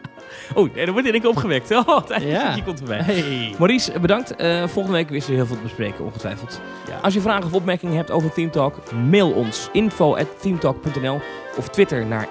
Oh, 0.55 0.73
nee, 0.73 0.83
dan 0.85 0.93
wordt 0.93 1.07
in 1.07 1.13
één 1.13 1.21
keer 1.21 1.29
opgewekt. 1.31 1.71
Oh, 1.85 2.07
het 2.07 2.23
Ja. 2.23 2.55
komt 2.65 2.77
voorbij. 2.79 2.99
Hey. 3.01 3.53
Maurice, 3.57 3.99
bedankt. 3.99 4.35
Eh, 4.35 4.67
volgende 4.67 4.97
week 4.97 5.09
weer 5.09 5.23
heel 5.37 5.45
veel 5.45 5.55
te 5.55 5.61
bespreken, 5.61 6.05
ongetwijfeld. 6.05 6.61
Ja. 6.87 6.97
Als 7.01 7.13
je 7.13 7.21
vragen 7.21 7.45
of 7.45 7.53
opmerkingen 7.53 7.95
hebt 7.95 8.11
over 8.11 8.31
Team 8.33 8.51
Talk, 8.51 8.91
mail 9.09 9.31
ons 9.31 9.69
info@teamtalk.nl 9.71 11.19
of 11.57 11.69
Twitter 11.69 12.05
naar 12.05 12.27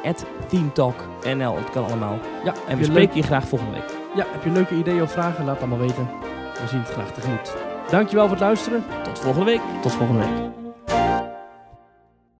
@teamtalknl. 0.48 1.56
Het 1.56 1.70
kan 1.70 1.84
allemaal. 1.84 2.18
Ja, 2.44 2.54
En 2.68 2.78
we 2.78 2.84
spreken 2.84 3.16
je 3.16 3.22
graag 3.22 3.48
volgende 3.48 3.72
week. 3.74 3.90
ja, 4.14 4.24
heb 4.30 4.44
je 4.44 4.50
leuke 4.50 4.74
ideeën 4.74 5.02
of 5.02 5.12
vragen? 5.12 5.44
Laat 5.44 5.54
het 5.60 5.62
allemaal 5.68 5.86
weten. 5.86 6.08
We 6.62 6.68
zien 6.68 6.80
het 6.80 6.88
graag 6.90 7.12
tegemoet. 7.12 7.54
Dankjewel 7.90 8.24
voor 8.24 8.36
het 8.36 8.44
luisteren. 8.44 8.84
Tot 9.02 9.18
volgende 9.18 9.46
week. 9.50 9.60
Tot 9.82 9.92
volgende 9.92 10.20
week. 10.26 10.57